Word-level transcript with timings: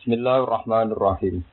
Bismillahirrahmanirrahim. 0.00 1.44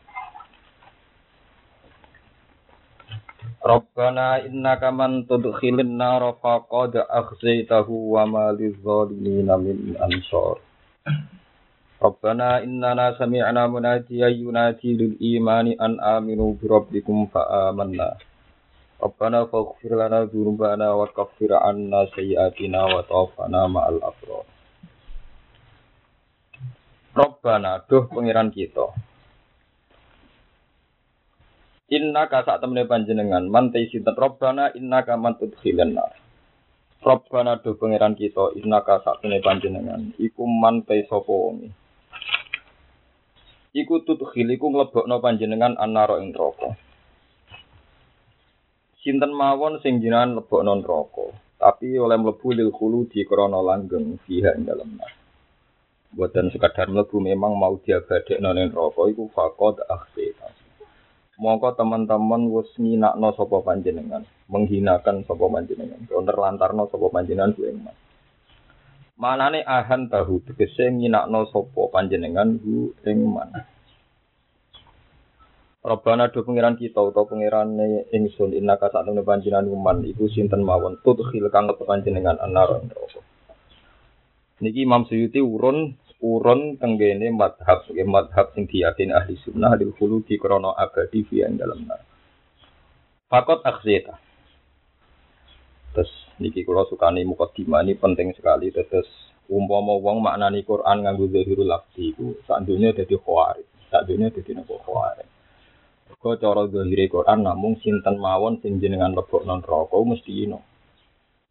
Rabbana 3.59 4.39
innaka 4.39 4.88
man 4.88 5.27
tudkhilin 5.27 6.00
nar 6.00 6.23
faqad 6.39 6.96
akhzaytahu 6.96 8.15
wa 8.15 8.23
ma 8.23 8.55
lizzalimin 8.55 9.52
min 9.52 9.99
ansar. 9.99 10.63
Rabbana 11.99 12.63
innana 12.63 13.20
sami'na 13.20 13.68
munadiyan 13.68 14.31
yunadi 14.31 14.96
lil 14.96 15.20
imani 15.20 15.76
an 15.76 16.00
aminu 16.00 16.55
bi 16.55 16.71
rabbikum 16.71 17.27
fa 17.27 17.68
amanna. 17.68 18.16
Rabbana 19.04 19.52
faghfir 19.52 19.91
lana 19.91 20.23
dzunubana 20.23 20.95
wa 20.95 21.04
kaffir 21.11 21.52
'anna 21.52 22.07
sayyi'atina 22.16 22.95
wa 22.95 23.04
tawaffana 23.04 23.68
ma'al 23.68 24.00
abrar. 24.00 24.48
Robbana, 27.18 27.81
duh 27.89 28.05
pengiran 28.13 28.54
kita. 28.54 28.93
Inna 31.89 32.30
ka 32.30 32.46
sak 32.46 32.62
temene 32.62 32.86
panjenengan, 32.86 33.50
man 33.50 33.74
te 33.74 33.90
sinten 33.90 34.14
Robbana 34.14 34.70
inna 34.78 35.02
ka 35.02 35.18
man 35.18 35.34
tudkhilan 35.34 35.98
nar. 35.98 36.14
Robbana 37.02 37.58
duh 37.58 37.74
pengiran 37.74 38.14
kita, 38.14 38.54
inna 38.62 38.86
ka 38.86 39.02
sak 39.02 39.26
temene 39.26 39.41
panjenengan, 39.41 40.14
iku 40.22 40.46
man 40.46 40.86
te 40.86 41.10
sapa 41.10 41.34
wonge. 41.34 41.74
Iku 43.74 44.05
tudkhil 44.05 44.54
iku 44.54 44.70
mlebokno 44.70 45.18
panjenengan 45.18 45.74
annara 45.74 46.22
ing 46.22 46.38
neraka. 46.38 46.77
Sinten 49.02 49.34
mawon 49.34 49.82
sing 49.82 50.05
jenengan 50.05 50.38
lebokno 50.38 50.86
neraka, 50.86 51.34
tapi 51.58 51.98
oleh 51.98 52.22
mlebu 52.22 52.54
lil 52.54 52.70
khulu 52.70 53.10
di 53.10 53.26
krana 53.26 53.58
langgeng 53.58 54.22
fiha 54.22 54.54
ing 54.54 54.70
dalem 54.70 55.02
nar. 55.02 55.16
Buatan 56.17 56.49
sekadar 56.49 56.89
mlebu 56.89 57.21
memang 57.21 57.53
mau 57.53 57.77
diabadek 57.77 58.41
nonen 58.41 58.73
rokok 58.73 59.05
iku 59.13 59.30
fakod 59.30 59.85
akhsita. 59.85 60.49
Mongko 61.38 61.77
teman-teman 61.77 62.49
wis 62.49 62.74
nginakno 62.82 63.37
sapa 63.37 63.62
panjenengan, 63.62 64.25
menghinakan 64.49 65.21
sapa 65.29 65.45
panjenengan, 65.45 66.01
lantarno 66.09 66.89
sapa 66.89 67.05
panjenengan 67.13 67.53
ku 67.53 67.69
mas. 67.77 67.93
Manane 69.21 69.61
ahan 69.61 70.09
tahu 70.09 70.41
tegese 70.49 70.89
nginakno 70.89 71.45
sapa 71.53 71.81
panjenengan 71.93 72.57
ku 72.65 72.97
ing. 73.05 73.21
Rabbana 75.85 76.33
do 76.33 76.41
pangeran 76.41 76.81
kita 76.81 76.97
utawa 76.97 77.29
pangerane 77.29 78.09
ingsun 78.09 78.57
innaka 78.57 78.89
sakmene 78.89 79.21
panjenengan 79.21 79.69
man 79.77 80.02
iku 80.02 80.25
sinten 80.33 80.65
mawon 80.65 80.97
tudkhil 81.05 81.53
kang 81.53 81.69
panjenengan 81.77 82.41
anar. 82.41 82.81
Niki 84.57 84.89
Imam 84.89 85.05
Suyuti 85.05 85.37
urun 85.37 85.93
urun 86.21 86.81
tenggene 86.81 87.29
madhab 87.29 87.85
sebagai 87.85 88.09
madhab 88.09 88.49
sing 88.57 88.65
diyakin 88.65 89.13
ahli 89.13 89.37
sunnah 89.45 89.77
di 89.77 89.85
hulu 89.85 90.25
di 90.25 90.41
krono 90.41 90.73
abadi 90.73 91.21
fi 91.25 91.45
dalam 91.53 91.85
nar. 91.85 92.01
Fakot 93.29 93.61
akhzeta. 93.61 94.17
Terus 95.93 96.11
niki 96.41 96.65
kula 96.65 96.85
sukani 96.89 97.25
mukadimah 97.25 97.81
ini 97.85 97.97
penting 97.97 98.33
sekali 98.33 98.69
terus 98.69 99.09
umpama 99.49 99.97
wong 99.97 100.21
maknani 100.21 100.61
Quran 100.61 101.05
nganggo 101.05 101.25
zahirul 101.29 101.69
lafzi 101.69 102.13
iku 102.13 102.37
sak 102.45 102.65
dunya 102.65 102.93
dadi 102.93 103.17
khawarij. 103.17 103.67
Sak 103.89 104.05
dunya 104.05 104.29
dadi 104.29 104.52
napa 104.53 104.73
khawarij. 104.77 105.27
Kok 106.17 106.39
cara 106.41 106.65
zahire 106.71 107.05
Quran 107.11 107.45
namung 107.45 107.77
sinten 107.83 108.17
mawon 108.17 108.57
sing 108.63 108.81
jenengan 108.81 109.13
lebokno 109.13 109.61
neraka 109.61 109.97
mesti 110.02 110.33
ino. 110.49 110.65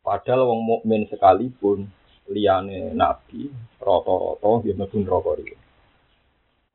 Padahal 0.02 0.46
wong 0.46 0.60
mukmin 0.62 1.10
sekalipun 1.10 1.90
liyane 2.30 2.92
nabi 2.92 3.50
rata-rata 3.78 4.48
nggih 4.62 4.74
mlebu 4.74 4.96
neraka 5.02 5.30
riyen. 5.38 5.60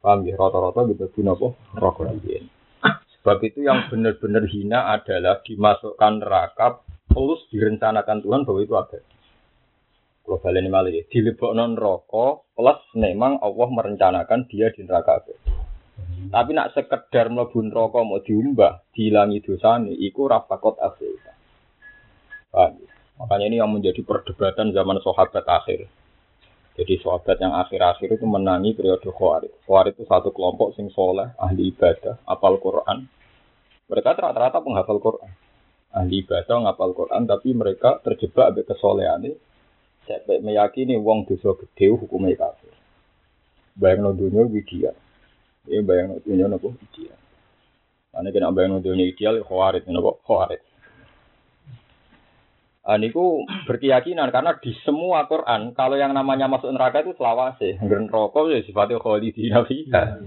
Paham 0.02 0.20
ya 0.26 0.36
rata-rata 0.40 0.80
nggih 0.88 0.98
mlebu 0.98 1.20
napa 1.24 1.48
neraka 1.76 2.02
riyen. 2.12 2.46
Sebab 3.22 3.38
itu 3.46 3.62
yang 3.62 3.86
benar-benar 3.86 4.50
hina 4.50 4.98
adalah 4.98 5.46
dimasukkan 5.46 6.14
neraka 6.26 6.82
plus 7.06 7.46
direncanakan 7.54 8.26
Tuhan 8.26 8.42
bahwa 8.50 8.60
itu 8.66 8.74
ada. 8.74 9.00
Kalau 10.22 10.38
ya, 10.90 11.04
dilebokno 11.06 11.66
neraka 11.76 12.26
plus 12.58 12.82
memang 12.98 13.38
Allah 13.42 13.68
merencanakan 13.70 14.50
dia 14.50 14.74
di 14.74 14.82
neraka 14.86 15.22
abadi. 15.22 15.54
Tapi 16.32 16.50
nak 16.56 16.72
sekedar 16.74 17.30
mlebu 17.30 17.60
neraka 17.62 18.00
mau 18.02 18.24
diumbah, 18.24 18.82
dihilangi 18.96 19.44
dosane, 19.44 19.94
iku 19.94 20.26
rafakot 20.26 20.80
akhir. 20.82 21.22
Paham? 22.52 22.91
Makanya 23.22 23.46
ini 23.54 23.58
yang 23.62 23.70
menjadi 23.70 24.02
perdebatan 24.02 24.74
zaman 24.74 24.98
sahabat 25.06 25.46
akhir. 25.46 25.86
Jadi 26.74 26.94
sahabat 27.06 27.38
yang 27.38 27.54
akhir-akhir 27.54 28.18
itu 28.18 28.26
menangi 28.26 28.74
periode 28.74 29.06
Khawarij. 29.06 29.54
Khawarij 29.70 29.94
itu 29.94 30.10
satu 30.10 30.34
kelompok 30.34 30.74
sing 30.74 30.90
soleh, 30.90 31.30
ahli 31.38 31.70
ibadah, 31.70 32.18
apal 32.26 32.58
Quran. 32.58 33.06
Mereka 33.86 34.18
rata-rata 34.18 34.58
penghafal 34.66 34.98
Quran. 34.98 35.30
Ahli 35.94 36.26
ibadah, 36.26 36.66
ngapal 36.66 36.98
Quran, 36.98 37.30
tapi 37.30 37.54
mereka 37.54 38.02
terjebak 38.02 38.58
abis 38.58 38.66
kesolehan 38.74 39.22
ini. 39.22 39.38
Sampai 40.10 40.42
meyakini 40.42 40.98
wong 40.98 41.30
dosa 41.30 41.54
gede 41.62 41.94
hukumnya 41.94 42.34
kafir. 42.34 42.74
Bayang 43.78 44.18
dunia 44.18 44.50
ideal. 44.50 44.98
Ya 45.70 45.80
bayang 45.86 46.18
dunia 46.26 46.50
nopo 46.50 46.74
ideal. 46.74 47.20
Karena 48.10 48.34
kena 48.34 48.50
bayang 48.50 48.82
dunia 48.82 49.06
ideal, 49.06 49.46
Khawarij, 49.46 49.86
nopo 49.94 50.18
Khawarij. 50.26 50.71
Uh, 52.82 52.98
niku 52.98 53.46
berkeyakinan 53.70 54.34
karena 54.34 54.58
di 54.58 54.74
semua 54.82 55.30
Quran 55.30 55.78
kalau 55.78 56.02
yang 56.02 56.18
namanya 56.18 56.50
masuk 56.50 56.74
neraka 56.74 57.06
itu 57.06 57.14
selawase, 57.14 57.78
ngeren 57.78 58.10
rokok 58.10 58.50
ya 58.50 58.66
sifatnya 58.66 58.98
khalidina 58.98 59.62
fiha. 59.70 60.18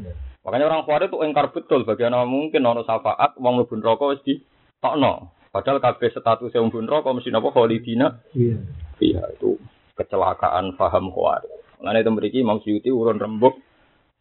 Makanya 0.47 0.71
orang 0.71 0.87
Khawarij 0.87 1.11
itu 1.11 1.19
engkar 1.25 1.51
betul 1.51 1.83
bagaimana 1.83 2.23
mungkin 2.29 2.63
ono 2.63 2.87
syafaat 2.87 3.35
wong 3.41 3.59
mlebu 3.59 3.75
neraka 3.81 4.05
wis 4.13 4.23
di 4.23 4.39
tokno. 4.79 5.35
Padahal 5.51 5.83
kabeh 5.83 6.15
status 6.15 6.55
yang 6.55 6.71
mlebu 6.71 6.85
neraka 6.87 7.11
mesti 7.11 7.35
napa 7.35 7.51
khalidina. 7.51 8.23
Iya. 8.37 8.63
Iya 9.03 9.23
itu 9.35 9.59
kecelakaan 9.99 10.79
faham 10.79 11.11
Khawarij. 11.11 11.83
Mulane 11.83 12.07
itu 12.07 12.11
mriki 12.15 12.39
Imam 12.39 12.63
Suyuti 12.63 12.95
urun 12.95 13.19
rembuk 13.19 13.59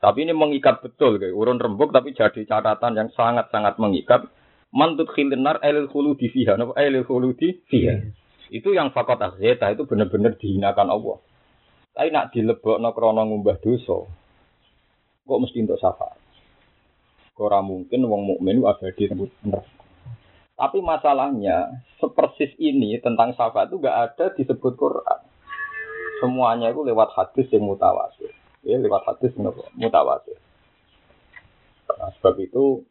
tapi 0.04 0.28
ini 0.28 0.36
mengikat 0.36 0.84
betul 0.84 1.16
kayak 1.16 1.32
urun 1.32 1.64
rembuk 1.64 1.96
tapi 1.96 2.12
jadi 2.12 2.44
catatan 2.44 3.00
yang 3.00 3.10
sangat-sangat 3.16 3.80
mengikat. 3.80 4.28
Mantut 4.74 5.08
khilinar 5.14 5.62
elil 5.62 5.86
khuludi 5.86 6.28
fiha, 6.34 6.58
napa 6.58 6.74
elil 6.82 7.06
khuludi 7.06 7.62
fiha. 7.70 8.10
Itu 8.50 8.76
yang 8.76 8.92
fakot 8.92 9.20
akhzeta 9.22 9.72
itu 9.72 9.88
benar-benar 9.88 10.36
dihinakan 10.36 10.90
Allah. 10.92 11.18
Tapi 11.94 12.10
nak 12.10 12.34
dilebok 12.34 12.82
no 12.82 12.90
krono 12.92 13.22
ngumbah 13.22 13.62
dosa, 13.62 14.10
kok 15.24 15.40
mesti 15.40 15.62
untuk 15.62 15.78
syafaat. 15.78 16.18
Ora 17.38 17.62
mungkin 17.62 18.06
wong 18.10 18.22
mukmin 18.34 18.66
abadi 18.66 19.10
tembus 19.10 19.30
bener. 19.42 19.62
Tapi 20.54 20.82
masalahnya 20.86 21.82
sepersis 21.98 22.54
ini 22.62 22.98
tentang 23.02 23.34
syafaat 23.34 23.74
itu 23.74 23.82
gak 23.82 23.98
ada 24.14 24.26
disebut 24.38 24.74
Quran. 24.78 25.20
Semuanya 26.22 26.70
itu 26.70 26.86
lewat 26.86 27.10
hadis 27.18 27.50
yang 27.50 27.66
mutawatir. 27.66 28.32
Ya, 28.62 28.78
lewat 28.80 29.04
hadis 29.04 29.34
yang 29.34 29.52
mutawatir. 29.76 30.38
Nah, 31.90 32.10
sebab 32.22 32.38
itu 32.42 32.86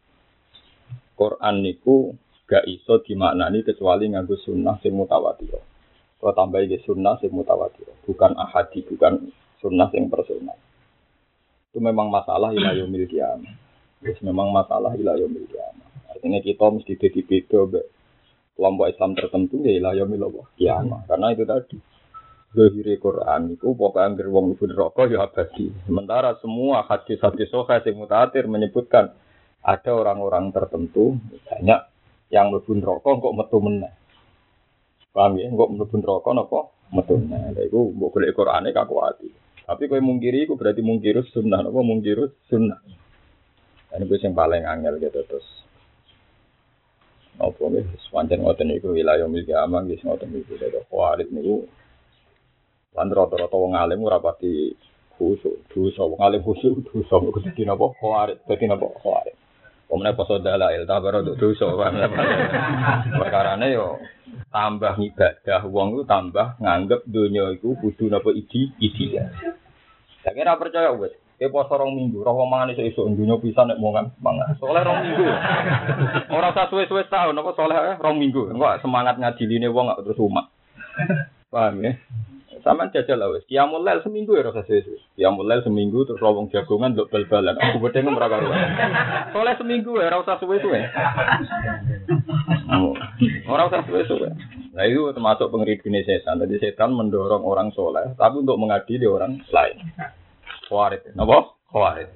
Quran 1.16 1.54
niku 1.62 2.18
gak 2.52 2.68
iso 2.68 3.00
dimaknani 3.00 3.64
kecuali 3.64 4.12
nganggo 4.12 4.36
sunnah 4.36 4.76
sing 4.84 4.92
mutawatir. 4.92 5.56
Kalau 6.20 6.36
tambah 6.36 6.60
ini 6.60 6.76
sunnah 6.84 7.16
sing 7.18 7.32
mutawatir, 7.32 7.88
bukan 8.04 8.36
ahadi, 8.36 8.84
bukan 8.84 9.32
sunnah 9.64 9.88
sing 9.88 10.12
personal. 10.12 10.60
Itu 11.72 11.80
memang 11.80 12.12
masalah 12.12 12.52
ilayo 12.52 12.84
kiamah. 12.84 13.56
Terus 14.04 14.20
memang 14.20 14.52
masalah 14.52 14.92
ilayo 14.92 15.24
kiamah. 15.32 15.88
Artinya 16.12 16.44
kita 16.44 16.68
mesti 16.68 16.92
jadi 17.00 17.20
beda 17.24 17.80
kelompok 18.52 18.86
Islam 18.92 19.16
tertentu 19.16 19.64
ya 19.64 19.72
ilayo 19.80 20.04
kiamah. 20.60 21.08
Karena 21.08 21.32
itu 21.32 21.48
tadi. 21.48 21.78
Zahiri 22.52 23.00
Quran 23.00 23.56
itu 23.56 23.72
pokoknya 23.72 24.12
anggar 24.12 24.28
wong 24.28 24.52
ibu 24.52 24.68
neraka 24.68 25.08
ya 25.08 25.24
abadi. 25.24 25.72
Sementara 25.88 26.36
semua 26.44 26.84
hadis-hadis 26.84 27.48
soha 27.48 27.80
yang 27.80 27.96
mutatir 27.96 28.44
menyebutkan 28.44 29.16
ada 29.64 29.90
orang-orang 29.96 30.52
tertentu 30.52 31.16
banyak 31.48 31.80
yang 32.32 32.48
mlebu 32.48 32.72
neraka 32.80 33.10
kok 33.12 33.36
metu 33.36 33.58
meneh. 33.60 33.92
Paham 35.12 35.36
ya? 35.36 35.52
Kok 35.52 35.70
mlebu 35.76 35.94
neraka 36.00 36.30
napa 36.32 36.60
metu 36.88 37.20
meneh. 37.20 37.52
Lha 37.52 37.60
iku 37.68 37.92
mbok 37.92 38.16
golek 38.16 38.32
Qur'ane. 38.32 38.72
Tapi 39.62 39.82
kowe 39.86 40.00
mungkiri 40.00 40.48
iku 40.48 40.56
berarti 40.56 40.80
mungkirus 40.80 41.28
sunnah 41.36 41.60
napa 41.60 41.84
mungkirus 41.84 42.32
sunnah. 42.48 42.80
Ini 43.92 44.08
gue 44.08 44.16
yang 44.24 44.32
paling 44.32 44.64
angel 44.64 44.96
gitu 44.96 45.20
terus. 45.28 45.44
Apa 47.36 47.68
nih, 47.68 47.84
sepanjang 48.08 48.40
ngoten 48.40 48.72
niku 48.72 48.96
wilayah 48.96 49.28
milik 49.28 49.52
amang 49.52 49.84
guys 49.84 50.00
ngoten 50.00 50.32
niku 50.32 50.56
dari 50.56 50.80
khawarit 50.88 51.28
niku. 51.28 51.68
Lan 52.96 53.12
rata-rata 53.12 53.52
wong 53.52 53.76
alim 53.76 54.00
ora 54.04 54.16
pati 54.16 54.72
khusyuk, 55.20 55.68
dosa 55.68 56.08
wong 56.08 56.20
alim 56.24 56.40
khusyuk 56.40 56.80
dosa 56.88 57.20
kok 57.20 57.36
dadi 57.44 57.68
dadi 58.48 58.64
napa 58.64 58.88
khawarit. 58.96 59.36
Pemenang 59.92 60.16
poso 60.16 60.40
dalail, 60.40 60.88
tak 60.88 61.04
baru 61.04 61.20
untuk 61.20 61.36
dosa. 61.36 61.68
Perkara 63.12 63.60
yo 63.68 64.00
tambah 64.48 64.96
ibadah, 64.96 65.68
uang 65.68 66.00
itu 66.00 66.02
tambah 66.08 66.56
nganggep 66.64 67.04
dunia 67.04 67.52
itu 67.52 67.76
kudu 67.76 68.08
napa 68.08 68.32
idi, 68.32 68.72
idi 68.80 69.20
ya. 69.20 69.28
Saya 70.24 70.32
kira 70.32 70.56
percaya 70.56 70.96
wes. 70.96 71.12
Kayak 71.36 71.52
poso 71.52 71.76
rong 71.76 71.92
minggu, 71.92 72.24
roh 72.24 72.40
wong 72.40 72.48
mangan 72.48 72.72
iso 72.72 72.80
iso 72.80 73.04
dunya 73.04 73.36
pisan 73.36 73.68
nek 73.68 73.84
mangan 73.84 74.16
mangan. 74.24 74.56
Soleh 74.56 74.80
rong 74.80 75.04
minggu. 75.04 75.28
Ora 76.40 76.56
usah 76.56 76.72
suwe-suwe 76.72 77.12
tahun 77.12 77.36
apa 77.36 77.50
soleh 77.52 77.76
eh, 77.92 77.96
rong 78.00 78.16
minggu. 78.16 78.48
Enggak 78.48 78.80
semangat 78.80 79.20
ngajiline 79.20 79.68
wong 79.68 79.92
gak 79.92 80.08
terus 80.08 80.24
umat. 80.24 80.48
Paham 81.52 81.84
ya? 81.84 81.92
Sama 82.62 82.86
jajal 82.94 83.18
lah 83.18 83.34
wis. 83.34 83.42
Qiyamul 83.50 83.82
lail 83.82 84.06
seminggu 84.06 84.38
ya 84.38 84.46
rasa 84.46 84.62
suwe-suwe. 84.62 85.02
Qiyamul 85.18 85.50
lail 85.50 85.66
seminggu 85.66 86.06
terus 86.06 86.22
wong 86.22 86.46
jagongan 86.54 86.94
nduk 86.94 87.10
bal-balan. 87.10 87.58
Aku 87.58 87.82
bedeng 87.82 88.14
ora 88.14 88.30
karo. 88.30 88.54
Soleh 89.34 89.54
seminggu 89.58 89.98
ya 89.98 90.06
ora 90.14 90.22
usah 90.22 90.38
suwe-suwe. 90.38 90.80
Ora 93.50 93.66
usah 93.66 93.82
suwe-suwe. 93.82 94.30
Nah 94.72 94.84
itu 94.86 95.10
termasuk 95.10 95.50
pengeridine 95.50 96.06
setan. 96.06 96.38
Jadi 96.38 96.62
setan 96.62 96.94
mendorong 96.94 97.42
orang 97.42 97.74
soleh, 97.74 98.14
tapi 98.14 98.46
untuk 98.46 98.56
mengadili 98.56 99.10
orang 99.10 99.42
lain. 99.50 99.76
Khawarij. 100.70 101.18
Napa? 101.18 101.58
Khawarij. 101.68 102.08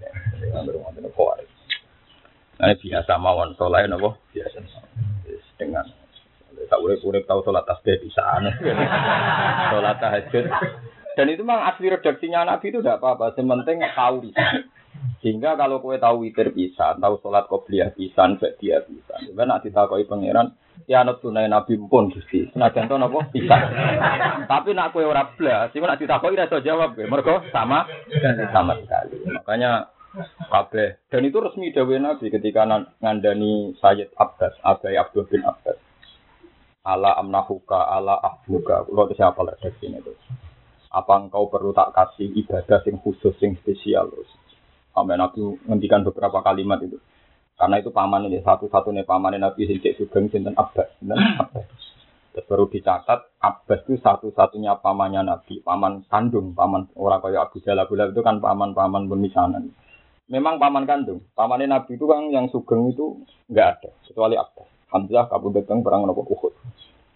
Nah, 2.56 2.72
biasa 2.72 3.12
mawon 3.20 3.52
soleh 3.58 3.84
napa? 3.90 4.16
Biasa. 4.32 4.62
Dengan 5.60 5.84
tak 6.64 6.80
urip 6.80 7.04
urip 7.04 7.28
tahu 7.28 7.44
sholat 7.44 7.68
tasbih 7.68 8.00
di 8.00 8.08
sana. 8.08 8.50
sholat 9.72 10.00
tahajud. 10.00 10.44
Dan 11.16 11.32
itu 11.32 11.44
memang 11.44 11.64
asli 11.72 11.88
redaksinya 11.88 12.44
Nabi 12.44 12.72
itu 12.72 12.84
tidak 12.84 13.00
apa-apa. 13.00 13.36
Sementing 13.36 13.80
tahu 13.96 14.32
Sehingga 15.20 15.56
kalau 15.56 15.80
kue 15.80 15.96
tahu 16.00 16.24
witir 16.24 16.52
bisa, 16.52 16.96
tahu 16.96 17.20
sholat 17.20 17.48
qobliyah 17.48 17.92
bisa, 17.92 18.28
dia 18.60 18.80
bisa. 18.84 19.14
Juga 19.24 19.44
nak 19.44 19.64
ditakoi 19.64 20.08
pangeran, 20.08 20.56
ya 20.88 21.04
anut 21.04 21.20
tunai 21.20 21.48
Nabi 21.48 21.76
pun 21.80 22.12
gusti. 22.12 22.48
Nah 22.56 22.72
contoh 22.72 22.96
nopo 22.96 23.24
bisa. 23.32 23.56
Tapi 24.44 24.72
nak 24.72 24.92
kue 24.92 25.04
ora 25.04 25.28
blas, 25.36 25.72
sih 25.72 25.80
nak 25.80 26.00
ditakoi 26.00 26.36
rasa 26.36 26.60
jawab, 26.64 26.96
mereka 26.96 27.44
sama 27.52 27.88
sama 28.52 28.76
sekali. 28.80 29.24
Makanya 29.28 29.92
kabeh 30.48 30.96
dan 31.12 31.28
itu 31.28 31.38
resmi 31.40 31.76
dawe 31.76 31.96
Nabi 32.00 32.32
ketika 32.32 32.64
ngandani 33.04 33.76
Sayyid 33.76 34.16
Abbas, 34.16 34.56
Abai 34.64 34.96
Abdul 34.96 35.28
bin 35.28 35.44
Abbas. 35.44 35.85
Ala 36.86 37.18
amnahuka, 37.18 37.90
ala 37.90 38.14
ahbuka. 38.22 38.86
Kalau 38.86 39.10
siapa 39.10 39.42
lah 39.42 39.58
sini 39.58 39.98
itu. 39.98 40.14
Apa 40.94 41.18
engkau 41.18 41.50
perlu 41.50 41.74
tak 41.74 41.90
kasih 41.90 42.30
ibadah 42.30 42.78
sing 42.86 43.02
khusus, 43.02 43.34
sing 43.42 43.58
spesial? 43.58 44.06
Sampai 44.94 45.18
Nabi 45.18 45.42
ngendikan 45.66 46.06
beberapa 46.06 46.46
kalimat 46.46 46.78
itu. 46.86 47.02
Karena 47.58 47.82
itu 47.82 47.90
paman 47.90 48.30
ini 48.30 48.38
satu-satunya 48.38 49.02
paman 49.02 49.34
Nabi 49.34 49.66
sing 49.66 49.82
cek 49.82 49.98
sugeng 49.98 50.30
sinten 50.30 50.54
Abbas, 50.54 50.94
sinten 51.02 51.18
Abbas. 51.18 51.66
Terus 52.36 52.46
baru 52.52 52.68
dicatat 52.68 53.40
Abbas 53.40 53.80
itu 53.88 53.96
satu-satunya 53.96 54.76
pamannya 54.78 55.24
Nabi, 55.24 55.64
paman 55.64 56.04
kandung, 56.06 56.52
paman 56.52 56.86
orang 56.94 57.24
kaya 57.24 57.48
Abu 57.48 57.64
Jalal 57.64 57.88
Abu 57.88 57.96
itu 57.96 58.20
kan 58.20 58.44
paman-paman 58.44 59.08
pemisahan. 59.08 59.72
Memang 60.28 60.60
paman 60.60 60.84
kandung, 60.84 61.24
pamannya 61.32 61.64
Nabi 61.64 61.96
itu 61.96 62.04
kan 62.04 62.28
yang 62.28 62.52
sugeng 62.52 62.92
itu 62.92 63.24
enggak 63.48 63.80
ada, 63.80 63.90
kecuali 64.04 64.36
Abbas. 64.36 64.68
Hamzah 64.92 65.28
kabundut 65.28 65.68
yang 65.68 65.80
perang 65.80 66.08
nopo 66.08 66.24
Uhud. 66.24 66.55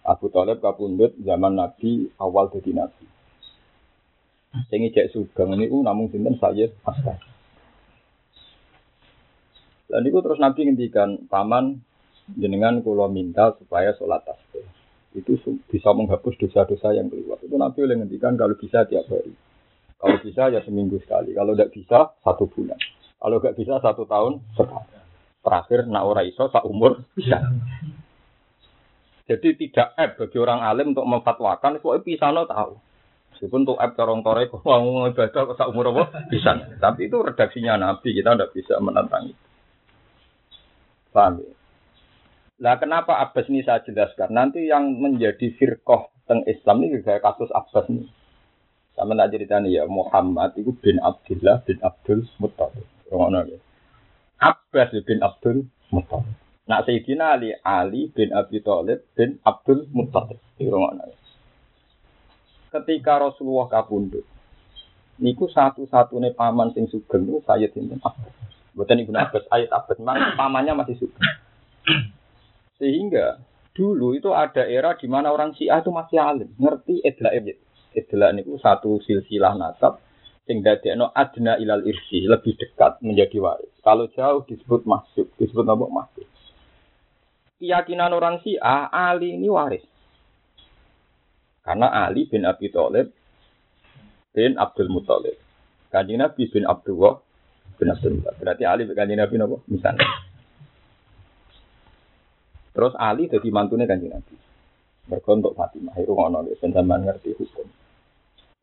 Abu 0.01 0.33
Talib 0.33 0.59
kabundut 0.59 1.13
zaman 1.21 1.57
Nabi 1.57 2.09
awal 2.17 2.49
jadi 2.49 2.73
Nabi. 2.73 3.05
Sing 4.67 4.83
cek 4.91 5.15
sugeng 5.15 5.55
ini 5.55 5.71
namun 5.71 6.11
sinten 6.11 6.35
Sayyid 6.35 6.75
Abbas. 6.83 7.21
Dan 9.91 10.07
itu 10.07 10.17
terus 10.23 10.39
Nabi 10.39 10.67
ngendikan 10.67 11.27
paman 11.27 11.83
jenengan 12.35 12.79
kulo 12.79 13.11
minta 13.11 13.51
supaya 13.59 13.91
sholat 13.99 14.23
tasbih 14.23 14.63
itu 15.11 15.35
bisa 15.67 15.91
menghapus 15.91 16.39
dosa-dosa 16.39 16.95
yang 16.95 17.11
kelewat. 17.11 17.43
Itu 17.43 17.59
Nabi 17.59 17.83
oleh 17.83 17.99
ngendikan 17.99 18.39
kalau 18.39 18.55
bisa 18.55 18.87
tiap 18.87 19.03
hari. 19.11 19.35
Kalau 19.99 20.17
bisa 20.23 20.47
ya 20.47 20.63
seminggu 20.63 20.97
sekali. 21.03 21.35
Kalau 21.35 21.51
tidak 21.53 21.75
bisa 21.75 22.15
satu 22.23 22.47
bulan. 22.47 22.79
Kalau 23.19 23.37
nggak 23.37 23.55
bisa 23.59 23.77
satu 23.83 24.07
tahun 24.07 24.39
sekali. 24.55 24.99
Terakhir, 25.41 25.89
nak 25.89 26.05
ora 26.05 26.21
iso 26.21 26.47
sak 26.53 26.63
umur 26.69 27.01
bisa. 27.17 27.41
Jadi 29.31 29.55
tidak 29.55 29.95
aib 29.95 30.11
bagi 30.19 30.37
orang 30.43 30.59
alim 30.59 30.91
untuk 30.91 31.07
memfatwakan, 31.07 31.79
pokoknya 31.79 32.03
bisa 32.03 32.35
no 32.35 32.43
tahu. 32.43 32.75
Meskipun 33.31 33.63
untuk 33.63 33.79
aib 33.79 33.95
corong 33.95 34.19
tore, 34.27 34.51
kok 34.51 34.59
mau 34.67 35.07
ibadah 35.07 35.55
sak 35.55 35.71
umur 35.71 35.95
apa 35.95 36.27
bisa. 36.27 36.51
Tapi 36.83 37.07
itu 37.07 37.15
redaksinya 37.15 37.79
Nabi, 37.79 38.11
kita 38.11 38.35
tidak 38.35 38.51
bisa 38.51 38.75
menantang 38.83 39.31
itu. 39.31 39.43
Paham 41.15 41.39
ya? 41.39 41.51
Lah 42.61 42.75
kenapa 42.77 43.23
Abbas 43.23 43.47
ini 43.47 43.63
saya 43.63 43.81
jelaskan? 43.87 44.35
Nanti 44.35 44.67
yang 44.67 44.99
menjadi 44.99 45.49
firqoh 45.57 46.11
teng 46.29 46.43
Islam 46.43 46.83
ini 46.85 46.99
kayak 47.01 47.23
kasus 47.23 47.49
Abbas 47.55 47.87
ini. 47.87 48.05
Sama 48.93 49.15
tak 49.15 49.31
ceritanya 49.31 49.71
ya 49.71 49.83
Muhammad 49.87 50.53
itu 50.59 50.75
bin 50.75 50.99
Abdullah 50.99 51.63
bin 51.63 51.79
Abdul 51.79 52.27
Muttalib. 52.37 52.85
Ya. 53.09 53.57
Abbas 54.43 54.91
bin 55.07 55.23
Abdul 55.23 55.71
Muttalib. 55.89 56.37
Nak 56.69 56.85
Sayyidina 56.85 57.33
Ali, 57.37 57.49
Ali 57.65 58.13
bin 58.13 58.29
Abi 58.37 58.61
Thalib 58.61 59.01
bin 59.17 59.41
Abdul 59.41 59.89
Muttalib. 59.89 60.37
Ketika 62.71 63.13
Rasulullah 63.17 63.67
kabundut, 63.67 64.23
niku 65.17 65.49
satu-satunya 65.49 66.37
paman 66.37 66.69
sing 66.77 66.85
sugeng 66.87 67.25
itu 67.25 67.41
saya 67.49 67.65
sinten 67.73 67.97
Abbas. 67.99 68.33
Buatan 68.77 69.03
Ibnu 69.03 69.17
Abbas, 69.17 69.43
ayat 69.51 69.73
Abbas, 69.73 69.97
memang 69.99 70.37
pamannya 70.37 70.77
masih 70.77 71.01
sugeng. 71.01 71.29
Sehingga 72.77 73.41
dulu 73.73 74.13
itu 74.15 74.31
ada 74.31 74.63
era 74.63 74.93
di 74.95 75.09
mana 75.09 75.33
orang 75.33 75.57
Syiah 75.57 75.81
itu 75.81 75.91
masih 75.91 76.21
alim, 76.21 76.49
ngerti 76.61 77.01
edla 77.03 77.33
Edla 77.91 78.31
niku 78.31 78.55
satu 78.55 79.03
silsilah 79.03 79.59
nasab 79.59 79.99
sing 80.47 80.63
dadekno 80.63 81.11
adna 81.11 81.59
ilal 81.59 81.83
irsi, 81.83 82.23
lebih 82.23 82.55
dekat 82.55 83.03
menjadi 83.03 83.37
waris. 83.43 83.71
Kalau 83.83 84.07
jauh 84.15 84.47
disebut 84.47 84.87
masuk, 84.87 85.27
disebut 85.35 85.67
apa 85.67 85.85
masuk. 85.91 86.27
Keyakinan 87.61 88.09
orang 88.09 88.41
Syiah, 88.41 88.89
Ali 88.89 89.37
ini 89.37 89.45
waris. 89.45 89.85
Karena 91.61 91.93
Ali 91.93 92.25
bin 92.25 92.41
Abi 92.41 92.73
Thalib 92.73 93.13
bin 94.33 94.57
Abdul 94.57 94.89
Muthalib. 94.89 95.37
Kanjeng 95.93 96.17
Nabi 96.17 96.49
bin 96.49 96.65
Abdullah 96.65 97.21
bin 97.77 97.93
Abdul 97.93 98.17
Muthalib. 98.17 98.41
Berarti 98.41 98.63
Ali 98.65 98.89
bin 98.89 98.97
Kanjeng 98.97 99.21
Nabi 99.21 99.37
napa? 99.37 99.61
Misalnya. 99.69 100.09
Terus 102.73 102.97
Ali 102.97 103.29
jadi 103.29 103.47
mantunya 103.53 103.85
Kanjeng 103.85 104.09
Nabi. 104.09 104.35
Berkontok 105.05 105.53
Fatimah. 105.53 105.93
Itu 106.01 106.17
ngono, 106.17 106.49
dan 106.49 106.73
zaman 106.73 107.05
ngerti 107.05 107.37
hukum. 107.37 107.69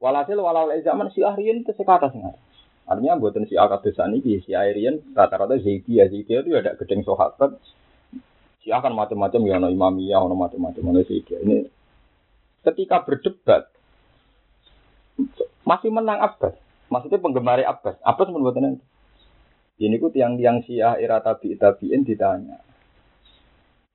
Walhasil 0.02 0.38
walau 0.38 0.70
zaman 0.74 1.10
si 1.14 1.22
Ahrian 1.22 1.62
itu 1.62 1.74
sekata 1.74 2.10
sing 2.10 2.22
Artinya 2.88 3.18
buatan 3.20 3.44
si 3.44 3.58
akadosan 3.58 4.14
ini 4.14 4.40
si 4.42 4.54
Ahrian 4.54 5.02
rata-rata 5.14 5.58
Zaidi 5.60 6.02
ya 6.02 6.10
Zaidi 6.10 6.34
itu 6.34 6.56
ada 6.56 6.74
gedeng 6.74 7.06
sahabat. 7.06 7.60
Si 8.68 8.76
akan 8.76 9.00
macam-macam 9.00 9.48
ya 9.48 9.56
ono 9.56 9.72
imamiyah 9.72 10.20
ono 10.20 10.36
macam-macam 10.36 10.92
ono 10.92 11.00
Zaidi. 11.00 11.40
Ini 11.40 11.64
ketika 12.68 13.00
berdebat 13.00 13.64
masih 15.64 15.88
menang 15.88 16.20
Abbas. 16.20 16.52
Maksudnya 16.92 17.16
penggemar 17.16 17.64
Abbas. 17.64 17.96
Abbas 18.04 18.28
membuatnya 18.28 18.76
ini 19.80 19.96
ku 19.96 20.12
tiang-tiang 20.12 20.68
Syiah 20.68 21.00
era 21.00 21.24
tabi 21.24 21.56
tabiin 21.56 22.04
ditanya. 22.04 22.60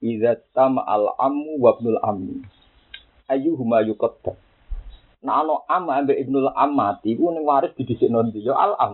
Iza 0.01 0.42
sama 0.58 0.82
al 0.89 1.22
amu 1.22 1.62
wabnul 1.62 2.01
ammi. 2.01 2.42
Ayyuhuma 3.30 3.86
yuqaddam. 3.86 4.34
Nah 5.22 5.46
ana 5.46 5.62
am 5.70 5.86
ambek 5.86 6.18
Ibnul 6.18 6.50
Ammati 6.50 7.13
iku 7.13 7.30
ning 7.30 7.46
waris 7.46 7.77
didhisik 7.77 8.10
nanti 8.10 8.42
ya 8.42 8.58
al 8.58 8.74
am. 8.82 8.94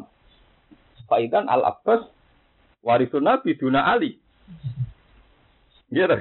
Faidan 1.08 1.48
al 1.48 1.64
Abbas 1.64 2.04
warisun 2.84 3.24
Nabi 3.24 3.56
duna 3.56 3.88
Ali. 3.96 4.20
Gitu. 5.90 6.18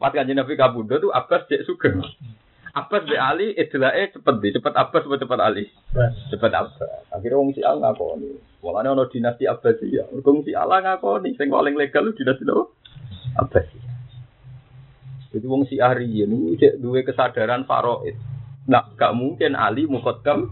Pas 0.00 0.10
kanjeng 0.10 0.38
Nabi 0.38 0.58
kabundut 0.58 0.98
tuh 1.04 1.12
Abbas 1.14 1.46
cek 1.46 1.62
sugeng. 1.68 2.00
Abbas 2.74 3.06
be 3.06 3.14
Ali 3.14 3.54
idlae 3.54 4.10
cepet 4.10 4.34
di, 4.42 4.50
cepet 4.50 4.74
Abbas 4.74 5.06
apa 5.06 5.14
cepet 5.14 5.40
Ali? 5.40 5.64
Cepet 6.32 6.50
Abbas. 6.50 7.06
Akhirnya 7.14 7.38
wong 7.38 7.54
si 7.54 7.62
Al 7.62 7.78
ngakoni. 7.78 8.34
Walane 8.66 8.90
ana 8.90 9.06
dinasti 9.06 9.46
Abbas 9.46 9.78
ya. 9.86 10.10
Wong 10.10 10.42
si 10.42 10.56
Allah 10.58 10.82
ngakoni 10.82 11.38
sing 11.38 11.54
paling 11.54 11.78
legal 11.78 12.10
lu 12.10 12.16
dinasti 12.18 12.42
lo 12.42 12.74
Abbas. 13.38 13.68
Jadi 15.30 15.46
wong 15.46 15.70
si 15.70 15.78
Ariyen 15.78 16.34
niku 16.34 16.58
cek 16.58 16.82
duwe 16.82 17.06
kesadaran 17.06 17.62
faraid. 17.62 18.18
Nah, 18.64 18.90
gak 18.96 19.12
mungkin 19.12 19.54
Ali 19.54 19.84
muqaddam 19.84 20.50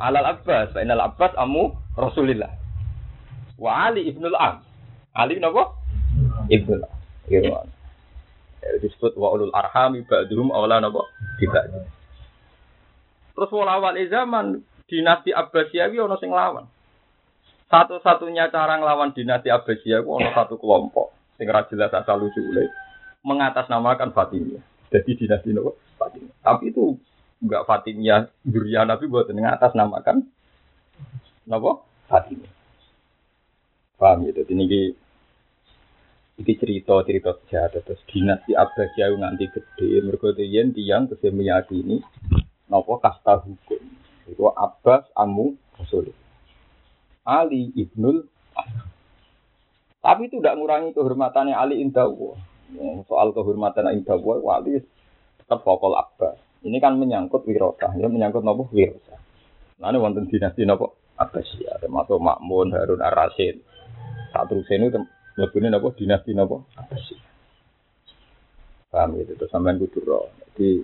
alal 0.00 0.26
Abbas, 0.26 0.72
fa 0.72 0.80
innal 0.82 1.04
Abbas 1.04 1.36
amu 1.38 1.78
Rasulillah. 1.94 2.50
Wa 3.60 3.86
Ali 3.92 4.08
ibnul 4.08 4.34
Am. 4.34 4.64
Ali 5.14 5.38
napa? 5.38 5.78
Ibnul 6.50 6.82
Am. 6.82 6.95
Irwan. 7.30 7.66
Ya, 8.62 8.70
disebut 8.82 9.14
wa 9.14 9.34
ulul 9.34 9.54
arham 9.54 9.98
ba'dhum 10.06 10.50
awla 10.50 10.82
napa? 10.82 11.02
Tidak. 11.38 11.64
Terus 13.36 13.50
wala 13.52 13.76
awal 13.76 14.00
zaman 14.08 14.64
dinasti 14.88 15.30
Abbasiyawi 15.34 15.96
ono 16.00 16.16
sing 16.16 16.32
lawan. 16.32 16.64
Satu-satunya 17.66 18.48
cara 18.54 18.78
nglawan 18.78 19.12
dinasti 19.12 19.50
Abbasiyah 19.50 20.06
ono 20.06 20.30
satu 20.32 20.56
kelompok 20.56 21.12
sing 21.36 21.46
ra 21.50 21.68
jelas 21.68 21.92
asal 21.92 22.22
usule 22.24 22.70
mengatasnamakan 23.26 24.14
Fatimiyah. 24.14 24.62
Jadi 24.88 25.26
dinasti 25.26 25.50
nopo 25.52 25.76
Fatimiyah. 25.98 26.36
Tapi 26.40 26.72
itu 26.72 26.96
enggak 27.42 27.66
Fatimiyah 27.68 28.30
Duriya 28.46 28.88
Nabi 28.88 29.04
buat 29.10 29.28
atas 29.28 29.74
namakan 29.76 30.24
Napa? 31.46 31.78
Fatimah. 32.10 32.50
Paham 33.96 34.26
ya? 34.26 34.30
Jadi 34.34 34.52
ini 34.52 34.90
iki 36.36 36.52
cerita 36.60 37.00
cerita 37.04 37.32
sejarah 37.32 37.80
terus 37.80 38.00
dinasti 38.12 38.52
Abbasiyah 38.52 39.16
nganti 39.16 39.46
gede. 39.48 40.04
Mergo 40.04 40.36
yen 40.36 40.76
tiyang 40.76 41.08
tesih 41.08 41.32
meyakini 41.32 42.04
napa 42.68 42.92
kasta 43.00 43.40
hukum. 43.40 43.82
Itu 44.28 44.52
Abbas 44.52 45.08
Amu 45.16 45.56
Rasul. 45.80 46.12
Ali 47.26 47.72
ibnul 47.74 48.28
tapi 49.98 50.30
itu 50.30 50.38
tidak 50.38 50.54
mengurangi 50.54 50.94
kehormatannya 50.94 51.58
Ali 51.58 51.82
indah 51.82 52.06
soal 53.10 53.34
kehormatan 53.34 53.90
indah 53.90 54.14
wali 54.22 54.78
tetap 55.42 55.66
pokok 55.66 55.98
Abbas. 55.98 56.38
Ini 56.62 56.78
kan 56.78 56.94
menyangkut 56.98 57.42
wirosah 57.46 57.94
ya 57.98 58.06
menyangkut 58.06 58.46
nopo 58.46 58.70
wirosah. 58.70 59.18
Nah 59.82 59.90
ini 59.90 59.98
wonten 59.98 60.30
dinasti 60.30 60.62
nopo 60.62 60.94
Abbasiyah 61.16 61.80
termasuk 61.82 62.22
Makmun 62.22 62.76
Harun 62.76 63.02
Ar-Rasyid. 63.02 63.56
Saat 64.30 64.52
terus 64.52 64.68
Lebihnya 65.36 65.76
nopo 65.76 65.92
dinasti 65.92 66.32
nopo 66.32 66.64
apa 66.80 66.96
sih? 66.96 67.20
Paham 68.88 69.20
itu 69.20 69.36
terus 69.36 69.52
sampean 69.52 69.76
kudu 69.76 70.00
roh. 70.00 70.32
Jadi 70.40 70.80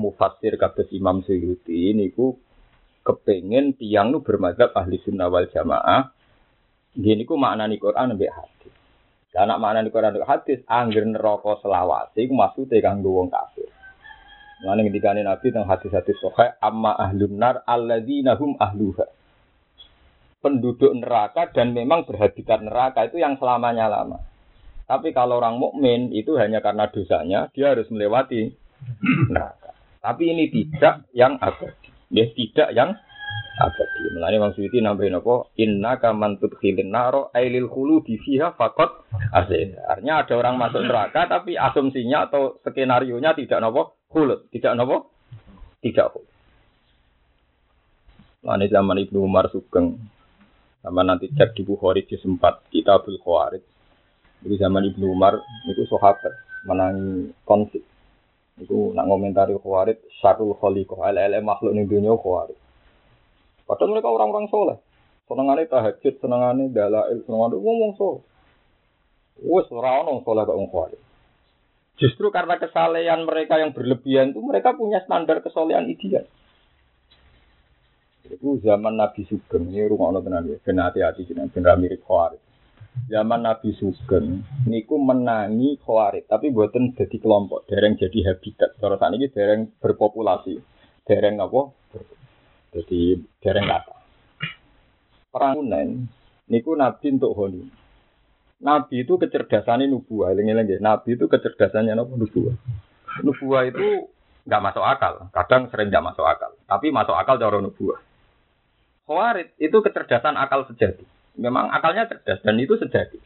mufassir 0.00 0.56
kados 0.56 0.88
Imam 0.96 1.20
Suyuti 1.20 1.92
niku 1.92 2.32
kepengen 3.04 3.76
tiang 3.76 4.08
nu 4.08 4.24
bermadzhab 4.24 4.72
ahli 4.72 4.96
sunnah 5.04 5.28
wal 5.28 5.44
jamaah. 5.52 6.08
Gini 6.96 7.28
ku 7.28 7.36
makna 7.36 7.68
ni 7.68 7.76
Quran 7.76 8.16
ambek 8.16 8.32
hadis. 8.32 8.72
Karena 9.28 9.60
makna 9.60 9.84
ni 9.84 9.92
Quran 9.92 10.16
ambek 10.16 10.28
hadis 10.28 10.60
angger 10.64 11.04
neraka 11.04 11.60
selawase 11.60 12.16
iku 12.24 12.32
maksude 12.32 12.80
kanggo 12.80 13.12
wong 13.12 13.28
kafir. 13.28 13.68
Lan 14.64 14.80
ngendikane 14.80 15.20
Nabi 15.26 15.50
tentang 15.50 15.68
hadis-hadis 15.68 16.16
sahih 16.22 16.54
amma 16.62 16.96
ahlun 16.96 17.34
nar 17.36 17.60
alladzina 17.68 18.38
hum 18.38 18.56
ahluha 18.56 19.04
penduduk 20.42 20.90
neraka 20.98 21.48
dan 21.54 21.70
memang 21.72 22.04
berhabitat 22.04 22.60
neraka 22.60 23.06
itu 23.06 23.22
yang 23.22 23.38
selamanya 23.38 23.86
lama. 23.86 24.18
Tapi 24.90 25.14
kalau 25.14 25.38
orang 25.38 25.56
mukmin 25.56 26.10
itu 26.10 26.34
hanya 26.36 26.58
karena 26.58 26.90
dosanya 26.90 27.48
dia 27.54 27.72
harus 27.72 27.86
melewati 27.88 28.52
neraka. 29.32 29.72
Tapi 30.02 30.34
ini 30.34 30.50
tidak 30.50 31.06
yang 31.14 31.38
abadi. 31.38 31.88
Ya 32.10 32.26
tidak 32.34 32.68
yang 32.74 32.90
abadi. 33.62 34.02
Mulane 34.18 34.36
Bang 34.42 34.52
Suwiti 34.58 34.82
nambahin 34.82 35.22
apa? 35.22 35.48
Inna 35.62 35.96
kaman 36.02 36.42
tudkhilin 36.42 36.90
naro 36.90 37.30
ailil 37.32 37.70
di 38.02 38.18
fiha 38.18 38.52
fakot. 38.58 39.06
Artinya 39.30 40.26
ada 40.26 40.34
orang 40.34 40.58
masuk 40.58 40.82
neraka 40.82 41.30
tapi 41.30 41.54
asumsinya 41.54 42.26
atau 42.28 42.58
skenario 42.66 43.16
nya 43.22 43.32
tidak 43.32 43.62
nopo 43.62 44.02
khulud, 44.10 44.50
tidak 44.50 44.74
nopo 44.74 45.14
tidak 45.80 46.10
khulud. 46.12 46.28
Lain 48.42 48.66
zaman 48.66 48.98
Ibnu 49.06 49.22
Umar 49.22 49.46
Sugeng 49.54 50.02
sama 50.82 51.06
nanti 51.06 51.30
cek 51.30 51.54
di 51.54 51.62
Bukhari 51.62 52.02
sempat 52.18 52.66
Kitabul 52.74 53.22
Khawarij. 53.22 53.62
Di 54.42 54.58
zaman 54.58 54.82
Ibnu 54.82 55.14
Umar 55.14 55.38
itu 55.70 55.86
sahabat 55.86 56.34
menangi 56.66 57.30
konflik. 57.46 57.86
Itu 58.58 58.90
nak 58.90 59.06
ngomentari 59.06 59.54
Khawarij 59.54 60.02
syarul 60.18 60.58
khaliqah 60.58 60.98
ala 61.14 61.38
makhluk 61.38 61.78
ning 61.78 61.86
dunia 61.86 62.18
Khawarij. 62.18 62.58
Padahal 63.62 63.94
mereka 63.94 64.10
orang-orang 64.10 64.50
soleh. 64.50 64.78
Senengane 65.30 65.70
tahajud, 65.70 66.14
senengane 66.18 66.74
dalail, 66.74 67.22
senengane 67.22 67.56
ngomong 67.62 67.92
soleh. 67.94 68.22
Wes 69.38 69.70
ora 69.70 70.02
ono 70.02 70.26
soleh 70.26 70.42
kok 70.42 70.58
Khawarij. 70.58 71.00
Justru 72.02 72.34
karena 72.34 72.58
kesalehan 72.58 73.22
mereka 73.22 73.62
yang 73.62 73.70
berlebihan 73.70 74.34
itu 74.34 74.42
mereka 74.42 74.74
punya 74.74 74.98
standar 75.06 75.38
kesolehan 75.46 75.86
ideal. 75.86 76.26
Itu 78.22 78.62
zaman 78.62 78.94
Nabi 78.94 79.26
Sugeng, 79.26 79.66
ini 79.74 79.82
rumah 79.90 80.14
Allah 80.14 80.22
tenan 80.22 80.46
ya, 80.46 80.56
ben 80.62 80.78
hati-hati 80.78 81.26
jenengan 81.26 81.50
ben 81.50 81.66
mirip 81.82 82.06
Khawarij. 82.06 82.38
Zaman 83.10 83.40
Nabi 83.42 83.74
Sugeng 83.74 84.46
niku 84.70 84.94
menangi 85.02 85.74
Khawarij, 85.82 86.30
tapi 86.30 86.54
buatan 86.54 86.94
jadi 86.94 87.18
kelompok, 87.18 87.66
dereng 87.66 87.98
jadi 87.98 88.30
habitat. 88.30 88.78
Cara 88.78 88.94
saat 88.94 89.18
ini 89.18 89.26
dereng 89.26 89.74
berpopulasi, 89.82 90.54
dereng 91.02 91.42
apa? 91.42 91.74
Jadi 92.72 93.18
dereng 93.42 93.66
kata. 93.66 93.94
Perang 95.34 95.58
Hunain 95.58 96.06
niku 96.46 96.78
Nabi 96.78 97.06
untuk 97.18 97.34
honi. 97.34 97.64
Nabi 98.62 99.02
itu 99.02 99.18
kecerdasannya 99.18 99.90
nubuah, 99.90 100.30
lengi-lengi. 100.38 100.78
Nabi 100.78 101.18
itu 101.18 101.26
kecerdasannya 101.26 101.98
apa? 101.98 102.12
Nubuah. 102.14 102.54
Nubuah 103.26 103.62
itu 103.66 104.06
nggak 104.46 104.62
masuk 104.62 104.84
akal, 104.86 105.26
kadang 105.34 105.66
sering 105.70 105.90
nggak 105.90 106.06
masuk 106.06 106.26
akal, 106.26 106.54
tapi 106.70 106.94
masuk 106.94 107.14
akal 107.18 107.38
cara 107.38 107.58
nubuah. 107.58 108.11
Khawarid 109.06 109.58
itu 109.58 109.78
kecerdasan 109.82 110.38
akal 110.38 110.66
sejati. 110.70 111.02
Memang 111.38 111.72
akalnya 111.72 112.06
cerdas 112.06 112.38
dan 112.44 112.56
itu 112.60 112.78
sejati. 112.78 113.18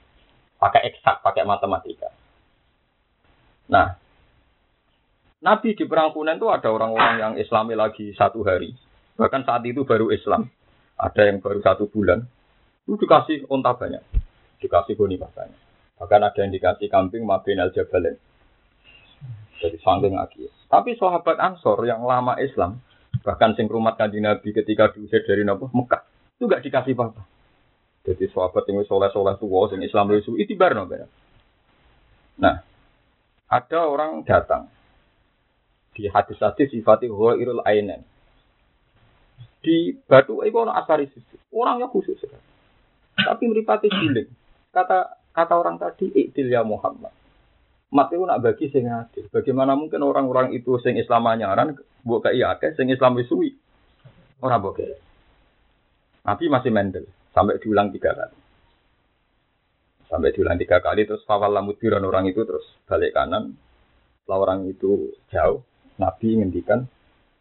Pakai 0.57 0.89
eksak, 0.89 1.21
pakai 1.21 1.45
matematika. 1.45 2.09
Nah, 3.69 3.99
Nabi 5.45 5.77
di 5.77 5.85
perang 5.85 6.17
Hunain 6.17 6.41
itu 6.41 6.49
ada 6.49 6.73
orang-orang 6.73 7.15
yang 7.21 7.33
Islami 7.37 7.77
lagi 7.77 8.17
satu 8.17 8.41
hari. 8.41 8.73
Bahkan 9.21 9.45
saat 9.45 9.63
itu 9.69 9.85
baru 9.85 10.09
Islam. 10.09 10.49
Ada 10.97 11.29
yang 11.29 11.45
baru 11.45 11.61
satu 11.61 11.93
bulan. 11.93 12.25
Itu 12.89 12.97
dikasih 12.97 13.45
unta 13.53 13.77
banyak. 13.77 14.01
Dikasih 14.65 14.97
goni 14.97 15.21
banyak. 15.21 15.61
Bahkan 16.01 16.21
ada 16.25 16.39
yang 16.41 16.53
dikasih 16.53 16.89
kambing 16.89 17.29
mabin 17.29 17.61
al 17.61 17.69
jabalen. 17.73 18.17
Jadi 19.61 19.77
sangking 19.81 20.17
lagi. 20.17 20.49
Tapi 20.69 20.97
sahabat 20.97 21.37
Ansor 21.41 21.85
yang 21.89 22.05
lama 22.05 22.37
Islam, 22.37 22.81
Bahkan 23.27 23.59
sing 23.59 23.67
rumah 23.67 23.99
kanji 23.99 24.23
Nabi 24.23 24.55
ketika 24.55 24.95
diusir 24.95 25.27
dari 25.27 25.43
Nabi 25.43 25.67
Mekah 25.75 26.07
itu 26.39 26.47
gak 26.47 26.63
dikasih 26.63 26.95
apa-apa. 26.95 27.27
Jadi 28.07 28.31
sahabat 28.31 28.63
yang 28.71 28.87
soleh-soleh 28.87 29.35
tua, 29.43 29.67
sing 29.67 29.83
Islam 29.83 30.15
itu 30.15 30.39
itu 30.39 30.55
bar 30.55 30.79
Nah, 32.39 32.63
ada 33.51 33.79
orang 33.83 34.23
datang 34.23 34.71
di 35.97 36.07
hadis-hadis 36.07 36.71
sifatnya 36.71 37.11
irul 37.11 37.67
ainen. 37.67 38.07
Di 39.59 39.99
batu 40.07 40.47
itu 40.47 40.55
orang 40.55 40.79
asari. 40.79 41.11
Orangnya 41.51 41.91
khusus. 41.91 42.23
Tapi 43.17 43.43
meripati 43.51 43.91
siling. 43.91 44.31
Kata 44.71 45.19
kata 45.35 45.55
orang 45.57 45.81
tadi, 45.83 46.13
iktil 46.15 46.47
ya 46.47 46.63
Muhammad. 46.63 47.11
Mati 47.87 48.19
nak 48.19 48.43
bagi 48.43 48.67
sing 48.67 48.91
adil. 48.91 49.31
Bagaimana 49.31 49.79
mungkin 49.79 50.03
orang-orang 50.03 50.51
itu 50.59 50.75
sing 50.83 50.99
Islam 50.99 51.31
anyaran 51.31 51.79
buat 52.03 52.27
ke 52.27 52.35
iya 52.35 52.59
sing 52.75 52.91
Islam 52.91 53.15
wisui. 53.15 53.55
Orang 54.43 54.67
boke. 54.67 54.87
Nabi 56.27 56.45
masih 56.51 56.75
mendel 56.75 57.07
sampai 57.31 57.63
diulang 57.63 57.95
tiga 57.95 58.11
kali. 58.11 58.37
Sampai 60.11 60.35
diulang 60.35 60.59
tiga 60.59 60.83
kali 60.83 61.07
terus 61.07 61.23
fawal 61.23 61.55
lamutiran 61.55 62.03
orang 62.03 62.27
itu 62.27 62.43
terus 62.43 62.67
balik 62.91 63.15
kanan. 63.15 63.55
Setelah 64.23 64.39
orang 64.43 64.67
itu 64.67 65.15
jauh, 65.31 65.63
Nabi 66.03 66.43
ngendikan 66.43 66.91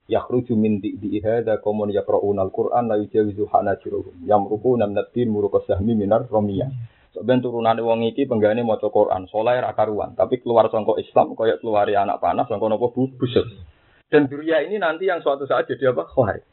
yakhruju 0.06 0.54
min 0.54 0.78
di 0.78 1.18
hada 1.26 1.58
qaumun 1.58 1.90
yaqra'una 1.90 2.46
al-Qur'an 2.46 2.86
la 2.86 3.02
yujawizu 3.02 3.50
hanajiruhum 3.50 4.30
yamruquna 4.30 4.86
min 4.86 5.02
ad-din 5.02 5.34
muruqasahmi 5.34 5.98
minar 5.98 6.30
romiyah. 6.30 6.70
Ben 7.24 7.40
turunane 7.40 7.80
wong 7.80 8.04
iki 8.12 8.28
penggane 8.28 8.66
maca 8.66 8.92
Quran, 8.92 9.30
saleh 9.32 9.62
ra 9.62 9.72
karuan, 9.72 10.18
tapi 10.18 10.44
keluar 10.44 10.68
sangka 10.68 11.00
Islam 11.00 11.38
kaya 11.38 11.56
keluar 11.62 11.88
anak 11.88 12.20
panas 12.20 12.50
sangka 12.52 12.68
napa 12.68 12.92
busuk. 12.92 13.46
Dan 14.12 14.28
duria 14.28 14.62
ini 14.62 14.76
nanti 14.78 15.08
yang 15.08 15.24
suatu 15.24 15.48
saat 15.48 15.66
jadi 15.72 15.96
apa? 15.96 16.06
Khawarij. 16.12 16.44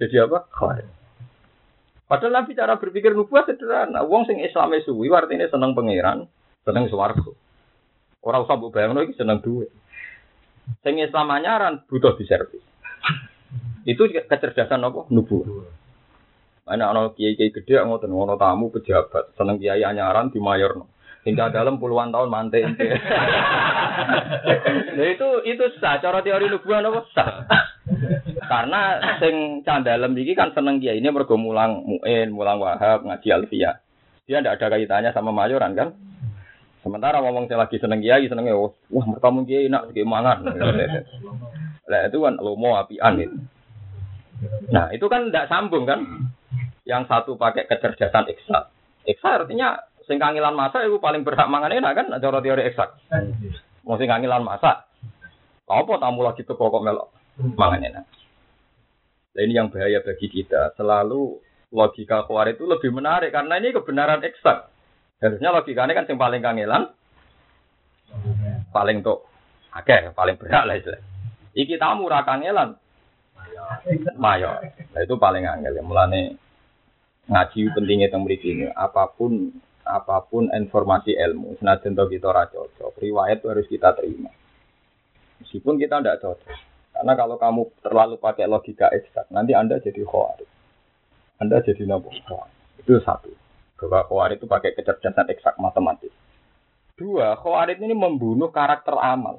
Jadi 0.00 0.16
apa? 0.22 0.46
Khawarij. 0.48 0.88
Padahal 2.08 2.32
Nabi 2.40 2.56
cara 2.56 2.80
berpikir 2.80 3.12
nubuah 3.12 3.44
sederhana. 3.44 4.00
Wong 4.08 4.24
sing 4.24 4.40
Islam 4.40 4.72
suwi 4.80 5.12
artinya 5.12 5.44
seneng 5.52 5.76
pangeran, 5.76 6.24
seneng 6.64 6.88
swarga. 6.88 7.32
Ora 8.24 8.40
usah 8.40 8.56
mbok 8.56 8.72
bayangno 8.72 9.04
iki 9.04 9.14
seneng 9.14 9.44
duit. 9.44 9.68
Sing 10.80 10.96
Islam 10.96 11.28
anyaran 11.28 11.84
butuh 11.84 12.16
diservis. 12.16 12.64
Itu 13.84 14.08
kecerdasan 14.08 14.84
apa? 14.84 15.08
Nubuah. 15.12 15.77
Ana 16.68 16.92
ana 16.92 17.08
kiai-kiai 17.16 17.48
gede 17.48 17.80
ngoten 17.80 18.12
ngono 18.12 18.36
tamu 18.36 18.68
pejabat, 18.68 19.32
seneng 19.40 19.56
kiai 19.56 19.80
anyaran 19.80 20.28
di 20.28 20.36
mayor. 20.36 20.84
Hingga 21.26 21.50
dalam 21.50 21.82
puluhan 21.82 22.14
tahun 22.14 22.30
mantai 22.30 22.62
Nah 24.96 25.06
itu 25.10 25.28
itu 25.44 25.64
sah 25.82 25.98
cara 25.98 26.22
teori 26.22 26.46
nubuah 26.46 26.78
apa 26.78 27.00
sah. 27.10 27.30
Karena 28.48 28.80
sing 29.18 29.60
candalem 29.66 30.14
iki 30.14 30.38
kan 30.38 30.54
seneng 30.54 30.78
kiai 30.78 31.02
ini 31.02 31.10
mergo 31.10 31.34
mulang 31.34 31.84
muin, 31.84 32.30
mulang 32.30 32.62
wahab, 32.62 33.04
ngaji 33.04 33.28
alfiyah. 33.34 33.76
Dia 34.28 34.44
tidak 34.44 34.60
ada 34.60 34.66
kaitannya 34.76 35.10
sama 35.12 35.32
mayoran 35.34 35.74
kan? 35.74 35.88
Sementara 36.84 37.18
ngomong 37.20 37.50
saya 37.50 37.66
lagi 37.66 37.76
seneng 37.82 38.00
kiai, 38.00 38.30
seneng 38.30 38.48
oh, 38.54 38.76
wah 38.92 39.06
bertamu 39.08 39.42
kiai 39.44 39.66
nak 39.68 39.90
kayak 39.90 40.06
mangan. 40.06 40.46
Lah 41.88 42.00
itu 42.06 42.18
kan 42.22 42.38
lomo 42.38 42.78
apian 42.78 43.18
itu. 43.18 43.36
Nah 44.70 44.92
itu 44.94 45.06
kan 45.10 45.28
tidak 45.28 45.50
sambung 45.50 45.88
kan? 45.88 46.30
Yang 46.88 47.02
satu 47.12 47.36
pakai 47.36 47.68
kecerdasan 47.68 48.32
eksak. 48.32 48.72
Eksak 49.04 49.44
artinya 49.44 49.76
sing 50.08 50.16
kangilan 50.16 50.56
masa 50.56 50.80
itu 50.88 50.96
paling 50.96 51.20
berhak 51.20 51.52
mangan 51.52 51.68
enak 51.68 51.92
kan 51.92 52.06
cara 52.16 52.40
teori 52.40 52.64
eksak. 52.64 52.96
Mau 53.84 54.00
sing 54.00 54.08
kangilan 54.08 54.40
masa. 54.40 54.88
Apa 55.68 56.00
tamu 56.00 56.24
lagi 56.24 56.48
tuh 56.48 56.56
pokok 56.56 56.80
melok 56.80 57.12
mangan 57.60 57.84
enak. 57.84 58.04
Nah, 59.36 59.42
ini 59.44 59.52
yang 59.52 59.68
bahaya 59.68 60.00
bagi 60.00 60.32
kita. 60.32 60.72
Selalu 60.80 61.36
logika 61.70 62.24
khawarij 62.24 62.56
itu 62.56 62.64
lebih 62.64 62.90
menarik 62.90 63.30
karena 63.30 63.60
ini 63.60 63.76
kebenaran 63.76 64.24
eksak. 64.24 64.72
Harusnya 65.20 65.52
logikanya 65.52 65.92
kan 65.98 66.06
yang 66.08 66.18
paling 66.18 66.40
kangelan, 66.40 66.94
paling 68.70 69.02
tuh, 69.02 69.26
oke, 69.74 69.96
paling 70.14 70.36
berat 70.38 70.64
lah 70.64 70.78
itu. 70.78 70.94
Iki 71.58 71.74
tamu 71.74 72.06
ra 72.06 72.22
kangelan, 72.22 72.78
mayo. 74.14 74.62
Nah, 74.94 75.00
itu 75.02 75.14
paling 75.18 75.42
angel 75.42 75.74
ya. 75.74 75.82
Mulane 75.82 76.38
ngaji 77.28 77.60
pentingnya 77.76 78.08
tentang 78.08 78.26
ini. 78.26 78.72
Apa 78.72 79.12
pun 79.12 79.52
apa 79.88 80.20
pun 80.28 80.52
informasi 80.52 81.16
ilmu, 81.16 81.56
senajan 81.60 81.96
to 81.96 82.04
kita 82.12 82.28
ora 82.28 82.44
cocok, 82.44 83.00
riwayat 83.00 83.40
harus 83.40 83.64
kita 83.68 83.96
terima. 83.96 84.28
Meskipun 85.40 85.80
kita 85.80 86.04
tidak 86.04 86.20
cocok. 86.20 86.56
Karena 86.92 87.12
kalau 87.14 87.36
kamu 87.38 87.62
terlalu 87.80 88.16
pakai 88.18 88.50
logika 88.50 88.90
eksak, 88.90 89.30
nanti 89.32 89.54
Anda 89.54 89.78
jadi 89.78 90.02
khawarij. 90.02 90.50
Anda 91.38 91.62
jadi 91.62 91.86
nabi 91.86 92.10
Itu 92.82 92.98
satu. 93.00 93.30
Bahwa 93.78 94.02
khawarij 94.10 94.42
itu 94.42 94.50
pakai 94.50 94.74
kecerdasan 94.74 95.30
eksak 95.30 95.54
matematis. 95.62 96.10
Dua, 96.98 97.38
khawarij 97.38 97.78
ini 97.78 97.94
membunuh 97.94 98.50
karakter 98.50 98.98
amal. 98.98 99.38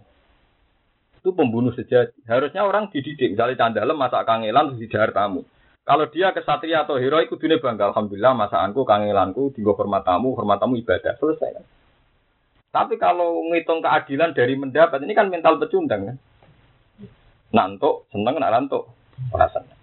Itu 1.20 1.36
pembunuh 1.36 1.76
sejati. 1.76 2.16
Harusnya 2.24 2.64
orang 2.64 2.88
dididik. 2.96 3.36
Misalnya 3.36 3.60
candalem 3.60 4.00
masak 4.00 4.24
kangelan 4.24 4.72
terus 4.72 4.82
didahar 4.88 5.12
tamu. 5.12 5.44
Kalau 5.90 6.06
dia 6.14 6.30
kesatria 6.30 6.86
atau 6.86 7.02
hero 7.02 7.18
itu 7.18 7.34
dunia 7.34 7.58
bangga. 7.58 7.90
Alhamdulillah 7.90 8.38
masakanku, 8.38 8.86
kangelanku, 8.86 9.50
tinggal 9.58 9.74
hormat 9.74 10.06
tamu, 10.06 10.38
hormat 10.38 10.62
tamu 10.62 10.78
ibadah. 10.78 11.18
Selesai 11.18 11.50
kan. 11.58 11.66
Tapi 12.70 13.02
kalau 13.02 13.42
ngitung 13.50 13.82
keadilan 13.82 14.38
dari 14.38 14.54
mendapat, 14.54 15.02
ini 15.02 15.18
kan 15.18 15.34
mental 15.34 15.58
pecundang 15.58 16.14
kan. 16.14 16.18
Nantuk, 17.50 18.06
seneng, 18.14 18.38
nak 18.38 18.54
lantuk. 18.54 18.94
Rasanya. 19.34 19.74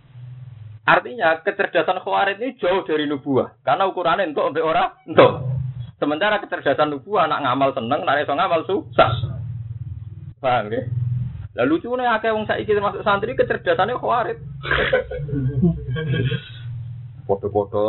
Artinya 0.87 1.43
kecerdasan 1.43 1.99
khawarid 1.99 2.39
ini 2.39 2.55
jauh 2.63 2.87
dari 2.87 3.11
nubuah. 3.11 3.59
Karena 3.67 3.91
ukurannya 3.91 4.31
untuk 4.31 4.47
sampai 4.47 4.63
orang 4.63 4.95
untuk. 5.11 5.31
Sementara 5.99 6.39
kecerdasan 6.39 6.95
nubuah 6.95 7.27
anak 7.27 7.43
ngamal 7.43 7.75
seneng, 7.75 8.07
nak 8.07 8.23
iso 8.23 8.31
ngamal 8.31 8.63
susah. 8.63 9.11
Paham 10.39 10.71
ya? 10.71 10.87
Lucu 11.65 11.89
nih 11.97 12.05
akeh 12.05 12.37
wong 12.37 12.45
saiki 12.45 12.77
termasuk 12.77 13.01
santri 13.01 13.33
kecerdasannya 13.33 13.97
khawarid. 13.97 14.37
Foto-foto 17.25 17.83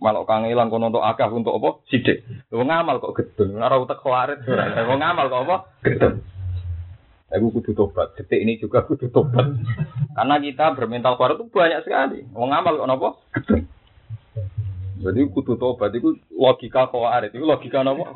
malok 0.00 0.24
kangelan 0.24 0.72
kono 0.72 0.88
untuk 0.88 1.04
akeh 1.04 1.28
untuk 1.28 1.60
apa? 1.60 1.84
Sidik. 1.92 2.24
Wong 2.48 2.72
ngamal 2.72 2.96
kok 2.96 3.20
gedun, 3.20 3.60
ora 3.60 3.76
utek 3.76 4.00
khawarid 4.00 4.40
ora. 4.48 4.72
Wong 4.88 4.98
ngamal 5.04 5.28
kok 5.28 5.42
apa? 5.44 5.56
Gedun. 5.84 6.14
Aku 7.30 7.54
kudu 7.54 7.78
tobat. 7.78 8.18
Detik 8.18 8.42
ini 8.42 8.58
juga 8.58 8.82
kudu 8.82 9.06
tobat. 9.14 9.54
Karena 10.18 10.42
kita 10.42 10.74
bermental 10.74 11.14
kuat 11.14 11.38
itu 11.38 11.46
banyak 11.46 11.86
sekali. 11.86 12.26
Mau 12.34 12.50
ngamal 12.50 12.74
kok 12.74 12.88
nopo? 12.90 13.08
Jadi 14.98 15.20
kudu 15.30 15.54
tobat 15.54 15.94
itu 15.94 16.18
logika 16.34 16.90
khawarij. 16.90 17.30
Itu 17.30 17.46
logika 17.46 17.86
nopo? 17.86 18.10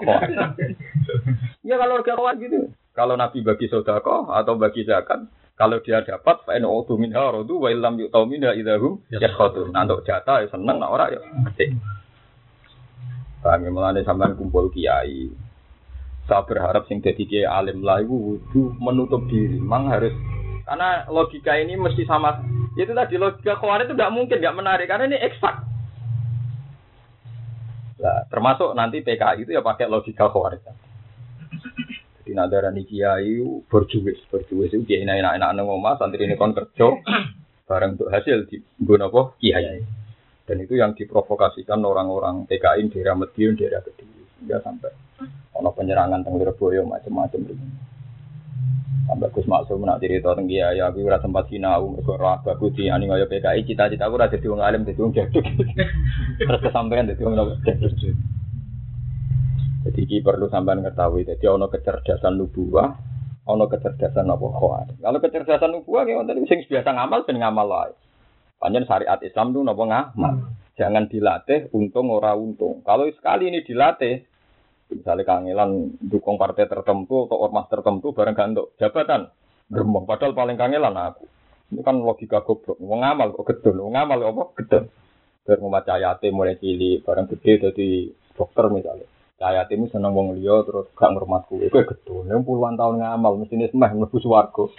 ya 1.69 1.79
kalau 1.79 2.03
logika 2.03 2.19
khawarij 2.19 2.43
gitu. 2.43 2.75
Kalau 2.95 3.19
Nabi 3.19 3.43
bagi 3.43 3.67
sodako 3.67 4.31
atau 4.31 4.55
bagi 4.55 4.87
zakat, 4.87 5.27
kalau 5.59 5.83
dia 5.83 6.07
dapat, 6.07 6.47
fa 6.47 6.55
in 6.55 6.63
utu 6.63 6.95
minha 6.95 7.19
radu 7.19 7.59
wa 7.59 7.67
illam 7.67 7.99
yu'tau 7.99 8.23
minha 8.23 8.55
idahum 8.55 9.03
yakhotun. 9.11 9.75
Nah, 9.75 9.83
untuk 9.83 10.07
jatah 10.07 10.43
ya 10.43 10.51
seneng, 10.51 10.79
nah 10.79 10.91
orang 10.91 11.15
ya 11.15 11.21
gede. 11.51 11.75
Kami 13.43 13.67
ya? 13.67 13.71
mulai 13.75 14.07
sampai 14.07 14.39
kumpul 14.39 14.71
kiai, 14.71 15.27
saya 16.31 16.47
berharap 16.47 16.87
sing 16.87 17.03
jadi 17.03 17.23
kiai 17.27 17.47
alim 17.51 17.83
lah 17.83 17.99
itu 17.99 18.75
menutup 18.79 19.27
diri. 19.27 19.59
Memang 19.59 19.91
harus 19.91 20.15
karena 20.63 21.07
logika 21.11 21.59
ini 21.59 21.75
mesti 21.75 22.07
sama. 22.07 22.47
Itu 22.79 22.95
tadi 22.95 23.19
logika 23.19 23.59
khawarij 23.59 23.91
itu 23.91 23.95
tidak 23.99 24.15
mungkin, 24.15 24.39
nggak 24.39 24.59
menarik 24.59 24.87
karena 24.87 25.11
ini 25.11 25.19
eksak. 25.19 25.55
Nah, 27.99 28.27
termasuk 28.31 28.71
nanti 28.75 29.03
PKI 29.03 29.47
itu 29.47 29.51
ya 29.55 29.63
pakai 29.63 29.91
logika 29.91 30.31
khawarij. 30.31 30.84
Jadi 32.35 32.51
nadara 32.51 32.75
nih 32.75 32.83
kiai 32.83 33.39
berjuwis, 33.71 34.27
berjuwis 34.27 34.75
itu 34.75 34.83
kiai 34.83 35.07
enak 35.07 35.39
enak 35.39 35.55
nang 35.55 35.71
omah, 35.71 35.95
santri 36.03 36.27
ini 36.27 36.35
kon 36.35 36.51
kerja, 36.51 36.99
bareng 37.71 37.95
untuk 37.95 38.11
hasil 38.11 38.51
di 38.51 38.59
guna 38.83 39.07
apa 39.07 39.39
kiai. 39.39 39.87
Dan 40.43 40.59
itu 40.59 40.75
yang 40.75 40.99
diprovokasikan 40.99 41.79
orang-orang 41.87 42.43
PKI 42.51 42.91
daerah 42.91 43.15
Medion, 43.15 43.55
daerah 43.55 43.87
Kediri, 43.87 44.27
hingga 44.43 44.59
sampai 44.67 44.91
ono 45.55 45.71
penyerangan 45.79 46.27
teng 46.27 46.35
Lirboyo 46.43 46.83
macam-macam 46.91 47.39
gitu. 47.39 47.65
Sampai 49.07 49.31
Gus 49.31 49.47
Maksum 49.47 49.87
nak 49.87 50.03
cerita 50.03 50.35
tentang 50.35 50.51
dia 50.51 50.75
ya 50.75 50.91
aku 50.91 51.07
ora 51.07 51.23
sempat 51.23 51.47
sinau 51.47 51.87
mergo 51.87 52.19
ora 52.19 52.43
bagus 52.43 52.75
di 52.75 52.91
ani 52.91 53.07
kaya 53.07 53.31
PKI 53.31 53.63
cita-cita 53.63 54.11
aku 54.11 54.19
ora 54.19 54.27
dadi 54.27 54.51
wong 54.51 54.59
alim 54.59 54.83
dadi 54.83 54.99
wong 54.99 55.15
jaduk. 55.15 55.47
Terus 56.51 56.61
kesampaian 56.67 57.07
dadi 57.07 57.23
wong 57.23 57.39
jaduk. 57.63 57.95
Jadi 59.85 60.01
iki 60.09 60.17
perlu 60.25 60.49
sampean 60.49 60.81
ketahui 60.81 61.29
jadi 61.29 61.53
ono 61.53 61.69
kecerdasan 61.69 62.41
nubuah, 62.41 62.89
ono 63.45 63.65
kecerdasan 63.69 64.33
apa 64.33 64.47
khawatir. 64.49 64.97
Kalau 64.97 65.19
kecerdasan 65.21 65.71
nubuah 65.77 66.09
ki 66.09 66.17
wonten 66.17 66.49
sing 66.49 66.65
biasa 66.65 66.89
ngamal 66.97 67.29
ben 67.29 67.37
ngamal 67.37 67.69
wae. 67.69 67.93
Panjen 68.57 68.89
syariat 68.89 69.21
Islam 69.21 69.53
itu 69.53 69.61
napa 69.61 69.83
ngamal. 69.85 70.35
Jangan 70.75 71.07
dilatih 71.07 71.71
untung 71.77 72.09
ora 72.11 72.33
untung. 72.33 72.81
Kalau 72.83 73.07
sekali 73.13 73.53
ini 73.53 73.61
dilatih 73.63 74.25
Misalnya 74.93 75.25
kangelan 75.25 75.97
dukung 75.99 76.37
partai 76.37 76.69
tertentu 76.69 77.25
atau 77.25 77.41
ormas 77.41 77.67
tertentu 77.73 78.13
bareng 78.13 78.37
gak 78.37 78.49
untuk 78.53 78.69
jabatan. 78.77 79.33
Gremeng. 79.67 80.05
Padahal 80.05 80.37
paling 80.37 80.61
kangelan 80.61 80.93
aku. 80.93 81.25
Ini 81.73 81.81
kan 81.81 81.97
logika 81.99 82.45
goblok. 82.45 82.77
Mau 82.79 83.01
ngamal 83.01 83.33
kok 83.33 83.49
gedon. 83.49 83.81
Mau 83.81 83.91
ngamal 83.91 84.19
apa? 84.29 84.43
Gedon. 84.61 84.85
Biar 85.45 85.59
membaca 85.59 85.95
mulai 86.29 86.61
cilik. 86.61 87.01
Bareng 87.01 87.27
gede 87.33 87.53
jadi 87.65 87.89
dokter 88.37 88.69
misalnya. 88.69 89.09
Cahaya 89.35 89.67
ini 89.67 89.91
seneng 89.91 90.15
wong 90.15 90.39
liya 90.39 90.63
terus 90.63 90.87
gak 90.95 91.11
ngurmatku. 91.11 91.59
Iku 91.59 91.83
gedon. 91.83 92.31
Yang 92.31 92.47
puluhan 92.47 92.79
tahun 92.79 93.03
ngamal 93.03 93.43
mesti 93.43 93.67
semah 93.67 93.91
mlebu 93.91 94.23
swarga. 94.23 94.71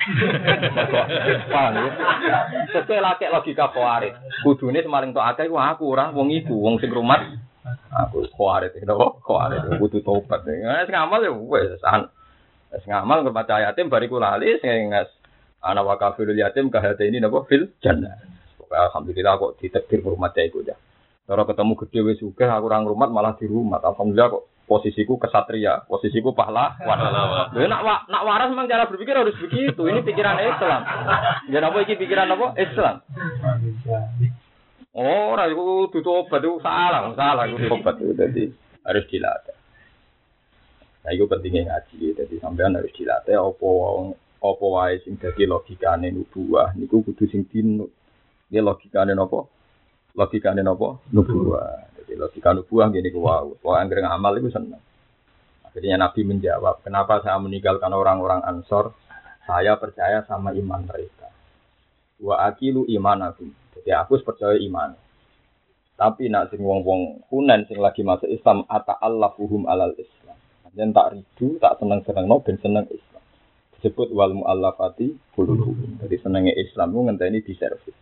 Paham 1.51 1.75
ya? 1.75 1.91
Sesuai 2.71 3.03
laki 3.03 3.27
logika 3.27 3.75
kuarit. 3.75 4.15
Kudune 4.47 4.79
semaling 4.79 5.11
tok 5.11 5.27
akeh 5.27 5.51
aku 5.51 5.83
ora 5.91 6.15
wong 6.15 6.31
iku 6.31 6.55
wong 6.55 6.79
sing 6.79 6.87
rumat 6.87 7.19
Aku 7.91 8.23
kuarit 8.31 8.71
itu, 8.77 8.95
kuarit 9.25 9.59
butuh 9.75 9.99
tobat. 9.99 10.47
Nggak 10.47 10.87
ngamal 10.87 11.19
ya 11.27 11.31
wes 11.35 11.83
an. 11.83 12.07
Wes 12.71 12.83
ngamal 12.87 13.27
ngerbaca 13.27 13.59
yatim 13.59 13.91
bariku 13.91 14.23
lali 14.23 14.55
sing 14.63 14.87
anak 15.65 15.83
wakafil 15.83 16.31
yatim 16.31 16.71
kahate 16.71 17.11
ini 17.11 17.19
napa 17.19 17.43
fil 17.43 17.75
jannah. 17.83 18.23
Alhamdulillah 18.71 19.35
kok 19.35 19.59
ditekdir 19.59 19.99
rumah 19.99 20.31
iku 20.31 20.63
ya. 20.63 20.79
Cara 21.25 21.41
ketemu 21.41 21.73
gede 21.73 21.99
wis 22.05 22.17
sugih 22.21 22.45
aku 22.45 22.69
orang 22.69 22.85
rumah 22.85 23.09
malah 23.09 23.33
di 23.33 23.49
rumah. 23.49 23.81
Alhamdulillah 23.81 24.29
kok 24.29 24.45
posisiku 24.69 25.17
kesatria, 25.17 25.81
posisiku 25.89 26.37
pahlawan. 26.37 26.77
Lha 27.57 27.65
nak 27.65 28.05
nak 28.05 28.23
waras 28.25 28.53
memang 28.53 28.69
cara 28.69 28.85
berpikir 28.85 29.17
harus 29.17 29.33
begitu. 29.41 29.81
Ini 29.89 30.05
pikiran 30.05 30.37
Islam. 30.37 30.81
Ya 31.49 31.65
apa 31.65 31.77
iki 31.81 31.97
pikiran 31.97 32.29
apa? 32.29 32.53
Islam. 32.61 32.95
Oh, 34.95 35.35
ora 35.35 35.49
iku 35.51 35.91
kudu 35.91 35.99
tobat 36.05 36.39
itu 36.39 36.61
salah, 36.63 37.11
salah 37.17 37.49
iku 37.51 37.67
tobat 37.67 37.99
itu 37.99 38.15
jadi 38.15 38.43
harus 38.85 39.05
dilatih. 39.11 39.57
Nah, 41.03 41.11
itu 41.13 41.27
pentingnya 41.27 41.69
ngaji, 41.69 42.15
jadi 42.15 42.35
sampean 42.39 42.79
harus 42.79 42.95
dilatih 42.95 43.37
apa 43.37 43.69
apa 44.45 44.65
wae 44.65 44.95
sing 45.03 45.17
dadi 45.19 45.49
logikane 45.49 46.13
nubuah 46.13 46.77
niku 46.77 47.01
kudu 47.01 47.27
sing 47.27 47.43
dinut. 47.49 47.91
Ini 48.53 48.61
logikane 48.61 49.17
napa? 49.17 49.54
Logikane 50.15 50.63
napa? 50.63 50.99
Nubuah. 51.11 51.91
Jadi 51.99 52.15
logika 52.15 52.55
nubuah 52.55 52.87
gini 52.89 53.11
ku 53.11 53.27
wau. 53.27 53.59
Wah 53.59 53.83
anggere 53.83 54.01
ngamal 54.01 54.39
itu 54.39 54.47
seneng. 54.49 54.79
Akhirnya 55.67 55.99
Nabi 55.99 56.23
menjawab, 56.23 56.87
kenapa 56.87 57.19
saya 57.19 57.35
meninggalkan 57.35 57.91
orang-orang 57.91 58.39
Ansor? 58.47 58.95
Saya 59.43 59.75
percaya 59.75 60.23
sama 60.23 60.55
iman 60.55 60.87
mereka. 60.87 61.27
Wa 62.23 62.47
akilu 62.47 62.87
imanakum 62.87 63.51
Ya 63.83 64.01
aku 64.01 64.17
percaya 64.23 64.55
iman. 64.55 64.95
Tapi 65.99 66.31
nak 66.31 66.51
sing 66.51 66.63
wong-wong 66.63 67.27
kunen 67.27 67.67
sing 67.67 67.83
lagi 67.83 68.07
masuk 68.07 68.31
Islam 68.31 68.63
ata 68.71 68.95
Allah 69.03 69.35
fuhum 69.35 69.67
alal 69.67 69.93
Islam. 69.99 70.39
Dan 70.71 70.95
tak 70.95 71.15
ridu, 71.15 71.59
tak 71.59 71.79
seneng 71.79 72.03
seneng 72.07 72.27
no, 72.27 72.39
ben 72.39 72.55
seneng 72.59 72.87
Islam. 72.87 73.23
Disebut 73.75 74.11
wal 74.15 74.31
mu'allafati 74.31 75.35
qulubuhum. 75.35 75.99
Jadi 76.03 76.15
senengnya 76.23 76.55
Islam 76.55 76.95
itu 76.95 76.99
ngenteni 77.03 77.39
di 77.43 77.53
servis. 77.55 77.95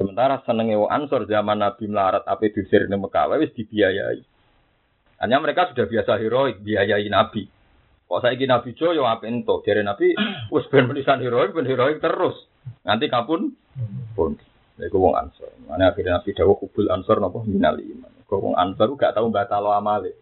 Sementara 0.00 0.40
senengnya 0.48 0.80
wong 0.80 0.88
Ansor 0.88 1.28
zaman 1.28 1.60
Nabi 1.60 1.84
melarat 1.84 2.24
apa 2.24 2.40
diusir 2.48 2.88
di 2.88 2.96
Mekah 2.96 3.36
wis 3.36 3.52
dibiayai. 3.52 4.24
Hanya 5.20 5.36
mereka 5.44 5.68
sudah 5.68 5.84
biasa 5.84 6.16
heroik 6.16 6.64
biayai 6.64 7.04
Nabi. 7.12 7.44
Kok 8.08 8.24
saya 8.24 8.32
ingin 8.32 8.48
Nabi 8.48 8.72
Jo 8.72 8.96
yo 8.96 9.04
apa 9.04 9.28
ento? 9.28 9.60
Jadi 9.60 9.84
Nabi 9.84 10.16
wis 10.56 10.64
ben 10.72 10.88
tulisan 10.88 11.20
heroik 11.20 11.52
ben 11.52 11.68
heroik 11.68 12.00
terus. 12.00 12.48
Nanti 12.80 13.12
kapun 13.12 13.52
pun. 14.16 14.40
Iku 14.80 14.96
wong 14.96 15.20
Ansor. 15.20 15.52
Mana 15.68 15.92
akhirnya 15.92 16.16
Nabi 16.16 16.32
dawuh 16.32 16.56
kubul 16.56 16.88
Ansor 16.88 17.20
napa 17.20 17.44
minal 17.44 17.76
iman. 17.76 18.24
Kok 18.24 18.40
wong 18.40 18.56
Ansor 18.56 18.96
gak 18.96 19.12
tau 19.12 19.28
batalo 19.28 19.76
amale. 19.76 20.16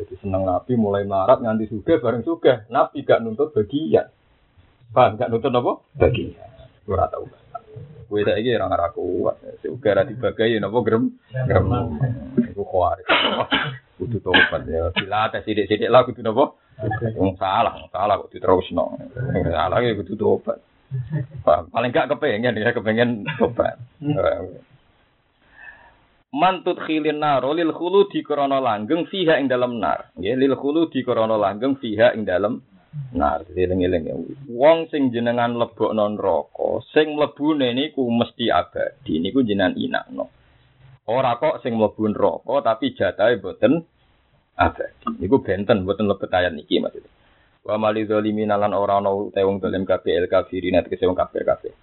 Jadi 0.00 0.16
seneng 0.16 0.48
Nabi 0.48 0.80
mulai 0.80 1.04
melarat 1.04 1.44
nganti 1.44 1.68
suga 1.68 2.00
bareng 2.00 2.24
suga. 2.24 2.64
Nabi 2.72 3.04
gak 3.04 3.20
nuntut 3.20 3.52
bagian. 3.52 4.08
Paham 4.96 5.20
gak 5.20 5.28
nuntut 5.28 5.52
apa? 5.52 5.72
Bagian. 6.00 6.48
Ora 6.88 7.04
tau 7.12 7.28
Kowe 8.06 8.22
saiki 8.22 8.54
ora 8.54 8.70
ora 8.70 8.88
kuat. 8.94 9.36
Uga 9.66 9.88
ora 9.92 10.02
dibagai 10.06 10.56
napa 10.62 10.78
grem 10.86 11.04
grem. 11.30 11.66
Iku 12.54 12.62
kuat. 12.62 13.02
Kudu 13.98 14.22
tobat 14.22 14.62
ya. 14.70 14.94
Bila 14.94 15.26
ada 15.26 15.42
sidik-sidik 15.42 15.90
lah 15.90 16.06
kudu 16.06 16.22
napa? 16.22 16.54
Wong 17.16 17.34
salah, 17.40 17.88
salah 17.90 18.14
kok 18.20 18.30
diterusno. 18.30 18.94
Salah 19.50 19.78
ya 19.82 19.98
kudu 19.98 20.14
tobat. 20.14 20.62
Paling 21.44 21.90
gak 21.90 22.14
kepengen 22.14 22.54
ya 22.54 22.70
kepengen 22.70 23.26
tobat. 23.42 23.80
Mantut 26.36 26.76
khilin 26.84 27.16
naro 27.16 27.56
lil 27.56 27.72
khulu 27.72 28.12
di 28.12 28.20
krono 28.20 28.60
langgeng 28.60 29.08
fiha 29.08 29.40
ing 29.40 29.48
dalam 29.48 29.80
nar. 29.80 30.12
Nggih 30.20 30.36
lil 30.36 30.54
khulu 30.54 30.92
di 30.92 31.00
krono 31.00 31.40
langgeng 31.40 31.80
fiha 31.80 32.12
ing 32.12 32.28
dalam 32.28 32.60
nar. 33.16 33.48
Eling-eling 33.48 34.02
ya. 34.06 34.14
Wong 34.52 34.86
sing 34.92 35.08
jenengan 35.10 35.56
lebokno 35.56 36.12
neraka, 36.12 36.84
sing 36.92 37.16
mlebune 37.16 37.72
niku 37.72 38.04
mesti 38.08 38.52
abadi. 38.52 39.18
Niku 39.18 39.40
jenengan 39.42 39.74
inakno. 39.74 40.28
Ora 41.06 41.38
kok 41.38 41.62
sing 41.62 41.78
mlebu 41.78 42.10
neraka 42.10 42.74
tapi 42.74 42.92
jatahe 42.98 43.38
boten 43.38 43.86
abadi. 44.58 45.22
Niku 45.22 45.38
benten 45.40 45.86
boten 45.86 46.10
lebet 46.10 46.34
ayat 46.34 46.50
niki 46.50 46.82
maksudnya. 46.82 47.10
Wa 47.66 47.78
mali 47.78 48.06
zalimin 48.06 48.50
lan 48.50 48.74
ora 48.74 49.02
ana 49.02 49.10
te 49.34 49.42
wong 49.42 49.58
zalim 49.58 49.82
kabeh 49.82 50.14
el 50.18 50.26
kafirin 50.30 50.78
tegese 50.86 51.06
wong 51.06 51.18
kafir 51.18 51.42
kabeh. 51.42 51.74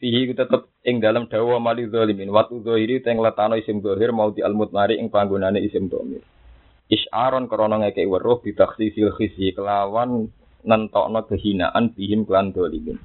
Fihi 0.00 0.30
tetep 0.32 0.72
ing 0.86 1.04
dalam 1.04 1.28
dawa 1.28 1.60
mali 1.60 1.84
zalimin 1.88 2.32
watu 2.32 2.64
zahiri 2.64 3.04
teng 3.04 3.20
letano 3.20 3.58
isim 3.58 3.84
zahir 3.84 4.08
mau 4.14 4.32
di 4.32 4.40
almut 4.40 4.72
mari 4.72 4.96
ing 4.96 5.12
panggonane 5.12 5.60
isim 5.60 5.92
domir. 5.92 6.24
Isyaron 6.88 7.48
krana 7.52 7.76
ngekek 7.84 8.08
weruh 8.08 8.40
bitakhsisil 8.40 9.12
khizyi 9.16 9.52
kelawan 9.52 10.32
nentokno 10.64 11.26
kehinaan 11.28 11.94
bihim 11.94 12.26
klan 12.26 12.50
zalimin. 12.54 12.98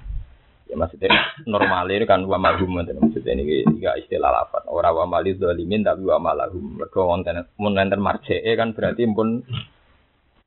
Ya 0.70 0.80
maksudnya 0.80 1.12
normalnya 1.46 2.08
kan 2.08 2.26
wa 2.26 2.40
malhum 2.40 2.82
maksudnya 2.82 3.38
ini 3.38 3.68
tiga 3.78 4.00
istilah 4.00 4.32
lafaz. 4.32 4.66
Ora 4.72 4.96
wa 4.96 5.06
mali 5.06 5.38
zalimin 5.38 5.86
tapi 5.86 6.08
wa 6.08 6.18
malahum. 6.18 6.82
Mergo 6.82 7.06
wonten 7.06 7.46
mun 7.60 7.78
marjee 7.78 8.54
kan 8.58 8.74
berarti 8.74 9.06
pun 9.12 9.44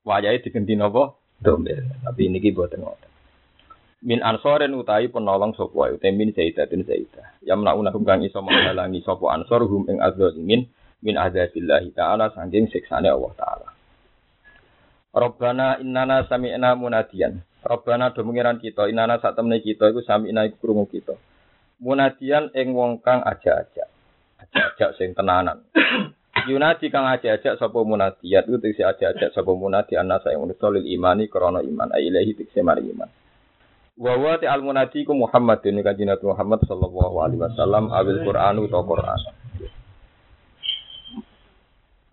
wayahe 0.03 0.43
diganti 0.43 0.75
napa? 0.75 1.15
Domir. 1.37 1.85
Tapi 2.01 2.33
niki 2.33 2.57
boten 2.57 2.81
ngoten 2.81 3.07
min 4.07 4.23
ansoren 4.23 4.71
utai 4.77 5.11
penolong 5.11 5.57
sapa 5.59 5.91
utai 5.91 6.15
min 6.15 6.31
zaidatun 6.31 6.85
zaidah 6.85 7.43
yamna 7.43 7.75
unahum 7.75 8.07
kang 8.07 8.23
iso 8.23 8.39
menghalangi 8.39 9.03
sapa 9.03 9.35
ansor 9.35 9.65
hum 9.65 9.83
ing 9.91 9.99
adzalimin 9.99 10.69
min 11.03 11.15
adzabillahi 11.19 11.91
taala 11.97 12.31
saking 12.31 12.71
siksane 12.71 13.11
Allah 13.11 13.33
taala 13.35 13.69
Rabbana 15.17 15.81
innana 15.81 16.29
sami'na 16.29 16.77
munadian 16.77 17.41
Rabbana 17.67 18.15
do 18.15 18.23
mengiran 18.23 18.63
kita 18.63 18.87
innana 18.87 19.19
sak 19.19 19.35
temne 19.35 19.59
kita 19.59 19.91
iku 19.91 19.99
sami'na 20.07 20.47
iku 20.47 20.57
krungu 20.63 20.87
kita. 20.87 21.19
Munadian 21.83 22.55
ing 22.55 22.73
wong 22.73 23.03
kang 23.03 23.27
aja-aja 23.27 23.91
aja-aja 24.39 24.95
sing 24.95 25.13
tenanan. 25.19 25.67
Yunadi 26.49 26.95
kang 26.95 27.11
aja-aja 27.11 27.59
sapa 27.59 27.83
munadiat 27.83 28.47
iku 28.47 28.63
tegese 28.63 28.87
aja-aja 28.87 29.35
sapa 29.35 29.51
munadi 29.51 29.99
anasa 29.99 30.31
ing 30.31 30.47
solil 30.63 30.87
imani 30.87 31.27
krana 31.27 31.59
iman. 31.59 31.91
Ailahi 31.91 32.39
tegese 32.39 32.63
mari 32.63 32.87
iman. 32.87 33.11
Wa 33.99 34.15
wa 34.15 34.39
al 34.39 34.63
munadi 34.63 35.03
ku 35.03 35.17
Muhammad 35.19 35.59
ini 35.67 35.83
kanjeng 35.83 36.15
Muhammad 36.23 36.63
sallallahu 36.71 37.17
alaihi 37.19 37.43
wasallam 37.43 37.91
awil 37.91 38.23
Quran 38.23 38.63
utawa 38.63 38.85
Quran. 38.87 39.21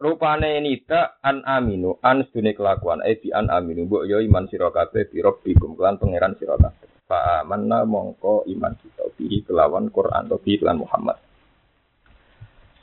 Rupane 0.04 0.60
nita 0.60 1.16
an 1.24 1.48
aminu 1.48 1.96
an 2.04 2.28
sedune 2.28 2.52
kelakuan 2.52 3.00
eh 3.08 3.16
bi 3.16 3.32
an 3.32 3.48
aminu 3.48 3.88
mbok 3.88 4.04
yo 4.04 4.20
iman 4.20 4.52
sira 4.52 4.68
kabeh 4.68 5.08
bi 5.08 5.24
rabbikum 5.24 5.80
kelan 5.80 5.96
pangeran 5.96 6.36
sira 6.36 6.60
kabeh. 6.60 7.08
Fa 7.08 7.39
amanna 7.39 7.88
mongko 7.88 8.44
iman 8.44 8.76
kita 8.84 9.16
bi 9.16 9.39
kelawan 9.48 9.88
Quran 9.88 10.28
to 10.28 10.44
bi 10.44 10.60
kelan 10.60 10.84
Muhammad. 10.84 11.24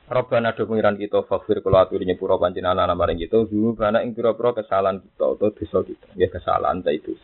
Rabbana 0.08 0.56
do 0.56 0.64
pengiran 0.64 0.96
kita 0.96 1.28
fakfir 1.28 1.60
kula 1.60 1.84
aturi 1.84 2.08
nyepuro 2.08 2.40
panjenengan 2.40 2.88
ana 2.88 2.96
maring 2.96 3.20
kita 3.20 3.44
dulu 3.44 3.76
karena 3.76 4.00
ing 4.00 4.16
pira-pira 4.16 4.56
kesalahan 4.56 5.04
kita 5.04 5.24
atau 5.36 5.52
dosa 5.52 5.78
kita. 5.84 6.08
Ya 6.16 6.32
kesalahan 6.32 6.80
ta 6.80 6.88
itu. 6.88 7.20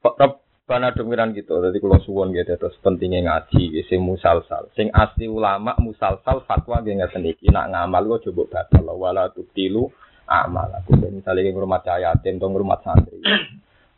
Rabb 0.00 0.38
Bana 0.64 0.96
demikian 0.96 1.36
gitu, 1.36 1.60
jadi 1.60 1.76
kalau 1.76 2.00
suwon 2.08 2.32
gitu, 2.32 2.56
terus 2.56 2.72
pentingnya 2.80 3.20
ngaji, 3.28 3.84
sing 3.84 4.00
musalsal, 4.00 4.72
sing 4.72 4.88
asli 4.96 5.28
ulama 5.28 5.76
musalsal 5.76 6.40
fatwa 6.48 6.80
dia 6.80 6.96
nggak 6.96 7.12
sendiri, 7.12 7.52
nak 7.52 7.68
ngamal 7.68 8.16
gue 8.16 8.32
coba 8.32 8.42
batal, 8.48 8.96
wala 8.96 9.28
tilu 9.52 9.92
amal. 10.24 10.72
Aku 10.80 10.96
misalnya 10.96 11.52
ngurmat 11.52 11.84
yatim, 11.84 12.40
atau 12.40 12.48
ngurmat 12.48 12.80
santri, 12.80 13.20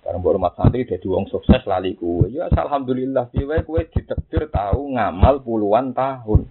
karena 0.02 0.18
buat 0.18 0.34
rumah 0.34 0.58
santri 0.58 0.82
jadi 0.82 1.06
wong 1.06 1.30
sukses 1.30 1.62
lali 1.70 1.94
kue, 1.94 2.34
ya 2.34 2.50
alhamdulillah, 2.50 3.30
kue 3.30 3.46
kue 3.62 3.86
ditektir 3.86 4.50
tahu 4.50 4.90
ngamal 4.98 5.46
puluhan 5.46 5.94
tahun. 5.94 6.50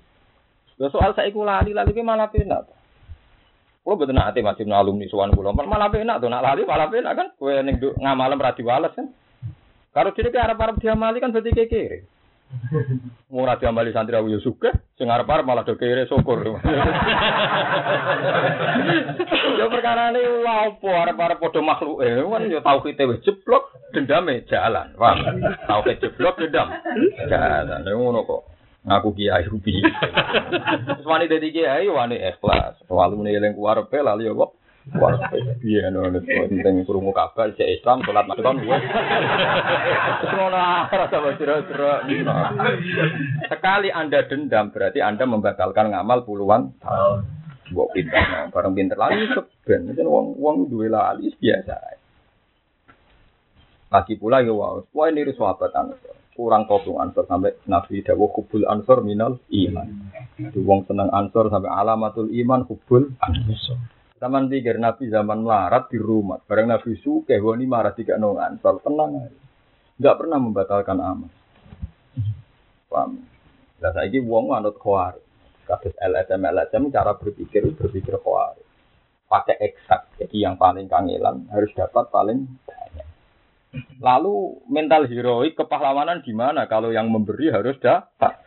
Lo 0.80 0.88
soal 0.95 1.12
saya 1.12 1.28
iku 1.28 1.43
lali, 1.43 1.75
lali 1.75 1.91
kue 1.91 2.08
malah 2.08 2.32
penak. 2.32 2.71
Kalau 3.84 3.99
betul 3.99 4.15
nanti 4.15 4.39
masih 4.39 4.63
alumni 4.71 5.12
suwan 5.12 5.36
pulau, 5.36 5.51
malah 5.51 5.91
penak 5.91 6.23
tuh, 6.23 6.32
nak 6.32 6.39
lali 6.39 6.63
malah 6.63 6.88
penak 6.88 7.13
kan, 7.19 7.28
kue 7.36 7.51
neng 7.60 7.84
ngamalem 7.99 8.39
radiwalas 8.39 8.95
kan. 8.95 9.12
Kalau 9.95 10.12
jadi 10.12 10.27
ke 10.27 10.36
Arab-Arab 10.36 10.75
diamali 10.84 11.23
kan 11.23 11.31
berarti 11.31 11.55
kekere. 11.55 12.03
Murah 13.34 13.55
diamali 13.55 13.95
santri 13.95 14.15
awu 14.19 14.27
suka, 14.43 14.75
sing 14.99 15.08
Arab-Arab 15.08 15.47
malah 15.47 15.63
do 15.63 15.79
kere 15.79 16.03
syukur. 16.05 16.43
ya 19.55 19.65
perkara 19.71 20.12
ini 20.12 20.43
apa 20.43 20.89
Arab-Arab 21.08 21.39
padha 21.39 21.62
makhluk 21.63 22.03
eh 22.03 22.21
kan 22.21 22.43
ya 22.51 22.60
tauhid 22.60 22.99
wis 22.99 23.23
jeblok 23.23 23.71
dendame 23.95 24.43
jalan. 24.51 24.91
Wah, 24.99 25.15
tauhid 25.63 26.03
jeblok 26.03 26.43
dendam. 26.43 26.69
Jalan. 27.31 27.88
Ya 27.88 27.95
ngono 27.95 28.27
kok. 28.27 28.51
Ngaku 28.86 29.10
kiai 29.17 29.49
rupi. 29.49 29.81
Wani 31.10 31.25
dadi 31.25 31.49
kiai 31.49 31.89
wani 31.89 32.21
ikhlas. 32.21 32.77
Walu 32.86 33.25
eling 33.25 33.58
ku 33.58 33.65
arep 33.65 33.89
lali 33.89 34.29
ya 34.29 34.36
kok. 34.38 34.53
Wah, 34.93 35.17
iya 35.65 35.89
no, 35.89 36.05
penting 36.13 36.85
kurungu 36.85 37.09
kabar 37.09 37.49
cek 37.57 37.81
Islam 37.81 38.05
sholat 38.05 38.29
makan 38.29 38.61
gue. 38.61 38.77
Semua 40.29 40.85
rasa 40.85 41.17
bercerai 41.25 42.21
Sekali 43.49 43.89
anda 43.89 44.21
dendam 44.29 44.69
berarti 44.69 45.01
anda 45.01 45.25
membatalkan 45.25 45.89
ngamal 45.89 46.21
puluhan 46.21 46.69
tahun. 46.85 47.25
Buat 47.73 47.97
pintar, 47.97 48.53
bareng 48.53 48.77
pintar 48.77 48.97
lagi 49.01 49.25
seben. 49.33 49.89
Jadi 49.89 50.05
uang 50.05 50.37
uang 50.37 50.69
dua 50.69 50.85
lali 50.85 51.33
biasa. 51.33 51.75
Lagi 53.89 54.13
pula 54.21 54.45
ya 54.45 54.53
wow, 54.53 54.85
wah 54.93 55.09
ini 55.09 55.25
sahabat. 55.33 55.73
Kurang 56.37 56.69
kopung 56.69 57.01
ansor 57.01 57.25
sampai 57.25 57.57
nabi 57.65 58.05
dawuh 58.05 58.29
kubul 58.29 58.69
ansor 58.69 59.01
minal 59.01 59.41
iman. 59.49 59.87
Wong 60.61 60.85
seneng 60.85 61.09
ansor 61.09 61.49
sampai 61.49 61.73
alamatul 61.73 62.29
iman 62.29 62.69
kubul 62.69 63.17
ansor. 63.17 63.94
Taman 64.15 64.47
pikir 64.47 64.80
Nabi 64.80 65.12
zaman 65.12 65.43
melarat 65.43 65.91
di 65.91 65.99
rumah. 65.99 66.39
Barang 66.39 66.71
Nabi 66.71 66.95
suke, 67.04 67.36
wani 67.36 67.67
marah 67.67 67.91
tiga 67.91 68.15
nongan. 68.15 68.56
Soal 68.63 68.80
tenang 68.80 69.12
aja. 69.28 69.41
Enggak 69.99 70.15
pernah 70.23 70.39
membatalkan 70.39 70.97
amal. 71.04 71.32
Paham? 72.88 73.12
Nah, 73.84 73.91
saya 73.91 74.08
ini 74.08 74.23
uang 74.23 74.56
anut 74.56 74.80
khawar. 74.80 75.19
Kasus 75.67 75.91
LSM 75.99 76.47
LSM 76.47 76.95
cara 76.95 77.12
berpikir 77.19 77.67
berpikir 77.75 78.15
khawar. 78.23 78.56
Pakai 79.28 79.60
eksak. 79.60 80.15
Jadi 80.23 80.47
yang 80.47 80.56
paling 80.56 80.88
kangelan 80.88 81.51
harus 81.51 81.75
dapat 81.75 82.08
paling 82.08 82.47
banyak. 82.63 83.08
Lalu 83.99 84.63
mental 84.71 85.12
heroik 85.12 85.60
kepahlawanan 85.60 86.23
gimana 86.23 86.71
kalau 86.71 86.95
yang 86.95 87.12
memberi 87.12 87.51
harus 87.51 87.75
dapat? 87.84 88.44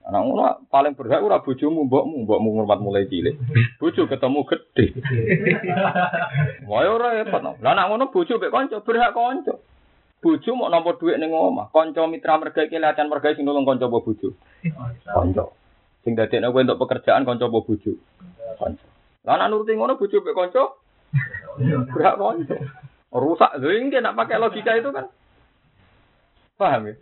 Anak 0.00 0.20
ngono 0.24 0.42
paling 0.72 0.96
berhak 0.96 1.20
ora 1.20 1.44
bojomu, 1.44 1.84
mbokmu, 1.84 2.24
mbokmu 2.24 2.48
ngurmat 2.56 2.80
mulai 2.80 3.04
cilik. 3.04 3.36
Bojo 3.76 4.08
ketemu 4.08 4.40
gede. 4.48 4.84
Wae 6.64 6.88
ora 6.88 7.20
repot. 7.20 7.44
Lah 7.60 7.72
anak 7.76 7.86
ngono 7.92 8.04
bojo 8.08 8.40
mek 8.40 8.48
kanca 8.48 8.80
berhak 8.80 9.12
kanca. 9.12 9.60
Bojo 10.24 10.50
mau 10.56 10.72
nampa 10.72 10.96
dhuwit 10.96 11.20
ning 11.20 11.32
omah, 11.32 11.68
kanca 11.72 12.04
mitra 12.08 12.40
merga 12.40 12.64
iki 12.64 12.80
latihan 12.80 13.12
merga 13.12 13.36
sing 13.36 13.44
nulung 13.44 13.68
kanca 13.68 13.92
apa 13.92 14.00
bojo? 14.00 14.32
Kanca. 15.04 15.44
Sing 16.00 16.16
dadekne 16.16 16.48
kowe 16.48 16.64
untuk 16.64 16.80
pekerjaan 16.80 17.28
kanca 17.28 17.52
apa 17.52 17.60
bojo? 17.60 17.92
Kanca. 18.56 18.86
Lah 19.28 19.36
anak 19.36 19.52
nuruti 19.52 19.76
ngono 19.76 20.00
bojo 20.00 20.16
mek 20.24 20.36
kanca 20.36 20.62
berhak 21.92 22.16
kanca. 22.16 22.56
Rusak 23.12 23.52
lho 23.60 23.68
iki 23.68 24.00
nak 24.00 24.16
pakai 24.16 24.40
logika 24.40 24.80
itu 24.80 24.88
kan. 24.96 25.12
Paham 26.56 26.88
ya? 26.88 26.94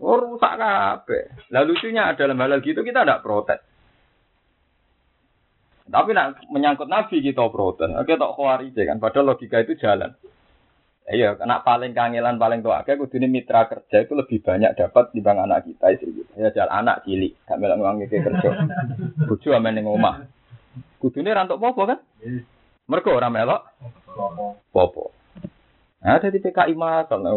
Oh 0.00 0.16
rusak 0.16 0.56
kabeh. 0.56 1.52
Lah 1.52 1.62
lucunya 1.68 2.08
adalah 2.08 2.48
hal 2.48 2.64
gitu 2.64 2.80
kita 2.80 3.04
tidak 3.04 3.20
protes. 3.20 3.60
Tapi 5.90 6.10
nak 6.16 6.40
menyangkut 6.48 6.88
Nabi 6.88 7.20
kita 7.20 7.44
protes. 7.52 7.92
Oke 8.00 8.16
tok 8.16 8.32
khawari 8.32 8.72
kan. 8.72 8.96
Padahal 8.96 9.36
logika 9.36 9.60
itu 9.60 9.76
jalan. 9.76 10.16
Iya, 11.10 11.34
karena 11.34 11.58
paling 11.66 11.90
kangelan 11.90 12.38
paling 12.38 12.62
tua 12.62 12.86
kayak 12.86 13.02
kudu 13.02 13.18
mitra 13.26 13.66
kerja 13.66 14.06
itu 14.06 14.14
lebih 14.14 14.46
banyak 14.46 14.78
dapat 14.78 15.10
dibanding 15.10 15.50
anak 15.50 15.66
kita 15.66 15.86
itu. 15.98 16.22
gitu. 16.22 16.30
Ya 16.38 16.54
jalan 16.54 16.86
anak 16.86 17.02
cilik, 17.02 17.34
gak 17.50 17.58
melok 17.58 17.82
uang 17.82 17.96
itu 18.06 18.22
kerja. 18.22 18.50
Bojo 19.26 19.48
amen 19.50 19.74
ning 19.74 19.90
omah. 19.90 20.22
Kudune 21.02 21.34
rantuk 21.34 21.58
popo 21.58 21.82
kan? 21.82 21.98
Mergo 22.86 23.10
ora 23.10 23.26
melok 23.26 23.74
popo. 24.70 25.19
Nah, 26.00 26.16
ada 26.16 26.32
di 26.32 26.40
PKI 26.40 26.72
makal, 26.80 27.20
nah, 27.20 27.36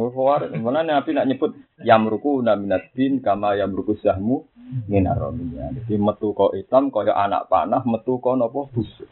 mana 0.56 0.88
nabi 0.88 1.12
nak 1.12 1.28
nyebut 1.28 1.52
Yamruku 1.84 2.39
naminat 2.39 2.95
bin 2.95 3.19
kama 3.19 3.60
yamruku 3.60 3.99
sahmu 3.99 4.47
minarominya. 4.88 5.76
Jadi 5.76 5.99
metu 5.99 6.32
kok 6.32 6.56
hitam 6.56 6.88
kaya 6.88 7.12
anak 7.12 7.52
panah, 7.52 7.84
metu 7.84 8.23
kok 8.23 8.39
nopo 8.39 8.71
busuk. 8.71 9.12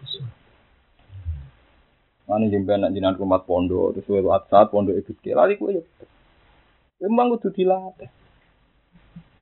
Mana 2.31 2.47
jemben 2.47 2.79
nak 2.79 2.95
jinan 2.95 3.19
kumat 3.19 3.43
pondok, 3.43 3.99
terus 3.99 4.23
wae 4.23 4.23
saat 4.47 4.71
pondok 4.71 4.95
itu 4.95 5.11
lari 5.35 5.59
kue. 5.59 5.83
Memang 7.03 7.35
kudu 7.35 7.51
dilatih. 7.51 8.07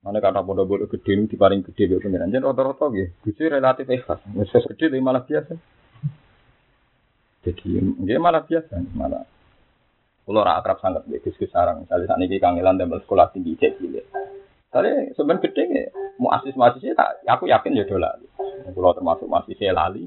Mana 0.02 0.17
kata 0.17 0.41
pondok 0.41 0.65
bodoh 0.65 0.88
gede 0.89 1.22
ini 1.22 1.30
diparing 1.30 1.62
gede 1.62 1.86
be 1.86 2.02
pengiran. 2.02 2.34
Jadi 2.34 2.41
rata-rata 2.41 2.89
gitu, 2.98 3.13
gusi 3.30 3.45
relatif 3.45 3.86
ikhlas. 3.86 4.26
Meses 4.34 4.65
gede 4.74 4.98
malah 4.98 5.22
biasa. 5.22 5.54
Jadi 7.45 7.78
dia 8.10 8.17
malah 8.17 8.41
biasa, 8.41 8.74
malah. 8.98 9.38
Kalau 10.30 10.46
orang 10.46 10.62
akrab 10.62 10.78
sangat 10.78 11.10
be 11.10 11.18
gus 11.26 11.34
sarang. 11.50 11.89
Ini 11.89 12.38
kangelan 12.38 12.78
dan 12.78 12.94
sekolah 12.94 13.34
tinggi 13.34 13.58
cek 13.58 13.82
cilik. 13.82 14.06
Tapi 14.70 15.18
sebenarnya 15.18 15.50
gede 15.50 15.63
ya, 15.65 15.86
mau 16.22 16.30
asis 16.38 16.54
masih 16.54 16.94
tak, 16.94 17.26
aku 17.26 17.50
yakin 17.50 17.74
ya 17.74 17.89
dolar. 17.89 18.22
Kalau 18.70 18.94
termasuk 18.94 19.26
masih 19.26 19.58
saya 19.58 19.74
lali, 19.74 20.06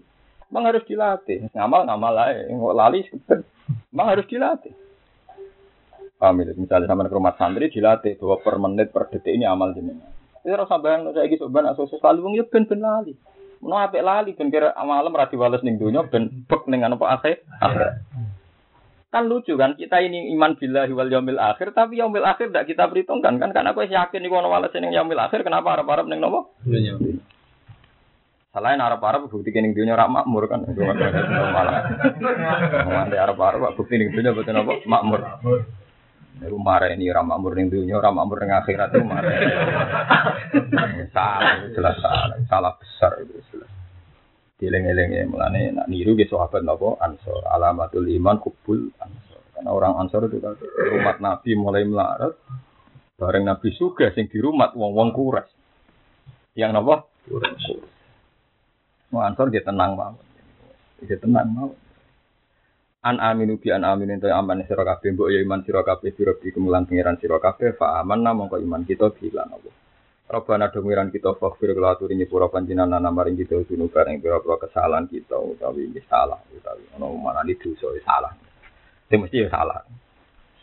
Memang 0.52 0.68
harus 0.68 0.84
dilatih. 0.84 1.48
Ngamal 1.56 1.88
ngamal 1.88 2.12
lah, 2.12 2.28
nggak 2.44 2.76
lali 2.76 3.00
sebentar. 3.08 3.40
Memang 3.88 4.06
harus 4.12 4.28
dilatih. 4.28 4.76
Paham 6.20 6.44
itu? 6.44 6.52
Misalnya 6.60 6.92
sama 6.92 7.08
ke 7.08 7.16
rumah 7.16 7.32
santri 7.40 7.72
dilatih 7.72 8.20
bahwa 8.20 8.36
per 8.44 8.54
menit 8.60 8.92
per 8.92 9.08
detik 9.08 9.32
ini 9.32 9.48
amal 9.48 9.72
jenengan. 9.72 10.12
Itu 10.44 10.52
rasa 10.52 10.76
bayang 10.76 11.08
saya 11.16 11.24
gitu 11.32 11.48
sebenarnya 11.48 11.72
asal 11.72 11.88
selalu 11.88 12.20
wong 12.20 12.34
ya 12.36 12.44
ben 12.44 12.68
ben 12.68 12.84
lali. 12.84 13.16
Mau 13.64 13.80
apa 13.80 13.96
lali 14.04 14.36
ben 14.36 14.52
kira 14.52 14.76
malam 14.76 15.16
rati 15.16 15.40
wales 15.40 15.64
ning 15.64 15.80
dunia 15.80 16.04
ben 16.04 16.44
bek 16.44 16.68
ning 16.68 16.84
apa 16.84 17.06
akhir. 17.16 17.40
Kan 19.12 19.28
lucu 19.28 19.60
kan 19.60 19.76
kita 19.76 20.00
ini 20.00 20.32
iman 20.32 20.56
billahi 20.56 20.88
wal 20.96 21.12
yaumil 21.12 21.36
akhir 21.36 21.76
tapi 21.76 22.00
yaumil 22.00 22.24
akhir 22.24 22.48
tidak 22.48 22.64
kita 22.64 22.88
perhitungkan 22.88 23.36
kan 23.36 23.52
karena 23.52 23.76
aku 23.76 23.84
yakin 23.84 24.24
iku 24.24 24.40
ono 24.40 24.48
wales 24.48 24.72
ning 24.72 24.88
yaumil 24.88 25.20
akhir 25.20 25.44
kenapa 25.44 25.76
harap-harap 25.76 26.08
ning 26.08 26.16
nopo? 26.16 26.56
Dunia. 26.64 26.96
Selain 28.52 28.80
Arab-Arab 28.80 29.28
bukti 29.28 29.52
kening 29.52 29.76
dunia 29.76 29.96
rak 29.96 30.08
makmur 30.08 30.48
kan. 30.48 30.64
Malah. 30.64 31.92
Nanti 32.88 33.16
Arab-Arab 33.20 33.76
bukti 33.76 34.00
kening 34.00 34.16
dunia 34.16 34.32
betul 34.32 34.56
apa? 34.56 34.80
Makmur. 34.88 35.20
Itu 36.40 36.56
marah 36.56 36.88
ini 36.92 37.12
rak 37.12 37.28
makmur 37.28 37.52
ning 37.52 37.68
dunia, 37.68 38.00
rak 38.00 38.16
makmur 38.16 38.40
ning 38.40 38.52
akhirat 38.56 38.96
itu 38.96 39.04
marah. 39.04 39.32
salah, 41.12 41.68
jelas 41.68 41.96
salah. 42.00 42.36
Salah 42.48 42.72
besar 42.80 43.12
itu 43.20 43.40
jelas. 43.52 43.81
Dileng-eleng 44.62 45.10
ya 45.10 45.26
mulane 45.26 45.74
nak 45.74 45.90
niru 45.90 46.14
ge 46.14 46.30
sahabat 46.30 46.62
napa 46.62 46.94
Ansor. 47.02 47.42
Alamatul 47.50 48.06
iman 48.06 48.38
kubul 48.38 48.94
Ansor. 49.02 49.42
Karena 49.58 49.74
orang 49.74 49.98
Ansor 49.98 50.30
itu 50.30 50.38
kan 50.38 50.54
umat 51.02 51.18
Nabi 51.18 51.50
mulai 51.58 51.82
melarat. 51.82 52.38
Bareng 53.18 53.42
Nabi 53.42 53.74
suga 53.74 54.14
sing 54.14 54.30
di 54.30 54.38
rumah 54.38 54.70
wong-wong 54.70 55.10
kuras. 55.10 55.50
Yang 56.54 56.70
napa? 56.78 56.94
Kuras. 57.26 57.58
Mau 59.12 59.20
ansor 59.20 59.52
dia 59.52 59.60
tenang 59.60 59.92
mau. 59.92 60.16
Dia 61.04 61.20
tenang 61.20 61.48
mau. 61.52 61.70
An 63.04 63.20
aminu 63.20 63.58
bi 63.58 63.68
an 63.74 63.84
aminu 63.84 64.16
itu 64.16 64.30
aman 64.30 64.62
sira 64.64 64.86
kabeh 64.86 65.12
mbok 65.12 65.28
ya 65.28 65.42
iman 65.44 65.60
sira 65.66 65.82
bi 66.38 66.48
kemulan 66.48 66.86
pangeran 66.88 67.18
sira 67.20 67.36
kabeh 67.42 67.74
fa 67.76 67.98
aman 68.00 68.24
mongko 68.24 68.56
iman 68.62 68.86
kita 68.88 69.10
bilan 69.12 69.52
apa. 69.52 69.81
Robana 70.32 70.72
demiran 70.72 71.12
kita 71.12 71.36
fakfir 71.36 71.76
kelaturi 71.76 72.16
nyepura 72.16 72.48
panjenengan 72.48 73.04
maring 73.12 73.36
kita 73.36 73.68
sunu 73.68 73.92
bareng 73.92 74.16
pira-pira 74.16 74.56
kesalahan 74.64 75.04
kita 75.04 75.36
utawi 75.36 75.92
salah 76.08 76.40
utawi 76.48 76.88
ono 76.96 77.12
mana 77.20 77.44
di 77.44 77.52
dosa 77.60 77.92
salah. 78.00 78.32
Itu 79.12 79.20
mesti 79.20 79.44
ya 79.44 79.52
salah. 79.52 79.84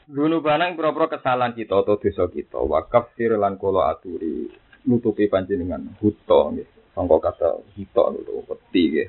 Dunu 0.09 0.41
banang 0.41 0.73
pira-pira 0.73 1.13
kesalahan 1.13 1.53
kita 1.53 1.85
atau 1.85 2.01
dosa 2.01 2.25
kita 2.33 2.57
wakaf 2.57 3.13
fir 3.13 3.37
lan 3.37 3.61
kula 3.61 3.93
aturi 3.93 4.49
nutupi 4.89 5.29
panjenengan 5.29 5.85
huto 6.01 6.49
nggih. 6.49 6.97
Sangka 6.97 7.29
kata 7.29 7.61
hito 7.77 8.03
itu 8.17 8.41
peti 8.49 8.83
ya. 8.89 9.05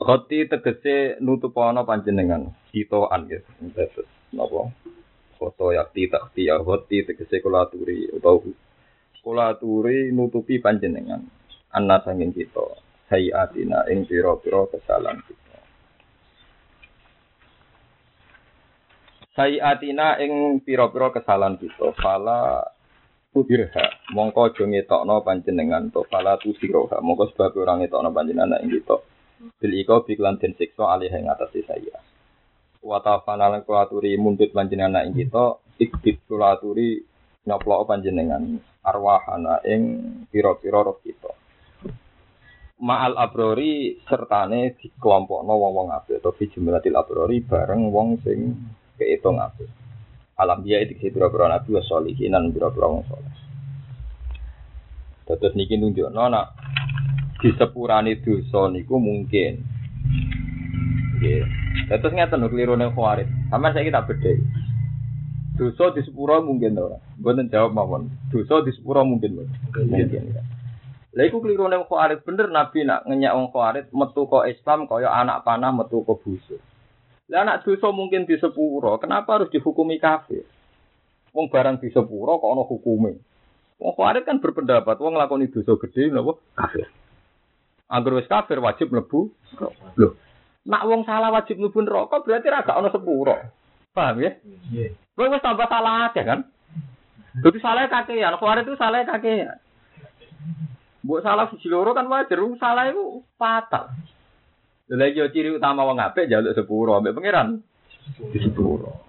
Hoti 0.00 0.48
tegese 0.48 1.20
nutup 1.20 1.52
ana 1.60 1.84
panjenengan 1.84 2.56
hitoan 2.72 3.28
ya. 3.28 3.44
Terus 3.68 4.08
napa? 4.32 4.72
Foto 5.36 5.76
yakti 5.76 6.08
takti 6.08 6.48
ya 6.48 6.56
hoti 6.56 7.04
tegese 7.04 7.44
kula 7.44 7.68
aturi 7.68 8.08
utawa 8.08 8.40
kula 9.24 9.56
aturi 9.56 10.12
nutupi 10.12 10.60
panjenengan. 10.60 11.24
Anna 11.72 11.98
sanging 12.04 12.36
kita 12.36 12.84
sayatina 13.08 13.86
ing 13.92 14.08
pira-pira 14.08 14.66
kesalahan 14.68 15.20
kita. 15.22 15.58
Sayatina 19.34 20.18
ing 20.22 20.62
pira-pira 20.62 21.12
kesalahan 21.12 21.56
kita. 21.60 21.92
Fala 21.98 22.62
Ubirha, 23.34 24.14
mongko 24.14 24.46
aja 24.46 24.62
ngetokno 24.62 25.26
panjenengan 25.26 25.90
to 25.90 26.06
fala 26.06 26.38
tu 26.38 26.54
siroha, 26.54 27.02
mongko 27.02 27.34
sebab 27.34 27.66
orang 27.66 27.82
ngetokno 27.82 28.14
panjenengan 28.14 28.62
ing 28.62 28.78
kita. 28.78 29.02
Bil 29.58 29.74
iko 29.74 30.06
biklan 30.06 30.38
den 30.38 30.54
siksa 30.54 30.86
alih 30.86 31.10
ing 31.10 31.26
atas 31.26 31.50
saya. 31.66 31.98
Wa 32.78 33.02
tafana 33.02 33.50
lan 33.50 33.66
kuaturi 33.66 34.14
mundut 34.22 34.54
panjenengan 34.54 35.10
ing 35.10 35.18
kita, 35.18 35.58
ikbit 35.82 36.22
kulaturi 36.30 37.02
nyoplok 37.42 37.90
panjenengan 37.90 38.62
arwahana 38.84 39.64
ing 39.64 39.82
pira-pira 40.28 40.84
roh 40.84 41.00
kita. 41.00 41.32
Ma'al 42.84 43.16
abrori 43.16 43.96
sertane 44.04 44.76
dikelompokno 44.76 45.52
wong-wong 45.56 45.88
apik 45.96 46.20
atau 46.20 46.36
fi 46.36 46.46
abrori 46.92 47.40
bareng 47.40 47.88
wong 47.88 48.20
sing 48.20 48.52
keitung 49.00 49.40
apik 49.40 49.84
alam 50.34 50.66
dia 50.66 50.82
itu 50.82 50.98
sih 50.98 51.14
biro-biro 51.14 51.46
nabi 51.46 51.78
wa 51.78 51.82
dan 51.82 52.50
biro-biro 52.50 52.86
wong 52.90 53.02
soleh. 53.06 53.34
Terus 55.24 55.54
niki 55.54 55.78
nunjuk 55.78 56.10
nona 56.10 56.50
di 57.38 57.54
sepurane 57.54 58.18
dosa 58.18 58.66
niku 58.68 58.98
mungkin. 58.98 59.62
Nggih. 61.16 61.42
Terus 61.86 62.12
ngeten 62.12 62.42
lho 62.42 62.50
keliru 62.50 62.74
ning 62.74 62.90
khawarit. 62.92 63.30
Sampe 63.48 63.70
saya 63.70 63.86
kita 63.86 64.04
beda. 64.04 64.32
Dosa 65.54 65.94
di 65.94 66.02
sepuro 66.02 66.42
mungkin 66.42 66.74
ora. 66.74 66.98
Mboten 67.18 67.46
jawab 67.46 67.78
mawon. 67.78 68.10
Dosa 68.34 68.66
di 68.66 68.74
sepuro 68.74 69.06
mungkin 69.06 69.38
mungkin. 69.38 69.86
Mungkin. 69.86 70.22
Lha 71.14 71.22
iku 71.30 71.38
keliru 71.38 71.70
ning 71.70 71.86
khawarit 71.86 72.26
bener 72.26 72.50
nabi 72.50 72.82
nak 72.82 73.06
ngenyak 73.06 73.34
wong 73.38 73.54
khawarit 73.54 73.86
metu 73.94 74.26
kok 74.26 74.50
Islam 74.50 74.90
kaya 74.90 75.14
anak 75.14 75.46
panah 75.46 75.70
metu 75.70 76.02
kok 76.02 76.18
busuk. 76.26 76.58
Lah 77.30 77.46
anak 77.46 77.62
dosa 77.62 77.94
mungkin 77.94 78.26
di 78.26 78.34
sepuro, 78.36 78.98
kenapa 78.98 79.38
harus 79.38 79.48
dihukumi 79.54 80.02
kafir? 80.02 80.42
Wong 81.30 81.46
barang 81.46 81.78
di 81.78 81.94
sepuro 81.94 82.42
kok 82.42 82.50
ana 82.50 82.66
hukume. 82.66 83.12
Wong 83.78 83.92
khawarij 83.94 84.26
kan 84.26 84.42
berpendapat 84.42 84.98
wong 84.98 85.14
nglakoni 85.14 85.54
dosa 85.54 85.78
gede 85.78 86.10
napa 86.10 86.34
kafir. 86.58 86.90
Angger 87.86 88.18
wis 88.18 88.26
kafir 88.26 88.58
wajib 88.58 88.90
mlebu. 88.90 89.30
Loh. 89.94 90.18
Nak 90.66 90.82
wong 90.82 91.06
salah 91.06 91.30
wajib 91.30 91.62
mlebu 91.62 91.78
neraka 91.86 92.26
berarti 92.26 92.50
ra 92.50 92.66
gak 92.66 92.74
ana 92.74 92.90
sepuro. 92.90 93.38
Paham 93.94 94.18
ya? 94.18 94.34
Nggih. 94.42 95.03
Wong 95.14 95.30
wis 95.30 95.42
tambah 95.42 95.70
salah 95.70 96.10
aja 96.10 96.22
kan? 96.26 96.40
Jadi 97.34 97.58
salah 97.58 97.90
kakean, 97.90 98.34
khawarij 98.38 98.66
itu 98.66 98.78
salah 98.78 99.02
kakean. 99.02 99.58
Buat 101.04 101.26
salah 101.26 101.50
siji 101.50 101.68
loro 101.68 101.92
kan 101.92 102.06
wajar, 102.06 102.38
salah 102.56 102.88
itu 102.88 103.22
fatal. 103.36 103.90
Lha 104.88 105.06
yo 105.10 105.28
ciri 105.32 105.48
utama 105.52 105.84
wong 105.84 106.00
apik 106.00 106.28
njaluk 106.28 106.52
sepuro 106.52 106.96
ambek 106.96 107.16
pangeran. 107.16 107.60
Sepuro. 108.32 109.04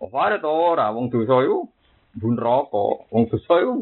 Are 0.00 0.36
to 0.36 0.50
ora 0.50 0.92
wong 0.92 1.08
dosa 1.08 1.44
iku 1.44 1.68
bun 2.16 2.34
rokok, 2.36 3.08
wong 3.08 3.28
dosa 3.28 3.54
iku 3.60 3.74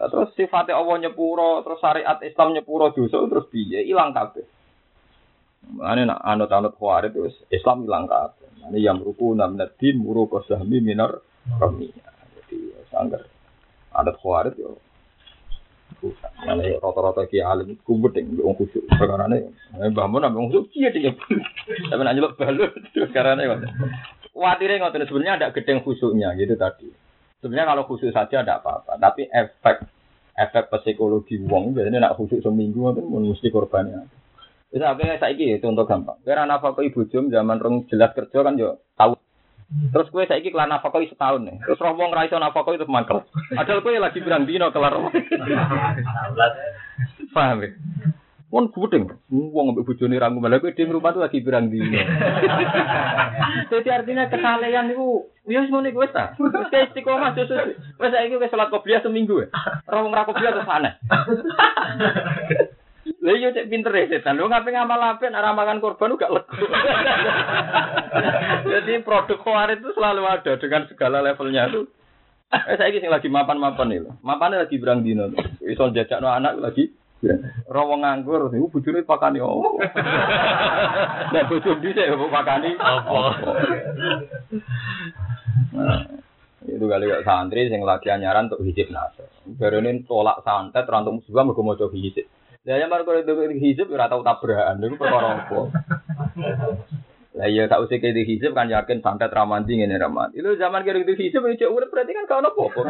terus 0.00 0.32
sifatnya 0.36 0.76
Allah 0.76 0.96
nyepuro, 1.02 1.64
terus 1.64 1.80
syariat 1.80 2.18
Islam 2.24 2.52
nyepuro 2.56 2.92
dosa 2.92 3.26
terus 3.26 3.46
piye 3.48 3.84
ilang 3.86 4.12
kabeh. 4.12 4.44
Ane 5.80 6.08
nak 6.08 6.20
anut-anut 6.24 6.74
khawarij 6.76 7.12
terus 7.12 7.36
Islam 7.52 7.84
ilang 7.84 8.08
kabeh. 8.08 8.48
Ane 8.66 8.78
yang 8.80 9.00
ruku 9.00 9.36
namna 9.36 9.68
din 9.80 10.00
muru 10.00 10.28
sahmi 10.44 10.80
minar 10.80 11.20
kami. 11.60 11.92
Jadi 12.36 12.56
sanggar 12.90 13.22
anut 13.94 14.16
khawarij 14.20 14.56
yo 14.56 14.80
Mana 16.46 16.64
rata-rata 16.80 17.28
ki 17.28 17.44
alim 17.44 17.76
kubur 17.84 18.08
ding 18.14 18.32
wong 18.40 18.56
kusuk 18.56 18.80
perkarane. 18.88 19.52
Mbah 19.76 20.08
Mun 20.08 20.24
ambek 20.24 20.48
kusuk 20.48 20.64
piye 20.72 20.88
ding. 20.96 21.12
Sampe 21.92 22.02
nak 22.02 22.14
nyeluk 22.16 22.40
balut 22.40 22.72
perkarane 22.96 23.44
kok. 23.44 23.60
Kuatire 24.32 24.80
ngoten 24.80 25.04
sebenarnya 25.04 25.36
ada 25.36 25.52
gedeng 25.52 25.84
khusuknya 25.84 26.32
gitu 26.40 26.56
tadi. 26.56 26.88
Sebenarnya 27.44 27.68
kalau 27.68 27.84
khusuk 27.84 28.16
saja 28.16 28.40
tidak 28.40 28.64
apa-apa, 28.64 28.96
tapi 28.96 29.28
efek 29.28 29.84
efek 30.32 30.72
psikologi 30.72 31.36
wong 31.44 31.76
biasanya 31.76 32.08
nak 32.08 32.16
khusuk 32.16 32.40
seminggu 32.40 32.96
itu 32.96 33.04
mesti 33.04 33.48
korbannya. 33.52 34.19
Bisa 34.70 34.94
apa 34.94 35.18
saya 35.18 35.34
ini 35.34 35.58
contoh 35.58 35.82
gampang. 35.82 36.22
Apa 36.22 36.78
kok 36.78 36.86
ibu 36.86 37.02
jom 37.10 37.26
zaman 37.26 37.58
rong 37.58 37.90
jelas 37.90 38.14
kerja 38.14 38.46
kan 38.46 38.54
yo 38.54 38.78
tahu 38.94 39.18
Terus 39.70 40.10
gue 40.10 40.26
saya 40.26 40.42
kelar 40.42 40.66
nafkah 40.66 40.98
setahun 40.98 41.46
nih. 41.46 41.62
Terus 41.62 41.78
roh 41.78 41.94
wong 41.94 42.10
nafkah 42.10 42.74
itu 42.74 42.90
mangkel. 42.90 43.22
Padahal 43.54 43.86
gue 43.86 44.02
lagi 44.02 44.18
bilang 44.18 44.42
dino 44.42 44.74
kelar. 44.74 44.98
Paham 47.34 47.62
ya? 47.62 47.70
Wong 48.50 48.74
gudeng, 48.74 49.06
wong 49.30 49.78
mbek 49.78 49.86
bojone 49.86 50.18
ra 50.18 50.26
ngomel 50.26 50.58
kowe 50.58 50.74
dhewe 50.74 50.98
rumah 50.98 51.14
tuh 51.14 51.22
lagi 51.22 51.38
pirang 51.38 51.70
dino. 51.70 51.86
Jadi 53.70 53.88
artinya 53.94 54.26
kesalehan 54.26 54.90
niku 54.90 55.30
ya 55.46 55.62
wis 55.62 55.70
ngono 55.70 55.86
iku 55.86 56.02
wis 56.02 56.10
ta. 56.10 56.34
Wis 56.34 56.66
istiqomah 56.66 57.38
susu. 57.38 57.78
Wis 57.78 58.10
saiki 58.10 58.42
wis 58.42 58.50
salat 58.50 58.74
qobliyah 58.74 59.06
seminggu 59.06 59.46
ya. 59.46 59.54
Wong 59.86 60.10
ra 60.10 60.26
qobliyah 60.26 60.50
terus 60.50 60.66
aneh. 60.66 60.98
Lah 63.20 63.36
iya 63.36 63.52
cek 63.52 63.68
pinter 63.68 63.92
ya 63.92 64.08
setan. 64.08 64.40
Lu 64.40 64.48
ngapain 64.48 64.72
ngamal 64.72 64.96
apa? 64.96 65.28
Arah 65.28 65.52
makan 65.52 65.84
korban 65.84 66.16
gak 66.16 66.32
lega. 66.32 66.56
Jadi 68.72 69.04
produk 69.04 69.36
khawarij 69.44 69.84
itu 69.84 69.92
selalu 69.92 70.24
ada 70.24 70.56
dengan 70.56 70.88
segala 70.88 71.20
levelnya 71.20 71.68
tuh. 71.68 71.84
Eh 72.48 72.80
saya 72.80 72.96
sing 72.96 73.12
lagi 73.12 73.28
mapan-mapan 73.28 73.92
nih. 73.92 74.08
Mapannya 74.24 74.64
lagi 74.64 74.80
berang 74.80 75.04
dino. 75.04 75.28
Iso 75.60 75.92
jajak 75.92 76.24
no 76.24 76.32
anak 76.32 76.64
lagi. 76.64 76.96
Rawa 77.68 78.00
nganggur, 78.00 78.48
ibu 78.56 78.72
bujurnya 78.72 79.04
pakani 79.04 79.44
oh. 79.44 79.76
Nah 81.36 81.44
bujur 81.44 81.76
di 81.76 81.92
saya 81.92 82.16
bu 82.16 82.32
pakani. 82.32 82.72
Apa? 82.80 83.20
Itu 86.72 86.84
kali 86.88 87.08
gak 87.08 87.24
santri 87.28 87.68
sing 87.68 87.84
lagi 87.84 88.08
anyaran 88.08 88.48
untuk 88.48 88.64
hijab 88.64 88.88
nasr. 88.88 89.28
Baru 89.44 89.84
ini 89.84 90.08
tolak 90.08 90.40
santet, 90.40 90.88
rantung 90.88 91.20
musibah 91.20 91.44
mereka 91.44 91.60
mau 91.60 91.76
coba 91.76 91.92
hijab. 92.64 92.80
Ya 92.80 92.86
baru 92.88 93.02
kalau 93.08 93.20
itu 93.24 93.32
hijab, 93.56 93.86
ya 93.88 94.08
tahu 94.08 94.22
tabrakan, 94.24 94.84
itu 94.84 94.96
perkara 95.00 95.28
apa. 95.44 95.60
Lah 97.30 97.46
iya 97.46 97.70
tak 97.70 97.86
usah 97.86 98.02
kayak 98.02 98.26
hijab 98.26 98.58
kan 98.58 98.66
yakin 98.66 99.06
santet 99.06 99.30
ramanti 99.30 99.78
ngene 99.78 100.02
ramanti. 100.02 100.42
Itu 100.42 100.58
zaman 100.58 100.82
kira 100.82 100.98
itu 100.98 101.14
hijab 101.14 101.46
itu 101.46 101.62
urip 101.70 101.86
berarti 101.94 102.10
kan 102.10 102.26
nopo 102.42 102.68
apa. 102.68 102.80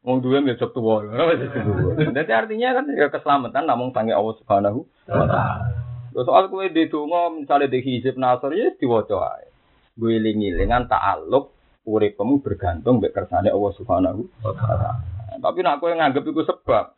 Wong 0.00 0.24
duwe 0.24 0.40
besok 0.40 0.72
tuwa. 0.72 1.04
Jadi 2.00 2.32
artinya 2.32 2.72
kan 2.72 2.88
ya 2.88 3.12
keselamatan 3.12 3.68
namun 3.68 3.92
sange 3.92 4.16
Allah 4.16 4.34
Subhanahu 4.40 4.88
wa 5.12 5.26
taala. 5.28 5.76
Soal 6.16 6.48
kowe 6.48 6.64
di 6.66 6.88
donga 6.88 7.30
misale 7.36 7.68
di 7.68 7.84
hijab 7.84 8.16
nasr 8.16 8.56
ya 8.56 8.72
diwaca 8.80 9.36
ae. 9.36 9.46
Gue 10.00 10.16
lingi-lingan 10.16 10.88
ta'aluk 10.88 11.52
uripmu 11.84 12.40
bergantung 12.40 12.96
mbek 13.04 13.12
kersane 13.12 13.52
Allah 13.52 13.72
Subhanahu 13.76 14.24
wa 14.40 14.56
taala. 14.56 15.09
Tapi 15.40 15.58
nek 15.64 15.80
kowe 15.80 15.90
nganggep 15.90 16.24
iku 16.24 16.44
sebab 16.44 16.94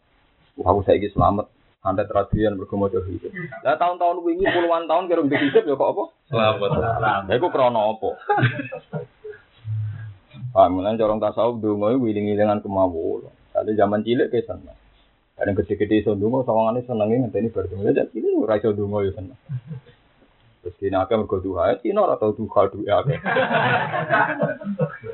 Wah, 0.52 0.68
aku 0.68 0.84
saiki 0.84 1.08
selamat 1.16 1.48
santet 1.80 2.06
tradian 2.12 2.60
bergemo 2.60 2.92
hijab. 2.92 3.32
Lah 3.64 3.74
tahun-tahun 3.80 4.20
wingi 4.20 4.44
puluhan 4.44 4.84
tahun 4.84 5.08
kira 5.08 5.24
ndek 5.24 5.42
hijab 5.48 5.64
ya 5.64 5.74
kok 5.74 5.90
apa? 5.96 6.04
Selamat. 6.28 6.68
Lah 7.00 7.24
iku 7.32 7.48
krana 7.48 7.80
apa? 7.96 8.10
Paham 10.52 10.84
lan 10.84 11.00
corong 11.00 11.16
tasawuf 11.16 11.64
donga 11.64 11.96
wiling-wilingan 11.96 12.60
kemawon. 12.60 13.32
Tadi 13.56 13.72
zaman 13.72 14.04
cilik 14.04 14.28
ke 14.28 14.44
seneng. 14.44 14.76
Kadang 15.32 15.56
gede-gede 15.56 16.04
iso 16.04 16.12
donga 16.12 16.44
sawangane 16.44 16.84
senenge 16.84 17.24
ngenteni 17.24 17.48
bar 17.48 17.64
donga. 17.72 17.88
Jadi 17.96 18.20
ini 18.20 18.36
ora 18.36 18.60
iso 18.60 18.76
donga 18.76 19.00
ya 19.08 19.16
seneng. 19.16 19.38
Terus 20.62 20.78
kini 20.78 20.94
akeh 20.94 21.18
mergo 21.18 21.42
duha, 21.42 21.74
kini 21.82 21.98
ora 21.98 22.14
tau 22.14 22.30
duha 22.38 22.70
duwe 22.70 22.86
akeh. 22.86 23.18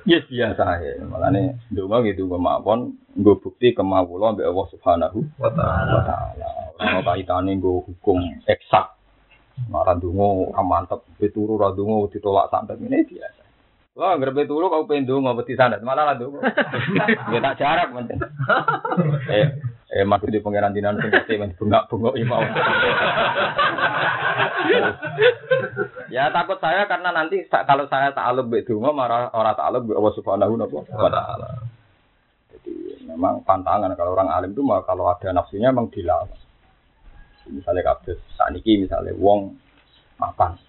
Yes 0.05 0.29
biasa 0.29 0.65
ya. 0.85 1.01
Makane 1.09 1.57
donga 1.73 2.05
gitu 2.05 2.29
kemawon 2.29 3.01
nggo 3.17 3.33
bukti 3.41 3.73
kemawula 3.73 4.37
mbek 4.37 4.45
Allah 4.45 4.67
Subhanahu 4.69 5.19
Wa 5.41 5.49
ta'ala. 5.49 5.99
Ora 6.77 7.01
kaitane 7.01 7.57
nggo 7.57 7.81
hukum 7.81 8.21
eksak. 8.45 8.93
Ora 9.73 9.97
ndonga 9.97 10.53
ora 10.53 10.61
mantep, 10.61 11.01
pituru 11.17 11.57
ora 11.57 11.73
ndonga 11.73 12.13
ditolak 12.13 12.53
santet 12.53 12.77
ini 12.85 13.09
biasa. 13.09 13.48
Wah, 13.99 14.15
anggere 14.15 14.31
pituru 14.31 14.71
kau 14.71 14.87
pengen 14.87 15.11
ndonga 15.11 15.35
wedi 15.35 15.59
santet, 15.59 15.83
malah 15.83 16.07
lah 16.07 16.15
ndonga. 16.15 16.39
Ya 17.35 17.43
tak 17.43 17.59
jarak 17.59 17.91
penting. 17.91 18.23
Eh, 19.27 19.47
eh 19.91 20.05
maksud 20.07 20.31
di 20.31 20.39
pangeran 20.39 20.71
dinan 20.71 21.03
sing 21.03 21.11
kate 21.11 21.35
men 21.35 21.51
bengak-bengok 21.59 22.15
imau. 22.15 22.39
ya 26.15 26.31
takut 26.31 26.63
saya 26.63 26.87
karena 26.87 27.11
nanti 27.11 27.43
kalau 27.51 27.91
saya 27.91 28.15
ta'aluk 28.15 28.47
mbek 28.47 28.71
donga 28.71 28.95
marah 28.95 29.35
ora 29.35 29.59
ta'aluk 29.59 29.91
mbek 29.91 29.99
Allah 29.99 30.15
Subhanahu 30.15 30.55
wa 30.95 31.11
taala. 31.11 31.49
Jadi 32.55 33.03
memang 33.03 33.43
pantangan 33.43 33.91
kalau 33.99 34.15
orang 34.15 34.31
alim 34.31 34.55
itu 34.55 34.63
mah 34.63 34.87
kalau 34.87 35.11
ada 35.11 35.35
nafsunya 35.35 35.75
memang 35.75 35.91
dilawan. 35.91 36.31
Misalnya 37.51 37.83
kados 37.83 38.23
saniki 38.39 38.79
misalnya 38.79 39.11
wong 39.19 39.59
mapan. 40.23 40.68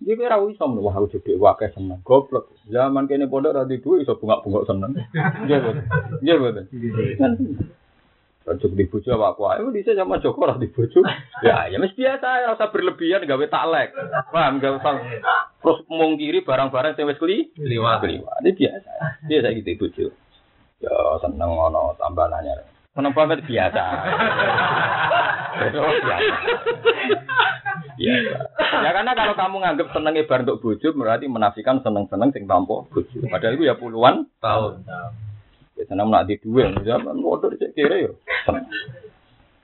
Dia 0.00 0.16
kira 0.16 0.40
iso 0.48 0.64
men 0.64 0.80
wah 0.80 0.96
aku 0.96 1.20
jadi 1.20 1.36
wae 1.36 1.66
seneng 1.76 2.00
goblok. 2.00 2.56
Zaman 2.72 3.04
kene 3.04 3.28
pondok 3.28 3.52
ra 3.52 3.68
duwe 3.68 4.00
iso 4.00 4.16
bungak-bungak 4.16 4.64
seneng. 4.64 4.96
Iya 5.44 5.60
betul. 5.60 5.84
Iya 6.24 6.34
betul. 6.40 6.64
Kan 7.20 7.32
Cocok 8.40 8.72
di 8.72 8.88
bojo 8.88 9.12
apa 9.12 9.36
aku 9.36 9.42
ayo 9.52 9.68
bisa 9.68 9.92
sama 9.92 10.16
Joko 10.16 10.48
lah 10.48 10.56
di 10.56 10.72
bojo. 10.72 11.04
Ya 11.44 11.68
ya 11.68 11.76
mesti 11.76 11.92
biasa 11.92 12.28
ya 12.48 12.56
usah 12.56 12.72
berlebihan 12.72 13.28
gawe 13.28 13.44
taklek. 13.52 13.92
Paham 14.32 14.64
gak 14.64 14.80
usah 14.80 14.96
terus 15.60 15.84
mungkiri 15.92 16.40
barang-barang 16.48 16.96
sing 16.96 17.04
wis 17.04 17.20
keli 17.20 17.52
Liwat. 17.60 18.00
Keliwat. 18.00 18.40
Ini 18.40 18.50
biasa. 18.56 18.90
Biasa 19.28 19.46
gitu 19.60 19.70
bojo. 19.84 20.06
Ya 20.80 20.96
seneng 21.20 21.52
ngono 21.52 21.92
tambah 22.00 22.32
Seneng 22.90 23.14
banget 23.14 23.46
biasa. 23.46 23.82
Biasa. 25.60 25.78
Biasa. 28.00 28.32
Ya 28.80 28.90
karena 28.96 29.12
kalau 29.12 29.34
kamu 29.36 29.56
nganggap 29.60 29.88
seneng 29.92 30.14
ibar 30.16 30.40
untuk 30.40 30.58
bojo 30.64 30.88
berarti 30.96 31.28
menafikan 31.28 31.84
seneng-seneng 31.84 32.32
sing 32.32 32.48
tanpa 32.48 32.88
bojo. 32.88 33.18
Padahal 33.28 33.54
itu 33.60 33.68
ya 33.68 33.76
puluhan 33.76 34.24
Tahun. 34.40 34.88
ya 35.76 35.84
seneng 35.88 36.12
nak 36.12 36.28
di 36.28 36.36
dua 36.40 36.72
zaman 36.80 37.20
bodoh 37.20 37.52
cek 37.52 37.76
kira 37.76 38.00
yo. 38.00 38.16
Seneng. 38.48 38.64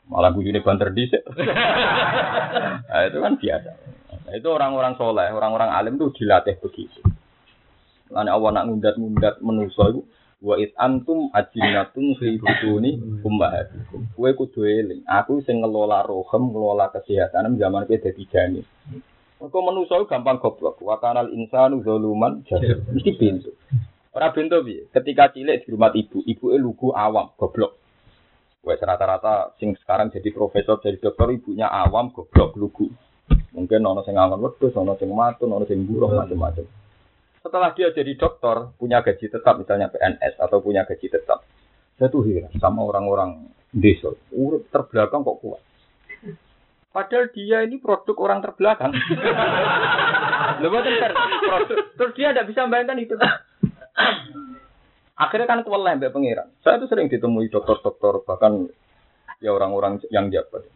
Malah 0.06 0.30
bujune 0.30 0.62
banter 0.62 0.94
dhisik. 0.94 1.24
nah, 2.88 3.02
itu 3.10 3.18
kan 3.18 3.34
biasa. 3.40 3.70
Nah, 4.26 4.32
itu 4.38 4.48
orang-orang 4.54 4.94
soleh, 4.94 5.34
orang-orang 5.34 5.70
alim 5.74 5.98
tuh 5.98 6.14
dilatih 6.14 6.62
begitu. 6.62 7.02
Lain 8.14 8.30
Allah 8.30 8.50
nak 8.54 8.70
ngundat-ngundat 8.70 9.42
menuso 9.42 9.82
itu 9.90 10.00
wa 10.46 10.54
it 10.62 10.70
antum 10.78 11.26
ajinatun 11.34 12.14
fi 12.22 12.38
butuni 12.38 13.02
ummahatikum. 13.26 14.14
Kowe 14.14 14.30
kudu 14.38 14.62
eling, 14.62 15.02
aku 15.02 15.42
sing 15.42 15.58
ngelola 15.58 16.06
rohem, 16.06 16.54
ngelola 16.54 16.94
kesehatan 16.94 17.58
zaman 17.58 17.90
kowe 17.90 17.98
dadi 17.98 18.24
janin. 18.30 18.62
Kok 19.42 19.50
iku 19.50 20.06
gampang 20.06 20.38
goblok. 20.38 20.78
Wa 20.80 21.02
kanal 21.02 21.34
insanu 21.34 21.82
zaluman 21.82 22.46
jahil. 22.46 22.86
Mesti 22.94 23.18
pintu. 23.18 23.52
Ora 24.16 24.32
pintu 24.32 24.64
piye? 24.64 24.88
Ketika 24.88 25.28
cilik 25.28 25.60
di 25.60 25.68
rumah 25.68 25.92
ibu, 25.92 26.24
ibu 26.24 26.46
lugu 26.56 26.88
awam, 26.96 27.36
goblok. 27.36 27.76
Wes 28.64 28.80
rata-rata 28.80 29.52
sing 29.60 29.76
sekarang 29.76 30.08
jadi 30.08 30.32
profesor, 30.32 30.80
jadi 30.80 30.96
dokter 30.96 31.36
ibunya 31.36 31.68
awam, 31.68 32.08
goblok, 32.16 32.56
lugu. 32.56 32.88
Mungkin 33.52 33.84
ono 33.84 34.00
sing 34.08 34.16
ngangon 34.16 34.40
wedhus, 34.40 34.72
ono 34.72 34.96
sing 34.96 35.12
matun, 35.12 35.52
ono 35.52 35.68
sing 35.68 35.84
buruh 35.84 36.10
macam-macam. 36.16 36.64
Setelah 37.46 37.70
dia 37.78 37.94
jadi 37.94 38.18
dokter, 38.18 38.74
punya 38.74 39.06
gaji 39.06 39.30
tetap 39.30 39.54
misalnya 39.54 39.86
PNS 39.86 40.34
atau 40.42 40.58
punya 40.58 40.82
gaji 40.82 41.06
tetap. 41.06 41.46
Saya 41.94 42.10
tuh 42.10 42.26
heran 42.26 42.50
sama 42.58 42.82
orang-orang 42.82 43.54
desa. 43.70 44.10
Urut 44.34 44.66
terbelakang 44.74 45.22
kok 45.22 45.38
kuat. 45.38 45.62
Padahal 46.90 47.30
dia 47.30 47.62
ini 47.62 47.78
produk 47.78 48.18
orang 48.18 48.42
terbelakang. 48.42 48.90
Ter. 50.58 51.12
produk. 51.14 51.76
Terus 51.94 52.12
dia 52.18 52.34
tidak 52.34 52.50
bisa 52.50 52.66
membayangkan 52.66 52.98
itu. 52.98 53.14
Akhirnya 55.14 55.46
kan 55.46 55.62
kewalahan 55.62 56.02
mbak 56.02 56.18
pangeran. 56.18 56.50
Saya 56.66 56.82
tuh 56.82 56.90
sering 56.90 57.06
ditemui 57.06 57.46
dokter-dokter 57.46 58.26
bahkan 58.26 58.66
ya 59.38 59.54
orang-orang 59.54 60.02
yang 60.10 60.34
jabat. 60.34 60.66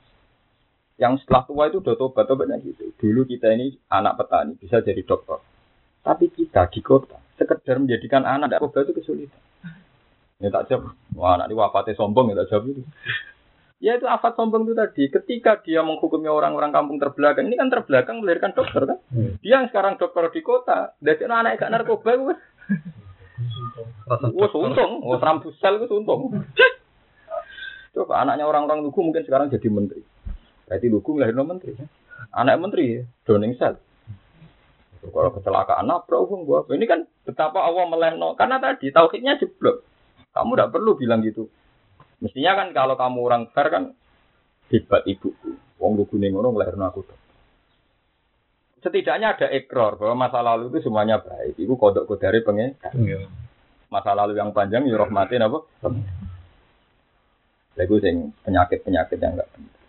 Yang 1.02 1.26
setelah 1.26 1.42
tua 1.50 1.66
itu 1.66 1.82
udah 1.82 1.98
tobat 1.98 2.30
tobatnya 2.30 2.62
gitu. 2.62 2.94
Dulu 2.94 3.26
kita 3.26 3.58
ini 3.58 3.74
anak 3.90 4.22
petani 4.22 4.54
bisa 4.54 4.78
jadi 4.86 5.02
dokter. 5.02 5.49
Tapi 6.00 6.32
kita 6.32 6.68
di 6.72 6.80
kota 6.80 7.20
sekedar 7.40 7.80
menjadikan 7.80 8.24
anak 8.28 8.52
tidak 8.52 8.60
tobat 8.68 8.84
itu 8.84 8.92
kesulitan. 9.00 9.40
Ya 10.40 10.48
tak 10.48 10.72
jawab. 10.72 10.96
Wah 11.16 11.36
anak 11.36 11.52
ini 11.52 11.56
wafatnya 11.56 11.96
sombong 11.96 12.32
ya 12.32 12.44
tak 12.44 12.48
jawab 12.52 12.72
itu. 12.72 12.82
Ya 13.80 13.96
itu 13.96 14.04
afat 14.04 14.36
sombong 14.36 14.68
itu 14.68 14.76
tadi. 14.76 15.08
Ketika 15.08 15.60
dia 15.64 15.80
menghukumi 15.80 16.28
orang-orang 16.28 16.68
kampung 16.68 17.00
terbelakang, 17.00 17.48
ini 17.48 17.56
kan 17.56 17.72
terbelakang 17.72 18.20
melahirkan 18.20 18.52
dokter 18.52 18.84
kan. 18.84 18.98
Dia 19.40 19.60
yang 19.60 19.72
sekarang 19.72 19.96
dokter 19.96 20.28
di 20.32 20.40
kota, 20.44 20.92
dari 21.00 21.24
anak 21.24 21.56
gak 21.56 21.72
narkoba, 21.72 22.12
gue. 22.12 22.36
Wah 24.04 24.52
untung, 24.52 25.00
wah 25.00 25.16
rambusel 25.16 25.80
itu 25.80 25.96
untung. 25.96 26.44
Coba 27.96 28.22
anaknya 28.22 28.44
orang-orang 28.46 28.84
lugu 28.84 29.00
mungkin 29.00 29.24
sekarang 29.24 29.48
jadi 29.48 29.66
menteri. 29.72 30.04
Berarti 30.68 30.86
lugu 30.92 31.16
ngelahirin 31.16 31.42
menteri. 31.42 31.72
Anak 32.36 32.60
menteri, 32.60 33.02
Downing 33.24 33.56
Cell. 33.56 33.80
Kalau 35.00 35.32
kecelakaan 35.32 35.88
nabrak 35.88 36.28
uang 36.28 36.44
gua. 36.44 36.68
Ini 36.68 36.84
kan 36.84 37.08
betapa 37.24 37.64
Allah 37.64 37.88
melehno. 37.88 38.36
Karena 38.36 38.60
tadi 38.60 38.92
tauhidnya 38.92 39.40
jeblok. 39.40 39.80
Kamu 40.36 40.52
tidak 40.54 40.70
perlu 40.76 40.92
bilang 41.00 41.24
gitu. 41.24 41.48
Mestinya 42.20 42.60
kan 42.60 42.68
kalau 42.76 42.94
kamu 43.00 43.18
orang 43.24 43.42
fair 43.56 43.72
kan 43.72 43.84
hebat 44.68 45.02
ibuku. 45.08 45.56
Wong 45.80 45.96
lugu 45.96 46.20
ning 46.20 46.36
ngono 46.36 46.52
ngelahirin 46.52 46.84
aku. 46.84 47.00
Setidaknya 48.84 49.36
ada 49.36 49.48
ekor 49.48 49.96
bahwa 49.96 50.28
masa 50.28 50.44
lalu 50.44 50.68
itu 50.72 50.84
semuanya 50.84 51.20
baik. 51.20 51.56
Ibu 51.56 51.74
kodok 51.80 52.04
kodari 52.08 52.44
pengen 52.44 52.76
Iya. 52.96 53.28
masa 53.88 54.12
lalu 54.12 54.36
yang 54.36 54.52
panjang 54.52 54.84
ya 54.84 54.96
rahmatin 55.00 55.44
apa? 55.44 55.64
Lagu 57.76 57.96
sing 58.04 58.36
penyakit-penyakit 58.44 59.16
yang 59.16 59.36
enggak 59.36 59.48
penting. 59.56 59.80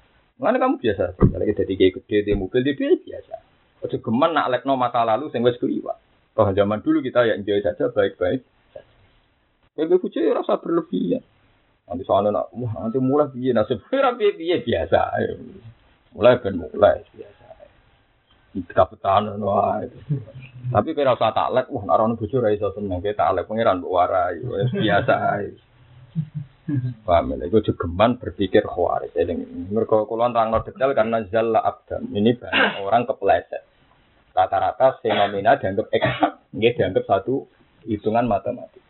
Mana 0.41 0.57
kamu 0.57 0.81
biasa, 0.81 1.13
kalau 1.21 1.45
kita 1.45 1.63
tiga 1.69 1.85
gede 2.01 2.17
di 2.25 2.33
mobil 2.33 2.65
di 2.65 2.73
biasa. 2.73 3.50
Ojo 3.81 3.97
geman 3.97 4.37
nak 4.37 4.49
lekno 4.53 4.77
masa 4.77 5.01
lalu 5.01 5.33
sing 5.33 5.41
wis 5.41 5.57
kuliwat. 5.57 5.97
Toh 6.37 6.47
zaman 6.53 6.79
dulu 6.85 7.01
kita 7.01 7.27
ya 7.27 7.35
enjoy 7.35 7.59
saja 7.59 7.89
baik-baik. 7.91 8.45
Kayak 9.75 9.87
gue 9.87 10.09
ya 10.21 10.37
rasa 10.37 10.59
berlebihan. 10.59 11.23
Nanti 11.87 12.03
soalnya 12.07 12.31
nak, 12.31 12.55
wah 12.55 12.87
nanti 12.87 13.03
mulai 13.03 13.27
biaya 13.33 13.51
nasib, 13.63 13.83
rapi 13.89 14.37
biaya 14.39 14.63
biasa. 14.63 14.99
Mulai 16.15 16.39
ben 16.39 16.55
mulai 16.59 17.03
biasa. 17.11 17.45
Kita 18.51 18.83
petahan 18.87 19.35
wah. 19.43 19.83
Tapi 20.71 20.89
kira 20.95 21.17
usah 21.17 21.35
taklek, 21.35 21.67
wah 21.67 21.83
narono 21.83 22.15
bojo 22.15 22.37
ra 22.39 22.53
iso 22.53 22.71
seneng, 22.71 23.01
kita 23.01 23.27
taklek 23.27 23.49
pangeran 23.49 23.81
mbok 23.81 23.91
warai, 23.91 24.39
biasa. 24.71 25.15
Paham 27.03 27.35
ya? 27.35 27.47
Itu 27.49 27.59
jogeman 27.65 28.21
berpikir 28.21 28.63
khawarij. 28.63 29.15
Mereka 29.71 30.07
kulon 30.07 30.31
terang 30.31 30.55
detail 30.63 30.91
karena 30.95 31.17
zalla 31.27 31.59
abdan. 31.59 32.07
Ini 32.11 32.37
banyak 32.37 32.85
orang 32.85 33.03
kepleset. 33.09 33.63
Rata-rata 34.31 34.99
fenomena 35.03 35.59
dianggap 35.59 35.87
eksak. 35.91 36.31
Ini 36.55 36.75
dianggap 36.75 37.03
satu 37.07 37.47
hitungan 37.87 38.27
matematik. 38.27 38.83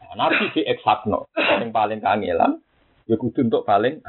Nah, 0.00 0.26
nabi 0.26 0.48
di 0.52 0.62
no. 1.08 1.28
Yang 1.36 1.70
paling 1.72 2.00
kangelan. 2.00 2.52
Ya 3.08 3.16
kudu 3.18 3.46
untuk 3.46 3.66
paling 3.66 4.00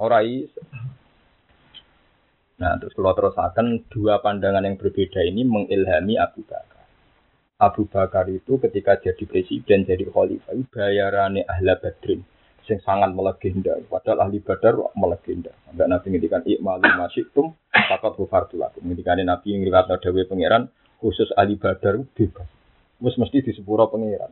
ora 0.00 0.24
iso. 0.24 0.60
Nah, 2.60 2.76
terus 2.76 2.92
kalau 2.92 3.16
terus 3.16 3.36
akan 3.40 3.88
dua 3.88 4.20
pandangan 4.20 4.64
yang 4.64 4.76
berbeda 4.76 5.24
ini 5.24 5.48
mengilhami 5.48 6.20
Abu 6.20 6.44
Bakar. 6.44 6.84
Abu 7.56 7.88
Bakar 7.88 8.28
itu 8.28 8.60
ketika 8.60 9.00
jadi 9.00 9.24
presiden, 9.24 9.88
jadi 9.88 10.04
khalifah, 10.08 10.56
bayarane 10.68 11.44
ahla 11.48 11.80
badrin 11.80 12.20
yang 12.68 12.80
sangat 12.84 13.10
melegenda. 13.14 13.78
Padahal 13.88 14.28
ahli 14.28 14.42
badar 14.42 14.76
melegenda. 14.98 15.52
Sampai 15.66 15.86
Nabi 15.88 16.06
ngendikan 16.12 16.42
ikmalu 16.44 16.86
masyitum 16.98 17.56
takut 17.72 18.12
bufartu 18.18 18.60
lakum. 18.60 18.84
Ngendikan 18.84 19.20
Nabi 19.22 19.56
yang 19.56 19.62
riwayat 19.64 20.00
dawe 20.00 20.20
pangeran 20.28 20.68
khusus 21.00 21.30
ahli 21.38 21.56
badar 21.56 22.02
bebas. 22.12 22.48
Mus 23.00 23.16
mesti 23.16 23.40
di 23.40 23.52
sepuro 23.56 23.88
pangeran. 23.88 24.30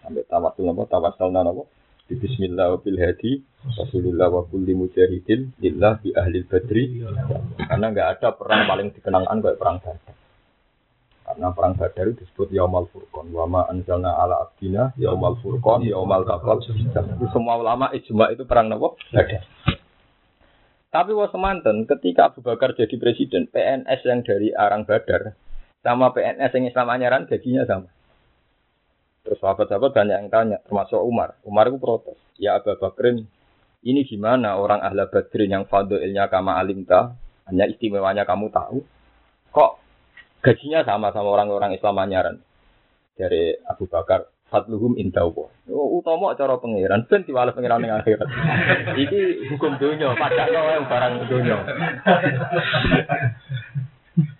Sampai 0.00 0.24
tawasul 0.24 0.64
napa 0.64 0.88
tawasul 0.88 1.30
napa 1.30 1.64
di 2.10 2.18
bismillah 2.18 2.74
bil 2.82 2.98
hadi 2.98 3.38
Rasulullah 3.76 4.26
wa 4.32 4.42
kulli 4.48 4.74
mujahidin 4.74 5.54
lillah 5.60 6.00
bi 6.00 6.10
ahli 6.16 6.42
badri. 6.48 7.04
Karena 7.60 7.86
enggak 7.92 8.08
ada 8.18 8.28
perang 8.34 8.66
paling 8.66 8.88
dikenangkan 8.96 9.36
kayak 9.44 9.58
perang 9.60 9.78
badar. 9.78 10.19
Karena 11.30 11.54
perang 11.54 11.78
Badar 11.78 12.10
disebut 12.10 12.50
Yaumal 12.50 12.90
Furqan. 12.90 13.30
Wa 13.30 13.46
ma 13.46 13.62
anzalna 13.70 14.18
ala 14.18 14.50
abdina 14.50 14.90
Yaumal 14.98 15.38
Furqan, 15.38 15.86
Yaumal 15.86 16.26
Taqal. 16.26 16.58
Semua 17.30 17.54
ulama 17.54 17.86
ijma 17.94 18.34
itu 18.34 18.42
perang 18.42 18.66
nopo 18.66 18.98
Badar. 19.14 19.46
Tapi 20.90 21.14
was 21.14 21.30
semanten 21.30 21.86
ketika 21.86 22.34
Abu 22.34 22.42
Bakar 22.42 22.74
jadi 22.74 22.90
presiden, 22.98 23.46
PNS 23.46 24.00
yang 24.02 24.26
dari 24.26 24.50
Arang 24.50 24.82
Badar 24.82 25.38
sama 25.86 26.10
PNS 26.10 26.50
yang 26.50 26.66
Islam 26.66 26.90
Anyaran 26.90 27.30
gajinya 27.30 27.62
sama. 27.62 27.86
Terus 29.22 29.38
sahabat-sahabat 29.38 29.94
banyak 29.94 30.16
yang 30.26 30.30
tanya, 30.34 30.58
termasuk 30.66 30.98
Umar. 30.98 31.38
Umar 31.46 31.70
itu 31.70 31.78
protes. 31.78 32.18
Ya 32.42 32.58
Abu 32.58 32.74
Bakrin, 32.74 33.30
ini 33.86 34.02
gimana 34.02 34.58
orang 34.58 34.82
ahla 34.82 35.06
badrin 35.06 35.54
yang 35.54 35.64
faduilnya 35.70 36.26
kama 36.26 36.58
alimta, 36.58 37.14
hanya 37.46 37.70
istimewanya 37.70 38.26
kamu 38.26 38.50
tahu. 38.50 38.82
Kok 39.54 39.72
gajinya 40.40 40.84
sama 40.84 41.12
sama 41.12 41.28
orang-orang 41.36 41.76
Islam 41.76 42.00
anyaran 42.00 42.36
dari 43.16 43.56
Abu 43.68 43.84
Bakar 43.86 44.24
Fatluhum 44.50 44.98
indawa. 44.98 45.46
Oh, 45.70 46.02
utama 46.02 46.34
cara 46.34 46.58
pangeran 46.58 47.06
ben 47.06 47.22
diwales 47.22 47.54
pangeran 47.54 47.86
ning 47.86 47.94
akhirat. 47.94 48.26
Iki 49.06 49.54
hukum 49.54 49.78
dunia, 49.78 50.18
padha 50.18 50.50
yang 50.50 50.90
barang 50.90 51.14
dunia. 51.30 51.56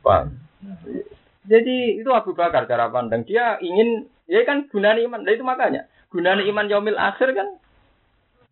Paham? 0.03 0.35
Jadi 1.47 2.03
itu 2.03 2.11
Abu 2.11 2.35
Bakar 2.35 2.67
cara 2.67 2.91
pandang. 2.91 3.23
Dia 3.23 3.63
ingin, 3.63 4.11
ya 4.27 4.43
kan 4.43 4.67
gunanya 4.67 4.99
iman. 5.07 5.23
Nah, 5.23 5.31
itu 5.31 5.47
makanya 5.47 5.87
gunanya 6.11 6.43
iman 6.43 6.67
yaumil 6.67 6.99
akhir 6.99 7.31
kan. 7.31 7.49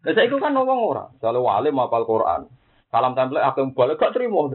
Nah, 0.07 0.13
saya 0.15 0.31
itu 0.31 0.39
kan 0.39 0.55
ngomong 0.55 0.79
orang. 0.95 1.11
Kalau 1.19 1.43
wali 1.43 1.75
mapal 1.75 2.07
Quran. 2.07 2.47
Salam 2.89 3.19
tempel 3.19 3.43
aku 3.43 3.75
balik 3.75 4.01
gak 4.01 4.15
terima. 4.15 4.47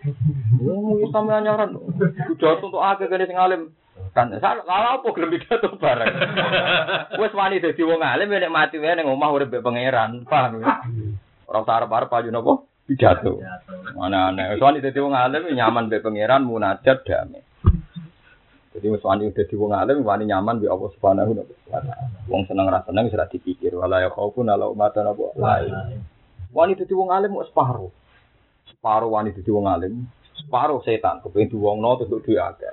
Oh, 0.00 1.04
sampe 1.12 1.32
nyaran. 1.44 1.76
Kudu 1.76 2.44
untuk 2.64 2.80
akeh 2.80 3.08
kene 3.12 3.28
sing 3.28 3.36
alim. 3.36 3.76
Kan 4.16 4.32
salah 4.40 4.96
apa 4.96 5.06
gelem 5.12 5.36
pidato 5.36 5.76
bareng. 5.76 6.08
Wis 7.20 7.36
wani 7.36 7.60
dadi 7.60 7.84
wong 7.84 8.00
alim 8.00 8.32
nek 8.32 8.48
mati 8.48 8.80
wae 8.80 8.96
ning 8.96 9.06
omah 9.06 9.28
urip 9.28 9.52
pangeran, 9.60 10.24
paham 10.24 10.64
ya? 10.64 10.80
Ora 11.44 11.62
usah 11.62 11.84
arep-arep 11.84 12.10
ayo 12.16 12.32
napa 12.32 12.64
pidato. 12.88 13.44
Mana 13.92 14.32
aneh. 14.32 14.56
Wis 14.56 14.64
wani 14.64 14.80
dadi 14.80 14.98
wong 15.04 15.12
alim 15.12 15.52
nyaman 15.52 15.92
mbek 15.92 16.00
pangeran 16.00 16.48
munajat 16.48 17.04
damai. 17.04 17.44
Jadi 18.72 18.86
wis 18.88 19.04
wani 19.04 19.28
dadi 19.36 19.52
wong 19.52 19.76
alim 19.76 20.00
wani 20.00 20.24
nyaman 20.24 20.64
mbek 20.64 20.72
Allah 20.72 20.90
Subhanahu 20.96 21.30
wa 21.36 21.44
taala. 21.68 21.92
Wong 22.24 22.48
seneng 22.48 22.72
ra 22.72 22.80
seneng 22.88 23.04
wis 23.04 23.20
dipikir 23.36 23.76
wala 23.76 24.00
ya 24.00 24.08
khaufun 24.08 24.48
ala 24.48 24.72
mata 24.72 25.04
napa 25.04 25.28
lain. 25.36 26.02
Wani 26.56 26.72
dadi 26.72 26.96
wong 26.96 27.12
alim 27.12 27.36
wis 27.36 27.52
separo. 27.52 27.92
Separo 28.70 29.10
wani 29.10 29.34
dadi 29.34 29.50
wong 29.50 29.66
alim, 29.66 30.06
separuh 30.38 30.80
setan 30.86 31.20
kepengen 31.20 31.52
diwongno 31.52 32.00
untuk 32.00 32.22
duwe 32.22 32.38
akeh. 32.38 32.70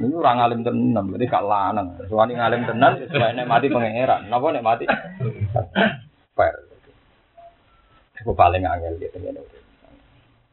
Ini 0.00 0.14
orang 0.16 0.42
alim 0.42 0.60
tenan, 0.64 1.12
berarti 1.12 1.30
gak 1.30 1.44
lanang. 1.44 1.88
Soalnya 2.08 2.44
ngalim 2.44 2.62
tenan 2.64 2.92
sesuai 3.04 3.36
nek 3.36 3.48
mati 3.48 3.68
pangeran. 3.68 4.26
Napa 4.32 4.46
nek 4.50 4.64
mati? 4.64 4.84
Fair. 6.34 6.54
Aku 8.24 8.32
paling 8.32 8.64
angel 8.64 8.96
gitu 8.96 9.20
ngene. 9.20 9.63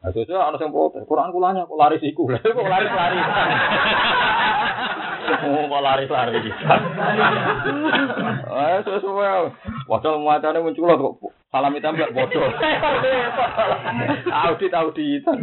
Nah, 0.02 0.10
sesuai 0.10 0.34
ana 0.34 0.58
sing 0.58 0.74
protes, 0.74 1.06
Quran 1.06 1.30
kulanya 1.30 1.62
kok 1.70 1.78
laris 1.78 2.02
iku. 2.02 2.26
Lha 2.26 2.42
kok 2.42 2.66
laris-lari. 2.66 3.18
Oh, 5.46 5.62
kok 5.70 5.82
laris-lari. 5.82 6.38
Eh, 8.52 8.78
sesuai. 8.84 9.48
Padahal 9.88 10.20
macane 10.20 10.58
muncul 10.60 10.90
kok 10.90 11.14
salam 11.48 11.72
itu 11.76 11.88
mbak 11.88 12.12
bodoh. 12.12 12.48
Audit 14.28 14.72
auditan. 14.72 15.38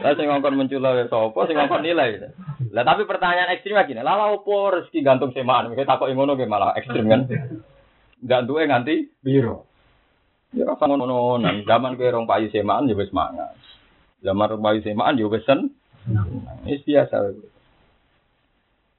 Lah 0.00 0.12
sing 0.16 0.26
ngongkon 0.28 0.56
muncul 0.56 0.80
ya 0.80 1.04
sapa 1.10 1.40
sing 1.44 1.56
ngongkon 1.58 1.84
nilai. 1.84 2.22
Lah 2.72 2.84
tapi 2.84 3.04
pertanyaan 3.04 3.52
ekstrim 3.52 3.76
lagi. 3.76 3.96
Lah 3.96 4.32
opo 4.32 4.72
rezeki 4.72 5.04
gantung 5.04 5.32
semaan. 5.36 5.72
Kita 5.72 5.84
takut 5.96 6.08
ngono 6.12 6.36
ge 6.38 6.48
malah 6.48 6.72
ekstrim 6.76 7.08
kan. 7.08 7.28
Gantunge 8.24 8.64
nganti 8.64 8.94
biru. 9.20 9.64
Ya 10.54 10.62
rasa 10.62 10.86
ngono 10.86 11.42
nang 11.42 11.66
zaman 11.66 11.98
kowe 11.98 12.06
rong 12.06 12.30
payu 12.30 12.46
semaan 12.54 12.86
ya 12.86 12.94
wis 12.94 13.10
mangan. 13.10 13.54
Zaman 14.22 14.46
rong 14.54 14.62
payu 14.62 14.78
semaan 14.84 15.18
ya 15.18 15.26
wis 15.26 15.42
sen. 15.42 15.74
Wis 16.62 16.84
biasa. 16.86 17.34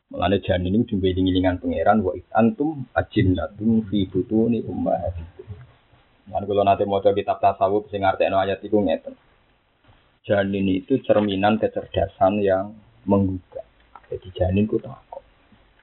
Mulane 0.08 0.40
janin 0.40 0.72
ini 0.72 0.88
juga 0.88 1.12
ngilingan 1.12 1.60
pangeran 1.60 2.00
wa 2.00 2.16
antum 2.32 2.88
ajinnatun 2.96 3.88
fi 3.92 4.08
butuni 4.08 4.64
ummahatikum. 4.64 5.48
Lan 6.32 6.44
kula 6.48 6.64
nate 6.64 6.88
maca 6.88 7.12
kitab 7.12 7.44
tasawuf 7.44 7.92
sing 7.92 8.08
artekno 8.08 8.40
ayat 8.40 8.64
iku 8.64 8.80
ngeten. 8.84 9.16
Janin 10.24 10.68
itu 10.68 11.00
cerminan 11.04 11.60
kecerdasan 11.60 12.40
yang 12.44 12.76
menggugah. 13.04 13.64
Jadi 14.08 14.28
janin 14.36 14.68
ku. 14.68 14.80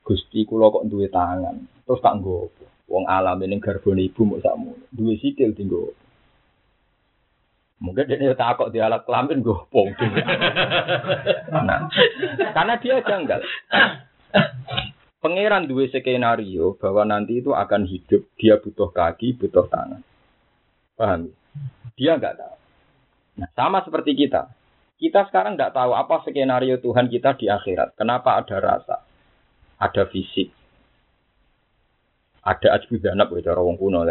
Gusti 0.05 0.45
kula 0.45 0.69
kok 0.69 0.85
duwe 0.85 1.09
tangan, 1.09 1.65
terus 1.89 2.05
tak 2.05 2.21
nggo 2.21 2.53
Wong 2.85 3.09
alam 3.09 3.41
ini 3.41 3.57
garbone 3.61 4.05
ibu 4.05 4.22
mau 4.28 4.41
sakmu. 4.41 4.76
Dua 4.93 5.14
sikil 5.16 5.57
tinggal. 5.57 5.93
Mungkin 7.85 8.07
dia 8.09 8.32
takut 8.32 8.72
di 8.72 8.80
alat 8.80 9.05
kelamin 9.05 9.45
gue 9.45 9.61
pong. 9.68 9.93
nah, 11.68 11.91
karena 12.57 12.74
dia 12.80 12.97
janggal. 13.05 13.41
Pangeran 15.20 15.68
dua 15.68 15.89
skenario 15.89 16.76
bahwa 16.80 17.05
nanti 17.05 17.41
itu 17.41 17.53
akan 17.53 17.85
hidup. 17.89 18.24
Dia 18.41 18.61
butuh 18.61 18.93
kaki, 18.93 19.37
butuh 19.37 19.68
tangan. 19.68 20.01
Paham? 20.97 21.32
Dia 21.97 22.16
nggak 22.16 22.37
tahu. 22.41 22.57
Nah, 23.41 23.49
sama 23.53 23.82
seperti 23.82 24.16
kita. 24.16 24.49
Kita 24.95 25.26
sekarang 25.28 25.59
nggak 25.59 25.74
tahu 25.74 25.93
apa 25.93 26.22
skenario 26.24 26.78
Tuhan 26.78 27.11
kita 27.11 27.37
di 27.37 27.51
akhirat. 27.51 27.99
Kenapa 27.99 28.39
ada 28.41 28.57
rasa, 28.62 28.97
ada 29.76 30.03
fisik, 30.09 30.55
ada 32.45 32.68
ajbu 32.76 33.01
danab 33.01 33.32
ya 33.32 33.51
cara 33.53 33.61
wong 33.64 33.80
kuno 33.80 34.05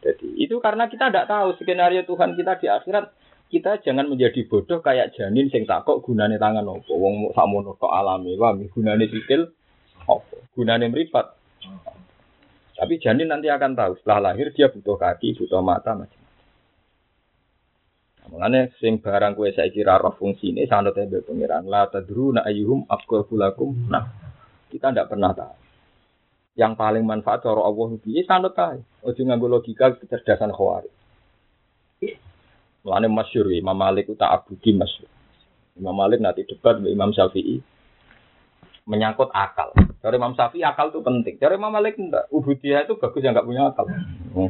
Jadi 0.00 0.28
itu 0.42 0.58
karena 0.58 0.90
kita 0.90 1.12
tidak 1.12 1.30
tahu 1.30 1.54
skenario 1.60 2.02
Tuhan 2.02 2.34
kita 2.34 2.58
di 2.58 2.66
akhirat 2.66 3.14
kita 3.50 3.82
jangan 3.82 4.06
menjadi 4.06 4.46
bodoh 4.46 4.78
kayak 4.82 5.14
janin 5.14 5.50
sing 5.50 5.66
takok 5.66 6.02
gunane 6.06 6.38
tangan 6.38 6.66
opo. 6.66 6.94
Wong 6.94 7.34
sakmono 7.34 7.74
kok 7.78 7.90
alami 7.90 8.34
wah 8.38 8.54
gunane 8.54 9.06
sikil 9.10 9.50
opo? 10.06 10.46
Gunane 10.54 10.86
mripat. 10.90 11.26
Tapi 12.78 12.94
janin 12.96 13.28
nanti 13.28 13.52
akan 13.52 13.76
tahu 13.76 13.92
setelah 14.00 14.32
lahir 14.32 14.50
dia 14.56 14.72
butuh 14.72 14.96
kaki 14.96 15.36
butuh 15.36 15.60
mata 15.60 15.92
macam 15.92 16.16
Mengenai 18.30 18.70
sing 18.78 19.02
barang 19.02 19.34
kue 19.34 19.50
saya 19.50 19.74
kira 19.74 19.98
roh 19.98 20.14
fungsi 20.14 20.54
ini 20.54 20.62
sangat 20.70 20.94
tebe 20.94 21.18
pengiran 21.26 21.66
la 21.66 21.90
tadru 21.90 22.30
na 22.30 22.46
ayuhum 22.46 22.86
afkur 22.86 23.26
lakum. 23.34 23.74
Nah 23.90 24.06
kita 24.70 24.94
tidak 24.94 25.10
pernah 25.10 25.34
tahu 25.34 25.59
yang 26.58 26.74
paling 26.74 27.06
manfaat 27.06 27.46
cara 27.46 27.62
Allah 27.62 27.88
piye 28.02 28.26
sanut 28.26 28.56
kae. 28.56 28.82
Ojo 29.06 29.20
nganggo 29.22 29.46
logika 29.46 29.94
kecerdasan 29.96 30.50
khawarij. 30.50 30.90
Mulane 32.80 33.08
masyhur 33.12 33.52
Imam 33.52 33.76
Malik 33.76 34.08
ku 34.08 34.16
tak 34.16 34.32
abudi 34.32 34.72
masyhur. 34.72 35.08
Imam 35.76 35.92
Malik 35.92 36.18
nanti 36.20 36.48
debat 36.48 36.80
dengan 36.80 36.92
Imam 36.92 37.10
Syafi'i 37.12 37.60
menyangkut 38.88 39.30
akal. 39.30 39.76
Dari 40.00 40.16
Imam 40.16 40.32
Syafi'i 40.32 40.64
akal 40.64 40.90
itu 40.90 41.04
penting. 41.04 41.36
Dari 41.36 41.54
Imam 41.60 41.70
Malik 41.70 42.00
enggak. 42.00 42.26
Ubudiyah 42.32 42.88
itu 42.88 42.96
bagus 42.96 43.20
yang 43.22 43.36
enggak 43.36 43.46
punya 43.46 43.62
akal. 43.70 43.86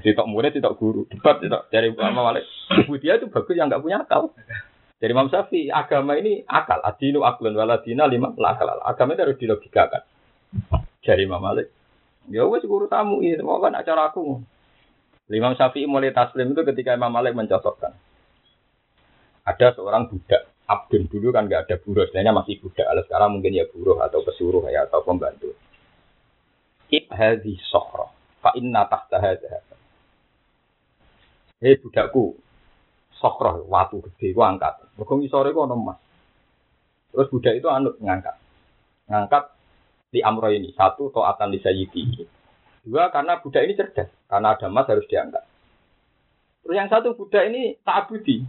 Sitok 0.01 0.26
murid, 0.30 0.55
sitok 0.57 0.76
guru. 0.78 1.03
Debat 1.11 1.36
sitok. 1.42 1.68
Dari 1.68 1.92
Imam 1.92 2.14
Malik. 2.14 2.46
Ubudiyah 2.86 3.18
itu 3.18 3.26
bagus 3.28 3.55
yang 3.59 3.68
enggak 3.68 3.82
punya 3.82 3.98
akal. 4.07 4.30
Dari 4.96 5.11
Imam 5.11 5.28
Syafi'i, 5.28 5.68
agama 5.68 6.14
ini 6.16 6.46
akal. 6.46 6.80
Adinu 6.86 7.26
aklun 7.26 7.53
waladina 7.59 8.07
lima 8.07 8.30
akal. 8.32 8.78
Agama 8.80 9.18
itu 9.18 9.22
harus 9.26 9.38
dilogikakan. 9.42 10.03
Dari 11.03 11.26
Imam 11.26 11.42
Malik. 11.42 11.80
Ya 12.28 12.44
wes 12.44 12.66
guru 12.68 12.90
tamu 12.90 13.24
ini, 13.24 13.40
mau 13.40 13.62
kan 13.62 13.72
acara 13.72 14.12
aku. 14.12 14.44
Imam 15.30 15.54
Syafi'i 15.54 15.86
mulai 15.86 16.10
taslim 16.10 16.52
itu 16.52 16.66
ketika 16.66 16.98
Imam 16.98 17.14
Malik 17.14 17.38
mencocokkan. 17.38 17.94
Ada 19.46 19.78
seorang 19.78 20.10
budak, 20.10 20.50
abdun 20.66 21.06
dulu 21.06 21.30
kan 21.30 21.46
nggak 21.46 21.70
ada 21.70 21.76
buruh, 21.78 22.04
sebenarnya 22.10 22.34
masih 22.34 22.58
budak. 22.58 22.84
Kalau 22.84 23.02
sekarang 23.06 23.30
mungkin 23.38 23.56
ya 23.56 23.64
buruh 23.70 24.02
atau 24.02 24.20
pesuruh 24.26 24.66
ya 24.68 24.84
atau 24.90 25.06
pembantu. 25.06 25.54
Ibhadi 26.90 27.54
sohro, 27.70 28.10
fa 28.42 28.50
inna 28.58 28.90
tahta. 28.90 29.22
Hei 31.62 31.78
budakku, 31.78 32.34
sohro, 33.14 33.64
watu 33.70 34.02
gede, 34.10 34.34
gua 34.34 34.50
angkat. 34.50 34.82
Mereka 34.98 35.12
ngisore 35.14 35.54
gua 35.54 35.70
emas. 35.70 35.98
Terus 37.14 37.30
budak 37.30 37.54
itu 37.54 37.70
anut 37.70 37.94
ngangkat. 38.02 38.34
Ngangkat 39.06 39.44
di 40.11 40.20
amro 40.20 40.50
ini. 40.50 40.74
Satu, 40.74 41.14
to'atan 41.14 41.54
di 41.54 41.62
sayyidi. 41.62 42.26
Dua, 42.84 43.08
karena 43.14 43.38
budak 43.38 43.62
ini 43.64 43.78
cerdas. 43.78 44.11
Karena 44.26 44.58
ada 44.58 44.66
emas 44.66 44.90
harus 44.90 45.06
diangkat. 45.06 45.44
Terus 46.66 46.76
yang 46.76 46.90
satu, 46.90 47.14
budak 47.14 47.46
ini 47.48 47.78
tak 47.86 48.06
abudi 48.06 48.42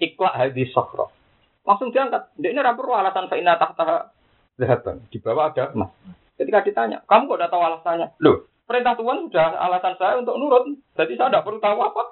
ikhlas 0.00 0.36
hadis 0.36 0.72
sokro. 0.72 1.10
Langsung 1.66 1.90
diangkat. 1.90 2.36
Dia 2.38 2.52
ini 2.52 2.60
rapor 2.62 2.94
alasan 2.94 3.26
fa'ina 3.26 3.58
tahta 3.58 4.12
zahaban. 4.60 5.02
Di 5.10 5.18
bawah 5.18 5.50
ada 5.50 5.74
emas. 5.74 5.90
Ketika 6.36 6.62
ditanya, 6.62 7.00
kamu 7.08 7.32
kok 7.32 7.38
udah 7.40 7.48
tahu 7.48 7.62
alasannya? 7.64 8.12
Loh, 8.20 8.44
perintah 8.68 8.92
Tuhan 8.92 9.24
sudah 9.26 9.56
alasan 9.56 9.96
saya 9.96 10.20
untuk 10.20 10.36
nurut. 10.36 10.68
Jadi 10.94 11.16
saya 11.16 11.32
tidak 11.32 11.48
perlu 11.48 11.58
tahu 11.58 11.80
apa 11.80 12.02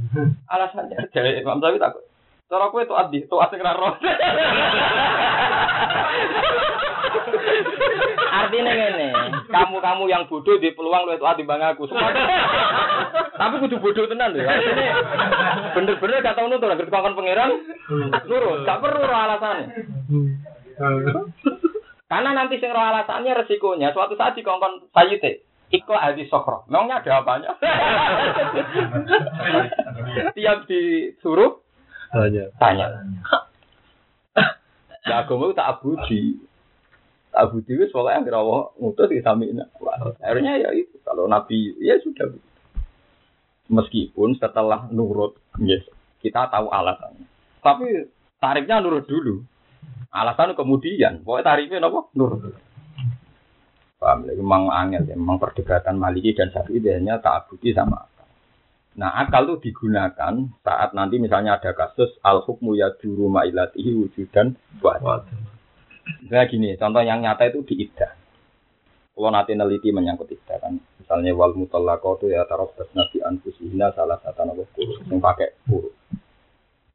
alasannya. 0.56 1.12
Jadi 1.12 1.44
Imam 1.44 1.60
Syafi'i 1.60 1.78
takut. 1.78 2.02
Cara 2.44 2.68
aku 2.68 2.84
itu 2.84 2.92
adi, 2.92 3.24
itu 3.24 3.36
asing 3.40 3.60
raro. 3.60 3.96
Artinya 8.34 8.72
ini, 8.74 9.08
kamu-kamu 9.48 10.04
yang 10.10 10.26
bodoh 10.26 10.58
di 10.58 10.74
peluang 10.74 11.06
lu 11.06 11.14
itu 11.14 11.24
adi 11.24 11.46
bang 11.46 11.62
aku. 11.74 11.86
Tapi 11.88 13.54
kudu 13.62 13.78
bodoh 13.78 14.04
tenan 14.10 14.34
loh. 14.34 14.44
Artinya 14.44 14.94
bener-bener 15.74 16.22
gak 16.22 16.36
tau 16.36 16.50
nutur, 16.50 16.70
ngerti 16.70 16.90
kongkon 16.90 17.16
pangeran, 17.16 17.50
nurut, 18.26 18.66
gak 18.66 18.80
perlu 18.82 19.02
roh 19.06 19.18
alasannya. 19.18 19.66
Karena 22.10 22.30
nanti 22.36 22.58
sing 22.58 22.70
roh 22.70 22.84
alasannya 22.84 23.32
resikonya 23.38 23.94
suatu 23.94 24.18
saat 24.18 24.34
di 24.34 24.42
kongkon 24.44 24.90
sayite. 24.90 25.46
Iko 25.72 25.96
adi 25.96 26.28
sokro. 26.30 26.62
Memangnya 26.70 27.02
ada 27.02 27.24
apanya? 27.24 27.50
Tiap 30.36 30.70
disuruh 30.70 31.58
Tanya. 32.14 32.46
tanya. 32.62 32.86
Ya 35.02 35.26
agama 35.26 35.50
tak 35.50 35.82
abudi. 35.82 36.38
Abudi 37.34 37.74
itu 37.74 37.90
soalnya 37.90 38.30
yang 38.30 38.46
Allah 38.46 38.70
ngutus 38.78 39.10
di 39.10 39.18
samina. 39.18 39.66
Akhirnya 40.22 40.54
ya 40.62 40.70
itu. 40.70 40.94
Kalau 41.02 41.26
Nabi 41.26 41.74
ya 41.82 41.98
sudah. 41.98 42.30
Meskipun 43.64 44.36
setelah 44.36 44.86
nurut, 44.92 45.40
yes, 45.56 45.82
kita 46.20 46.52
tahu 46.52 46.68
alasannya. 46.68 47.24
Tapi 47.64 48.12
tarifnya 48.38 48.84
nurut 48.84 49.08
dulu. 49.08 49.42
Alasan 50.14 50.54
kemudian. 50.54 51.24
Pokoknya 51.26 51.44
tarifnya 51.48 51.82
apa? 51.82 52.00
Nurut. 52.14 52.54
Paham? 53.98 54.28
Jadi 54.28 54.36
memang 54.36 54.68
angel 54.68 55.02
ya. 55.08 55.16
Memang 55.16 55.40
perdebatan 55.40 55.96
Maliki 55.96 56.36
dan 56.36 56.52
Syafi'i 56.52 56.78
biasanya 56.78 57.24
tak 57.24 57.48
abudi 57.48 57.72
sama. 57.72 58.04
Nah 58.94 59.10
akal 59.26 59.48
itu 59.48 59.70
digunakan 59.70 60.34
saat 60.62 60.94
nanti 60.94 61.18
misalnya 61.18 61.58
ada 61.58 61.74
kasus 61.74 62.14
al 62.22 62.46
hukmu 62.46 62.78
ya 62.78 62.94
juru 63.02 63.26
mailatihi 63.26 63.90
wujudan 63.98 64.54
buat. 64.78 65.02
Misalnya 66.24 66.46
gini, 66.50 66.68
contoh 66.76 67.02
yang 67.04 67.20
nyata 67.24 67.48
itu 67.48 67.60
di 67.64 67.74
iddah. 67.88 68.12
Kalau 69.14 69.30
nanti 69.30 69.54
neliti 69.54 69.94
menyangkut 69.94 70.26
iddah 70.26 70.58
kan, 70.58 70.74
misalnya 70.98 71.30
wal 71.38 71.54
mutallaqo 71.54 72.18
itu 72.18 72.34
ya 72.34 72.42
taruh 72.50 72.66
nabi 72.98 73.22
anfusihina 73.22 73.94
salah 73.94 74.18
satu 74.18 74.42
nama 74.42 74.66
kuru, 74.74 75.06
yang 75.06 75.22
pakai 75.22 75.54
kuru. 75.70 75.94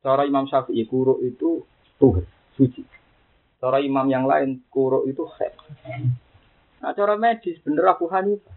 Cara 0.04 0.28
Imam 0.28 0.44
Syafi'i 0.44 0.84
kuru 0.84 1.24
itu 1.24 1.64
tuh 1.96 2.20
suci. 2.60 2.84
Cara 3.60 3.84
imam 3.84 4.08
yang 4.08 4.24
lain 4.24 4.64
kuru 4.72 5.04
itu 5.08 5.28
khed. 5.36 5.52
Nah 6.80 6.96
cara 6.96 7.20
medis 7.20 7.60
bener 7.60 7.92
aku 7.92 8.08
Hanifah. 8.08 8.56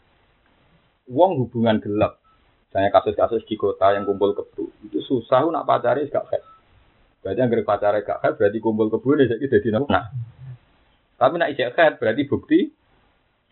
Wong 1.11 1.42
hubungan 1.42 1.82
gelap. 1.82 2.22
Misalnya 2.70 2.94
kasus-kasus 2.94 3.42
di 3.50 3.59
kota 3.59 3.94
yang 3.98 4.07
kumpul 4.07 4.30
kebu 4.32 4.70
itu 4.86 5.03
susah 5.03 5.42
nak 5.50 5.66
pacari 5.66 6.07
gak 6.07 6.30
khed. 6.30 6.42
Berarti 7.22 7.38
yang 7.42 7.50
pacari 7.66 8.07
gak 8.07 8.22
khed 8.22 8.34
berarti 8.38 8.59
kumpul 8.62 8.94
kebu 8.94 9.09
ini 9.18 9.26
jadi 9.26 9.44
jadi 9.59 9.68
nah. 9.82 10.07
Tapi 11.22 11.38
nak 11.38 11.54
ijek 11.54 11.78
berarti 12.02 12.22
bukti 12.26 12.58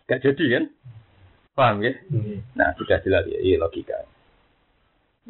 gak 0.03 0.27
jadi 0.27 0.59
kan? 0.59 0.63
Paham 1.55 1.87
ya? 1.87 1.95
Nah 2.51 2.75
sudah 2.75 2.99
jelas 2.99 3.23
ya, 3.31 3.39
iya 3.39 3.55
logika. 3.55 3.95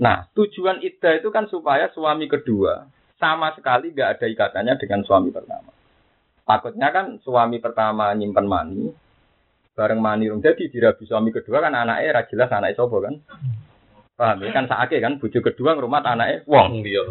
Nah 0.01 0.25
tujuan 0.33 0.81
iddah 0.81 1.21
itu 1.21 1.29
kan 1.29 1.45
supaya 1.45 1.93
suami 1.93 2.25
kedua 2.25 2.89
sama 3.21 3.53
sekali 3.53 3.93
gak 3.93 4.17
ada 4.17 4.25
ikatannya 4.25 4.73
dengan 4.81 5.05
suami 5.05 5.29
pertama. 5.29 5.69
Takutnya 6.41 6.89
kan 6.89 7.21
suami 7.21 7.61
pertama 7.61 8.09
nyimpen 8.17 8.49
mani, 8.49 8.89
bareng 9.77 10.01
mani 10.01 10.25
rung 10.25 10.41
jadi 10.41 10.65
dirabi 10.65 11.05
suami 11.05 11.29
kedua 11.29 11.61
kan 11.61 11.77
anaknya 11.77 12.09
ra 12.09 12.21
jelas 12.25 12.49
anaknya 12.49 12.73
sobo 12.73 13.05
kan. 13.05 13.21
Paham 14.17 14.41
ya 14.41 14.49
kan 14.49 14.65
saake 14.65 14.97
kan 14.97 15.21
bojo 15.21 15.45
kedua 15.45 15.77
ngrumat 15.77 16.09
anaknya 16.09 16.41
wong. 16.49 16.81
Iya. 16.81 17.05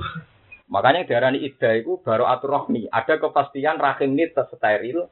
Makanya 0.71 1.07
diarani 1.07 1.39
iddah 1.43 1.79
itu 1.79 2.03
baru 2.03 2.27
atur 2.27 2.51
rohmi. 2.51 2.91
Ada 2.91 3.23
kepastian 3.23 3.79
rahim 3.79 4.19
ini 4.19 4.31
tersteril 4.35 5.07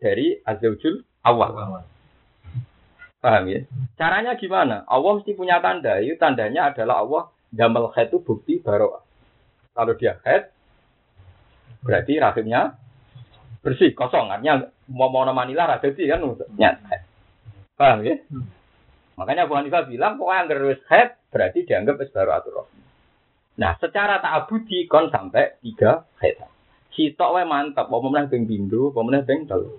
dari 0.00 0.40
azzaujul 0.42 1.04
awal. 1.22 1.84
Paham 3.20 3.44
ya? 3.52 3.60
Caranya 4.00 4.32
gimana? 4.40 4.88
Allah 4.88 5.20
mesti 5.20 5.36
punya 5.36 5.60
tanda. 5.60 6.00
Itu 6.00 6.16
tandanya 6.16 6.72
adalah 6.72 7.04
Allah 7.04 7.22
damel 7.52 7.92
head 7.92 8.08
itu 8.08 8.24
bukti 8.24 8.64
baru. 8.64 8.96
Kalau 9.76 9.92
dia 9.94 10.16
head, 10.24 10.48
berarti 11.84 12.16
rahimnya 12.16 12.80
bersih, 13.60 13.92
kosong. 13.92 14.32
Artinya 14.32 14.72
mau 14.88 15.12
mau 15.12 15.28
manila 15.36 15.68
rada 15.68 15.84
sih 15.92 16.08
kan 16.08 16.24
nyat 16.56 16.80
head. 16.88 17.02
Paham 17.76 18.00
ya? 18.08 18.16
Makanya 19.20 19.44
Abu 19.44 19.52
Hanifah 19.52 19.84
bilang, 19.84 20.16
pokoknya 20.16 20.38
yang 20.40 20.48
gerus 20.48 20.80
head 20.88 21.20
berarti 21.28 21.68
dianggap 21.68 22.00
es 22.00 22.08
baru 22.08 22.30
atur. 22.40 22.56
Nah, 23.60 23.76
secara 23.76 24.24
tak 24.24 24.48
abudi 24.48 24.88
kon 24.88 25.12
sampai 25.12 25.60
tiga 25.60 26.08
head. 26.24 26.40
Sitok 26.96 27.36
wae 27.36 27.44
mantap, 27.44 27.92
beng 27.92 28.48
bindu, 28.48 28.96
mau 28.96 29.04
meneh 29.04 29.20
beng 29.28 29.44
telu. 29.44 29.76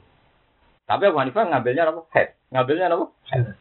Tapi 0.92 1.08
Abu 1.08 1.24
Hanifah 1.24 1.48
ngambilnya 1.48 1.88
apa? 1.88 2.04
Head. 2.12 2.36
Ngambilnya 2.52 2.92
apa? 2.92 3.08
Head. 3.32 3.56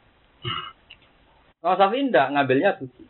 Kalau 1.62 1.76
Syafi'i 1.78 2.10
enggak, 2.10 2.26
ngambilnya 2.34 2.74
suci. 2.82 3.06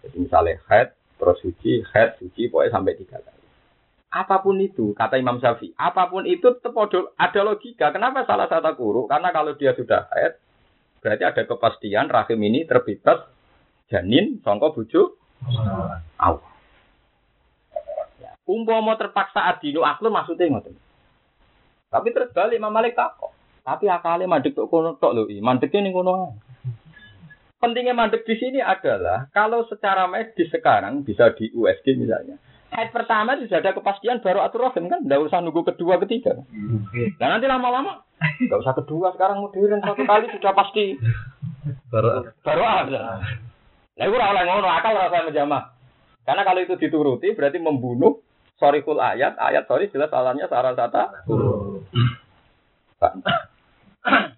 Jadi 0.00 0.16
misalnya 0.16 0.56
head, 0.72 0.96
terus 1.20 1.36
suci, 1.44 1.84
head, 1.92 2.16
suci, 2.16 2.48
pokoknya 2.48 2.72
sampai 2.72 2.96
tiga 2.96 3.20
kali. 3.20 3.44
Apa 4.16 4.40
pun 4.40 4.56
itu, 4.64 4.96
kata 4.96 5.20
Imam 5.20 5.44
Syafi'i, 5.44 5.76
apa 5.76 6.08
pun 6.08 6.24
itu 6.24 6.56
tetap 6.56 6.72
ada 7.20 7.40
logika. 7.44 7.92
Kenapa 7.92 8.24
salah 8.24 8.48
satu 8.48 8.72
guru? 8.80 9.04
Karena 9.04 9.28
kalau 9.28 9.52
dia 9.60 9.76
sudah 9.76 10.08
head, 10.16 10.40
berarti 11.04 11.20
ada 11.20 11.42
kepastian 11.44 12.08
rahim 12.08 12.40
ini 12.48 12.64
terbebas 12.64 13.28
janin, 13.92 14.40
songko 14.40 14.72
bujuk, 14.72 15.20
Allah. 16.16 16.48
Ya. 18.24 18.32
Umpama 18.48 18.96
terpaksa 18.96 19.52
adino 19.52 19.84
aklu 19.84 20.08
maksudnya 20.08 20.48
ngoten. 20.48 20.80
Tapi 21.94 22.10
terus 22.10 22.34
balik 22.34 22.58
Imam 22.58 22.74
Malik 22.74 22.98
takok. 22.98 23.30
Tapi 23.62 23.86
akalnya 23.86 24.26
mandek 24.26 24.58
tok 24.58 24.66
kono 24.66 24.98
tok 24.98 25.14
lho, 25.14 25.30
mandeknya 25.38 25.86
ning 25.86 25.94
kono. 25.94 26.34
Pentingnya 27.62 27.94
mandek 27.94 28.26
di 28.26 28.34
sini 28.34 28.58
adalah 28.58 29.30
kalau 29.30 29.62
secara 29.70 30.10
medis 30.10 30.50
sekarang 30.50 31.06
bisa 31.06 31.30
di 31.38 31.54
USG 31.54 31.94
misalnya. 31.94 32.36
Head 32.74 32.90
pertama 32.90 33.38
sudah 33.38 33.62
ada 33.62 33.70
kepastian 33.70 34.18
baru 34.18 34.42
atur 34.42 34.66
kan, 34.74 34.82
tidak 34.82 35.22
usah 35.22 35.38
nunggu 35.38 35.62
kedua 35.62 36.02
ketiga. 36.02 36.34
Dan 37.22 37.28
nanti 37.30 37.46
lama-lama 37.46 38.02
nggak 38.18 38.60
usah 38.66 38.74
kedua 38.74 39.14
sekarang 39.14 39.38
modern 39.38 39.78
satu 39.78 40.02
kali 40.02 40.26
sudah 40.34 40.52
pasti 40.52 40.98
Baru 41.88 42.28
baru 42.44 42.62
ada. 42.66 43.22
Nah 43.94 44.04
itu 44.04 44.16
oleh 44.18 44.42
ngono 44.44 44.68
akal 44.68 44.92
rasa 44.98 45.24
menjamah. 45.24 45.72
Karena 46.24 46.42
kalau 46.42 46.60
itu 46.64 46.74
dituruti 46.76 47.32
berarti 47.36 47.58
membunuh 47.60 48.23
sorry 48.58 48.82
full 48.86 49.00
ayat, 49.00 49.36
ayat 49.38 49.66
sorry 49.66 49.90
jelas 49.90 50.12
alamnya 50.14 50.48
sarah 50.48 50.74
sata. 50.76 51.10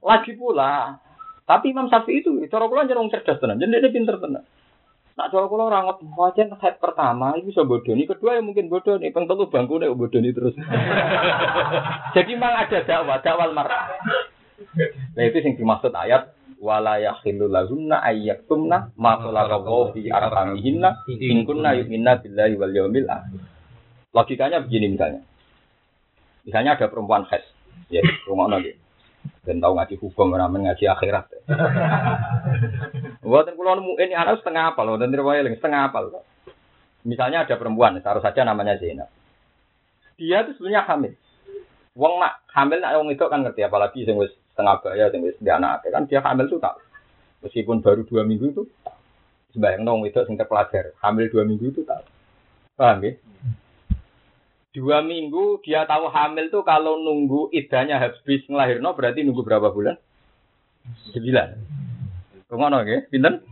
Lagi 0.06 0.32
pula, 0.38 0.98
tapi 1.46 1.70
Imam 1.74 1.90
Syafi'i 1.90 2.22
itu 2.22 2.46
cara 2.50 2.68
kula 2.70 2.90
jeneng 2.90 3.10
cerdas 3.10 3.38
tenan, 3.38 3.58
jadi 3.58 3.82
dia 3.82 3.94
pinter 3.94 4.18
tenan. 4.18 4.44
Nak 5.16 5.32
cara 5.32 5.48
kula 5.48 5.72
ora 5.72 5.80
ngot 5.80 6.04
wajan 6.12 6.52
head 6.60 6.76
pertama 6.76 7.32
itu 7.40 7.48
bisa 7.54 7.64
bodoni, 7.64 8.04
kedua 8.04 8.36
ya 8.36 8.42
mungkin 8.44 8.68
bodoni, 8.68 9.08
peng 9.14 9.24
telu 9.24 9.48
bangkune 9.48 9.88
bodoni 9.96 10.28
terus. 10.36 10.52
Jadi 12.14 12.36
memang 12.36 12.68
ada 12.68 12.84
dakwah, 12.84 13.24
dakwah 13.24 13.48
marah. 13.48 13.96
Nah 15.16 15.22
itu 15.24 15.40
yang 15.40 15.56
dimaksud 15.56 15.96
ayat 15.96 16.36
wala 16.60 17.00
yakhillu 17.00 17.48
lahunna 17.48 18.04
ayyaktumna 18.04 18.92
ma 19.00 19.16
khalaqallahu 19.16 19.96
fi 19.96 20.12
arhamihinna 20.12 21.08
in 21.16 21.48
kunna 21.48 21.72
yu'minna 21.80 22.20
billahi 22.20 22.52
wal 22.60 22.74
yawmil 22.76 23.08
akhir. 23.08 23.55
Logikanya 24.16 24.64
begini 24.64 24.96
misalnya. 24.96 25.20
Misalnya 26.48 26.80
ada 26.80 26.88
perempuan 26.88 27.28
haid, 27.28 27.44
ya 27.92 28.00
rumah 28.24 28.48
nanti. 28.48 28.72
Dan 29.44 29.60
tahu 29.60 29.76
ngaji 29.76 29.94
hukum, 30.00 30.32
ramen 30.32 30.64
ngaji 30.64 30.88
akhirat. 30.88 31.26
Buatan 33.20 33.58
kulo 33.58 33.76
nemu 33.76 33.92
ini 34.00 34.14
anak 34.14 34.40
setengah 34.40 34.72
apa 34.72 34.80
loh, 34.86 34.96
dan 34.96 35.12
terwaya 35.12 35.44
setengah 35.44 35.90
apa 35.90 35.98
loh. 36.00 36.24
Misalnya 37.04 37.44
ada 37.44 37.54
perempuan, 37.60 37.98
taruh 38.00 38.22
saja 38.24 38.46
namanya 38.46 38.78
Zainab. 38.80 39.10
Dia 40.16 40.46
itu 40.46 40.56
sebenarnya 40.56 40.86
hamil. 40.88 41.12
Wong 41.92 42.22
nak 42.22 42.40
hamil 42.56 42.80
nak 42.80 42.96
wong 42.96 43.12
itu 43.12 43.24
kan 43.28 43.44
ngerti 43.44 43.60
apalagi 43.64 44.08
sing 44.08 44.16
wis 44.16 44.32
setengah 44.56 44.80
bayar 44.80 45.12
sing 45.12 45.20
wis 45.20 45.36
anak 45.44 45.84
kan 45.84 46.08
dia 46.08 46.24
hamil 46.24 46.48
tuh 46.48 46.56
tak 46.56 46.80
meskipun 47.44 47.84
baru 47.84 48.04
dua 48.08 48.24
minggu 48.24 48.52
itu 48.52 48.62
sebayang 49.52 49.84
nong 49.84 50.08
itu 50.08 50.16
sing 50.24 50.40
terpelajar 50.40 50.96
hamil 51.04 51.28
dua 51.28 51.44
minggu 51.44 51.72
itu 51.72 51.84
tak 51.84 52.04
paham 52.76 53.04
ya 53.04 53.12
dua 54.76 55.00
minggu 55.00 55.64
dia 55.64 55.88
tahu 55.88 56.12
hamil 56.12 56.52
tuh 56.52 56.60
kalau 56.60 57.00
nunggu 57.00 57.48
idahnya 57.56 57.96
habis 57.96 58.44
ngelahirno 58.44 58.92
berarti 58.92 59.24
nunggu 59.24 59.40
berapa 59.40 59.72
bulan 59.72 59.96
sembilan 61.16 61.48
Ke 62.46 62.54
mana 62.54 62.86
ya? 62.86 63.02
Pinten? 63.10 63.42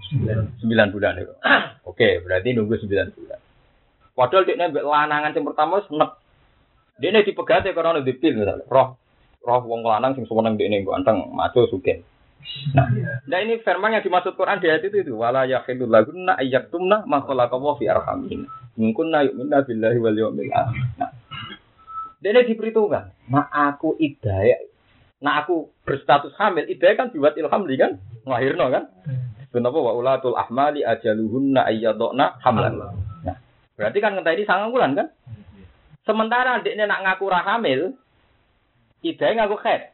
Sembilan 0.63 0.95
bulan 0.95 1.19
itu. 1.19 1.35
Oke, 1.91 2.23
berarti 2.23 2.55
nunggu 2.55 2.79
sembilan 2.79 3.11
bulan. 3.11 3.41
Padahal 4.15 4.47
dia 4.47 4.71
lanangan 4.71 5.35
yang 5.35 5.47
pertama 5.51 5.83
senek 5.91 6.15
dia 7.03 7.11
ini 7.11 7.27
dipegati 7.27 7.75
karena 7.75 7.99
ada 7.99 8.07
dipil 8.07 8.39
misalnya. 8.39 8.71
Roh, 8.71 8.95
roh 9.43 9.63
wong 9.67 9.83
lanang 9.83 10.15
sing 10.15 10.31
seneng 10.31 10.55
dia 10.55 10.71
ini 10.71 10.87
ganteng, 10.87 11.27
maco 11.35 11.67
sugen. 11.67 12.07
Nah, 12.75 12.87
nah 13.29 13.39
ini 13.41 13.61
firman 13.61 13.95
yang 13.95 14.05
dimaksud 14.05 14.35
Quran 14.35 14.59
di 14.61 14.69
ayat 14.69 14.85
itu 14.85 15.05
itu 15.05 15.13
wala 15.15 15.45
yakhidul 15.47 15.89
lagunna 15.89 16.37
ayyaktumna 16.41 17.05
ma 17.09 17.23
khalaqallahu 17.23 17.79
fi 17.81 17.89
arhamin. 17.89 18.49
Mungkin 18.75 19.15
na 19.15 19.23
yu'minna 19.23 19.63
billahi 19.63 19.99
wal 20.03 20.19
yawmil 20.19 20.51
akhir. 20.51 20.83
Nah, 20.99 21.11
ini 22.25 22.41
diperhitungkan. 22.49 23.15
Nah 23.31 23.47
aku 23.53 23.95
idaya, 24.01 24.59
nah 25.23 25.45
aku 25.45 25.71
berstatus 25.87 26.35
hamil, 26.41 26.67
idaya 26.67 26.99
kan 26.99 27.09
dibuat 27.15 27.39
ilham 27.39 27.63
kan, 27.69 28.01
ngelahirno 28.27 28.67
kan. 28.73 28.85
Kenapa 29.55 29.79
wa 29.79 29.95
ulatul 29.95 30.35
ahmali 30.35 30.83
ajaluhunna 30.83 31.63
ayyadokna 31.71 32.43
hamlan. 32.43 32.75
Nah, 33.23 33.39
berarti 33.79 33.99
kan 34.03 34.19
ngenteni 34.19 34.43
sangang 34.43 34.75
bulan 34.75 34.99
kan? 34.99 35.09
Sementara 36.03 36.59
adiknya 36.59 36.91
nak 36.91 37.07
ngaku 37.07 37.31
hamil, 37.31 37.95
ide 39.07 39.29
ngaku 39.39 39.57
head. 39.63 39.94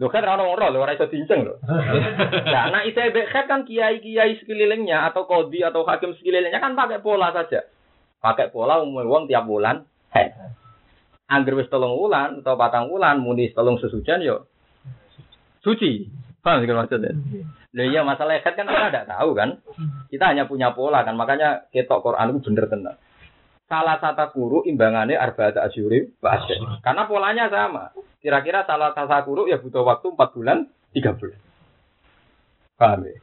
Lho 0.00 0.08
kan 0.08 0.24
ora 0.24 0.40
ono 0.40 0.72
lho 0.72 0.80
ora 0.80 0.96
iso 0.96 1.12
dinceng 1.12 1.44
lho. 1.44 1.60
Nah, 2.48 2.72
nak 2.72 2.88
ide 2.88 3.12
mbek 3.12 3.28
head 3.28 3.44
kan 3.44 3.68
kiai-kiai 3.68 4.40
sekelilingnya 4.40 5.12
atau 5.12 5.28
kodi 5.28 5.60
atau 5.60 5.84
hakim 5.84 6.16
sekelilingnya 6.16 6.56
kan 6.56 6.72
pakai 6.72 7.04
pola 7.04 7.28
saja. 7.36 7.68
Pakai 8.16 8.48
pola 8.48 8.80
umum 8.80 9.04
wong 9.04 9.28
tiap 9.28 9.44
bulan 9.44 9.84
head. 10.16 10.32
Angger 11.28 11.60
wis 11.60 11.68
telung 11.68 12.00
wulan 12.00 12.40
atau 12.40 12.56
patang 12.56 12.88
wulan 12.88 13.20
muni 13.20 13.52
telung 13.52 13.76
sesucian 13.76 14.24
yo 14.24 14.48
suci. 15.60 16.08
Paham 16.40 16.64
sih 16.64 16.72
maksudnya? 16.72 17.12
Lah 17.76 17.84
iya 17.84 18.00
masalah 18.00 18.40
head 18.40 18.56
kan 18.56 18.64
kita 18.64 18.88
tidak 18.88 19.08
tahu 19.12 19.36
kan. 19.36 19.60
Kita 20.08 20.32
hanya 20.32 20.48
punya 20.48 20.72
pola 20.72 21.04
kan 21.04 21.12
makanya 21.12 21.68
ketok 21.68 22.00
Quran 22.00 22.40
itu 22.40 22.48
bener 22.48 22.66
tenar 22.72 22.96
salah 23.70 24.02
satu 24.02 24.34
guru 24.34 24.58
imbangannya 24.66 25.14
arba'at 25.14 25.54
asyuri 25.70 26.10
bahasa. 26.18 26.58
Karena 26.82 27.06
polanya 27.06 27.46
sama. 27.46 27.94
Kira-kira 28.18 28.66
salah 28.66 28.90
satu 28.90 29.30
guru 29.30 29.46
ya 29.46 29.62
butuh 29.62 29.86
waktu 29.86 30.10
4 30.10 30.34
bulan, 30.34 30.66
3 30.90 31.14
bulan. 31.14 31.38
Paham 32.74 33.06
ya? 33.06 33.14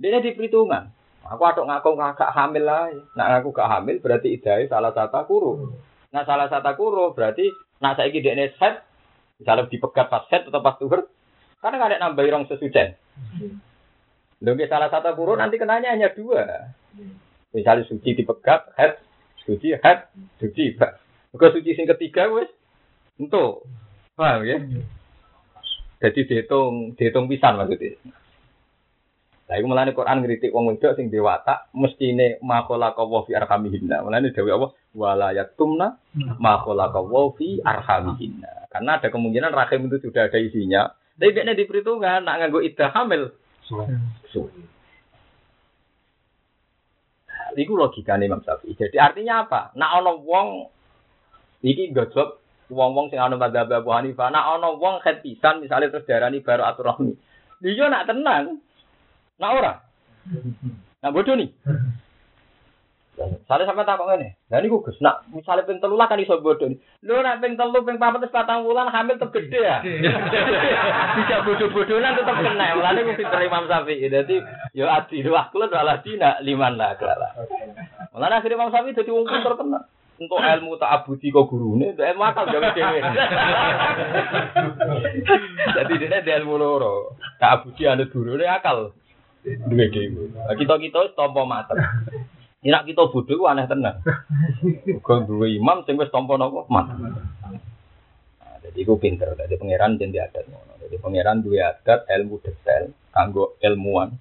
Dia 0.00 0.24
di 0.24 0.32
perhitungan. 0.32 0.88
Aku 1.28 1.44
aduk 1.44 1.68
ngaku 1.68 1.94
gak 1.94 2.32
hamil 2.32 2.64
lah. 2.64 2.88
Nak 3.14 3.26
ngaku 3.36 3.52
gak 3.52 3.68
hamil 3.68 4.00
berarti 4.00 4.32
idai 4.32 4.66
salah 4.72 4.96
satu 4.96 5.28
guru. 5.28 5.52
Nah 6.08 6.24
salah 6.24 6.48
satu 6.48 6.72
guru 6.80 7.12
berarti 7.12 7.52
nak 7.82 8.00
saya 8.00 8.08
dia 8.14 8.32
ini 8.32 8.48
set, 8.56 8.80
misalnya 9.42 9.66
dipegat 9.66 10.06
pas 10.06 10.24
set 10.30 10.46
atau 10.46 10.62
pas 10.62 10.78
tuhur, 10.78 11.10
karena 11.58 11.74
nggak 11.82 11.90
ada 11.90 11.98
nambah 11.98 12.24
rong 12.30 12.46
sesucen. 12.46 12.94
Lalu 14.38 14.70
salah 14.70 14.86
satu 14.86 15.18
guru 15.18 15.34
nanti 15.34 15.58
kenanya 15.58 15.90
hanya 15.90 16.14
dua. 16.14 16.70
Misalnya 17.50 17.82
suci 17.90 18.14
dipegat, 18.14 18.70
head, 18.78 19.02
suci 19.44 19.74
hat, 19.78 20.10
suci 20.38 20.74
bak. 20.78 21.02
Maka 21.32 21.46
suci 21.56 21.72
sing 21.72 21.88
ketiga 21.88 22.28
wes 22.28 22.50
untuk 23.16 23.64
paham 24.14 24.44
ya? 24.44 24.58
Jadi 26.02 26.20
dihitung 26.26 26.98
dihitung 26.98 27.30
pisan 27.30 27.56
maksudnya. 27.56 27.94
Lah 29.50 29.60
iku 29.60 29.66
mulane 29.68 29.92
Quran 29.92 30.24
ngritik 30.24 30.54
wong 30.54 30.72
wedok 30.72 30.96
sing 30.96 31.12
dewata 31.12 31.68
mestine 31.76 32.40
makola 32.40 32.96
kawa 32.96 33.28
fi 33.28 33.36
arhamihinna. 33.36 34.00
Mulane 34.00 34.32
dewe 34.32 34.50
apa 34.50 34.72
wala 34.96 35.28
yatumna 35.36 36.00
makola 36.40 36.88
kawa 36.88 37.36
fi 37.36 37.60
arhamihinna. 37.60 38.72
Karena 38.72 38.96
ada 38.96 39.12
kemungkinan 39.12 39.52
rahim 39.52 39.92
itu 39.92 40.08
sudah 40.08 40.32
ada 40.32 40.40
isinya. 40.40 40.88
Tapi 41.20 41.36
biasanya 41.36 41.54
diperhitungkan 41.54 42.24
nak 42.24 42.40
nganggo 42.40 42.64
iddah 42.64 42.90
hamil. 42.96 43.36
Suwe. 43.68 43.84
Iku 47.56 47.72
nih 48.20 48.28
Imam 48.28 48.42
Syafi'i. 48.44 48.74
Jadi 48.76 48.96
artinya 48.96 49.44
apa? 49.46 49.74
Nak 49.76 49.90
ono 50.02 50.12
wong 50.22 50.48
iki 51.62 51.92
gojlok 51.92 52.42
wong-wong 52.72 53.12
sing 53.12 53.20
ana 53.20 53.36
madzhab 53.36 53.68
Abu 53.68 53.92
Hanifah. 53.92 54.32
Nak 54.32 54.58
ono 54.58 54.80
wong 54.80 55.04
khet 55.04 55.20
pisan 55.20 55.60
misalnya 55.60 55.92
terus 55.92 56.08
darani 56.08 56.40
baru 56.40 56.64
aturahmi. 56.64 57.12
Dia 57.62 57.86
nak 57.86 58.08
tenang. 58.08 58.58
Nak 59.38 59.50
ora. 59.52 59.72
Nak 61.02 61.12
bodoh 61.12 61.36
nih. 61.36 61.50
Sale 63.46 63.62
sampe 63.68 63.86
takok 63.86 64.08
ngene. 64.08 64.38
Lah 64.50 64.58
niku 64.58 64.82
Gus, 64.82 64.98
nak 65.04 65.26
misale 65.30 65.62
ping 65.62 65.78
telu 65.78 65.94
lah 65.94 66.08
kan 66.10 66.18
iso 66.18 66.40
bodoh. 66.40 66.70
Lho 67.04 67.14
nak 67.22 67.38
ping 67.38 67.54
telu 67.54 67.84
ping 67.84 67.98
papat 68.00 68.26
wis 68.26 68.34
patang 68.34 68.66
wulan 68.66 68.90
hamil 68.90 69.18
tetep 69.18 69.34
gede 69.34 69.60
ya. 69.60 69.78
Bisa 71.18 71.44
bodoh-bodohan 71.44 72.18
tetep 72.18 72.36
kena. 72.36 72.76
Mulane 72.78 73.00
ku 73.06 73.12
pinter 73.18 73.40
Imam 73.44 73.68
Syafi'i. 73.68 74.06
Dadi 74.10 74.36
yo 74.74 74.86
adi 74.88 75.22
wah 75.28 75.48
kula 75.52 75.70
ora 75.70 76.00
dina 76.00 76.40
liman 76.40 76.74
lah 76.74 76.96
kala. 76.96 77.28
Mulane 78.16 78.34
akhire 78.38 78.56
Imam 78.56 78.72
Syafi'i 78.72 78.96
dadi 78.96 79.10
wong 79.10 79.26
pinter 79.28 79.54
tenan. 79.58 79.82
Untuk 80.22 80.38
ilmu 80.38 80.78
tak 80.78 81.02
abudi 81.02 81.34
kok 81.34 81.50
gurune, 81.50 81.98
untuk 81.98 82.06
ilmu 82.06 82.22
akal 82.22 82.46
gawe 82.46 82.68
dhewe. 82.78 83.00
Jadi 85.74 85.92
dia 85.98 86.22
ada 86.22 86.32
ilmu 86.38 86.54
loro. 86.62 87.18
Tak 87.42 87.50
abudi 87.58 87.90
anu 87.90 88.06
gurune 88.06 88.46
akal. 88.46 88.94
Duwe 89.42 89.90
dhewe. 89.90 90.30
Kita-kita 90.54 91.18
tompo 91.18 91.42
mater. 91.42 91.74
Nek 92.62 92.86
kita 92.86 93.10
bodoh 93.10 93.42
ku 93.42 93.50
aneh 93.50 93.66
tenan. 93.66 93.98
Kok 95.02 95.26
duwe 95.26 95.50
imam 95.58 95.82
sing 95.82 95.98
wis 95.98 96.14
tampa 96.14 96.38
napa? 96.38 96.62
Man. 96.70 96.86
Nah, 98.38 98.54
jadi 98.62 98.78
iku 98.86 99.02
pinter, 99.02 99.34
dadi 99.34 99.58
pangeran 99.58 99.98
jenenge 99.98 100.22
adat. 100.22 100.46
Jadi 100.86 100.96
pangeran 101.02 101.42
duwe 101.42 101.58
adat 101.58 102.06
ilmu 102.06 102.38
detail 102.38 102.94
kanggo 103.10 103.58
ilmuwan. 103.58 104.14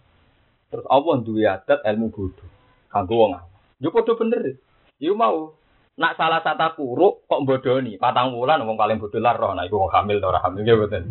Terus 0.73 0.89
Allah 0.89 1.15
duwe 1.21 1.45
adat 1.45 1.85
ilmu 1.85 2.09
bodoh 2.09 2.49
kanggo 2.89 3.13
wong. 3.13 3.37
Yo 3.77 3.93
padha 3.93 4.17
bener. 4.17 4.57
Yo 4.97 5.13
mau 5.13 5.53
nak 6.01 6.17
salah 6.17 6.41
satu 6.41 6.81
kuruk 6.81 7.29
kok 7.29 7.45
bodoni 7.45 8.01
patang 8.01 8.33
wulan 8.33 8.65
wong 8.65 8.73
paling 8.73 8.97
bodoh 8.97 9.21
lah 9.21 9.37
roh 9.37 9.53
nah 9.53 9.69
iku 9.69 9.85
wong 9.85 9.93
hamil 9.93 10.17
ora 10.17 10.41
hamil 10.41 10.65
ya 10.65 10.73
mboten. 10.73 11.03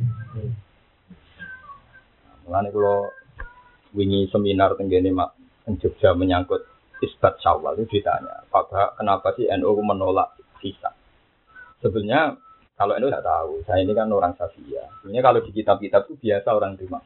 Mulane 2.43 2.75
kula 2.75 3.07
wingi 3.95 4.27
seminar 4.35 4.75
tenggene 4.75 5.15
mak 5.15 5.39
Jogja 5.79 6.19
menyangkut 6.19 6.70
isbat 7.01 7.41
syawal 7.41 7.77
itu 7.81 8.01
ditanya, 8.01 8.45
Pak 8.53 8.97
kenapa 9.01 9.33
sih 9.35 9.49
NU 9.57 9.73
menolak 9.81 10.37
hisab? 10.61 10.93
Sebenarnya 11.81 12.37
kalau 12.77 12.97
NU 12.97 13.09
tidak 13.09 13.25
tahu, 13.25 13.53
saya 13.65 13.81
ini 13.85 13.93
kan 13.93 14.09
orang 14.13 14.37
Safia. 14.37 14.85
Sebenarnya 15.01 15.23
kalau 15.25 15.41
di 15.45 15.51
kitab-kitab 15.53 16.09
itu 16.09 16.15
biasa 16.17 16.49
orang 16.53 16.77
terima 16.81 17.01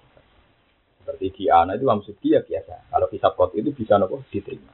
Seperti 1.03 1.27
di 1.37 1.45
Ana 1.53 1.77
itu 1.77 1.85
Amsudi 1.87 2.33
ya 2.33 2.41
biasa. 2.41 2.89
Kalau 2.89 3.07
hisab 3.13 3.35
kot 3.37 3.53
itu 3.59 3.71
bisa 3.77 4.01
nopo 4.01 4.25
diterima. 4.33 4.73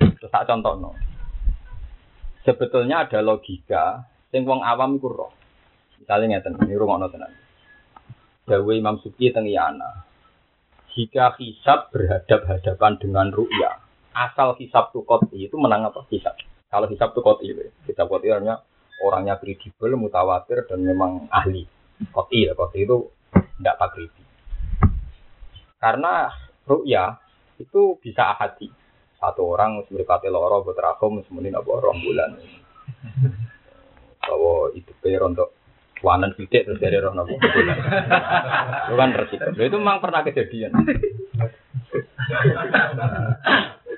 Terus 0.00 0.30
tak 0.32 0.48
contoh 0.48 0.74
no. 0.80 0.90
Sebetulnya 2.40 3.04
ada 3.04 3.20
logika 3.20 4.00
sing 4.32 4.48
wong 4.48 4.64
awam 4.64 4.96
iku 4.96 5.12
roh. 5.12 5.32
Misalnya 6.00 6.40
ngeten, 6.40 6.56
ini 6.64 6.72
rumah 6.72 7.04
tenan. 7.12 7.28
Dawe 8.48 8.72
Imam 8.72 8.96
Suki 9.04 9.28
teng 9.28 9.44
Ana 9.44 10.09
jika 10.94 11.38
hisab 11.38 11.94
berhadap-hadapan 11.94 12.98
dengan 12.98 13.26
ru'ya, 13.30 13.78
asal 14.14 14.58
hisab 14.58 14.90
tu 14.90 15.06
koti 15.06 15.46
itu 15.46 15.54
menang 15.54 15.86
apa 15.86 16.02
hisab. 16.10 16.34
Kalau 16.70 16.86
hisab 16.90 17.14
tu 17.14 17.22
koti 17.22 17.50
itu, 17.50 17.70
hisab 17.86 18.10
koti 18.10 18.30
artinya 18.30 18.58
orangnya 19.06 19.38
kredibel, 19.38 19.94
mutawatir 19.94 20.66
dan 20.66 20.82
memang 20.82 21.30
ahli. 21.30 21.66
Koti 22.10 22.48
ya, 22.48 22.52
koti 22.56 22.82
itu 22.82 22.96
tidak 23.60 23.76
takribi. 23.78 24.22
Karena 25.80 26.28
ru'ya 26.66 27.16
itu 27.60 27.96
bisa 28.00 28.34
ahadi. 28.36 28.68
Satu 29.20 29.52
orang 29.52 29.84
meripati 29.92 30.32
loro, 30.32 30.64
berterakom, 30.64 31.20
semuanya 31.28 31.60
apa 31.60 31.70
orang 31.76 32.00
bulan. 32.00 32.30
Bahwa 34.24 34.72
itu 34.72 34.92
per 34.96 35.20
untuk 35.28 35.59
wanan 36.00 36.32
sidik 36.36 36.64
terus 36.64 36.80
dari 36.80 36.96
roh 36.96 37.12
nopo. 37.12 37.36
Itu 37.36 38.94
kan 38.96 39.10
resiko. 39.12 39.52
Itu 39.56 39.76
memang 39.76 40.00
pernah 40.00 40.24
kejadian. 40.24 40.72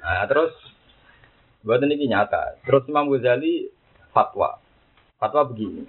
Nah, 0.03 0.25
terus 0.27 0.53
buat 1.63 1.79
ini 1.83 2.11
nyata. 2.11 2.59
Terus 2.67 2.91
Imam 2.91 3.07
Ghazali 3.07 3.71
fatwa. 4.11 4.59
Fatwa 5.19 5.47
begini. 5.47 5.87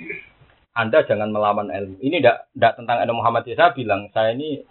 Anda 0.73 1.05
jangan 1.05 1.33
melawan 1.33 1.69
ilmu. 1.69 2.01
Ini 2.01 2.21
tidak 2.21 2.73
tentang 2.77 3.01
ilmu 3.05 3.21
Muhammad 3.21 3.45
Saya 3.45 3.73
bilang 3.77 4.09
saya 4.13 4.33
ini 4.33 4.61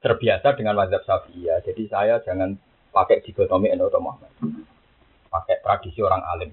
terbiasa 0.00 0.56
dengan 0.56 0.76
mazhab 0.76 1.04
Syafi'iyah. 1.04 1.60
Jadi 1.64 1.82
saya 1.88 2.20
jangan 2.24 2.56
pakai 2.92 3.20
dikotomi 3.24 3.68
NU 3.76 3.92
Muhammad. 4.00 4.32
Pakai 5.28 5.60
tradisi 5.60 6.00
orang 6.00 6.24
alim. 6.24 6.50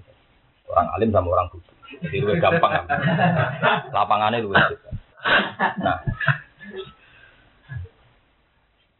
Orang 0.68 0.88
alim 0.94 1.10
sama 1.10 1.32
orang 1.32 1.48
bodoh. 1.48 1.76
Jadi 2.04 2.16
lebih 2.20 2.38
gampang. 2.38 2.84
Lapangannya 3.96 4.44
lebih 4.44 4.60
cepat. 4.60 4.94
Nah, 5.80 5.98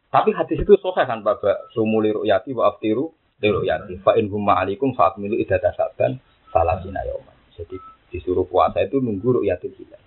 tapi 0.09 0.33
hadis 0.33 0.57
itu 0.65 0.73
sahih 0.81 1.05
kan 1.05 1.21
Bapak 1.21 1.69
sumuli 1.77 2.09
ru'yati 2.09 2.49
wa 2.57 2.73
aftiru 2.73 3.13
li 3.39 3.49
ru'yati 3.53 4.01
fa 4.01 4.17
in 4.17 4.25
hum 4.33 4.41
ma'alikum 4.41 4.97
fa 4.97 5.13
atmilu 5.13 5.37
idata 5.37 5.69
saban 5.77 6.17
salasina. 6.49 7.05
Jadi 7.53 7.77
disuruh 8.09 8.49
puasa 8.49 8.81
itu 8.81 8.97
nunggu 8.97 9.41
ru'yatul 9.41 9.69
hilal. 9.77 10.01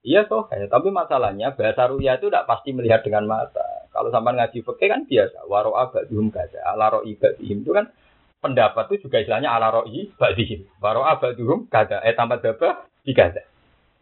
Iya 0.00 0.24
toh, 0.24 0.48
tapi 0.48 0.88
masalahnya 0.88 1.52
bahasa 1.52 1.90
ru'ya 1.90 2.16
itu 2.16 2.32
tidak 2.32 2.48
pasti 2.48 2.72
melihat 2.72 3.04
dengan 3.04 3.28
mata. 3.28 3.84
Kalau 3.90 4.08
sampai 4.14 4.38
ngaji 4.38 4.62
fikih 4.62 4.88
kan 4.88 5.02
biasa, 5.04 5.44
waro 5.50 5.74
abadihum 5.76 6.30
gaza, 6.30 6.62
ala 6.62 6.94
ro'i 6.94 7.18
badihim 7.18 7.66
itu 7.66 7.74
kan 7.74 7.90
pendapat 8.40 8.88
itu 8.90 9.06
juga 9.06 9.20
istilahnya 9.20 9.52
ala 9.52 9.70
ro'i 9.70 10.10
badihim. 10.16 10.64
Waro 10.80 11.04
abadihum 11.04 11.68
gaza, 11.68 12.00
eh 12.02 12.16
tambah 12.16 12.40
daba 12.40 12.88
gaza. 13.04 13.44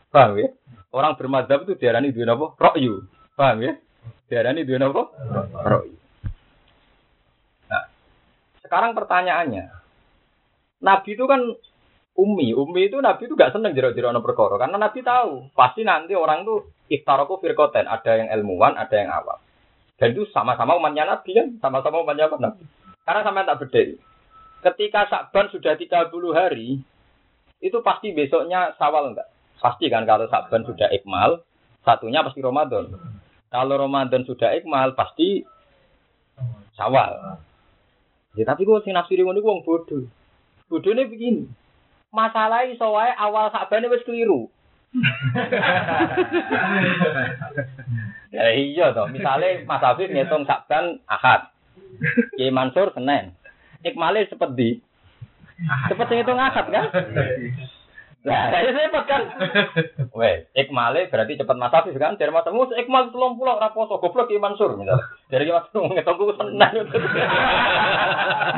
Paham 0.08 0.40
ya? 0.40 0.48
Orang 0.88 1.20
bermadhab 1.20 1.68
itu 1.68 1.76
diarani 1.76 2.14
dua 2.14 2.32
apa? 2.32 2.46
Ro'yu. 2.56 3.04
Paham 3.36 3.60
ya? 3.60 3.72
Diarani 4.30 4.64
dua 4.64 4.88
apa? 4.88 5.02
Ro'yu. 5.68 5.96
Nah, 7.68 7.84
sekarang 8.64 8.96
pertanyaannya, 8.96 9.68
Nabi 10.80 11.10
itu 11.12 11.24
kan 11.28 11.42
Umi, 12.18 12.50
Umi 12.50 12.90
itu 12.90 12.98
Nabi 12.98 13.30
itu 13.30 13.38
gak 13.38 13.54
seneng 13.54 13.78
jerok-jerok 13.78 14.10
no 14.10 14.26
perkara 14.26 14.58
karena 14.58 14.74
Nabi 14.74 15.06
tahu 15.06 15.54
pasti 15.54 15.86
nanti 15.86 16.18
orang 16.18 16.42
tuh 16.42 16.66
iftaroku 16.90 17.38
firkoten 17.38 17.86
ada 17.86 18.10
yang 18.18 18.28
ilmuwan, 18.34 18.74
ada 18.74 18.90
yang 18.96 19.12
awam. 19.12 19.38
Dan 19.98 20.14
itu 20.14 20.26
sama-sama 20.34 20.74
umatnya 20.78 21.06
Nabi 21.06 21.30
kan, 21.34 21.46
sama-sama 21.62 22.02
umatnya 22.02 22.26
apa 22.26 22.36
Nabi. 22.38 22.64
Karena 23.06 23.20
sama 23.22 23.46
tak 23.46 23.58
beda. 23.66 23.82
Ketika 24.58 25.06
Sakban 25.06 25.46
sudah 25.54 25.78
30 25.78 26.10
hari, 26.34 26.82
itu 27.62 27.78
pasti 27.82 28.10
besoknya 28.10 28.74
Sawal 28.78 29.14
enggak? 29.14 29.30
Pasti 29.58 29.86
kan 29.90 30.06
kalau 30.06 30.26
Sakban 30.26 30.66
sudah 30.66 30.90
ikmal, 30.94 31.42
satunya 31.82 32.22
pasti 32.26 32.42
Ramadan. 32.42 32.90
Kalau 33.48 33.74
Ramadan 33.78 34.26
sudah 34.26 34.54
ikmal, 34.58 34.98
pasti 34.98 35.46
Sawal. 36.74 37.38
Ya 38.38 38.46
tapi 38.46 38.62
gue 38.62 38.78
sing 38.86 38.94
nafsiri 38.94 39.26
ngono 39.26 39.42
wong 39.42 39.66
bodoh. 39.66 40.06
Bodohnya 40.70 41.10
begini 41.10 41.50
masalah 42.12 42.68
iso 42.68 42.92
wae 42.92 43.12
awal 43.16 43.50
sakbane 43.52 43.88
wis 43.92 44.04
keliru. 44.04 44.48
ya 48.32 48.48
iya 48.56 48.96
toh, 48.96 49.04
misalnya 49.12 49.60
Mas 49.68 49.84
Afif 49.84 50.08
ngitung 50.08 50.48
sakban 50.48 51.04
Ahad. 51.04 51.52
Ki 52.40 52.48
Mansur 52.48 52.96
Senin. 52.96 53.36
Ikmale 53.86 54.26
cepet 54.26 54.50
di. 54.58 54.70
Cepet 55.90 56.06
ngitung 56.10 56.38
Ahad 56.38 56.66
kan? 56.70 56.86
Lah, 58.26 58.50
saya 58.50 58.74
cepet 58.74 59.04
kan. 59.06 59.22
Weh, 60.14 60.50
ikmale 60.58 61.06
berarti 61.06 61.38
cepet 61.38 61.56
Afif 61.58 61.94
kan? 61.98 62.18
Dari 62.18 62.34
Mas 62.34 62.46
Mus 62.50 62.74
ikmal 62.74 63.14
30 63.14 63.38
ora 63.42 63.70
poso 63.70 64.02
goblok 64.02 64.26
Ki 64.26 64.42
Mansur 64.42 64.74
misalnya. 64.74 64.98
Dari 65.30 65.46
Mas 65.46 65.70
ngitung 65.70 66.18
ku 66.18 66.34
Senin. 66.34 66.58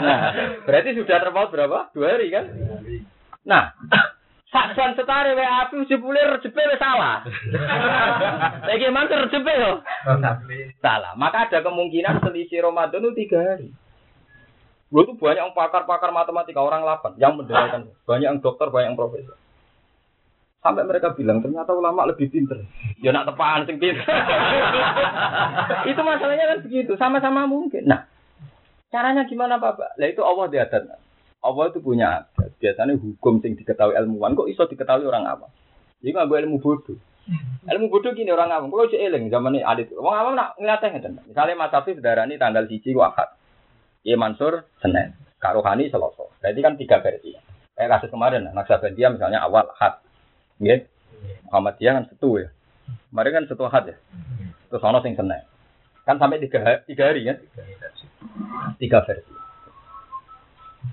Nah, 0.00 0.18
berarti 0.64 0.96
sudah 0.96 1.20
terpaut 1.20 1.52
berapa? 1.52 1.92
Dua 1.92 2.16
hari 2.16 2.32
kan? 2.32 2.48
Nah, 3.44 3.76
saksan 4.48 4.96
setare 4.96 5.36
wae 5.36 5.44
api 5.44 5.84
jebule 5.88 6.20
rejepe 6.24 6.60
wis 6.64 6.80
salah. 6.80 7.20
Lagi 8.64 8.88
mantur 8.88 9.28
rejepe 9.28 9.52
loh. 9.60 9.84
Salah. 10.80 11.12
Maka 11.20 11.48
ada 11.48 11.60
kemungkinan 11.60 12.24
selisih 12.24 12.64
Ramadan 12.64 13.04
itu 13.04 13.12
tiga 13.24 13.40
hari. 13.44 13.68
Gue 14.90 15.06
tuh 15.06 15.14
banyak 15.14 15.38
yang 15.38 15.54
pakar-pakar 15.54 16.10
matematika 16.10 16.58
orang 16.58 16.82
lapan 16.82 17.14
yang 17.14 17.38
mendengarkan 17.38 17.94
banyak 18.08 18.26
yang 18.26 18.38
dokter, 18.42 18.66
banyak 18.74 18.94
yang 18.94 18.98
profesor. 18.98 19.38
Sampai 20.60 20.84
mereka 20.84 21.16
bilang 21.16 21.40
ternyata 21.40 21.72
ulama 21.72 22.04
lebih 22.10 22.28
pinter. 22.28 22.66
Ya 23.04 23.16
nak 23.16 23.32
tepaan 23.32 23.64
sing 23.64 23.80
pinter. 23.80 24.04
itu 25.90 26.00
masalahnya 26.04 26.52
kan 26.52 26.58
begitu, 26.60 26.92
sama-sama 27.00 27.48
mungkin. 27.48 27.88
Nah, 27.88 28.04
caranya 28.92 29.24
gimana 29.24 29.56
Bapak? 29.56 29.96
Lah 29.96 30.08
itu 30.10 30.20
Allah 30.20 30.52
diadat. 30.52 31.00
Allah 31.40 31.64
itu 31.72 31.80
punya 31.80 32.20
adat. 32.20 32.52
Biasanya 32.60 33.00
hukum 33.00 33.40
sing 33.40 33.56
diketahui 33.56 33.96
ilmuwan 33.96 34.36
kok 34.36 34.52
iso 34.52 34.68
diketahui 34.68 35.08
orang 35.08 35.24
awam. 35.24 35.48
Jadi 36.04 36.12
nggak 36.12 36.28
ilmu 36.28 36.60
bodoh. 36.60 37.00
Ilmu 37.64 37.86
bodoh 37.88 38.12
gini 38.12 38.28
orang 38.28 38.52
awam. 38.52 38.68
Kalau 38.68 38.92
eling 38.92 39.32
zaman 39.32 39.56
ini 39.56 39.64
alit. 39.64 39.88
Orang 39.96 40.16
awam 40.20 40.32
nak 40.36 40.60
ngeliatnya 40.60 40.92
ngeten. 40.92 41.12
Misalnya 41.24 41.56
Mas 41.56 41.72
Afif 41.72 41.96
darah 42.04 42.28
ini 42.28 42.36
tanggal 42.36 42.68
siji 42.68 42.92
wakat. 42.92 43.39
Ye 44.02 44.16
Mansur 44.16 44.64
Senin. 44.80 45.12
Karohani 45.40 45.88
Selasa. 45.88 46.28
Berarti 46.40 46.60
kan 46.60 46.74
tiga 46.76 47.00
versi. 47.00 47.32
Kayak 47.76 47.96
kasus 47.96 48.12
kemarin, 48.12 48.52
dia 48.92 49.08
misalnya 49.08 49.40
awal 49.40 49.72
hat. 49.80 50.04
Muhammad 50.60 50.84
Muhammadiyah 51.48 51.92
kan 51.96 52.04
setu 52.12 52.44
ya. 52.44 52.48
Kemarin 53.08 53.32
kan 53.32 53.44
setu 53.48 53.64
hat 53.64 53.84
ya. 53.88 53.96
Terus 54.68 54.84
ono 54.84 55.00
sing 55.00 55.16
Senin. 55.16 55.40
Kan 56.04 56.20
sampai 56.20 56.44
tiga, 56.44 56.84
tiga 56.84 57.08
hari 57.08 57.24
kan? 57.24 57.40
Tiga 58.76 59.00
versi. 59.08 59.32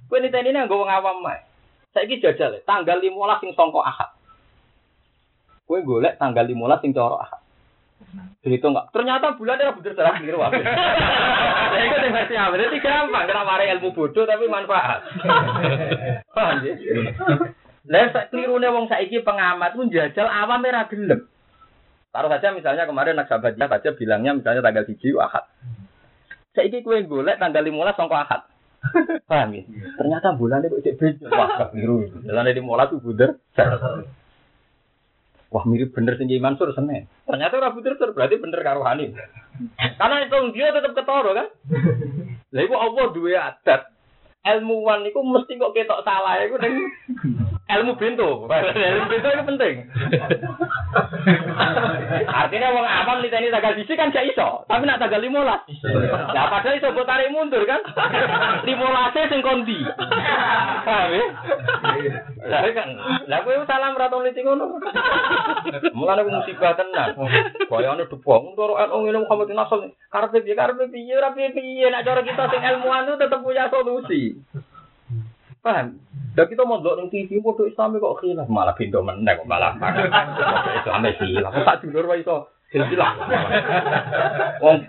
Kowe 0.08 0.20
niteni 0.24 0.55
nang 0.55 0.68
nggo 0.68 0.84
wong 0.84 0.91
awam 0.91 1.20
mah. 1.20 1.43
Saiki 1.91 2.24
jajal 2.24 2.55
ya, 2.55 2.60
tanggal 2.64 3.03
15 3.03 3.43
sing 3.43 3.51
sangka 3.55 3.84
Ahad. 3.84 4.12
Kowe 5.68 5.80
golek 5.84 6.16
tanggal 6.16 6.47
15 6.47 6.84
sing 6.84 6.91
cara 6.95 7.20
Ahad. 7.20 7.41
Dihitung 8.41 8.72
enggak? 8.72 8.89
Ternyata 8.95 9.36
bulannya 9.36 9.68
ora 9.68 9.78
bener 9.78 9.93
salah 9.93 10.16
keliru 10.16 10.39
wae. 10.39 10.62
Lah 10.62 11.80
iku 11.84 11.95
sing 12.00 12.12
versi 12.16 12.36
apa? 12.39 12.56
Dadi 12.56 12.80
gampang, 12.80 13.24
kira 13.28 13.43
mare 13.43 13.66
ilmu 13.76 13.89
bodoh 13.91 14.24
tapi 14.24 14.45
manfaat. 14.48 15.00
Paham 16.36 16.64
ya? 16.64 16.74
Lah 17.88 18.06
sak 18.16 18.32
klirune 18.32 18.68
wong 18.72 18.88
saiki 18.88 19.22
pengamat 19.22 19.76
pun 19.76 19.91
jajal 19.91 20.28
awam 20.30 20.64
ora 20.64 20.88
gelem. 20.88 21.28
Taruh 22.16 22.30
saja 22.32 22.56
misalnya 22.56 22.88
kemarin 22.88 23.20
Naksabadia 23.20 23.68
baca 23.68 23.89
bilangnya 23.93 24.32
misalnya 24.34 24.64
tanggal 24.64 24.88
1 24.88 24.98
Ahad. 25.20 25.45
Saiki 26.56 26.82
kowe 26.82 26.98
golek 27.04 27.38
tanggal 27.38 27.62
15 27.62 28.00
sangka 28.00 28.18
Ahad. 28.24 28.41
Paham 29.28 29.54
ya? 29.54 29.64
Ternyata 30.00 30.38
bulannya 30.39 30.72
kok 30.72 30.82
cek 30.86 30.95
beda. 30.95 31.28
Wah. 31.34 31.70
Jalan 31.74 32.50
di 32.54 32.62
mola 32.64 32.88
tuh 32.88 33.04
buder. 33.04 33.36
Wah, 35.48 35.64
mirip 35.64 35.95
bener 35.95 36.20
sing 36.20 36.28
Mansur 36.43 36.76
Senin. 36.76 37.08
Ternyata 37.24 37.56
ora 37.56 37.72
buder 37.72 37.95
berarti 37.95 38.36
bener 38.36 38.60
karo 38.64 38.84
Hani. 38.84 39.16
Karena 39.95 40.16
itu 40.28 40.38
dia 40.52 40.76
tetap 40.76 40.91
ketoro 40.91 41.32
kan? 41.32 41.48
Lah 42.52 42.62
iku 42.64 42.76
Allah 42.76 43.06
duwe 43.16 43.34
adat. 43.36 43.89
Ilmuwan 44.48 45.08
iku 45.08 45.24
mesti 45.24 45.60
kok 45.60 45.76
ketok 45.76 46.04
salah 46.08 46.39
iku 46.43 46.56
ning 46.60 46.88
ilmu 47.68 47.99
bento. 47.99 48.47
ilmu 48.95 49.05
bento 49.11 49.28
itu 49.28 49.43
penting. 49.43 49.76
Artinya 52.28 52.72
wong 52.72 52.86
awam 52.88 53.20
niteni 53.20 53.51
tanggal 53.51 53.76
sisi 53.76 53.93
kan 53.99 54.15
gak 54.15 54.24
iso, 54.32 54.63
tapi 54.72 54.88
nak 54.88 55.03
tanggal 55.03 55.20
15. 55.20 55.36
Ya 56.32 56.47
padahal 56.47 56.78
iso 56.80 56.88
mbok 56.95 57.07
tarik 57.07 57.32
mundur 57.36 57.63
kan. 57.68 57.84
15 58.68 59.32
sing 59.32 59.41
kondi. 59.43 59.80
Paham 60.88 61.11
ya? 61.11 61.26
Lah 62.47 62.61
kan, 62.72 62.89
lah 63.28 63.39
kowe 63.43 63.68
salam 63.68 63.99
ra 63.99 64.07
tau 64.07 64.24
niti 64.24 64.39
ngono. 64.39 64.80
Mulane 65.91 66.24
ku 66.24 66.32
musibah 66.32 66.80
tenan. 66.80 67.20
Bayane 67.68 68.07
debong 68.07 68.55
karo 68.55 68.80
NU 68.80 68.97
ngene 69.03 69.24
Muhammad 69.28 69.51
Nasr. 69.51 69.91
Karepe 70.07 70.39
piye 70.45 70.55
karepe 70.55 70.88
piye 70.88 71.13
ora 71.20 71.36
piye-piye 71.36 71.91
nek 71.91 72.07
cara 72.07 72.24
kita 72.24 72.47
sing 72.47 72.63
ilmuwan 72.63 73.03
itu 73.03 73.20
tetep 73.20 73.43
punya 73.43 73.68
solusi. 73.68 74.39
Paham? 75.68 75.99
Dan 76.32 76.45
kita 76.47 76.63
mau 76.63 76.80
ning 76.80 77.11
TV 77.11 77.43
foto 77.43 77.68
Islam 77.68 77.99
kok 77.99 78.24
khilaf 78.24 78.47
malah 78.47 78.72
pintu 78.72 79.03
meneng 79.03 79.43
kok 79.43 79.49
malah. 79.51 79.76
Islam 80.80 81.03
khilaf. 81.11 81.51
Tak 81.51 81.84
dulur 81.84 82.07
wae 82.07 82.24
iso 82.24 82.47
silsilah. 82.72 83.11
Wong 84.63 84.88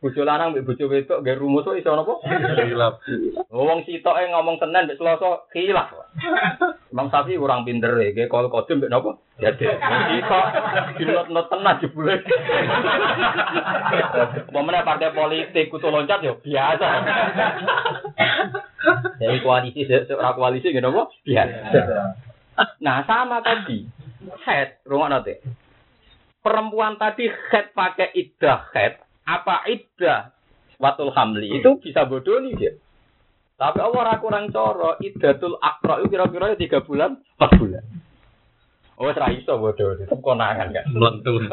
Bojo 0.00 0.24
lanang 0.24 0.56
mbek 0.56 0.64
bojo 0.64 0.88
wedok 0.88 1.20
nggih 1.20 1.36
rumus 1.36 1.68
kok 1.68 1.76
iso 1.76 1.92
napa? 1.92 2.24
Hilap. 2.64 3.04
Wong 3.52 3.84
sitoke 3.84 4.24
ngomong 4.32 4.56
Senin 4.56 4.88
mbek 4.88 4.96
Selasa 4.96 5.44
khilaf. 5.52 5.92
Imam 6.88 7.12
Syafi'i 7.12 7.36
kurang 7.36 7.68
pinter 7.68 7.92
ya, 8.00 8.08
nggih 8.08 8.32
kol 8.32 8.48
kodim 8.48 8.80
mbek 8.80 8.88
napa? 8.88 9.20
Jadi, 9.36 9.68
sitok 9.68 10.46
dinot-not 10.96 11.52
tenan 11.52 11.80
jebule. 11.84 12.16
Pemene 14.48 14.80
partai 14.88 15.12
politik 15.12 15.68
kutu 15.68 15.92
loncat 15.92 16.24
ya 16.24 16.32
biasa. 16.32 16.88
Jadi 19.20 19.36
koalisi 19.44 19.84
seorang 19.84 20.32
koalisi 20.32 20.72
gitu 20.72 20.88
apa? 20.88 21.12
Biasa. 21.28 21.80
Nah 22.80 23.04
sama 23.04 23.44
tadi 23.44 23.84
head 24.48 24.80
rumah 24.88 25.12
nanti. 25.12 25.36
Perempuan 26.40 26.96
tadi 26.96 27.28
head 27.28 27.76
pakai 27.76 28.16
iddah 28.16 28.72
head 28.72 28.96
apa 29.30 29.62
iddah 29.70 30.34
watul 30.82 31.14
hamli 31.14 31.54
itu 31.54 31.78
bisa 31.78 32.08
bodoh 32.08 32.42
nih 32.42 32.52
dia. 32.58 32.72
Tapi 33.60 33.76
Allah 33.76 34.00
ora 34.00 34.14
kurang 34.16 34.48
coro 34.48 34.96
iddatul 35.04 35.60
akro 35.60 36.00
itu 36.00 36.08
kira-kira 36.16 36.56
tiga 36.56 36.80
bulan, 36.80 37.20
empat 37.36 37.50
bulan. 37.60 37.84
Oh, 38.96 39.12
serai 39.12 39.40
iso 39.40 39.60
bodoh 39.60 40.00
itu 40.00 40.16
konangan 40.24 40.72
kan. 40.72 40.84
Melentur. 40.90 41.44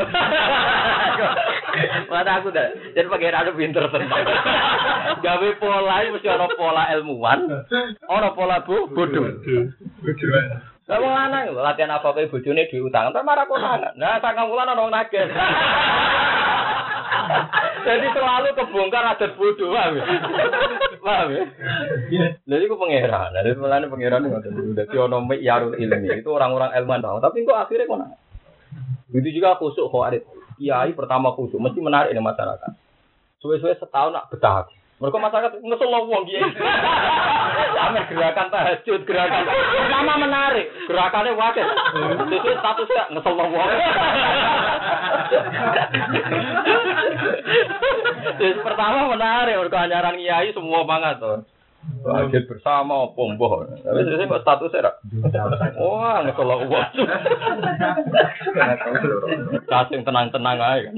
Mana 2.11 2.41
aku 2.41 2.49
dah, 2.49 2.73
jadi 2.95 3.05
pakai 3.05 3.32
rada 3.36 3.51
pinter 3.51 3.86
tenan. 3.91 4.23
Gawe 5.19 5.49
pola 5.59 5.95
ini 6.01 6.15
mesti 6.15 6.28
ada 6.32 6.47
pola 6.55 6.89
ilmuwan, 6.95 7.47
ada 8.07 8.30
pola 8.32 8.63
bu 8.63 8.88
bodoh. 8.91 9.28
Lah 10.88 11.03
wong 11.03 11.11
lanang 11.11 11.51
latihan 11.51 11.91
apa 11.99 12.15
kae 12.15 12.32
bojone 12.32 12.71
duwe 12.71 12.88
utang, 12.88 13.11
entar 13.11 13.19
marah 13.28 13.43
konangan. 13.43 13.99
Nah, 13.99 14.23
sakang 14.23 14.47
wulan 14.47 14.71
ana 14.71 14.80
wong 14.80 14.95
nagih. 14.95 15.28
Jadi 17.88 18.08
selalu 18.12 18.47
kebongkar 18.51 19.03
adat 19.16 19.32
bodoh, 19.39 19.72
paham 19.72 19.95
ya? 19.95 20.03
Paham 20.99 21.28
ya? 21.32 21.43
Jadi 22.43 22.64
aku 22.68 22.76
pangeran, 22.76 23.32
jadi 23.32 23.55
mulane 23.55 23.86
pangeran 23.88 24.28
ngoten. 24.28 24.76
Dadi 24.76 24.95
ono 24.99 25.24
yarul 25.39 25.80
ilmi, 25.80 26.20
itu 26.20 26.30
orang-orang 26.30 26.76
ilmuwan 26.76 26.99
tahu, 26.99 27.18
tapi 27.24 27.47
kok 27.47 27.58
akhirnya 27.58 27.88
kok 27.88 27.99
Begitu 29.08 29.39
juga 29.39 29.55
khusuk 29.55 29.88
khawarit. 29.88 30.28
Kiai 30.60 30.91
pertama 30.91 31.32
khusuk 31.32 31.64
mesti 31.64 31.80
menarik 31.80 32.12
di 32.12 32.20
masyarakat. 32.20 32.72
Suwe-suwe 33.39 33.78
setahun 33.80 34.12
nak 34.12 34.28
betah. 34.34 34.68
Mereka 34.98 35.18
masyarakat 35.22 35.62
ngesel 35.62 35.93
wong 35.93 36.26
kiai. 36.26 36.41
Amer 37.86 38.10
gerakan 38.10 38.50
tahajud, 38.50 39.06
gerakan 39.06 39.45
pertama 39.45 40.14
menarik. 40.26 40.74
Gerakannya 40.89 41.38
wakil. 41.38 41.66
Sesuai 42.26 42.58
statusnya 42.58 43.04
ngesel 43.14 43.38
wong. 43.38 43.52
Jadi 48.41 48.58
pertama 48.66 49.14
menarik. 49.14 49.54
Mereka 49.62 49.86
anjaran 49.86 50.18
kiai 50.18 50.50
semua 50.58 50.82
banget 50.89 51.22
tuh. 51.22 51.45
Tahajud 52.02 52.43
bersama 52.50 53.14
pomboh. 53.14 53.70
Tapi 53.70 54.02
sesuai 54.02 54.34
kok 54.34 54.41
statusnya 54.41 54.82
rak. 54.82 54.98
Wah, 55.78 56.26
ngesel 56.26 56.50
wong. 56.50 56.74
Kasih 59.70 60.02
tenang-tenang 60.02 60.58
aja 60.58 60.89
kan. 60.89 60.93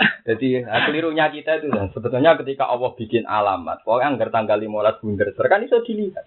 Jadi 0.00 0.64
nah, 0.64 0.88
kelirunya 0.88 1.28
kita 1.28 1.60
itu 1.60 1.68
kan 1.72 1.92
sebetulnya 1.92 2.36
ketika 2.40 2.68
Allah 2.68 2.92
bikin 2.96 3.24
alamat, 3.28 3.84
pokoknya 3.84 4.16
anggar 4.16 4.28
tanggal 4.32 4.56
15 4.60 5.00
bunder 5.00 5.28
kan 5.34 5.60
itu 5.64 5.76
dilihat. 5.84 6.24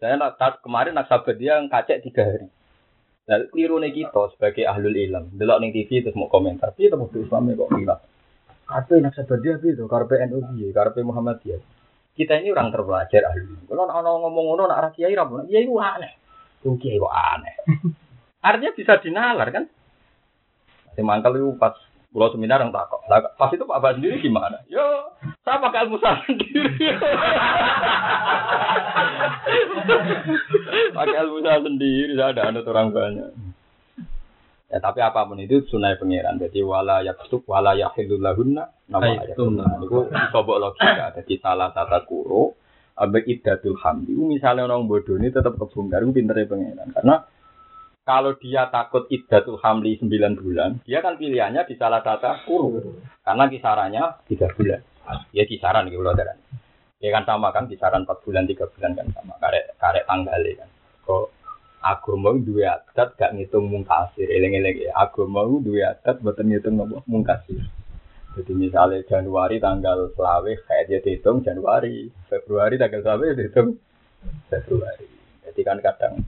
Saya 0.00 0.20
kemarin 0.60 0.98
nak 0.98 1.08
sahabat 1.08 1.36
dia 1.40 1.60
ngacek 1.64 2.04
tiga 2.04 2.22
hari. 2.28 2.48
Nah, 3.24 3.40
keliru 3.48 3.80
kita 3.80 4.36
sebagai 4.36 4.68
ahlul 4.68 4.92
ilm, 4.92 5.32
delok 5.32 5.58
ning 5.64 5.72
TV 5.72 6.04
terus 6.04 6.12
mau 6.12 6.28
komentar, 6.28 6.76
piye 6.76 6.92
to 6.92 7.00
Muhammad 7.00 7.24
Islam 7.24 7.56
kok 7.56 7.70
hilang. 7.72 8.00
Karpe 8.68 8.94
nak 9.00 9.12
sahabat 9.16 9.38
dia 9.40 9.56
piye 9.56 9.72
to, 9.80 9.88
karpe 9.88 10.14
NU 10.28 10.44
piye, 10.52 10.68
karpe 10.76 11.00
Muhammadiyah. 11.00 11.60
Kita 12.12 12.36
ini 12.36 12.52
orang 12.52 12.68
terpelajar 12.68 13.32
ahlul 13.32 13.48
ilm. 13.48 13.64
Kalau 13.64 13.88
ana 13.88 14.10
ngomong 14.12 14.44
ngono 14.52 14.62
nak 14.68 14.80
ra 14.84 14.88
kiai 14.92 15.16
ra 15.16 15.24
bener, 15.24 15.48
kiai 15.48 15.64
ku 15.64 15.80
aneh. 15.80 16.12
Kiai 16.60 17.00
kok 17.00 17.14
aneh. 17.16 17.54
Artinya 18.48 18.76
bisa 18.76 19.00
dinalar 19.00 19.48
kan? 19.48 19.64
Si 20.92 21.00
mangkal 21.00 21.40
itu 21.40 21.56
pas 21.56 21.72
pulau 22.14 22.30
seminar 22.30 22.62
yang 22.62 22.70
takut. 22.70 23.02
Pas 23.10 23.50
itu 23.50 23.66
Pak 23.66 23.74
Abah 23.82 23.98
sendiri 23.98 24.22
gimana? 24.22 24.62
Yo, 24.70 24.86
saya 25.42 25.58
pakai 25.58 25.90
ilmu 25.90 25.98
saya 25.98 26.22
sendiri. 26.22 26.70
pakai 30.94 31.16
ilmu 31.26 31.42
saya 31.42 31.58
sendiri, 31.58 32.14
saya 32.14 32.30
ada 32.30 32.54
anut 32.54 32.70
orang 32.70 32.94
banyak. 32.94 33.34
Ya 34.70 34.78
tapi 34.78 35.02
apa 35.02 35.26
pun 35.26 35.42
itu 35.42 35.66
sunai 35.66 35.98
pangeran. 35.98 36.38
Jadi 36.38 36.62
wala 36.62 37.02
yaktub 37.02 37.42
wala 37.50 37.74
yahilul 37.74 38.22
lahunna 38.22 38.70
nama 38.86 39.06
Hai, 39.06 39.18
ayat. 39.26 39.36
sunah. 39.38 39.82
Itu 39.82 40.06
sobok 40.30 40.58
logika. 40.62 41.14
Jadi 41.18 41.34
salah 41.42 41.74
tata 41.74 42.06
kuro 42.06 42.54
Abek 42.94 43.26
iddatul 43.26 43.74
hamdi. 43.82 44.14
Misalnya 44.14 44.70
orang 44.70 44.86
bodoh 44.86 45.18
ini 45.18 45.34
tetap 45.34 45.58
kebongkar. 45.58 46.06
Itu 46.06 46.14
pinternya 46.14 46.46
pangeran. 46.46 46.88
Karena 46.94 47.26
kalau 48.04 48.36
dia 48.36 48.68
takut 48.68 49.08
iddatul 49.08 49.56
hamli 49.64 49.96
9 49.96 50.36
bulan, 50.36 50.84
dia 50.84 51.00
kan 51.00 51.16
pilihannya 51.16 51.64
di 51.64 51.74
salah 51.80 52.04
tata 52.04 52.44
kuru. 52.44 53.00
Karena 53.24 53.48
kisarannya 53.48 54.04
3 54.28 54.56
bulan. 54.60 54.80
Ya 55.32 55.48
kisaran 55.48 55.88
gitu 55.88 56.04
loh. 56.04 56.12
Ya 57.00 57.10
kan 57.12 57.24
sama 57.24 57.48
kan 57.52 57.64
kisaran 57.68 58.04
4 58.04 58.24
bulan 58.24 58.44
3 58.44 58.60
bulan 58.76 58.92
kan 58.92 59.06
sama 59.16 59.34
karek 59.40 59.72
karek 59.80 60.04
tanggalnya 60.04 60.52
kan. 60.60 60.68
Kok 61.04 61.26
agama 61.84 62.32
dua 62.40 62.80
adat 62.80 63.16
gak 63.16 63.32
ngitung 63.36 63.68
mungkasir. 63.72 64.28
Eleng-eleng 64.28 64.88
ya. 64.88 64.92
Agama 64.96 65.48
dua 65.60 65.96
adat 65.96 66.20
buatan 66.20 66.48
ngitung 66.52 66.80
apa? 66.80 67.00
Mungkasir. 67.08 67.60
Jadi 68.34 68.52
misalnya 68.52 68.98
Januari 69.06 69.62
tanggal 69.62 70.10
selawe 70.18 70.52
kayak 70.66 70.84
dia 70.90 70.98
dihitung 71.06 71.46
Januari, 71.46 72.10
Februari 72.26 72.74
tanggal 72.74 73.00
selawe 73.00 73.26
dihitung 73.30 73.78
Februari. 74.50 75.06
Jadi 75.46 75.60
kan 75.62 75.78
kadang 75.78 76.18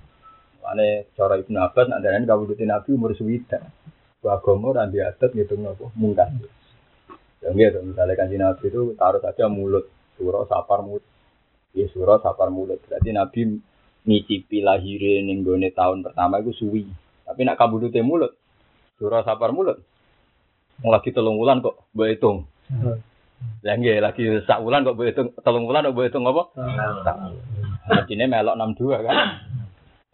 Ane 0.66 1.14
cara 1.14 1.38
Ibnu 1.38 1.58
Abbas 1.62 1.86
nak 1.86 2.02
darani 2.02 2.26
kawulutin 2.26 2.66
Nabi 2.66 2.90
umur 2.90 3.14
swida. 3.14 3.62
Ku 4.18 4.26
agama 4.26 4.74
ora 4.74 4.90
di 4.90 4.98
adat 4.98 5.30
ngitung 5.30 5.62
napa 5.62 5.86
mungkas. 5.94 6.34
Ya 7.44 7.54
gitu, 7.54 7.78
misalnya 7.86 8.18
kan 8.18 8.26
Nabi 8.26 8.66
itu 8.66 8.98
taruh 8.98 9.22
saja 9.22 9.46
mulut, 9.46 9.86
surah 10.18 10.42
sapar 10.50 10.82
mulut. 10.82 11.04
Ya 11.70 11.86
surah 11.94 12.18
sapar 12.18 12.50
mulut. 12.50 12.82
Berarti 12.90 13.10
Nabi 13.14 13.40
ngicipi 14.06 14.58
lahirin 14.66 15.30
ning 15.30 15.46
gone 15.46 15.70
tahun 15.70 16.02
pertama 16.02 16.42
itu 16.42 16.50
suwi. 16.56 16.82
Tapi 17.22 17.40
nak 17.46 17.58
kabudute 17.58 18.02
mulut, 18.02 18.34
surah 18.98 19.22
sapar 19.22 19.54
mulut. 19.54 19.78
Lagi 20.82 21.14
telung 21.14 21.38
wulan 21.38 21.62
kok 21.62 21.88
mbok 21.94 22.08
hitung. 22.10 22.38
Ya 23.62 23.78
nggih, 23.78 24.02
lagi 24.02 24.42
sak 24.44 24.60
wulan 24.60 24.82
kok 24.82 24.98
mbok 24.98 25.06
hitung, 25.06 25.28
telung 25.40 25.64
wulan 25.70 25.86
kok 25.86 25.94
mbok 25.94 26.06
hitung 26.10 26.24
apa? 26.26 26.42
Sak. 27.06 27.16
Jadi 28.10 28.24
melok 28.26 28.58
62 28.58 29.06
kan. 29.06 29.16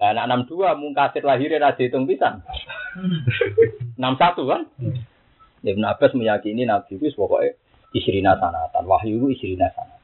Nah, 0.02 0.10
anak 0.10 0.50
62 0.50 0.82
mungkasir 0.82 1.22
lahirnya 1.22 1.62
ra 1.62 1.78
dihitung 1.78 2.10
pisan. 2.10 2.42
61 3.94 4.50
kan? 4.50 4.66
Ibnu 5.62 5.86
Abbas 5.86 6.18
meyakini 6.18 6.66
Nabi 6.66 6.98
itu 6.98 7.14
pokoknya 7.14 7.54
isrina 7.94 8.34
sanatan. 8.34 8.82
Wahyu 8.82 9.22
itu 9.22 9.38
isrina 9.38 9.70
sanatan. 9.70 10.02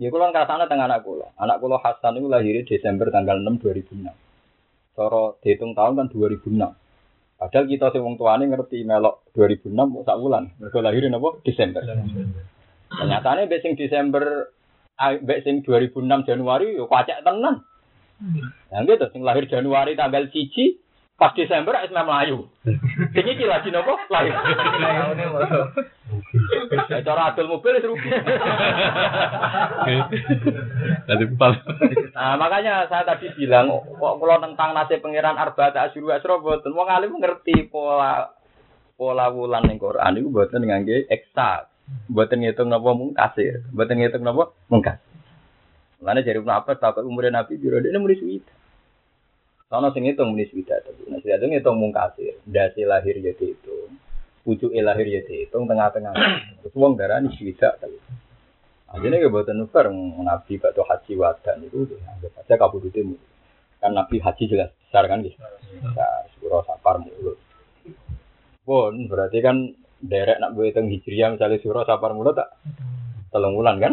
Ya 0.00 0.08
kula 0.08 0.32
ngrasakno 0.32 0.64
teng 0.72 0.80
anak 0.80 1.04
kula. 1.04 1.28
Anak 1.36 1.60
kula 1.60 1.84
Hasan 1.84 2.16
itu 2.16 2.32
lahirnya 2.32 2.64
Desember 2.64 3.12
tanggal 3.12 3.44
6 3.44 3.60
2006. 3.60 4.08
Cara 4.96 5.22
dihitung 5.44 5.76
tahun 5.76 6.00
kan 6.00 6.06
2006. 6.08 6.56
Padahal 7.36 7.66
kita 7.68 7.92
sing 7.92 8.00
wong 8.00 8.16
tuane 8.16 8.48
ngerti 8.48 8.88
melok 8.88 9.28
2006 9.36 9.76
kok 9.76 10.04
sak 10.08 10.16
wulan. 10.16 10.48
Mergo 10.56 10.80
lahirin 10.80 11.12
apa? 11.12 11.44
Desember. 11.44 11.84
Ternyata 12.88 13.36
mbek 13.44 13.60
sing 13.60 13.76
Desember 13.76 14.48
ah, 14.96 15.12
mbek 15.12 15.44
sing 15.44 15.60
2006 15.60 16.24
Januari 16.24 16.72
yo 16.72 16.88
kacek 16.88 17.20
tenan. 17.20 17.68
Nah 18.70 18.84
gitu, 18.84 19.06
sing 19.10 19.24
lahir 19.24 19.48
Januari 19.48 19.96
tanggal 19.96 20.28
cici, 20.28 20.76
pas 21.16 21.32
Desember 21.32 21.80
es 21.80 21.92
Melayu. 21.92 22.48
Sing 23.16 23.24
iki 23.24 23.44
lagi 23.48 23.72
nopo? 23.72 23.96
Lahir. 24.12 24.36
Ya, 26.90 27.02
cara 27.06 27.30
adol 27.30 27.46
mobil 27.48 27.78
wis 27.78 27.86
rugi. 27.86 28.10
Tadi. 31.06 31.24
Nah, 32.14 32.34
makanya 32.34 32.86
saya 32.90 33.06
tadi 33.06 33.30
bilang 33.34 33.70
kok 33.70 34.14
kalau 34.18 34.36
tentang 34.42 34.74
nasib 34.74 35.02
pangeran 35.02 35.38
Arba 35.38 35.70
tak 35.70 35.90
asyuru 35.90 36.14
asro 36.14 36.42
boten 36.42 36.74
wong 36.74 36.90
alim 36.90 37.18
ngerti 37.18 37.70
pola 37.70 38.34
pola 38.98 39.30
wulan 39.30 39.64
ning 39.66 39.78
Quran 39.78 40.18
iku 40.18 40.28
boten 40.34 40.66
ngangge 40.66 41.06
eksak. 41.10 41.70
Boten 42.06 42.42
ngitung 42.42 42.70
napa 42.70 42.90
mung 42.94 43.14
kasir, 43.14 43.66
boten 43.74 43.98
ngitung 43.98 44.22
napa 44.22 44.54
mungkas. 44.70 45.02
Mulane 46.00 46.24
jare 46.24 46.40
Ibnu 46.40 46.48
Abbas 46.48 46.80
takut 46.80 47.04
umure 47.04 47.28
Nabi 47.28 47.60
biro 47.60 47.76
dene 47.76 48.00
muni 48.00 48.16
suwida. 48.16 48.52
Sono 49.68 49.92
sing 49.92 50.08
ngitung 50.08 50.32
muni 50.32 50.48
suwida 50.48 50.80
tapi 50.80 51.04
nek 51.12 51.20
suwida 51.20 51.44
ngitung 51.44 51.76
mung 51.76 51.92
kasir, 51.92 52.40
ndase 52.48 52.88
lahir 52.88 53.20
ya 53.20 53.36
dihitung. 53.36 54.00
Pucuke 54.40 54.80
lahir 54.80 55.04
ya 55.04 55.20
dihitung 55.20 55.68
tengah-tengah. 55.68 56.16
Terus 56.64 56.72
wong 56.72 56.96
darani 56.96 57.28
suwida 57.36 57.76
tapi. 57.76 58.00
Akhirnya 58.90 59.22
ya 59.22 59.28
buatan 59.28 59.60
nuker 59.60 59.92
Nabi 60.24 60.56
bakal 60.56 60.88
haji 60.88 61.12
wadan 61.14 61.62
itu 61.68 61.94
anggap 62.00 62.32
aja 62.42 62.54
kabudute 62.56 63.04
mu. 63.04 63.20
Kan 63.78 63.92
Nabi 63.92 64.18
haji 64.24 64.44
jelas 64.48 64.72
besar 64.80 65.04
kan 65.04 65.20
gitu. 65.20 65.36
Nah, 65.84 66.26
surah 66.40 66.64
sapar 66.64 66.98
mulut. 66.98 67.38
Pun 68.64 69.06
berarti 69.06 69.38
kan 69.44 69.70
derek 70.00 70.40
nak 70.40 70.56
gue 70.56 70.72
hitung 70.72 70.88
hijriah 70.88 71.30
misalnya 71.36 71.60
surah 71.60 71.84
sapar 71.84 72.16
mulut 72.16 72.34
tak 72.34 72.56
telung 73.30 73.54
bulan 73.54 73.78
kan? 73.78 73.92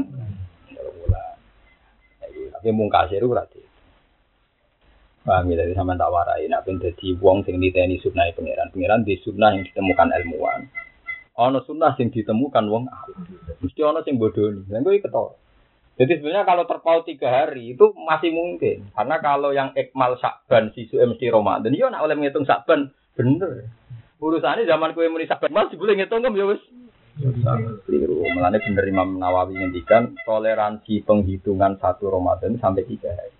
Ya. 2.67 2.75
Tapi 2.75 2.79
mungkasir 2.83 3.23
itu 3.23 3.31
berarti. 3.31 3.61
Paham 5.23 5.51
ya, 5.51 5.63
sama 5.71 5.95
tak 5.95 6.11
warai. 6.11 6.51
Nak 6.51 6.67
pun 6.67 6.83
jadi 6.83 7.07
wong 7.19 7.47
sing 7.47 7.63
diteni 7.63 7.95
sunnah 8.03 8.27
pangeran. 8.35 8.71
Pangeran 8.75 9.07
di 9.07 9.15
sunnah 9.23 9.55
yang 9.55 9.63
ditemukan 9.63 10.07
ilmuwan. 10.11 10.67
Ono 11.39 11.63
sunnah 11.63 11.95
sing 11.95 12.11
ditemukan 12.11 12.63
wong 12.67 12.91
ahli. 12.91 13.15
Mesti 13.63 13.81
ono 13.83 14.03
sing 14.03 14.19
bodoh. 14.19 14.51
Dan 14.67 14.83
gue 14.83 14.99
ketol. 14.99 15.39
Jadi 15.97 16.21
sebenarnya 16.21 16.45
kalau 16.45 16.63
terpaut 16.69 17.03
tiga 17.09 17.31
hari 17.31 17.73
itu 17.73 17.91
masih 17.97 18.29
mungkin. 18.35 18.91
Karena 18.93 19.17
kalau 19.17 19.49
yang 19.55 19.73
ekmal 19.73 20.19
sakban 20.21 20.69
sisu 20.75 21.01
mesti 21.01 21.25
Ramadan, 21.33 21.73
iya 21.73 21.89
nak 21.89 22.05
oleh 22.05 22.13
menghitung 22.13 22.45
sakban 22.45 22.93
bener. 23.17 23.65
Urusannya 24.21 24.69
zaman 24.69 24.93
kue 24.93 25.09
muni 25.09 25.25
sakban 25.25 25.49
masih 25.49 25.73
boleh 25.73 25.97
ngitung 25.97 26.21
kan 26.21 26.37
ya. 26.37 26.53
Keliru. 27.17 28.21
Mulanya 28.21 28.61
bener 28.61 28.85
Imam 28.85 29.17
Nawawi 29.17 29.57
ngendikan 29.57 30.13
toleransi 30.23 31.01
penghitungan 31.01 31.81
satu 31.81 32.13
Ramadan 32.13 32.61
sampai 32.61 32.85
tiga 32.85 33.09
hari. 33.13 33.33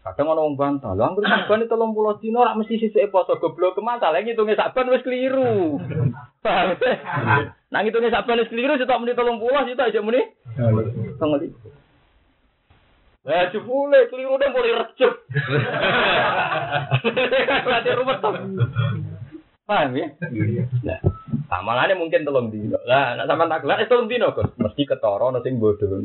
Kadang 0.00 0.32
orang 0.32 0.56
bantah, 0.56 0.96
lah 0.96 1.12
anggur 1.12 1.28
sakban 1.28 1.60
itu 1.60 1.68
tolong 1.68 1.92
pulau 1.92 2.16
dino, 2.16 2.40
rak 2.40 2.56
mesti 2.56 2.80
sisi 2.80 3.04
poso 3.12 3.36
goblok 3.36 3.76
ke 3.76 3.84
mana, 3.84 4.08
lagi 4.08 4.32
ngitungnya 4.32 4.56
sakban 4.56 4.88
wis 4.88 5.04
keliru. 5.04 5.76
Paham? 6.44 6.72
Nah 7.68 7.80
ngitungnya 7.84 8.08
sakban 8.08 8.40
wis 8.40 8.48
keliru, 8.48 8.80
sitok 8.80 8.96
muni 8.96 9.12
tolong 9.12 9.36
pulau, 9.36 9.68
sitok 9.68 9.92
aja 9.92 10.00
muni. 10.00 10.24
Tengok 11.20 11.44
Lah 13.28 13.52
jebule 13.52 14.08
keliru 14.08 14.40
deh 14.40 14.48
mulai 14.48 14.80
recup. 14.80 15.12
Berarti 17.68 17.90
rumah. 17.92 18.16
Paham 19.68 20.00
ya? 20.00 20.08
Nah, 20.80 20.98
amalannya 21.50 21.98
mungkin 21.98 22.22
telung 22.22 22.54
dino. 22.54 22.78
Lah, 22.86 23.18
nak 23.18 23.26
sama 23.26 23.50
tak 23.50 23.66
gelar, 23.66 23.82
telung 23.90 24.06
dino 24.06 24.30
kok. 24.30 24.54
Mesti 24.54 24.86
ketoro, 24.86 25.34
nasi 25.34 25.50
bodoh. 25.58 25.98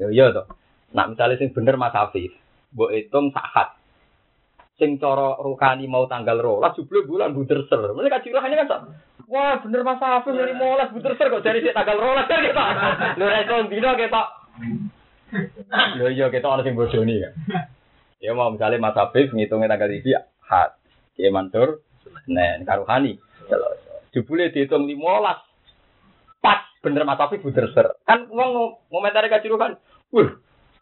Ya 0.00 0.08
iya 0.08 0.32
toh. 0.32 0.48
Nak 0.96 1.12
misalnya 1.12 1.40
sing 1.40 1.52
bener 1.52 1.76
Mas 1.76 1.92
Afif, 1.92 2.32
mbok 2.72 2.92
hitung 2.92 3.32
sahat. 3.32 3.76
Sing 4.76 5.00
cara 5.00 5.40
rukani 5.40 5.88
mau 5.88 6.04
tanggal 6.04 6.36
rolas 6.36 6.76
jebule 6.76 7.08
bulan 7.08 7.32
buder 7.32 7.64
ser. 7.68 7.80
Mereka 7.96 8.20
kacirahannya 8.20 8.68
kan. 8.68 8.92
Wah, 9.28 9.56
bener 9.64 9.80
Mas 9.84 10.00
Afif 10.00 10.36
dari 10.36 10.52
molas 10.52 10.92
buder 10.92 11.16
ser 11.16 11.32
kok 11.32 11.44
dari 11.44 11.64
tanggal 11.64 11.96
rolas 11.96 12.28
kan 12.28 12.40
kita. 12.44 12.64
Ra 13.16 13.36
iso 13.40 13.56
dino 13.72 13.90
kita. 13.96 14.22
Lho 15.96 16.08
iya 16.12 16.28
kita 16.28 16.48
ana 16.48 16.64
sing 16.64 16.76
bodoni 16.76 17.24
kan. 17.24 17.32
Ya 18.20 18.36
mau 18.36 18.52
misalnya 18.52 18.80
Mas 18.80 18.96
Afif 19.00 19.32
ngitungnya 19.32 19.72
tanggal 19.72 19.92
iki 19.96 20.12
hat. 20.44 20.76
Kiai 21.16 21.32
Mansur, 21.32 21.80
nah 22.28 22.60
karuhani. 22.68 23.16
Jebule 24.16 24.48
dihitung 24.48 24.88
15. 24.88 24.96
Pas 26.40 26.64
bener 26.80 27.04
Mas 27.04 27.20
Afif 27.20 27.44
buder 27.44 27.68
ser. 27.76 28.00
Kan 28.08 28.32
wong 28.32 28.80
ngomentari 28.88 29.28
kaciruhan. 29.28 29.76
Wah, 30.08 30.32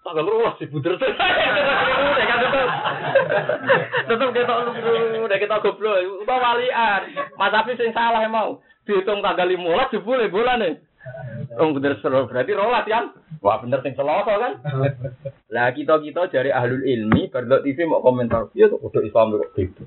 tanggal 0.07 0.23
rolas 0.23 0.55
sih 0.63 0.71
buder 0.71 0.95
ser. 1.03 1.11
Tetep 4.07 4.29
kita 4.31 4.55
udah 5.19 5.39
kita 5.43 5.57
goblok, 5.67 5.99
udah 6.23 6.39
walian. 6.39 7.01
Mas 7.35 7.51
Afif 7.59 7.75
sing 7.75 7.91
salah 7.91 8.23
mau. 8.31 8.63
Dihitung 8.87 9.19
tanggal 9.19 9.51
15 9.51 9.99
jebule 9.99 10.31
bulan 10.31 10.63
nih. 10.63 10.79
Oh 11.59 11.75
bener 11.75 11.99
seru 11.99 12.31
berarti 12.31 12.55
rolas 12.55 12.87
kan? 12.87 13.19
Wah 13.43 13.59
bener 13.59 13.83
sing 13.83 13.99
seloso 13.99 14.31
kan? 14.31 14.63
Lah 15.51 15.75
kita 15.75 15.99
kita 15.99 16.31
dari 16.31 16.55
ahlul 16.55 16.87
ilmi 16.87 17.35
berdok 17.35 17.67
TV 17.67 17.83
mau 17.83 17.99
komentar, 17.99 18.47
iya 18.55 18.71
tuh 18.71 18.79
udah 18.79 19.03
Islam 19.03 19.35
kok 19.37 19.51
gitu. 19.59 19.85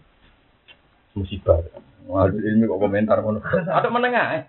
Musibah. 1.16 1.64
Ahlul 2.08 2.40
ilmi 2.40 2.72
kok 2.72 2.80
komentar 2.80 3.20
ngono. 3.20 3.44
Ada 3.44 3.88
menengah. 3.92 4.48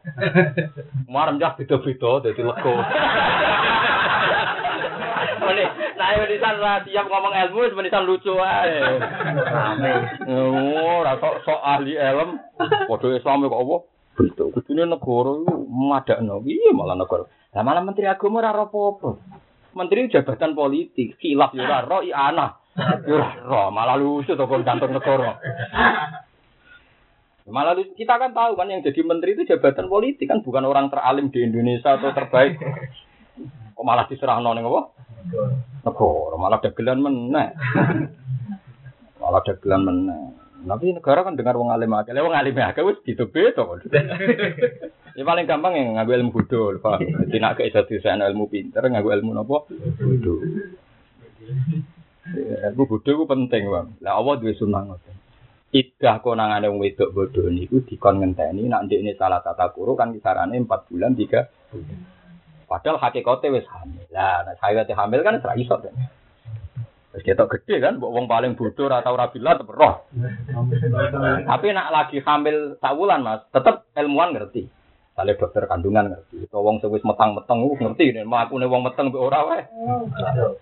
Kemarin 1.06 1.42
jah 1.42 1.58
beda-beda 1.58 2.22
jadi 2.22 2.42
lego. 2.46 2.74
Ini, 5.48 5.64
nah 5.96 6.12
menisan 6.12 6.60
lah 6.60 6.84
tiap 6.84 7.08
ngomong 7.08 7.32
ilmu, 7.32 7.72
menisan 7.72 8.04
lucu 8.04 8.36
aja. 8.36 9.00
Oh, 10.28 11.00
rasa 11.00 11.40
sok 11.40 11.60
ahli 11.64 11.96
ilmu, 11.96 12.36
waduh 12.86 13.16
Islam 13.16 13.48
kok 13.48 13.56
apa? 13.56 13.76
Betul. 14.18 14.50
Kudune 14.50 14.84
negara 14.84 15.32
iku 15.40 15.54
madakno. 15.70 16.42
Iya 16.44 16.70
malah 16.74 16.98
negara. 16.98 17.24
Lah 17.54 17.62
malah 17.64 17.82
menteri 17.86 18.10
agama 18.10 18.44
ora 18.44 18.50
apa-apa. 18.50 19.10
Menteri 19.72 20.10
jabatan 20.10 20.52
politik, 20.58 21.16
khilaf 21.22 21.54
yo 21.54 21.64
ora 21.64 21.86
ro 21.86 22.02
ana. 22.02 22.60
Yo 23.06 23.16
ora 23.16 23.30
ro, 23.40 23.70
malah 23.70 23.96
lucu 23.96 24.34
to 24.36 24.44
kon 24.44 24.66
kantor 24.66 24.90
negara. 24.90 25.38
Malah 27.48 27.80
kita 27.96 28.14
kan 28.20 28.36
tahu 28.36 28.60
kan 28.60 28.68
yang 28.68 28.84
jadi 28.84 29.00
menteri 29.00 29.32
itu 29.32 29.48
jabatan 29.48 29.88
politik 29.88 30.28
kan 30.28 30.44
bukan 30.44 30.68
orang 30.68 30.92
teralim 30.92 31.32
di 31.32 31.40
Indonesia 31.40 31.96
atau 31.96 32.12
terbaik. 32.12 32.60
Kok 33.72 33.84
malah 33.86 34.04
diserah 34.04 34.36
ning 34.36 34.68
apa? 34.68 34.82
Negara 35.88 36.36
malah 36.36 36.60
dagelan 36.60 37.00
meneh. 37.00 37.48
Malah 39.16 39.40
dagelan 39.48 39.82
meneh. 39.82 40.22
Tapi 40.58 40.92
negara 40.92 41.24
kan 41.24 41.38
dengar 41.38 41.56
wong 41.56 41.72
alim 41.72 41.94
akeh. 41.96 42.12
Wong 42.12 42.36
alim 42.36 42.52
wis 42.58 43.00
gitu 43.06 43.30
kok. 43.32 43.88
Ya 45.18 45.26
paling 45.26 45.50
gampang 45.50 45.74
yang 45.74 45.98
ngaku 45.98 46.14
ilmu 46.14 46.30
bodho, 46.30 46.78
Pak. 46.78 47.02
Dadi 47.02 47.42
nek 47.42 47.58
iso 47.66 47.82
di 47.90 47.98
sana 47.98 48.30
ilmu 48.30 48.46
pinter, 48.46 48.86
ngaku 48.86 49.08
ilmu 49.18 49.34
napa? 49.34 49.66
Bodho. 49.98 50.34
Ya, 52.38 52.70
ilmu 52.70 52.86
bodho 52.86 53.10
ku 53.18 53.24
penting, 53.26 53.66
Bang. 53.66 53.98
Lah 53.98 54.22
Allah 54.22 54.38
duwe 54.38 54.54
sunah 54.54 54.86
ngoten. 54.86 55.16
Idah 55.68 56.24
konangane 56.24 56.72
wong 56.72 56.80
wedok 56.80 57.12
bodho 57.12 57.52
niku 57.52 57.84
dikon 57.84 58.24
ngenteni 58.24 58.72
nek 58.72 58.88
ndekne 58.88 59.12
salah 59.20 59.44
tata 59.44 59.68
kuru 59.76 59.92
kan 59.92 60.16
kisarane 60.16 60.56
4 60.64 60.88
bulan 60.88 61.12
3 61.12 61.28
bulan. 61.68 61.98
Padahal 62.68 62.96
hakikate 63.00 63.52
wis 63.52 63.68
hamil. 63.68 64.04
Lah 64.08 64.48
nek 64.48 64.56
saya 64.60 64.84
hamil 64.84 65.20
kan 65.20 65.40
ora 65.40 65.56
iso 65.56 65.76
kan. 65.76 65.92
Wis 67.12 67.20
ketok 67.24 67.52
gede 67.56 67.80
kan, 67.80 67.96
mbok 67.96 68.12
wong 68.12 68.24
paling 68.28 68.56
bodoh 68.56 68.92
atau 68.92 69.16
rabila 69.16 69.56
tetep 69.56 69.72
roh. 69.72 70.08
Tapi 71.48 71.66
nak 71.72 71.88
lagi 71.92 72.20
hamil 72.20 72.76
sawulan 72.80 73.24
Mas, 73.24 73.44
tetep 73.52 73.88
ilmuwan 73.96 74.36
ngerti. 74.36 74.68
Kali 75.16 75.32
dokter 75.36 75.64
kandungan 75.64 76.12
ngerti. 76.12 76.44
Atau 76.48 76.64
wong 76.64 76.84
sing 76.84 76.92
wis 76.92 77.04
metang-meteng 77.04 77.60
uh, 77.64 77.76
ngerti 77.76 78.12
nek 78.12 78.28
mlakune 78.28 78.68
wong 78.68 78.84
meteng 78.84 79.08
mbek 79.08 79.24
ora 79.24 79.40
wae. 79.48 79.62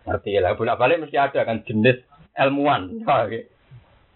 Ngerti 0.06 0.38
lah, 0.38 0.54
bolak-balik 0.54 1.02
mesti 1.02 1.18
ada 1.18 1.42
kan 1.42 1.62
jenis 1.66 2.02
ilmuwan. 2.38 2.90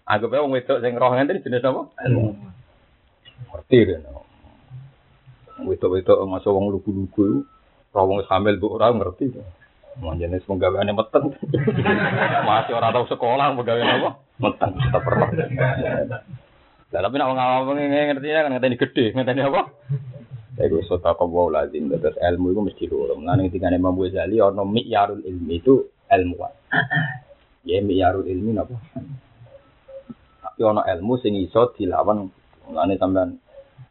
Anggap 0.05 0.33
wong 0.33 0.53
wedok 0.53 0.81
sing 0.81 0.97
roh 0.97 1.13
ngenten 1.13 1.43
jenis 1.45 1.65
apa? 1.65 1.81
Ilmuwan. 2.09 2.51
Ngerti 3.51 3.77
kan. 3.87 4.01
Wedok-wedok 5.61 6.25
masuk 6.25 6.51
wong 6.57 6.73
lugu-lugu, 6.73 7.45
roh 7.93 8.05
wong 8.09 8.25
hamil 8.25 8.57
mbek 8.57 8.73
ora 8.73 8.89
ngerti. 8.89 9.25
Manjane 10.01 10.39
penggaweane 10.47 10.95
meteng. 10.95 11.35
Masih 12.47 12.73
ora 12.79 12.95
tau 12.95 13.05
sekolah 13.11 13.53
penggaweane 13.53 13.93
apa? 14.01 14.09
Meteng 14.39 14.71
tetep 14.79 15.01
perlu. 15.03 15.25
Lah 16.91 16.99
tapi 17.07 17.15
nek 17.15 17.27
ngomong 17.27 17.77
ngerti 17.77 18.27
kan 18.31 18.51
ngerti 18.55 18.77
gede, 18.79 19.05
ngerti 19.13 19.41
apa? 19.43 19.61
Iku 20.61 20.83
sota 20.83 21.15
kau 21.15 21.47
lazim 21.47 21.87
terus 21.87 22.19
ilmu 22.19 22.51
itu 22.51 22.59
mesti 22.61 22.83
loro. 22.91 23.15
Mulane 23.15 23.47
ketika 23.47 23.71
Imam 23.71 23.95
Ghazali 23.95 24.37
ono 24.43 24.67
mi'yarul 24.67 25.23
ilmi 25.23 25.57
itu 25.57 25.87
ilmuwan. 26.11 26.51
Ya 27.63 27.79
mi'yarul 27.79 28.27
ilmi 28.27 28.51
napa? 28.53 28.75
Tapi 30.61 30.77
ono 30.77 30.85
ilmu 30.85 31.17
sing 31.17 31.33
iso 31.41 31.73
dilawan 31.73 32.29
mulane 32.69 32.93
sampean 33.01 33.33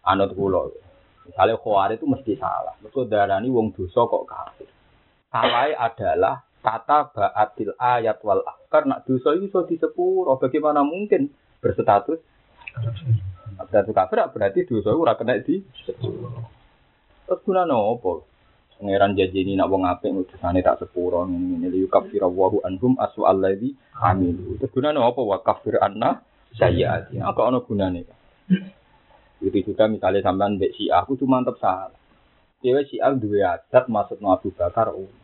anut 0.07 0.31
kula. 0.39 0.71
Misalnya 1.27 1.59
khawarij 1.59 1.99
itu 1.99 2.07
mesti 2.07 2.39
salah. 2.39 2.79
Mergo 2.79 3.11
darani 3.11 3.51
wong 3.51 3.75
dosa 3.75 4.07
kok 4.07 4.23
kafir. 4.23 4.71
Salai 5.35 5.75
adalah 5.75 6.47
kata 6.63 7.11
ba'atil 7.11 7.75
ayat 7.75 8.23
wal 8.23 8.47
akar 8.47 8.87
nak 8.87 9.03
dosa 9.03 9.35
itu 9.35 9.51
iso 9.51 9.67
disepuro. 9.67 10.39
Bagaimana 10.39 10.87
mungkin 10.87 11.35
berstatus 11.59 12.23
berstatus 13.59 13.91
kafir 13.91 14.23
berarti 14.31 14.63
dosa 14.71 14.95
ora 14.95 15.19
kena 15.19 15.43
di 15.43 15.67
Terus 17.27 17.41
gunane 17.43 17.75
apa? 17.75 18.13
Pangeran 18.79 19.19
janji 19.19 19.59
nak 19.59 19.75
wong 19.75 19.91
apik 19.91 20.15
utusane 20.15 20.63
tak 20.63 20.87
sepuro 20.87 21.27
ngene 21.27 21.67
li 21.67 21.83
kafir 21.91 22.23
wa 22.23 22.47
anhum 22.63 22.95
asu 22.95 23.27
allazi 23.27 23.75
amilu. 23.99 24.55
Terus 24.63 24.71
gunane 24.71 25.03
apa 25.03 25.19
wa 25.19 25.43
kafir 25.43 25.75
anna 25.83 26.30
sayyiati. 26.57 27.23
Apa 27.23 27.51
ana 27.51 27.63
gunane? 27.63 28.07
Itu 29.41 29.59
juga 29.65 29.89
misalnya 29.89 30.25
sampean 30.25 30.61
mbek 30.61 30.75
si 30.77 30.91
aku 30.91 31.17
cuma 31.17 31.41
mantep 31.41 31.57
salah. 31.63 31.97
Dewe 32.61 32.85
si 32.85 33.01
Al 33.01 33.17
duwe 33.17 33.41
adat 33.41 33.89
maksud 33.89 34.21
Abu 34.21 34.53
Bakar 34.53 34.93
Umar. 34.93 35.17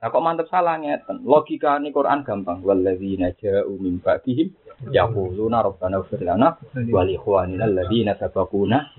Nah 0.00 0.08
kok 0.08 0.24
mantep 0.24 0.46
salah 0.48 0.80
ngeten. 0.80 1.24
Logika 1.24 1.76
ini 1.76 1.92
Quran 1.92 2.24
gampang. 2.24 2.64
Walladzina 2.64 3.32
ja'u 3.36 3.76
min 3.76 4.00
ba'dihim 4.00 4.48
yaquluna 4.92 5.64
rabbana 5.64 6.00
ighfir 6.00 6.24
lana 6.24 6.56
wa 6.92 7.02
li 7.04 7.16
ikhwanina 7.16 7.64
alladzina 7.64 8.16
sabaquna. 8.16 8.96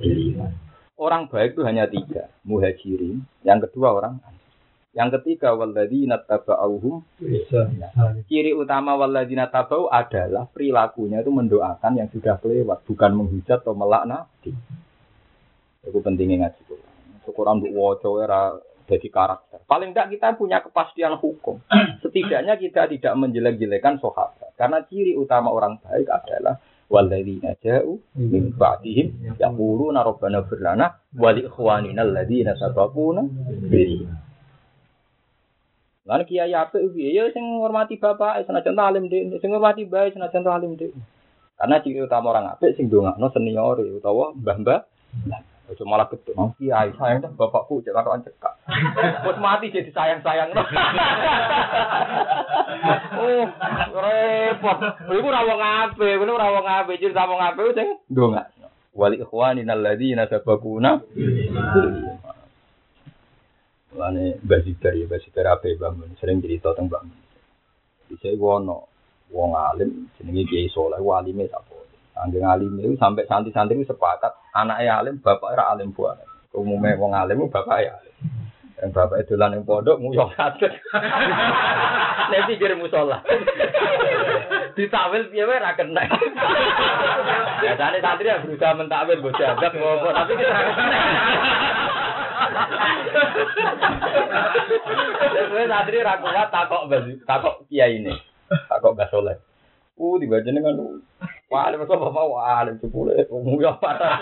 Orang 0.97 1.29
baik 1.29 1.53
itu 1.53 1.61
hanya 1.61 1.85
tiga, 1.85 2.25
muhajirin, 2.41 3.21
yang 3.45 3.61
kedua 3.61 3.93
orang 4.01 4.17
Yang 4.97 5.21
ketiga 5.21 5.53
walladzina 5.53 6.17
tabauhum 6.17 7.05
Bisa. 7.21 7.69
ciri 8.25 8.49
utama 8.57 8.97
walladzina 8.97 9.45
tabau 9.45 9.85
adalah 9.93 10.49
perilakunya 10.49 11.21
itu 11.21 11.29
mendoakan 11.29 12.01
yang 12.01 12.09
sudah 12.09 12.41
kelewat, 12.41 12.81
bukan 12.89 13.11
menghujat 13.13 13.61
atau 13.61 13.77
melaknat. 13.77 14.25
Itu 15.85 16.01
pentingnya 16.01 16.49
ngaji 16.49 16.61
Quran. 16.65 16.93
Quran 17.29 17.61
bu 17.61 17.67
waca 17.77 18.09
era 18.25 18.41
jadi 18.87 19.07
karakter. 19.11 19.59
Paling 19.69 19.93
tidak 19.93 20.07
kita 20.17 20.27
punya 20.33 20.65
kepastian 20.65 21.13
hukum. 21.21 21.61
Setidaknya 22.01 22.57
kita 22.57 22.89
tidak 22.89 23.13
menjelek-jelekan 23.19 24.01
sahabat. 24.01 24.57
Karena 24.57 24.81
ciri 24.89 25.13
utama 25.13 25.53
orang 25.53 25.77
baik 25.83 26.09
adalah 26.09 26.57
walladzina 26.87 27.53
ja'u 27.59 27.99
min 28.15 28.55
ba'dihim 28.55 29.37
yaquluna 29.37 30.07
rabbana 30.07 30.41
fir 30.47 30.63
lana 30.63 30.87
wa 31.19 31.29
li 31.35 31.43
ikhwanina 31.43 32.01
alladzina 32.01 32.55
sabaquna 32.55 33.21
bil 33.67 34.07
iman. 34.07 34.26
Lan 36.07 36.23
kiai 36.23 36.55
apik 36.55 36.95
piye 36.95 37.11
ya 37.11 37.27
sing 37.35 37.43
ngurmati 37.43 37.99
bapak 37.99 38.47
senajan 38.47 38.79
alim 38.79 39.11
dhek, 39.11 39.43
sing 39.43 39.51
ngurmati 39.51 39.83
bae 39.91 40.07
senajan 40.15 40.47
alim 40.47 40.79
dhek. 40.79 40.95
Karena 41.59 41.83
ciri 41.83 41.99
utama 41.99 42.31
orang 42.31 42.55
apik 42.55 42.79
sing 42.79 42.87
ndongakno 42.87 43.27
senior 43.35 43.75
utawa 43.83 44.31
mbah-mbah. 44.39 44.87
Ojo 45.67 45.83
malah 45.83 46.07
betul. 46.07 46.31
Oh, 46.39 46.55
kiai 46.55 46.95
sayang 46.95 47.19
dah 47.19 47.31
bapakku 47.35 47.83
cek 47.83 47.91
karuan 47.91 48.23
cekak. 48.23 48.55
Wes 49.27 49.35
mati 49.35 49.67
jadi 49.67 49.91
sayang-sayang. 49.91 50.55
oh, 53.19 53.43
repot. 53.99 54.77
Iku 55.11 55.27
ora 55.27 55.43
wong 55.43 55.59
apik, 55.59 56.15
kuwi 56.23 56.31
ora 56.31 56.55
wong 56.55 56.63
apik, 56.63 57.03
cerita 57.03 57.27
wong 57.27 57.43
apik 57.43 57.75
sing 57.75 57.99
ndongakno. 58.07 58.71
Wali 58.95 59.19
ikhwanina 59.19 59.75
alladzina 59.75 60.23
sabaquna 60.31 61.03
Lane 63.97 64.37
Mbak 64.45 64.59
Zibar 64.63 64.93
ya, 64.93 65.09
Mbak 65.09 65.19
Zibar 65.25 65.45
ya 65.65 65.89
Mbak 65.89 66.21
sering 66.21 66.37
cerita 66.39 66.69
tentang 66.77 67.09
Mun. 67.09 67.25
Bisa 68.07 68.29
wono 68.37 68.87
wong 69.33 69.51
alim 69.57 70.07
jenenge 70.15 70.47
Kiai 70.47 70.69
Soleh, 70.71 71.01
ku 71.01 71.11
alime 71.11 71.49
sapa. 71.49 71.75
Angger 72.17 72.45
alim 72.45 72.79
itu 72.79 72.95
sampai 72.97 73.27
santri-santri 73.27 73.83
sepakat 73.83 74.31
anaknya 74.55 75.01
alim, 75.01 75.19
bapak 75.19 75.53
era 75.57 75.73
alim 75.73 75.91
buat. 75.91 76.17
Umumnya 76.55 76.95
wong 76.95 77.11
alim 77.11 77.49
bapak 77.49 77.77
ya. 77.83 77.93
Yang 78.77 78.93
bapak 78.93 79.17
itu 79.25 79.33
yang 79.35 79.65
pondok 79.65 79.97
nguyok 79.97 80.37
kaget. 80.37 80.73
Nanti 82.31 82.61
jadi 82.61 82.77
musola. 82.77 83.21
Ditakwil 84.77 85.33
piye 85.33 85.43
wae 85.49 85.57
ra 85.57 85.73
kena. 85.73 86.05
Biasane 87.65 87.97
santri 87.97 88.29
yang 88.29 88.45
berusaha 88.45 88.77
mentakwil 88.77 89.19
ngopo 89.25 90.09
tapi 90.13 90.37
kita 90.37 90.53
ra. 90.53 91.76
Terus 95.47 95.67
santri 95.67 95.97
ra 96.03 96.19
kuat 96.21 96.49
takok 96.49 96.87
basi, 96.89 97.13
takok 97.23 97.65
kiai 97.69 98.01
ini. 98.01 98.13
Takok 98.69 98.93
Mbah 98.95 99.09
Soleh. 99.11 99.37
Uh, 99.97 100.21
tiba 100.21 100.45
jenengan 100.45 100.77
lu. 100.77 101.01
Wah, 101.49 101.71
ada 101.71 101.81
bapak 101.81 101.97
bapak 101.97 102.25
wah, 102.29 102.61
ada 102.61 102.77
cepule, 102.77 103.17
nguyok 103.33 103.81
parah. 103.81 104.19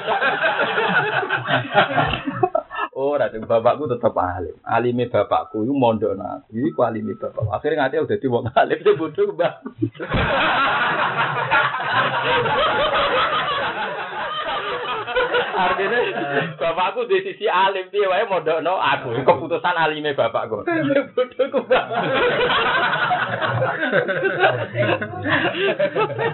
Oh, 2.95 3.11
ratu 3.19 3.43
bapakku 3.43 3.91
tetap 3.91 4.15
alim. 4.15 4.55
Alime 4.63 5.11
bapakku 5.11 5.67
itu 5.67 5.75
mondok 5.75 6.15
nak. 6.15 6.47
Iki 6.47 6.71
ku 6.71 6.79
alime 6.79 7.19
bapak. 7.19 7.43
Akhirnya 7.51 7.91
ngati 7.91 7.99
udah 7.99 8.15
di 8.15 8.27
wong 8.31 8.47
alim 8.55 8.79
sing 8.79 8.95
bodoh 8.95 9.35
mbak. 9.35 9.53
Artinya 15.55 15.99
bapakku 16.59 17.07
di 17.07 17.23
sisi 17.23 17.47
alim 17.47 17.87
piye 17.87 18.03
wae 18.11 18.27
mondokno 18.27 18.75
aku. 18.75 19.15
Keputusan 19.23 19.75
alime 19.79 20.11
bapakku. 20.11 20.67
Bodoh 21.15 21.47
ku 21.47 21.59
mbak. 21.63 21.85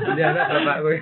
Jadi 0.01 0.21
anak 0.25 0.45
bapak 0.49 0.77
gue. 0.81 0.95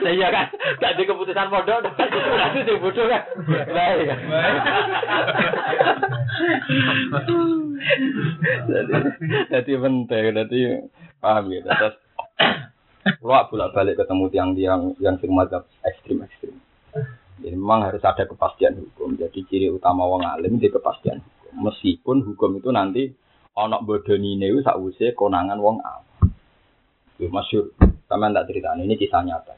Nah 0.00 0.12
iya 0.16 0.28
kan, 0.32 0.46
gak 0.80 0.96
di 0.96 1.04
keputusan 1.04 1.52
mondok, 1.52 1.84
itu 1.84 2.60
sing 2.64 2.76
bodoh 2.80 3.04
kan. 3.04 3.22
Lah 3.68 3.88
iya. 4.00 4.14
Jadi, 8.70 8.92
jadi 9.50 9.72
penting, 9.76 10.24
jadi 10.36 10.60
paham 11.20 11.44
ya. 11.52 11.60
Terus, 11.68 11.94
lo 13.24 13.36
bolak 13.52 13.72
balik 13.76 13.98
ketemu 14.00 14.24
tiang-tiang 14.32 14.82
yang 15.00 15.16
sing 15.20 15.30
mazhab 15.32 15.68
ekstrim 15.84 16.24
ekstrim. 16.24 16.56
Jadi 17.40 17.56
memang 17.56 17.88
harus 17.88 18.02
ada 18.04 18.26
kepastian 18.28 18.76
hukum. 18.76 19.16
Jadi 19.16 19.46
ciri 19.48 19.66
utama 19.72 20.04
wong 20.04 20.26
alim 20.26 20.60
di 20.60 20.68
kepastian 20.68 21.24
hukum. 21.24 21.70
Meskipun 21.70 22.16
hukum 22.26 22.60
itu 22.60 22.68
nanti 22.70 23.02
ono 23.56 23.82
bodoni 23.82 24.38
itu 24.38 24.60
sakwise 24.60 25.16
konangan 25.16 25.58
wong 25.58 25.80
awam. 25.80 26.28
Itu 27.16 27.32
masyur. 27.32 27.72
Sama 28.10 28.28
tak 28.34 28.50
cerita 28.50 28.74
ini 28.74 28.98
kisah 28.98 29.22
nyata. 29.22 29.54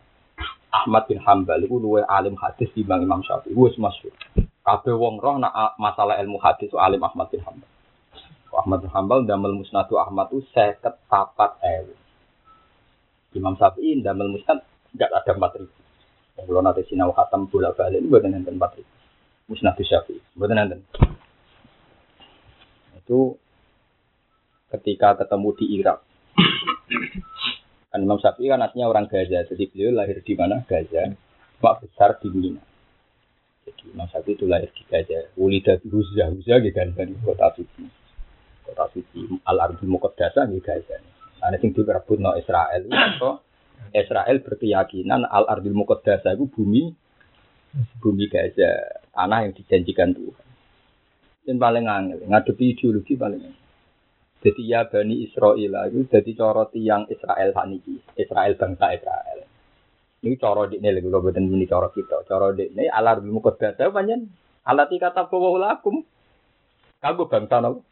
Ahmad 0.72 1.05
bin 1.05 1.20
Hambal 1.20 1.61
itu 1.61 1.76
luwe 1.76 2.01
alim 2.05 2.33
hadis 2.41 2.72
di 2.72 2.80
Bang 2.80 3.05
Imam 3.05 3.20
Syafi'i. 3.20 3.53
Wes 3.53 3.76
masyur. 3.76 4.12
Kabeh 4.62 4.95
wong 4.95 5.20
roh 5.20 5.37
nak 5.37 5.76
masalah 5.76 6.16
ilmu 6.22 6.41
hadis 6.41 6.72
alim 6.78 7.03
Ahmad 7.03 7.28
bin 7.28 7.45
Hambal. 7.45 7.68
Ahmad 8.53 8.78
bin 8.85 8.91
Hambal 8.93 9.24
damel 9.24 9.57
musnadu 9.57 9.99
Ahmad 10.01 10.33
itu 10.33 10.45
seket 10.53 10.97
papat 11.09 11.59
ewu. 11.61 11.93
Imam 13.37 13.57
Syafi'i 13.57 14.01
damel 14.01 14.33
musnad 14.33 14.64
enggak 14.93 15.11
ada 15.12 15.33
empat 15.33 15.53
ribu. 15.61 15.82
Kalau 16.33 16.64
nanti 16.64 16.83
sinau 16.89 17.12
khatam 17.12 17.47
bola 17.47 17.76
balik 17.76 18.03
buat 18.09 18.24
nanti 18.24 18.51
empat 18.51 18.80
ribu. 18.80 18.93
Musnad 19.53 19.76
Syafi'i 19.76 20.20
buat 20.33 20.49
nanti. 20.49 20.80
Itu 22.97 23.37
ketika 24.72 25.20
ketemu 25.20 25.49
di 25.61 25.66
Irak. 25.76 25.99
Kan 27.93 28.01
Imam 28.01 28.16
Syafi'i 28.16 28.49
kan 28.49 28.64
aslinya 28.64 28.89
orang 28.89 29.05
Gaza, 29.05 29.45
jadi 29.45 29.68
beliau 29.68 29.93
lahir 30.01 30.24
di 30.24 30.33
mana? 30.33 30.64
Gaza. 30.64 31.12
Mak 31.61 31.85
besar 31.85 32.16
di 32.24 32.33
Mina. 32.33 32.64
Jadi 33.68 33.93
Imam 33.93 34.09
Syafi'i 34.09 34.33
itu 34.33 34.49
lahir 34.49 34.72
di 34.72 34.83
Gaza. 34.89 35.28
Ulida 35.37 35.76
di 35.76 35.93
Huzah, 35.93 36.33
gitu 36.33 36.72
kan 36.72 36.89
kota 37.20 37.53
suci. 37.53 37.85
Kota 38.64 38.89
suci 38.97 39.20
Al-Ardul 39.45 39.85
Muqaddasah 39.93 40.49
di 40.49 40.64
Gaza. 40.64 40.97
Nah, 41.43 41.53
sing 41.59 41.74
direbut 41.74 42.22
no 42.22 42.39
Israel 42.39 42.87
itu 42.87 43.30
Israel 43.91 44.39
berkeyakinan 44.47 45.26
Al-Ardul 45.26 45.74
Muqaddasah 45.74 46.39
itu 46.39 46.47
bumi 46.47 46.95
bumi 47.99 48.28
Gaza, 48.28 49.03
tanah 49.16 49.49
yang 49.49 49.53
dijanjikan 49.57 50.12
Tuhan. 50.14 50.47
Dan 51.43 51.57
paling 51.59 51.91
angel, 51.91 52.22
ngadepi 52.30 52.78
ideologi 52.78 53.18
paling 53.18 53.43
angel. 53.43 53.61
Jadi 54.43 54.62
ya 54.66 54.83
Bani 54.91 55.22
Israel 55.22 55.87
itu 55.87 56.03
jadi 56.11 56.30
coro 56.35 56.66
tiang 56.66 57.07
Israel 57.07 57.55
saniki, 57.55 57.95
Israel 58.18 58.59
bangsa 58.59 58.91
Israel. 58.91 59.39
Ini 60.22 60.35
coro 60.39 60.66
di 60.66 60.83
ini 60.83 60.91
lagi 60.91 61.07
kalau 61.07 61.30
ini 61.30 61.66
coro 61.66 61.89
kita, 61.95 62.26
coro 62.26 62.51
di 62.51 62.66
ini 62.74 62.91
alar 62.91 63.22
ilmu 63.22 63.39
kodasa 63.39 63.91
panjen 63.95 64.26
alati 64.66 64.99
kata 64.99 65.30
bahwa 65.30 65.59
lakum. 65.62 66.03
Kanggo 67.03 67.26
bangsa 67.26 67.59
no. 67.62 67.83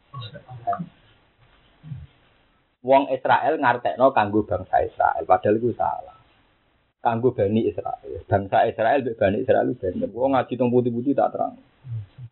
Wong 2.80 3.12
Israel 3.12 3.60
ngartekno 3.60 4.08
kanggo 4.16 4.48
bangsa 4.48 4.80
Israel, 4.80 5.28
padahal 5.28 5.60
itu 5.60 5.76
salah. 5.76 6.16
Kanggo 7.00 7.36
Bani 7.36 7.68
Israel, 7.68 8.24
bangsa 8.24 8.64
Israel 8.68 9.04
be 9.04 9.12
Bani 9.16 9.44
Israel 9.44 9.72
bener. 9.76 10.08
Wong 10.12 10.32
ngaji 10.32 10.52
teng 10.56 10.72
putih-putih 10.72 11.12
tak 11.12 11.36
terang. 11.36 11.60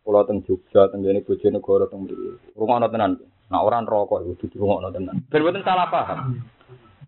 Pulau 0.01 0.25
teng 0.25 0.41
Jogja, 0.45 0.89
teng 0.89 1.05
jene 1.05 1.21
Bojonegoro 1.21 1.85
teng 1.89 2.05
mriki. 2.05 2.57
Rungokno 2.57 2.89
tenan. 2.89 3.21
Nah 3.49 3.61
orang 3.61 3.85
rokok 3.85 4.25
itu 4.25 4.45
di 4.49 4.57
rumah 4.57 4.89
tenan. 4.89 5.25
Ben 5.29 5.41
boten 5.41 5.65
salah 5.65 5.89
paham. 5.89 6.41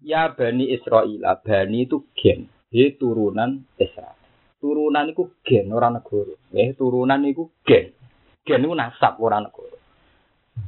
Ya 0.01 0.33
Bani 0.33 0.69
Israel, 0.73 1.21
Bani 1.41 1.85
itu 1.85 2.05
gen, 2.17 2.49
dia 2.69 2.93
turunan 2.97 3.65
Israel. 3.77 4.17
Turunan 4.61 5.09
itu 5.09 5.33
gen 5.41 5.69
orang 5.73 5.97
negara. 5.97 6.33
Eh 6.53 6.77
turunan 6.77 7.21
itu 7.25 7.49
gen. 7.65 7.93
Gen 8.45 8.65
itu 8.65 8.73
nasab 8.73 9.17
orang 9.21 9.49
negara. 9.49 9.70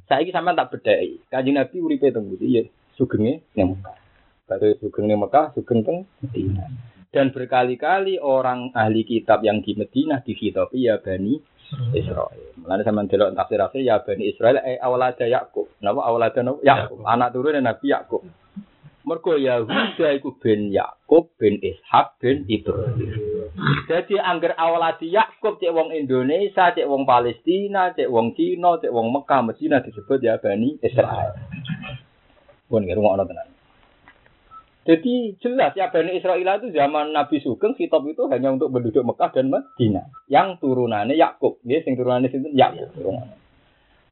Saya 0.07 0.24
ini 0.24 0.36
sampai 0.36 0.57
tak 0.57 0.70
bedai. 0.74 1.10
Kaji 1.32 1.52
Nabi 1.56 1.76
uripe 1.80 2.11
teng 2.11 2.28
budi 2.28 2.60
ya 2.60 2.61
sugenge 2.99 3.44
ning 3.56 3.78
Mekah. 3.78 3.98
Baru 4.45 4.76
sugeng 4.78 5.06
ning 5.10 5.20
sugeng 5.56 5.80
teng 5.82 5.98
Medina. 6.22 6.65
Dan 7.14 7.30
berkali-kali 7.30 8.18
orang 8.18 8.74
ahli 8.74 9.06
kitab 9.06 9.45
yang 9.45 9.61
di 9.61 9.78
Medina 9.78 10.26
dihitopi 10.26 10.90
ya 10.90 10.98
Bani 10.98 11.38
Israel. 11.94 12.57
Mulane 12.57 12.82
sampean 12.82 13.10
delok 13.10 13.38
tafsir 13.38 13.86
ya 13.86 14.02
Bani 14.02 14.24
Israel 14.30 14.61
eh 14.65 14.82
awalada 14.82 15.26
Yakub. 15.30 15.70
Napa 15.82 16.02
awalada 16.02 16.41
Yakub? 16.41 17.06
Anak 17.06 17.34
turune 17.34 17.61
Nabi 17.61 17.94
Yakub. 17.94 18.26
Mergo 19.03 19.36
Yahuda 19.36 20.15
iku 20.15 20.40
bin 20.40 20.72
Yakub 20.72 21.36
bin 21.36 21.60
Ishak 21.60 22.18
bin 22.24 22.48
Ibrahim. 22.48 23.32
Jadi 23.85 24.17
angger 24.17 24.57
awaladi 24.57 25.13
Yakub 25.13 25.61
cek 25.61 25.69
wong 25.69 25.93
Indonesia, 25.93 26.73
cek 26.73 26.89
wong 26.89 27.05
Palestina, 27.05 27.93
cek 27.93 28.09
wong 28.09 28.34
Cina, 28.34 28.81
cek 28.81 28.89
wong 28.89 29.13
Mekah, 29.13 29.45
Medina 29.45 29.77
disebut 29.77 30.17
ya 30.25 30.41
Bani 30.41 30.81
Israel. 30.81 31.38
Pun 32.65 32.81
ngira 32.81 32.97
ngono 32.97 33.23
tenan. 33.30 33.47
Jadi 34.84 35.38
jelas 35.38 35.77
ya 35.77 35.93
Bani 35.93 36.17
Israel 36.17 36.41
itu 36.41 36.73
zaman 36.73 37.13
Nabi 37.13 37.38
Sugeng 37.45 37.77
kitab 37.77 38.01
itu 38.09 38.25
hanya 38.34 38.57
untuk 38.57 38.73
penduduk 38.73 39.05
Mekah 39.05 39.30
dan 39.30 39.53
Medina. 39.53 40.09
Yang 40.25 40.57
turunannya 40.57 41.13
Yakub, 41.13 41.61
ya, 41.61 41.77
sing 41.85 41.93
turunannya 41.93 42.34
itu 42.34 42.49
Yakub. 42.57 43.21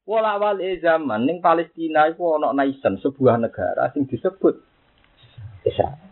Wala 0.05 0.37
wali 0.37 0.77
zaman 0.77 1.25
ning 1.25 1.41
Palestina 1.41 2.09
iku 2.13 2.37
ana 2.37 2.53
nation 2.53 3.01
sebuah 3.01 3.41
negara 3.41 3.89
sing 3.93 4.05
disebut 4.05 4.61
Israel. 5.65 6.10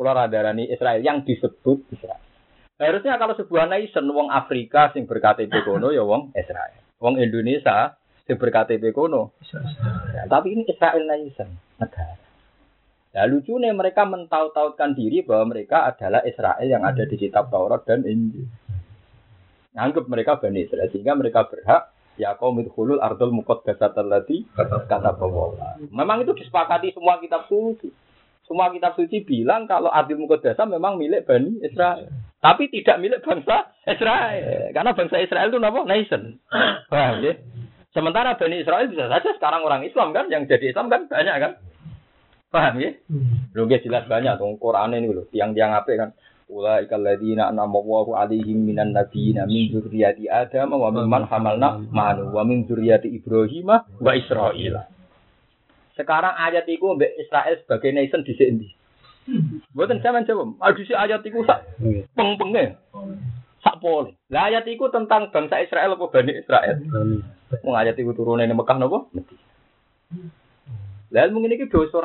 Kula 0.00 0.16
radarani 0.16 0.64
Israel 0.64 1.04
yang 1.04 1.28
disebut 1.28 1.84
Israel. 1.92 2.24
Harusnya 2.80 3.20
kalau 3.20 3.36
sebuah 3.36 3.68
nation 3.68 4.08
wong 4.08 4.32
Afrika 4.32 4.88
sing 4.96 5.04
berKTP 5.04 5.52
kono 5.60 5.92
ya 5.92 6.00
wong 6.00 6.32
Israel. 6.32 6.80
Wong 6.96 7.20
Indonesia 7.20 8.00
sing 8.24 8.40
berKTP 8.40 8.96
kono. 8.96 9.36
Ya, 10.16 10.24
tapi 10.24 10.56
ini 10.56 10.64
Israel 10.64 11.04
nation 11.04 11.52
negara. 11.76 12.16
Ya 13.12 13.28
lucunya 13.28 13.76
mereka 13.76 14.08
mentaut-tautkan 14.08 14.96
diri 14.96 15.20
bahwa 15.20 15.52
mereka 15.52 15.92
adalah 15.92 16.24
Israel 16.24 16.64
yang 16.64 16.80
ada 16.80 17.04
di 17.04 17.20
kitab 17.20 17.52
Taurat 17.52 17.84
dan 17.84 18.00
Injil. 18.08 18.48
Nganggap 19.76 20.08
mereka 20.08 20.40
Bani 20.40 20.64
Israel 20.64 20.88
sehingga 20.88 21.12
mereka 21.12 21.44
berhak 21.44 21.92
ya 22.16 22.40
kaum 22.40 22.56
hulul 22.56 23.04
ardul 23.04 23.36
muqaddasat 23.36 24.00
allati 24.00 24.48
kata 24.56 25.12
bahwa 25.20 25.76
memang 25.92 26.24
itu 26.24 26.32
disepakati 26.40 26.96
semua 26.96 27.20
kitab 27.20 27.44
suci 27.44 27.92
semua 28.50 28.74
kitab 28.74 28.98
suci 28.98 29.22
bilang 29.22 29.70
kalau 29.70 29.94
ardul 29.94 30.26
muqaddasah 30.26 30.66
memang 30.66 30.98
milik 30.98 31.22
Bani 31.22 31.62
Israel. 31.62 32.10
Tapi 32.42 32.66
tidak 32.66 32.98
milik 32.98 33.22
bangsa 33.22 33.70
Israel. 33.86 34.74
Karena 34.74 34.90
bangsa 34.90 35.22
Israel 35.22 35.54
itu 35.54 35.62
nama 35.62 35.86
nation. 35.86 36.42
Paham 36.90 37.22
ya? 37.22 37.38
Sementara 37.94 38.34
Bani 38.34 38.58
Israel 38.58 38.90
bisa 38.90 39.06
saja 39.06 39.30
sekarang 39.38 39.62
orang 39.62 39.86
Islam 39.86 40.10
kan 40.10 40.26
yang 40.34 40.50
jadi 40.50 40.74
Islam 40.74 40.90
kan 40.90 41.06
banyak 41.06 41.36
kan? 41.38 41.52
Paham 42.50 42.82
ya? 42.82 42.90
Lu 43.54 43.70
jelas 43.70 44.10
banyak 44.10 44.34
tuh 44.34 44.58
Quran 44.58 44.98
ini 44.98 45.14
loh 45.14 45.30
tiang-tiang 45.30 45.70
apa 45.70 45.94
kan? 45.94 46.10
Ulaika 46.50 46.98
alladziina 46.98 47.54
an'ama 47.54 47.78
Allahu 47.78 48.18
'alaihim 48.18 48.66
minan 48.66 48.90
nabiyyiina 48.90 49.46
min 49.46 49.70
dzurriyyati 49.70 50.26
Adam 50.26 50.74
wa 50.74 50.90
mimman 50.90 51.22
hamalna 51.30 51.78
ma'anu 51.94 52.34
wa 52.34 52.42
min 52.42 52.66
dzurriyyati 52.66 53.14
Ibrahim 53.14 53.70
wa 53.78 54.10
Israil. 54.18 54.74
Sekarang 56.00 56.32
ayat 56.32 56.64
itu 56.64 56.80
mbek 56.80 57.12
Israel 57.20 57.60
sebagai 57.60 57.92
nation 57.92 58.24
di 58.24 58.32
sini. 58.32 58.66
Mboten 59.76 60.00
sampean 60.00 60.24
jawab. 60.24 60.56
Adu 60.64 60.80
si 60.88 60.96
ayat 60.96 61.20
itu 61.20 61.44
sak 61.44 61.76
peng-penge. 62.16 62.80
Sak 63.60 63.76
pole. 63.84 64.16
Lah 64.32 64.48
ayat 64.48 64.64
itu 64.64 64.88
tentang 64.88 65.28
bangsa 65.28 65.60
Israel 65.60 66.00
apa 66.00 66.08
Bani 66.08 66.32
Israel? 66.32 66.80
Wong 67.60 67.76
ayat 67.76 68.00
itu 68.00 68.16
turune 68.16 68.48
ning 68.48 68.56
Mekah? 68.56 68.80
Mesti. 68.80 69.36
Lah 71.12 71.28
mungkin 71.28 71.52
iki 71.52 71.68
dosa. 71.68 72.00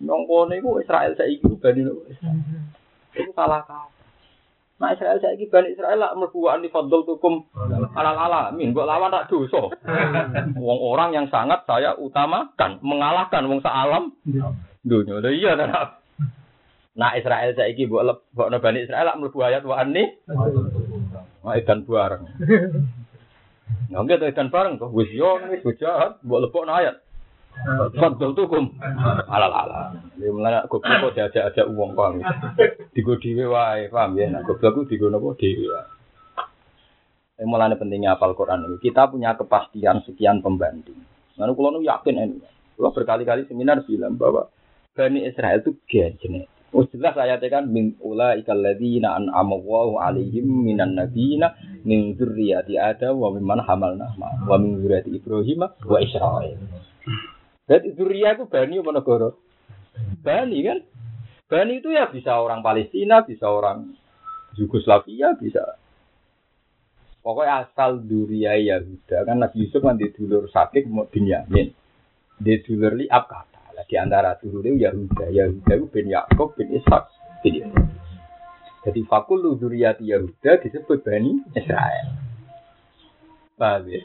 Nang 0.00 0.26
kono 0.26 0.50
iku 0.58 0.82
Israel 0.82 1.14
saiki 1.14 1.46
Bani 1.62 1.86
Israel. 1.86 2.34
Itu 3.14 3.30
salah 3.38 3.62
kata. 3.62 3.99
Nah 4.80 4.96
Israel 4.96 5.20
saya 5.20 5.36
ini 5.36 5.44
Bani 5.52 5.76
Israel 5.76 6.00
lah 6.00 6.16
merbuaan 6.16 6.64
di 6.64 6.72
fadl 6.72 7.04
tukum 7.04 7.44
alal 7.92 8.16
alamin. 8.16 8.72
Buat 8.72 8.88
lawan 8.88 9.12
tak 9.12 9.28
dosa. 9.28 9.68
Wong 10.56 10.80
orang 10.80 11.12
yang 11.12 11.28
sangat 11.28 11.68
saya 11.68 11.92
utamakan. 12.00 12.80
Mengalahkan 12.80 13.44
wong 13.44 13.60
sealam. 13.60 14.16
Dunia. 14.80 15.20
Udah 15.20 15.32
iya 15.36 15.52
tak? 15.60 16.00
Nah 16.96 17.12
Israel 17.12 17.52
saya 17.52 17.68
ini 17.76 17.84
buat 17.84 18.24
buat 18.32 18.48
Bani 18.56 18.80
Israel 18.80 19.04
lah 19.04 19.16
merbu 19.20 19.44
ayat 19.44 19.68
wa 19.68 19.76
ani. 19.76 20.16
Nah 21.44 21.54
ikan 21.60 21.84
bareng. 21.84 22.24
Nggak 23.92 24.02
gitu 24.16 24.24
ikan 24.32 24.48
bareng 24.48 24.80
tuh. 24.80 24.88
Wis 24.96 25.12
yo 25.12 25.44
wis 25.60 25.76
jahat. 25.76 26.24
Buat 26.24 26.48
lebok 26.48 26.64
ayat. 26.64 27.04
Fadl 28.00 28.32
tukum 28.32 28.72
alal 29.28 29.52
ala. 29.52 29.92
Ya 30.16 30.32
mulane 30.32 30.64
goblok 30.70 31.10
kok 31.10 31.14
diajak-ajak 31.18 31.66
wong 31.68 31.92
paham. 31.92 32.24
Digo 32.96 33.20
dhewe 33.20 33.44
wae, 33.52 33.92
paham 33.92 34.16
ya. 34.16 34.32
Nah 34.32 34.40
goblok 34.46 34.72
ku 34.72 34.80
digo 34.88 35.12
napa 35.12 35.36
dhewe. 35.36 35.68
Eh, 37.40 37.46
mulane 37.48 37.76
pentingnya 37.76 38.16
apal 38.16 38.32
Quran 38.36 38.64
ini. 38.68 38.76
Kita 38.80 39.08
punya 39.08 39.36
kepastian 39.36 40.04
sekian 40.04 40.44
pembanding. 40.44 41.00
Lalu 41.40 41.52
kalau 41.56 41.80
yakin 41.80 42.16
ini, 42.20 42.36
kalau 42.76 42.92
berkali-kali 42.92 43.48
seminar 43.48 43.80
bilang 43.88 44.20
bahwa 44.20 44.52
Bani 44.92 45.24
Israel 45.24 45.64
itu 45.64 45.72
gen 45.88 46.20
genetik. 46.20 46.52
Oh 46.70 46.86
jelas 46.86 47.18
ayatnya 47.18 47.50
kan 47.50 47.64
min 47.66 47.98
ula 47.98 48.38
ikal 48.38 48.62
ladina 48.62 49.18
an 49.18 49.26
amawahu 49.26 49.98
alaihim 49.98 50.46
minan 50.46 50.94
nabiyina 50.94 51.58
min 51.82 52.14
dzurriyyati 52.14 52.78
Adam 52.78 53.18
wa 53.18 53.34
mimman 53.34 53.58
hamalna 53.66 54.14
ma 54.14 54.30
wa 54.46 54.54
min 54.54 54.78
dzurriyyati 54.78 55.10
Ibrahim 55.10 55.66
wa 55.66 55.98
Israil. 55.98 56.62
Jadi 57.70 57.94
Zuria 57.94 58.34
itu 58.34 58.50
Bani 58.50 58.82
negara? 58.82 59.30
Bani 60.26 60.58
kan? 60.66 60.78
Bani 61.46 61.78
itu 61.78 61.94
ya 61.94 62.10
bisa 62.10 62.34
orang 62.42 62.66
Palestina, 62.66 63.22
bisa 63.22 63.46
orang 63.46 63.94
Yugoslavia, 64.58 65.38
bisa. 65.38 65.78
Pokoknya 67.22 67.70
asal 67.70 68.02
Duria 68.02 68.58
Yahuda 68.58 69.22
kan 69.22 69.38
Nabi 69.38 69.62
Yusuf 69.62 69.86
di 69.94 70.10
dulur 70.10 70.50
sakit 70.50 70.90
mau 70.90 71.06
Binyamin. 71.06 71.70
Di 72.42 72.58
dulur 72.66 72.98
liab 72.98 73.30
kata. 73.30 73.70
Lah 73.78 73.86
di 73.86 73.94
antara 73.94 74.34
dulur 74.34 74.66
itu 74.66 74.82
Yahuda. 74.90 75.30
Yahuda 75.30 75.72
itu 75.78 75.86
bin 75.94 76.10
Yakob 76.10 76.58
bin 76.58 76.74
Ishak 76.74 77.06
Yusuf. 77.46 77.70
Jadi 78.82 79.00
fakul 79.06 79.46
Duriyati 79.46 80.10
Yahuda 80.10 80.58
disebut 80.58 81.06
Bani 81.06 81.38
Israel. 81.54 82.18
Paham 83.54 83.86
ya? 83.92 84.02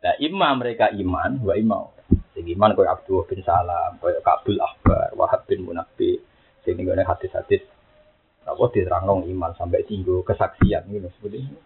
Nah, 0.00 0.14
imam 0.24 0.54
mereka 0.56 0.88
iman, 0.88 1.36
wa 1.44 1.54
imam 1.54 1.95
Sing 2.36 2.44
iman 2.52 2.76
koyo 2.76 2.92
Abdul 2.92 3.24
bin 3.24 3.40
Salam, 3.40 3.96
koyo 3.96 4.20
Kabul 4.20 4.60
Akbar, 4.60 5.16
Wahab 5.16 5.48
bin 5.48 5.64
Munabbi, 5.64 6.20
sing 6.68 6.76
ngene 6.76 7.00
hadis-hadis 7.00 7.64
apa 8.44 8.62
diterangno 8.76 9.24
iman 9.24 9.56
sampai 9.56 9.88
tinggu 9.88 10.20
kesaksian 10.20 10.84
gitu 10.92 11.08
seperti 11.16 11.48
ini. 11.48 11.58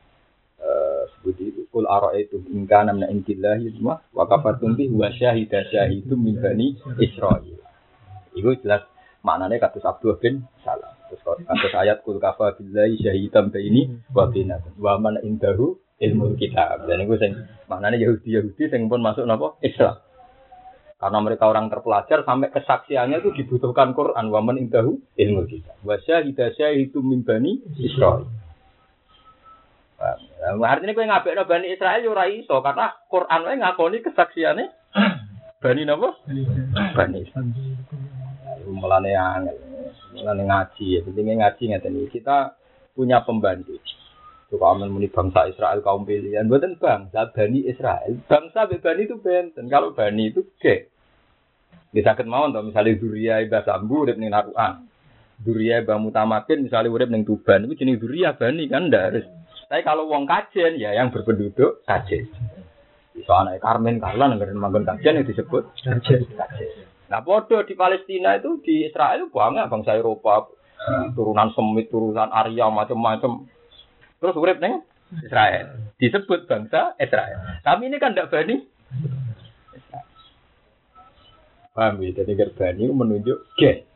Eh 0.62 1.02
seperti 1.12 1.42
itu 1.50 1.60
kul 1.74 1.90
itu 2.16 2.38
ingka 2.54 2.86
namna 2.86 3.10
intillahi 3.10 3.68
semua 3.74 3.98
wa 4.14 4.24
kafartum 4.30 4.78
bi 4.78 4.86
wa 4.88 5.10
syahida 5.10 5.66
min 6.14 6.38
bani 6.38 6.78
Israil. 7.02 7.58
Itu 8.38 8.54
jelas 8.62 8.86
maknanya 9.26 9.58
katus 9.58 9.84
Abdul 9.84 10.22
bin 10.22 10.46
Salam. 10.62 10.94
Terus 11.10 11.20
katus 11.44 11.72
ayat 11.74 12.06
kul 12.06 12.22
kafa 12.22 12.54
billahi 12.56 12.94
syahidam 13.02 13.50
ini 13.58 14.00
wa 14.14 14.30
binakum 14.30 14.72
wa 14.78 15.02
man 15.02 15.18
indahu 15.20 15.82
ilmu 15.98 16.38
kitab. 16.38 16.86
Dan 16.86 17.04
itu 17.04 17.18
sing 17.18 17.32
maknanya 17.68 18.00
Yahudi 18.00 18.38
Yahudi 18.38 18.70
sing 18.70 18.88
pun 18.88 19.02
masuk 19.02 19.26
napa 19.26 19.58
Islam. 19.60 19.98
Karena 21.00 21.18
mereka 21.24 21.48
orang 21.48 21.72
terpelajar 21.72 22.28
sampai 22.28 22.52
kesaksiannya 22.52 23.24
itu 23.24 23.32
dibutuhkan 23.32 23.96
Quran. 23.96 24.28
Waman 24.28 24.60
indahu 24.60 25.00
ilmu 25.16 25.48
kita. 25.48 25.72
Wasya 25.80 26.20
hidasya 26.28 26.76
itu 26.76 27.00
mimbani 27.00 27.56
Israel. 27.80 28.28
Nah, 30.00 30.56
artinya 30.64 30.96
kue 30.96 31.04
ngabek 31.04 31.36
no 31.36 31.44
bani 31.44 31.72
Israel 31.76 32.00
yo 32.00 32.16
iso 32.16 32.64
karena 32.64 32.88
Quran 33.12 33.44
wae 33.44 33.60
ngakoni 33.60 34.00
kesaksiannya 34.00 34.66
bani 35.64 35.82
napa? 35.84 36.08
Bani. 36.96 37.20
Mulane 38.68 39.12
angel, 39.12 39.56
mulane 40.16 40.42
ngaji 40.48 40.84
ya. 40.84 41.00
Pentingnya 41.04 41.34
ngaji 41.44 41.62
ngeten. 41.68 41.96
Kita 42.08 42.56
punya 42.96 43.20
pembanding. 43.24 43.80
Suka 44.50 44.74
aman 44.74 44.90
muni 44.90 45.06
bangsa 45.06 45.46
Israel 45.46 45.78
kaum 45.78 46.02
pilihan. 46.02 46.50
Buatan 46.50 46.74
bangsa 46.74 47.30
Bani 47.30 47.62
Israel. 47.70 48.18
Bangsa 48.26 48.66
Bani 48.66 49.02
itu 49.06 49.16
benten. 49.22 49.70
Kalau 49.70 49.94
Bani 49.94 50.34
itu 50.34 50.42
gek. 50.58 50.90
Bisa 51.94 52.14
sakit 52.14 52.26
mau 52.26 52.46
untuk 52.50 52.66
misalnya 52.66 52.98
Duria 52.98 53.42
Iba 53.42 53.62
Sambu 53.62 54.06
urip 54.06 54.18
ning 54.18 54.34
Narukan. 54.34 54.90
Duria 55.38 55.82
Iba 55.82 56.02
Mutamakin 56.02 56.66
misalnya 56.66 56.90
urip 56.90 57.10
ning 57.14 57.22
Tuban. 57.22 57.70
Itu 57.70 57.78
jenis 57.78 58.02
Duria 58.02 58.34
Bani 58.34 58.66
kan 58.66 58.90
harus. 58.90 59.26
Tapi 59.70 59.86
kalau 59.86 60.10
wong 60.10 60.26
kajen 60.26 60.82
ya 60.82 60.98
yang 60.98 61.14
berpenduduk 61.14 61.86
kajen. 61.86 62.26
Bisa 63.14 63.32
anak 63.38 63.62
Karmen 63.62 64.02
negara 64.02 64.50
manggon 64.50 64.82
kajen 64.82 65.22
yang 65.22 65.26
disebut 65.30 65.62
kajen. 65.78 66.26
Nah 67.06 67.22
bodoh 67.22 67.62
di 67.62 67.78
Palestina 67.78 68.34
itu 68.34 68.58
di 68.66 68.86
Israel 68.90 69.30
banyak 69.30 69.70
bangsa 69.70 69.94
Eropa 69.94 70.50
turunan 71.14 71.50
Semit, 71.54 71.86
turunan 71.90 72.30
Arya 72.34 72.66
macam-macam. 72.70 73.46
Terus 74.20 74.36
urip 74.36 74.60
nih 74.60 74.84
Israel. 75.24 75.66
Disebut 75.96 76.46
bangsa 76.46 76.94
Israel. 77.00 77.60
Tapi 77.64 77.88
ini 77.88 77.96
kan 77.96 78.12
tidak 78.14 78.30
Bani. 78.30 78.56
Paham 81.70 82.02
ya? 82.02 82.10
Jadi 82.22 82.32
gerbani 82.36 82.84
menunjuk 82.90 83.38
gen. 83.56 83.86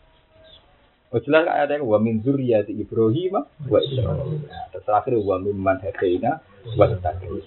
Oh 1.15 1.23
jelas 1.23 1.47
ada 1.47 1.79
yang 1.79 1.87
wa 1.87 2.03
min 2.03 2.25
zuriyati 2.25 2.75
Ibrahim 2.75 3.45
wa 3.45 3.79
Israil. 3.79 4.43
Terus 4.75 4.83
terakhir 4.83 5.15
wa 5.23 5.37
min 5.39 5.55
man 5.55 5.79
hadaina 5.79 6.43
wa 6.75 6.91
tadris. 6.99 7.47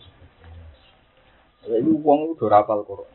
Jadi 1.67 1.89
uang 1.91 2.39
itu 2.39 2.45
rapal 2.47 2.87
Quran. 2.87 3.11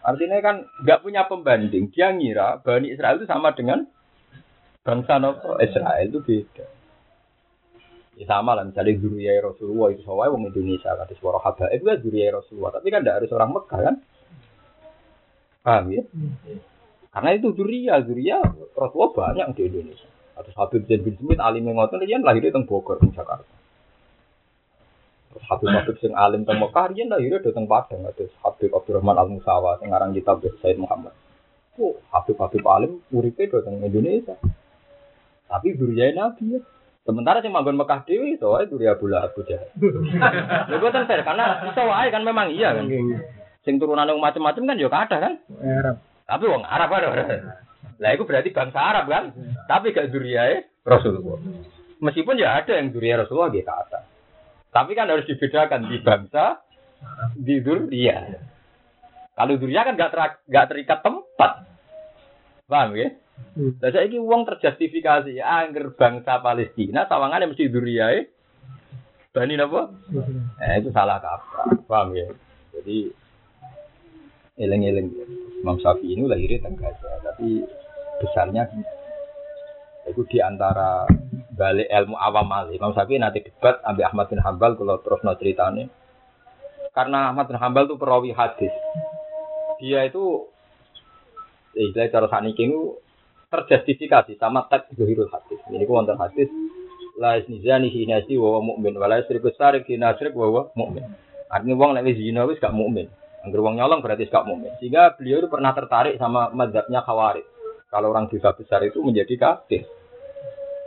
Artinya 0.00 0.40
kan 0.40 0.56
nggak 0.80 1.02
punya 1.04 1.28
pembanding. 1.28 1.92
Dia 1.92 2.16
ngira 2.16 2.64
Bani 2.64 2.88
Israel 2.88 3.20
itu 3.20 3.28
sama 3.28 3.52
dengan 3.52 3.84
bangsa 4.80 5.20
Israel 5.60 6.06
itu 6.08 6.20
beda. 6.24 6.79
Ya 8.20 8.28
sama 8.28 8.52
lah 8.52 8.68
misalnya 8.68 9.00
Zuriyah 9.00 9.40
Rasulullah 9.40 9.96
itu 9.96 10.04
sawai 10.04 10.28
wong 10.28 10.52
Indonesia 10.52 10.92
kata 10.92 11.16
suara 11.16 11.40
haba 11.40 11.72
itu 11.72 11.88
kan 11.88 11.96
Zuriyah 12.04 12.36
Rasulullah 12.36 12.70
tapi 12.76 12.92
kan 12.92 13.00
tidak 13.00 13.16
harus 13.24 13.30
orang 13.32 13.50
Mekah 13.56 13.80
kan 13.80 13.94
paham 15.64 15.84
ya 15.88 16.02
karena 17.16 17.30
itu 17.32 17.48
Zuriyah 17.56 17.98
Zuriyah 18.04 18.44
Rasulullah 18.76 19.12
banyak 19.16 19.56
di 19.56 19.62
Indonesia 19.72 20.10
atau 20.36 20.52
Habib 20.52 20.84
Zain 20.84 21.00
bin 21.00 21.16
Smith 21.16 21.40
alim 21.40 21.64
yang 21.64 21.80
ngotot 21.80 21.96
dia 22.04 22.20
lahir 22.20 22.44
di 22.44 22.52
Bogor 22.68 23.00
di 23.00 23.08
Jakarta 23.08 23.60
Terus 25.30 25.46
Habib-habib 25.46 25.96
sing 26.02 26.12
alim 26.18 26.42
teng 26.42 26.58
Mekah 26.58 26.90
riyen 26.90 27.06
lahirnya 27.06 27.38
dateng 27.38 27.70
Padang 27.70 28.02
terus 28.18 28.34
Habib 28.42 28.74
Abdurrahman 28.74 29.14
Al 29.14 29.30
Musawa 29.30 29.78
sing 29.78 29.94
aran 29.94 30.10
kitab 30.10 30.42
Said 30.58 30.74
Muhammad. 30.74 31.14
Oh, 31.78 32.02
Habib-habib 32.10 32.66
alim 32.66 32.98
uripe 33.14 33.46
dateng 33.46 33.78
Indonesia. 33.78 34.34
Tapi 35.46 35.78
duriyai 35.78 36.18
Nabi 36.18 36.58
ya. 36.58 36.60
Sementara 37.00 37.40
sing 37.40 37.50
manggon 37.50 37.80
Mekah 37.80 38.04
dhewe 38.04 38.36
iso 38.36 38.52
wae 38.52 38.68
duri 38.68 38.84
Abu 38.84 39.08
Lahab 39.08 39.32
Abu 39.32 39.42
Jahal. 39.48 39.68
Lha 40.70 40.76
boten 40.76 41.08
fair 41.08 41.24
karena 41.24 41.64
iso 41.64 41.82
wae 41.88 42.08
kan 42.12 42.22
memang 42.22 42.52
iya 42.52 42.76
kan. 42.76 42.86
Sing 43.64 43.80
turunane 43.80 44.12
macam-macam 44.16 44.62
kan 44.68 44.76
ya 44.76 44.88
kada 44.92 45.16
kan. 45.16 45.32
Arab. 45.64 45.96
Tapi 46.28 46.44
wong 46.44 46.62
Arab 46.62 46.88
kan. 46.92 47.02
Lah 48.00 48.10
itu 48.16 48.22
berarti 48.28 48.52
bangsa 48.52 48.78
Arab 48.80 49.04
kan. 49.08 49.24
Tapi 49.64 49.96
gak 49.96 50.12
duriyae 50.12 50.84
Rasulullah. 50.84 51.40
Meskipun 52.00 52.40
ya 52.40 52.60
ada 52.60 52.80
yang 52.80 52.92
duriya 52.92 53.24
Rasulullah 53.24 53.52
gitu 53.52 53.64
kata. 53.68 54.00
Tapi 54.70 54.94
kan 54.94 55.10
harus 55.10 55.26
dibedakan 55.26 55.90
di 55.90 55.98
bangsa, 56.00 56.62
di 57.36 57.58
duria. 57.60 58.38
Kalau 59.34 59.58
duria 59.58 59.82
kan 59.82 59.98
gak, 59.98 60.12
ter- 60.14 60.40
gak 60.46 60.68
terikat 60.70 60.98
tempat. 61.02 61.52
Paham 62.70 62.94
ya? 62.94 63.10
Hmm. 63.50 63.76
Lah 63.82 63.90
saiki 63.90 64.18
wong 64.22 64.46
terjustifikasi 64.46 65.42
angger 65.42 65.92
bangsa 65.98 66.38
Palestina 66.38 67.04
sawangane 67.10 67.50
mesti 67.50 67.66
duriyae 67.66 68.40
Bani 69.30 69.54
napa? 69.54 69.94
Eh 70.58 70.82
itu 70.82 70.90
salah 70.90 71.22
kaprah. 71.22 71.70
Paham 71.86 72.18
ya? 72.18 72.26
Jadi 72.74 73.14
eleng-eleng. 74.58 75.06
Imam 75.62 75.78
Syafi'i 75.78 76.18
ini 76.18 76.26
lahirnya 76.26 76.66
teng 76.66 76.74
Gaza, 76.74 77.20
tapi 77.22 77.62
besarnya 78.18 78.66
itu 80.10 80.26
di 80.26 80.42
antara 80.42 81.06
balik 81.54 81.86
ilmu 81.86 82.18
awam 82.18 82.42
malih. 82.50 82.74
Imam 82.74 82.90
Syafi'i 82.90 83.22
nanti 83.22 83.46
debat 83.46 83.78
ambil 83.86 84.10
Ahmad 84.10 84.26
bin 84.34 84.42
Hambal 84.42 84.74
kalau 84.74 84.98
terus 84.98 85.22
no 85.22 85.38
ceritanya. 85.38 85.86
Karena 86.90 87.30
Ahmad 87.30 87.46
bin 87.46 87.62
Hambal 87.62 87.86
itu 87.86 87.94
perawi 88.02 88.34
hadis. 88.34 88.74
Dia 89.78 90.10
itu 90.10 90.50
ya 91.78 91.86
istilah 91.86 92.10
cara 92.10 92.26
saniki 92.26 92.66
itu 92.66 92.98
terjustifikasi 93.50 94.38
sama 94.38 94.70
teks 94.70 94.94
zuhirul 94.94 95.28
hadis. 95.28 95.58
Ini 95.68 95.82
ku 95.84 95.98
wonten 95.98 96.16
hadis 96.16 96.46
la 97.18 97.36
isnizani 97.36 97.90
hinasi 97.90 98.38
wa 98.38 98.56
huwa 98.56 98.74
mu'min 98.74 98.94
wa 98.96 99.10
la 99.10 99.20
yusriku 99.20 99.50
sarik 99.58 99.90
hinasrik 99.90 100.32
wa 100.32 100.46
huwa 100.46 100.62
mu'min. 100.78 101.04
Artinya 101.50 101.74
wong 101.74 101.90
nek 101.98 102.06
wis 102.06 102.16
zina 102.16 102.46
wis 102.46 102.62
gak 102.62 102.70
mukmin. 102.70 103.10
Angger 103.42 103.58
wong 103.58 103.74
nyolong 103.74 103.98
berarti 104.00 104.30
gak 104.30 104.46
mukmin. 104.46 104.70
Sehingga 104.78 105.18
beliau 105.18 105.42
itu 105.42 105.48
pernah 105.50 105.74
tertarik 105.74 106.14
sama 106.14 106.54
mazhabnya 106.54 107.02
Khawarij. 107.02 107.42
Kalau 107.90 108.14
orang 108.14 108.30
dosa 108.30 108.54
besar 108.54 108.86
itu 108.86 109.02
menjadi 109.02 109.34
kafir. 109.34 109.82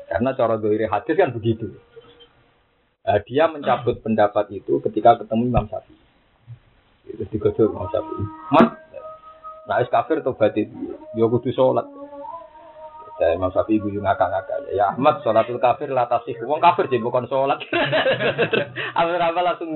Karena 0.07 0.31
cara 0.39 0.55
dohiri 0.55 0.87
hadis 0.87 1.19
kan 1.19 1.35
begitu. 1.35 1.67
Nah, 3.03 3.19
dia 3.27 3.51
mencabut 3.51 3.99
pendapat 3.99 4.47
itu 4.55 4.79
ketika 4.79 5.19
ketemu 5.19 5.51
Imam 5.51 5.67
Syafi'i. 5.67 5.99
Itu 7.11 7.27
digodok 7.27 7.75
Imam 7.75 7.91
Syafi'i. 7.91 8.23
Mas, 8.55 8.67
nah 9.67 9.83
kafir 9.83 10.23
tobat 10.23 10.55
itu. 10.55 10.95
Yo 11.19 11.27
kudu 11.27 11.51
sholat. 11.51 11.83
Ya 13.23 13.39
Imam 13.39 13.55
Syafi'i 13.55 13.79
guyu 13.79 14.03
ngakak-ngakak. 14.03 14.75
Ya 14.75 14.91
Ahmad 14.91 15.23
sholatul 15.23 15.63
kafir 15.63 15.87
la 15.87 16.11
tasih. 16.11 16.35
Wong 16.43 16.59
kafir 16.59 16.91
jadi 16.91 16.99
bukan 16.99 17.23
sholat. 17.31 17.63
Apa-apa 18.99 19.39
langsung 19.39 19.71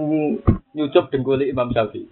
nyucup 0.75 1.07
dengkuli 1.07 1.47
Imam 1.47 1.71
Syafi'i. 1.71 2.11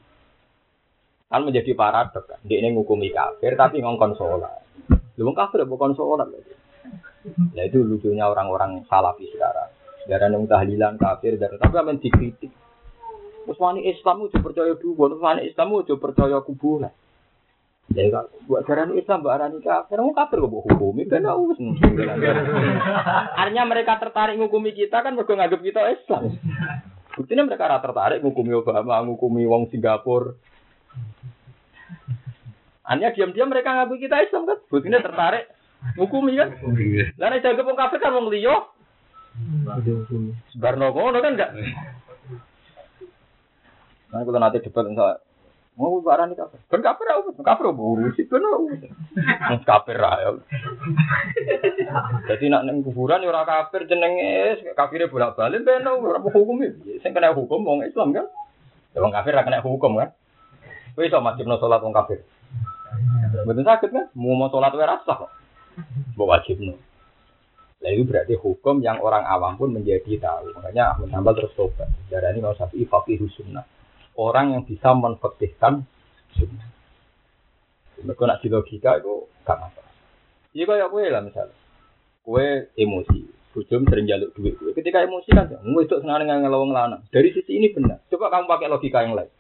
Kan 1.28 1.44
menjadi 1.44 1.76
paradok 1.76 2.24
kan. 2.24 2.40
Dia 2.48 2.64
ini 2.64 2.72
ngukumi 2.72 3.12
kafir 3.12 3.60
tapi 3.60 3.84
ngongkon 3.84 4.16
sholat. 4.16 4.64
Lu 5.20 5.28
wong 5.28 5.36
kafir 5.36 5.60
ya 5.60 5.68
bukan 5.68 5.92
lagi. 5.92 6.56
Nah 7.52 7.64
itu 7.68 7.84
lucunya 7.84 8.32
orang-orang 8.32 8.88
salafi 8.88 9.28
sekarang. 9.36 9.76
Darah 10.08 10.30
yang 10.32 10.48
tahlilan 10.48 10.96
kafir, 10.96 11.36
darah 11.36 11.60
tapi 11.60 11.76
amen 11.76 12.00
dikritik. 12.00 12.54
Terus 13.44 13.60
Islam 13.84 14.26
itu 14.30 14.38
percaya 14.40 14.74
dua, 14.80 15.06
terus 15.12 15.22
Islam 15.52 15.68
itu 15.84 16.00
percaya 16.00 16.40
kuburan. 16.46 16.94
Jadi 17.86 18.10
kalau 18.10 18.28
buat 18.50 18.66
darah 18.66 18.90
Islam, 18.90 19.22
mbak 19.22 19.36
Arani 19.38 19.60
kafir, 19.62 20.02
mau 20.02 20.10
kafir 20.10 20.42
kok 20.42 20.50
buat 20.50 20.66
hukum, 20.66 20.98
itu 20.98 21.14
kan 21.14 21.30
us. 21.38 21.60
Artinya 23.40 23.64
mereka 23.70 24.02
tertarik 24.02 24.42
ngukumi 24.42 24.74
kita 24.74 25.06
kan 25.06 25.14
mereka 25.14 25.38
nganggap 25.38 25.62
kita 25.62 25.82
Islam. 25.94 26.34
Buktinya 27.14 27.46
mereka 27.46 27.70
rata 27.70 27.86
tertarik 27.86 28.26
ngukumi 28.26 28.58
Obama, 28.58 29.06
ngukumi 29.06 29.46
wong 29.46 29.70
Singapura. 29.70 30.34
Hanya 32.90 33.14
diam-diam 33.14 33.54
mereka 33.54 33.78
ngaku 33.78 34.02
kita 34.02 34.18
Islam 34.26 34.50
kan. 34.50 34.58
Buktinya 34.66 35.00
tertarik 35.06 35.46
ngukumi 35.94 36.42
kan. 36.42 36.58
Lah 37.22 37.28
nek 37.30 37.46
jaga 37.46 37.62
wong 37.62 37.78
kafir 37.78 38.02
kan 38.02 38.18
wong 38.18 38.34
liya. 38.34 38.66
Sebarno 40.52 40.90
ngono 40.90 41.22
kan 41.22 41.34
enggak. 41.38 41.52
Nah, 44.10 44.22
kalau 44.24 44.40
nanti 44.40 44.64
debat 44.64 44.86
enggak 44.90 45.25
mau 45.76 46.00
barang 46.00 46.32
ini 46.32 46.40
kafir. 46.40 46.60
Ben 46.72 46.80
kafir 46.80 47.08
aku, 47.12 47.36
kafir 47.44 47.66
aku 47.68 47.84
urus 47.84 48.16
itu 48.16 48.36
no. 48.40 48.72
Kafir 49.68 50.00
ayo. 50.00 50.40
Jadi 52.32 52.46
nak 52.48 52.64
neng 52.64 52.80
kuburan 52.82 53.20
ya 53.20 53.30
ora 53.30 53.44
kafir 53.44 53.84
jenenge 53.88 54.64
kafire 54.76 55.12
bolak-balik 55.12 55.68
ben 55.68 55.84
ora 55.84 56.24
hukum 56.24 56.64
iki. 56.64 57.04
Sing 57.04 57.12
kena 57.12 57.36
hukum 57.36 57.68
wong 57.68 57.84
Islam 57.84 58.16
kan. 58.16 58.28
Ya 58.96 59.04
wong 59.04 59.12
kafir 59.12 59.36
kena 59.36 59.60
hukum 59.60 60.00
kan. 60.00 60.16
Kowe 60.96 61.04
iso 61.04 61.20
wajibno 61.20 61.60
salat 61.60 61.84
wong 61.84 61.92
kafir. 61.92 62.24
Betul 63.44 63.68
sakit 63.68 63.90
kan? 63.92 64.08
Mau 64.16 64.40
mau 64.40 64.48
sholat 64.48 64.72
wae 64.72 64.88
rasa 64.88 65.12
kok. 65.20 65.32
Mbok 66.16 66.30
wajibno. 66.32 66.80
Nah 67.84 67.90
itu 67.92 68.08
berarti 68.08 68.40
hukum 68.40 68.80
yang 68.80 69.04
orang 69.04 69.28
awam 69.28 69.60
pun 69.60 69.76
menjadi 69.76 70.16
tahu. 70.24 70.56
Makanya 70.56 70.96
Ahmad 70.96 71.12
Hambal 71.12 71.36
terus 71.36 71.52
tobat. 71.60 71.92
Darah 72.08 72.32
ini 72.32 72.40
mau 72.40 72.56
sapi 72.56 72.88
fakih 72.88 73.20
sunnah. 73.36 73.68
Orang 74.16 74.56
yang 74.56 74.64
bisa 74.64 74.96
menfakihkan 74.96 75.84
sunnah. 76.36 76.70
Mereka 78.00 78.24
nak 78.28 78.40
di 78.44 78.48
logika 78.52 79.00
itu 79.00 79.28
gak 79.44 79.60
masalah. 79.60 79.94
Iya 80.56 80.64
kayak 80.68 80.90
kue 80.92 81.06
lah 81.12 81.22
misalnya. 81.24 81.56
Kue 82.24 82.72
emosi. 82.80 83.20
Bujum 83.56 83.88
sering 83.88 84.08
jaluk 84.08 84.36
duit. 84.36 84.60
Ketika 84.76 85.08
emosi 85.08 85.32
kan, 85.32 85.48
itu 85.48 85.96
senang 86.04 86.28
dengan 86.28 86.44
ngelawang 86.44 86.76
lanang. 86.76 87.02
Dari 87.08 87.32
sisi 87.32 87.56
ini 87.56 87.72
benar. 87.72 88.04
Coba 88.12 88.28
kamu 88.28 88.52
pakai 88.52 88.68
logika 88.68 89.00
yang 89.00 89.16
lain. 89.16 89.32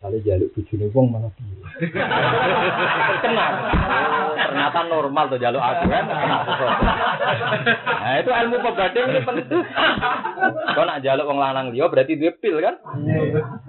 Kalau 0.00 0.16
jaluk 0.24 0.48
bujune 0.56 0.88
wong 0.96 1.12
piye. 1.12 1.60
Terkenal. 3.20 3.52
Oh, 3.60 4.32
ternyata 4.32 4.88
normal 4.88 5.28
tuh 5.28 5.36
jaluk 5.36 5.60
aku 5.60 5.92
kan. 5.92 6.08
Nah, 8.00 8.16
itu 8.16 8.32
ilmu 8.32 8.64
pebading 8.64 9.12
ini 9.12 9.20
penting. 9.28 9.60
Kau 10.72 10.88
nak 10.88 11.04
jaluk 11.04 11.28
wong 11.28 11.36
lanang 11.36 11.76
dia 11.76 11.84
berarti 11.84 12.16
dia 12.16 12.32
pil 12.32 12.64
kan? 12.64 12.80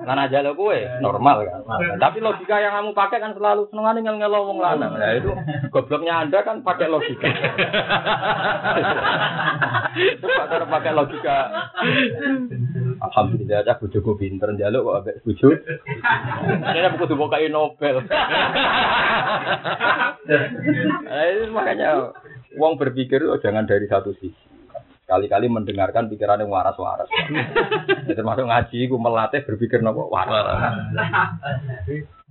Lanang 0.08 0.32
jaluk 0.32 0.56
kue 0.56 0.80
normal 1.04 1.44
kan. 1.52 1.68
Tapi 2.00 2.24
logika 2.24 2.64
yang 2.64 2.80
kamu 2.80 2.96
pakai 2.96 3.20
kan 3.20 3.36
selalu 3.36 3.68
senengane 3.68 4.00
ngel-ngelo 4.00 4.56
wong 4.56 4.64
lanang. 4.64 4.96
Nah, 4.96 5.12
itu 5.12 5.36
gobloknya 5.68 6.24
Anda 6.24 6.48
kan 6.48 6.64
pakai 6.64 6.88
logika. 6.88 7.28
Coba 10.24 10.64
pakai 10.80 10.96
logika. 10.96 11.38
Alhamdulillah 13.02 13.66
aja 13.66 13.82
bojoku 13.82 14.14
pinter 14.14 14.54
njaluk 14.54 14.86
kok 14.86 14.98
ambek 15.02 15.20
bojo. 15.26 15.50
Ini 15.58 16.86
aku 16.86 16.96
kudu 17.02 17.18
bukai 17.18 17.50
Nobel. 17.50 18.06
Nah, 21.02 21.50
makanya 21.50 22.14
uang 22.62 22.78
berpikir 22.78 23.26
oh, 23.26 23.42
jangan 23.42 23.66
dari 23.66 23.90
satu 23.90 24.14
sisi. 24.22 24.46
Kali-kali 25.10 25.52
mendengarkan 25.52 26.08
pikiran 26.08 26.40
yang 26.40 26.54
waras-waras. 26.54 27.10
Ya, 28.08 28.16
termasuk 28.16 28.48
ngaji, 28.48 28.88
gue 28.88 28.96
melatih 29.02 29.44
berpikir 29.44 29.84
nopo 29.84 30.08
waras. 30.08 30.72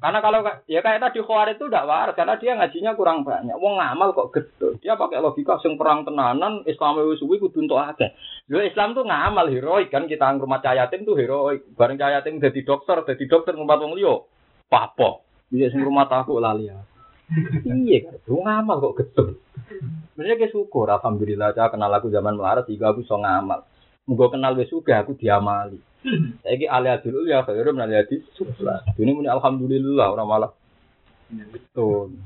Karena 0.00 0.24
kalau 0.24 0.40
ya 0.64 0.80
kayak 0.80 1.04
tadi 1.04 1.20
Khawarij 1.20 1.60
itu 1.60 1.68
tidak 1.68 1.84
waras 1.84 2.16
karena 2.16 2.40
dia 2.40 2.56
ngajinya 2.56 2.96
kurang 2.96 3.20
banyak. 3.20 3.52
Wong 3.60 3.76
ngamal 3.76 4.16
kok 4.16 4.32
gedhe. 4.32 4.80
Dia 4.80 4.96
pakai 4.96 5.20
logika 5.20 5.60
sing 5.60 5.76
perang 5.76 6.08
tenanan 6.08 6.64
Islam 6.64 7.04
wis 7.04 7.20
suwi 7.20 7.36
kudu 7.36 7.68
entuk 7.68 7.76
akeh. 7.76 8.08
Lho 8.48 8.64
Islam 8.64 8.96
tuh 8.96 9.04
ngamal 9.04 9.52
heroik 9.52 9.92
kan 9.92 10.08
kita 10.08 10.24
ngrumat 10.40 10.64
cah 10.64 10.72
yatim 10.72 11.04
tuh 11.04 11.20
heroik. 11.20 11.68
Bareng 11.76 12.00
cah 12.00 12.16
yatim 12.16 12.40
dadi 12.40 12.64
dokter, 12.64 13.04
dadi 13.04 13.28
dokter 13.28 13.52
ngrumat 13.52 13.76
wong 13.76 13.92
liya. 13.92 14.24
Papo. 14.72 15.28
Bisa 15.52 15.68
sing 15.68 15.84
rumah 15.84 16.08
aku 16.08 16.40
lali 16.40 16.72
ya. 16.72 16.80
Iya 17.68 17.98
kan, 18.08 18.16
lu 18.24 18.40
ngamal 18.40 18.76
kok 18.80 18.96
gedhe. 19.04 19.36
Sebenarnya 20.16 20.34
kayak 20.40 20.52
syukur, 20.56 20.88
alhamdulillah 20.88 21.52
cah 21.52 21.68
kenal 21.68 21.92
aku 21.92 22.08
zaman 22.08 22.40
melarat 22.40 22.64
sehingga 22.64 22.96
aku 22.96 23.04
bisa 23.04 23.20
ngamal. 23.20 23.68
Muga 24.08 24.32
kenal 24.32 24.56
wis 24.56 24.72
juga 24.72 25.04
aku 25.04 25.12
diamali. 25.12 25.89
Saiki 26.40 26.64
alih 26.64 26.96
dulu 27.04 27.28
ya 27.28 27.44
khairum 27.44 27.76
nang 27.76 27.92
hadis 27.92 28.24
sebelah. 28.32 28.80
Ini 28.96 29.12
muni 29.12 29.28
alhamdulillah 29.28 30.16
orang 30.16 30.28
malah. 30.28 30.50
Betul. 31.30 32.16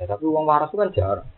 Ya, 0.00 0.08
tapi 0.08 0.24
uang 0.26 0.48
waras 0.48 0.72
itu 0.72 0.80
kan 0.80 0.90
jarang. 0.96 1.28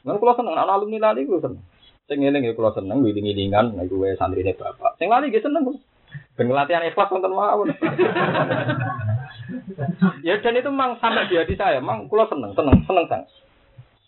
Nah, 0.00 0.16
kalau 0.16 0.34
seneng 0.36 0.56
anak 0.56 0.76
alumni 0.76 1.12
lali 1.12 1.28
gue 1.28 1.40
seneng. 1.40 1.62
Sing 2.10 2.18
eling 2.26 2.42
ya 2.42 2.52
kalau 2.58 2.74
seneng 2.74 3.06
wiling-wilingan 3.06 3.78
nek 3.78 3.86
gue 3.86 4.18
santri 4.18 4.42
ini 4.42 4.56
bapak. 4.56 4.98
Sing 4.98 5.06
lali 5.06 5.30
gue 5.30 5.40
seneng. 5.40 5.62
Ben 6.34 6.50
latihan 6.50 6.82
ikhlas 6.82 7.12
wonten 7.12 7.30
mawon. 7.30 7.70
ya 10.26 10.42
dan 10.42 10.58
itu 10.58 10.70
memang 10.72 10.98
sampai 10.98 11.30
di 11.30 11.38
hati 11.38 11.54
saya, 11.54 11.78
memang 11.78 12.10
kalau 12.10 12.26
seneng, 12.26 12.50
seneng, 12.58 12.82
seneng 12.82 13.06
sang. 13.06 13.22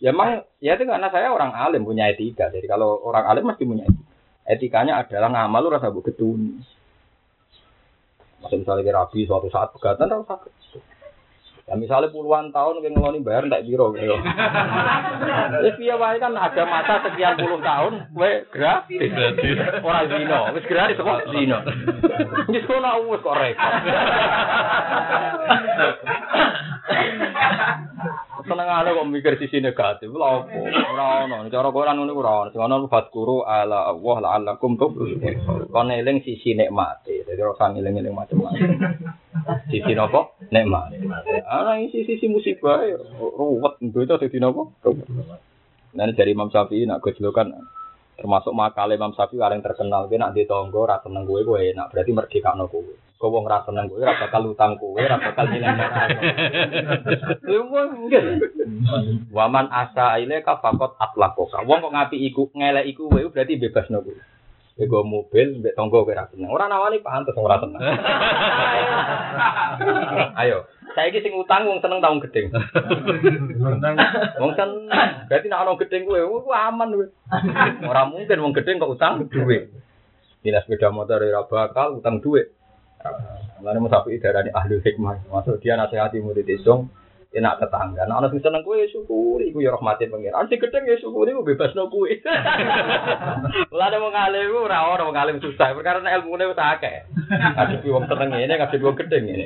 Ya 0.03 0.11
memang 0.11 0.43
ya 0.59 0.75
itu 0.75 0.83
karena 0.83 1.07
saya 1.07 1.31
orang 1.31 1.55
alim 1.55 1.87
punya 1.87 2.11
etika. 2.11 2.51
Jadi 2.51 2.67
kalau 2.67 2.99
orang 3.07 3.23
alim 3.23 3.47
mesti 3.47 3.63
punya 3.63 3.87
etika. 3.87 4.02
Etikanya 4.43 4.99
adalah 4.99 5.31
ngamal 5.31 5.63
lu 5.63 5.71
rasa 5.71 5.87
bu 5.87 6.03
ketuni. 6.03 6.59
Masih 8.43 8.59
misalnya 8.59 8.91
rabi 8.91 9.23
suatu 9.23 9.47
saat 9.47 9.71
pegatan 9.71 10.11
tau 10.11 10.27
sakit. 10.27 10.51
Ya 11.63 11.79
misalnya 11.79 12.11
puluhan 12.11 12.51
tahun 12.51 12.83
kayak 12.83 12.91
ngeloni 12.91 13.23
bayar 13.23 13.47
tak 13.47 13.63
biro 13.63 13.95
gitu. 13.95 14.19
Ya 15.63 15.71
piye 15.79 15.95
wae 15.95 16.19
kan 16.19 16.35
ada 16.35 16.63
masa 16.67 16.99
sekian 17.07 17.39
puluh 17.39 17.63
tahun 17.63 18.11
kowe 18.11 18.31
gratis. 18.51 18.99
Ora 19.79 20.03
zino, 20.11 20.51
wis 20.59 20.67
gratis 20.67 20.99
kok 20.99 21.23
zino. 21.31 21.63
Wis 22.51 22.67
kono 22.67 23.07
wis 23.07 23.23
kok 23.23 23.39
repot. 23.39 23.73
Senengane 28.43 28.91
kok 28.91 29.07
mikir 29.07 29.33
sisi 29.39 29.63
negatif, 29.63 30.11
lha 30.11 30.43
opo? 30.43 30.59
Ora 30.67 31.23
ono, 31.23 31.47
cara 31.47 31.69
Quran 31.71 31.95
ngono 31.95 32.11
ora 32.11 32.31
ono. 32.43 32.49
Sing 32.51 32.59
ono 32.59 32.91
fadkuru 32.91 33.47
ala 33.47 33.87
Allah 33.87 34.15
la'allakum 34.19 34.75
tuflihun. 34.75 35.71
Kon 35.71 35.91
sisi 36.19 36.51
nikmate. 36.51 37.23
Dadi 37.23 37.39
ora 37.39 37.55
usah 37.55 37.71
eling-eling 37.71 38.11
macam-macam. 38.11 38.69
Sisi 39.71 39.91
napa? 39.95 40.35
Nikmat. 40.51 40.99
Ana 41.47 41.79
isi 41.79 42.03
sisi 42.03 42.27
musibah 42.27 42.83
ya 42.83 42.99
ruwet 43.19 43.79
itu 43.79 44.03
dadi? 44.03 44.27
Ruwet. 44.39 45.07
Nah, 45.93 46.09
dari 46.09 46.33
Imam 46.33 46.49
Syafi'i 46.49 46.89
nak 46.89 47.05
gojlokan 47.05 47.53
termasuk 48.17 48.53
makal 48.53 48.89
Imam 48.89 49.13
Syafi'i 49.13 49.37
paling 49.37 49.61
terkenal 49.61 50.09
kowe 50.09 50.17
nak 50.17 50.33
ditonggo 50.33 50.89
ra 50.89 50.97
seneng 51.05 51.29
kowe 51.29 51.41
kowe 51.45 51.61
enak 51.61 51.93
berarti 51.93 52.11
merdekakno 52.11 52.65
kowe. 52.65 52.93
Kowe 53.23 53.39
wong 53.39 53.47
ra 53.47 53.63
seneng 53.63 53.87
kowe 53.87 54.03
ra 54.03 54.19
bakal 54.19 54.51
utang 54.51 54.75
kowe, 54.75 54.99
ra 54.99 55.15
bakal 55.15 55.47
nilai. 55.47 55.79
Waman 59.31 59.71
asa 59.71 60.19
ilaika 60.19 60.59
faqat 60.59 60.99
atlakoka. 60.99 61.63
Wong 61.63 61.79
kok 61.79 61.95
ngapi 61.95 62.19
iku 62.19 62.51
ngelek 62.51 62.83
iku 62.91 63.07
kowe 63.07 63.23
berarti 63.31 63.55
bebasno 63.55 64.03
kowe. 64.03 64.19
Ego 64.75 65.07
mobil, 65.07 65.63
mbek 65.63 65.71
tonggo 65.71 66.03
kowe 66.03 66.11
ra 66.11 66.27
seneng. 66.35 66.51
Ora 66.51 66.67
nawani 66.67 66.99
pantes 66.99 67.31
ora 67.39 67.63
seneng. 67.63 67.79
Ayo, 70.43 70.67
saya 70.91 71.07
sing 71.15 71.31
utang 71.39 71.63
wong 71.63 71.79
seneng 71.79 72.03
taung 72.03 72.19
gedeng. 72.27 72.51
Wong 74.35 74.51
seneng. 74.51 74.91
Berarti 75.31 75.47
nek 75.47 75.61
ana 75.63 75.79
gedeng 75.79 76.03
kowe, 76.11 76.51
aman 76.51 76.91
kowe. 76.91 77.07
Ora 77.87 78.03
mungkin 78.03 78.43
wong 78.43 78.51
gedeng 78.51 78.83
kok 78.83 78.99
utang 78.99 79.31
duit. 79.31 79.71
Dinas 80.43 80.67
sepeda 80.67 80.91
motor 80.91 81.23
ora 81.23 81.47
bakal 81.47 82.03
utang 82.03 82.19
duit. 82.19 82.51
Mulane 83.59 83.79
mau 83.79 83.91
sapi 83.91 84.19
darani 84.19 84.51
ahli 84.51 84.79
hikmah. 84.79 85.27
Maksud 85.31 85.59
dia 85.59 85.79
nasihati 85.79 86.23
murid 86.23 86.47
isung 86.47 86.89
enak 87.33 87.65
tetangga. 87.65 88.05
Nah, 88.05 88.21
ana 88.21 88.29
sing 88.29 88.45
seneng 88.45 88.61
kowe 88.61 88.77
syukuri 88.77 89.49
iku 89.49 89.65
ya 89.65 89.73
rahmate 89.73 90.05
pangeran. 90.05 90.45
Sing 90.47 90.61
gedeng 90.61 90.85
ya 90.85 90.95
syukuri 91.01 91.33
ku 91.33 91.41
bebasno 91.41 91.89
kowe. 91.89 92.05
Lah 93.73 93.89
ada 93.89 93.97
wong 93.97 94.13
alim 94.13 94.53
ku 94.53 94.69
ora 94.69 94.93
ora 94.93 95.09
wong 95.09 95.17
alim 95.17 95.41
susah. 95.41 95.73
Perkara 95.73 95.97
nek 95.99 96.21
ilmune 96.21 96.53
wis 96.53 96.61
akeh. 96.61 97.09
Ngadepi 97.31 97.89
wong 97.89 98.05
seneng 98.05 98.29
ngene, 98.29 98.53
ngadepi 98.53 98.85
wong 98.85 98.97
gedeng 99.01 99.23
ngene. 99.25 99.45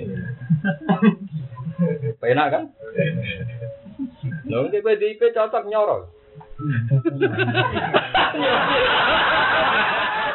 Penak 2.19 2.47
kan? 2.51 2.63
Lho 4.51 4.67
iki 4.67 4.83
PDIP 4.83 5.31
cocok 5.31 5.63
nyoro. 5.71 6.11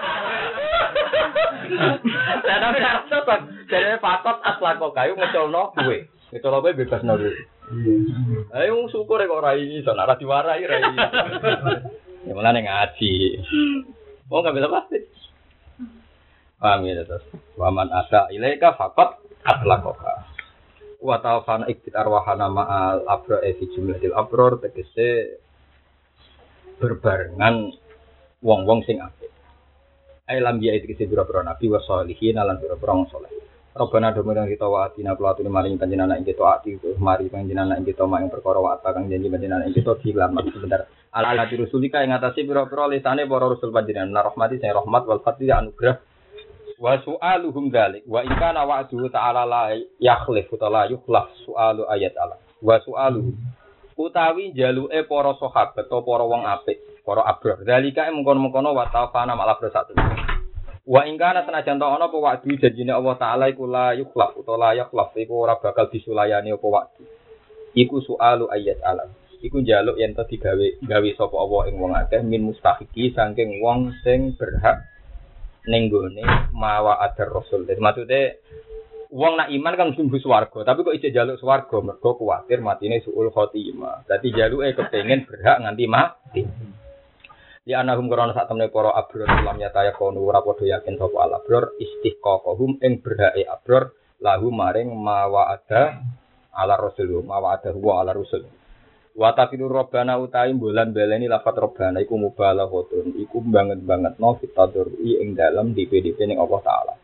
Lah 2.42 2.56
tapi 2.58 2.80
harus 2.82 3.04
cocok. 3.08 3.40
Jadi 3.70 3.96
patot 4.02 4.36
aslako 4.44 4.92
kayu 4.92 5.16
ngecolno 5.16 5.72
kuwe. 5.76 6.06
Ngecolno 6.34 6.58
kuwe 6.60 6.76
bebas 6.76 7.02
no 7.06 7.16
kuwe. 7.16 7.32
Ayo 8.52 8.86
syukur 8.92 9.24
kok 9.24 9.40
ora 9.40 9.56
ini, 9.56 9.80
soalnya 9.80 10.10
ora 10.10 10.20
diwarai 10.20 10.66
ora 10.66 10.76
ini. 10.76 10.98
Ya 12.28 12.32
malah 12.36 12.52
ngaji. 12.54 13.12
Oh 14.28 14.40
nggak 14.44 14.54
bisa 14.56 14.68
pasti. 14.68 14.98
Paham 16.60 16.86
ya 16.86 17.02
terus. 17.02 17.26
Waman 17.58 17.90
asa 17.90 18.30
ilaika 18.30 18.78
fakot 18.78 19.18
atlakoka. 19.42 20.30
Wa 21.02 21.18
tawfana 21.18 21.66
iktit 21.66 21.98
arwahana 21.98 22.46
ma'al 22.46 23.02
abro 23.10 23.42
evi 23.42 23.66
jumlahil 23.74 24.14
abror 24.14 24.62
tegese 24.62 25.42
berbarengan 26.78 27.74
wong-wong 28.38 28.86
sing 28.86 29.02
apik. 30.32 30.38
Ai 30.38 30.40
lam 30.40 30.56
ya 30.64 30.72
itu 30.72 30.88
kese 30.88 31.04
biro-biro 31.04 31.44
nabi 31.44 31.68
wa 31.68 31.80
sholihin 31.84 32.40
lan 32.40 32.56
biro-biro 32.56 32.92
wong 32.96 33.08
saleh. 33.12 33.30
Robbana 33.72 34.12
domenang 34.12 34.48
kita 34.48 34.68
wa 34.68 34.84
atina 34.88 35.16
kula 35.16 35.32
atune 35.32 35.48
maring 35.48 35.80
panjenengan 35.80 36.20
ing 36.20 36.28
kita 36.28 36.44
ati 36.44 36.76
mari 37.00 37.28
panjenengan 37.32 37.80
ing 37.80 37.88
mak 37.88 38.20
ing 38.20 38.28
perkara 38.28 38.60
wa 38.60 38.76
ata 38.76 38.92
kang 38.92 39.08
janji 39.08 39.32
panjenengan 39.32 39.68
ing 39.68 39.76
kita 39.76 39.96
dilam 40.04 40.36
sebentar. 40.52 40.88
Ala 41.12 41.32
ala 41.32 41.48
rusulika 41.48 42.04
ing 42.04 42.12
atase 42.12 42.44
biro-biro 42.44 42.88
lisane 42.88 43.28
para 43.28 43.48
rasul 43.48 43.72
panjenengan 43.72 44.12
rahmati 44.12 44.60
sing 44.60 44.72
rahmat 44.72 45.02
wal 45.08 45.20
fadli 45.24 45.48
anugrah 45.48 46.00
wa 46.82 46.98
su'aluhum 46.98 47.70
dzalik 47.70 48.02
wa 48.10 48.26
in 48.26 48.34
kana 48.34 48.66
wa'du 48.66 49.06
ta'ala 49.06 49.46
la 49.46 49.70
yakhlif 50.02 50.50
utawa 50.50 50.90
yukhlaf 50.90 51.30
su'alu 51.46 51.86
ayat 51.86 52.12
Allah 52.18 52.42
wa 52.58 52.76
su'aluhum 52.82 53.38
utawi 53.94 54.50
jaluke 54.50 55.06
para 55.06 55.32
sahabat 55.38 55.86
atau 55.86 56.02
para 56.02 56.26
wong 56.26 56.42
apik 56.42 56.82
para 57.02 57.26
abrar 57.26 57.62
dzalika 57.62 58.08
mengkon-mengkono 58.10 58.74
wa 58.74 58.86
tafana 58.88 59.34
malah 59.34 59.58
bersatu 59.58 59.94
wa 60.82 61.00
in 61.06 61.14
kana 61.18 61.46
senajan 61.46 61.78
ta 61.78 61.86
ana 61.86 62.10
apa 62.10 62.16
wa'du 62.18 62.58
janjine 62.58 62.90
Allah 62.90 63.14
taala 63.18 63.44
iku 63.50 63.70
la 63.70 63.94
yukhlaf 63.94 64.34
utawa 64.34 64.70
la 64.70 64.70
yakhlaf 64.82 65.14
iku 65.14 65.46
ora 65.46 65.58
bakal 65.58 65.86
disulayani 65.90 66.54
apa 66.54 66.66
wa'du 66.66 67.02
iku 67.78 68.02
su'alu 68.02 68.50
ayat 68.50 68.82
Allah 68.82 69.10
iku 69.42 69.58
jaluk 69.66 69.98
yen 69.98 70.14
to 70.14 70.22
digawe 70.26 70.66
gawe 70.86 71.08
sapa 71.18 71.36
Allah 71.38 71.60
ing 71.68 71.76
wong 71.82 71.92
akeh 71.98 72.22
min 72.22 72.46
mustahiki 72.46 73.10
saking 73.10 73.58
wong 73.58 73.90
sing 74.06 74.38
berhak 74.38 74.86
ning 75.66 75.90
gone 75.90 76.22
mawa 76.54 77.02
adar 77.02 77.30
rasul. 77.30 77.66
Jadi 77.66 77.82
maksudnya 77.82 78.38
wong 79.10 79.38
nak 79.38 79.50
iman 79.50 79.74
kan 79.78 79.88
mesti 79.94 80.18
swarga, 80.22 80.58
tapi 80.62 80.82
kok 80.86 80.96
ijek 80.96 81.14
jaluk 81.14 81.38
swarga 81.38 81.78
mergo 81.82 82.18
kuwatir 82.18 82.62
matine 82.62 83.02
suul 83.02 83.30
khotimah. 83.34 84.06
Dadi 84.06 84.34
jaluke 84.34 84.74
kepengin 84.78 85.26
berhak 85.26 85.62
nganti 85.62 85.84
mati. 85.90 86.42
Ya 87.62 87.78
anahum 87.78 88.10
karena 88.10 88.34
saat 88.34 88.50
temne 88.50 88.66
para 88.74 88.90
abror 88.90 89.22
lam 89.22 89.54
nyata 89.54 89.86
ya 89.86 89.94
kono 89.94 90.18
ora 90.18 90.42
padha 90.42 90.66
yakin 90.66 90.98
sapa 90.98 91.14
al 91.22 91.38
abror 91.38 91.78
istiqaqahum 91.78 92.82
ing 92.82 92.98
berhake 92.98 93.46
abror 93.46 93.94
lahu 94.18 94.50
maring 94.50 94.90
mawa 94.90 95.54
ada 95.54 96.02
ala 96.50 96.74
rasul 96.74 97.22
mawa 97.22 97.54
ada 97.54 97.70
huwa 97.70 98.02
ala 98.02 98.18
rasul. 98.18 98.50
Wa 99.14 99.30
tafiru 99.38 99.70
robbana 99.70 100.18
utai 100.18 100.50
bulan 100.58 100.90
baleni 100.90 101.30
lafat 101.30 101.54
robbana 101.54 102.02
iku 102.02 102.18
mubalaghotun 102.18 103.14
iku 103.22 103.38
banget-banget 103.46 104.18
no 104.18 104.34
fitadurri 104.42 105.22
ing 105.22 105.38
dalam 105.38 105.70
DPDP 105.70 106.18
ning 106.26 106.42
Allah 106.42 106.60
taala. 106.66 106.94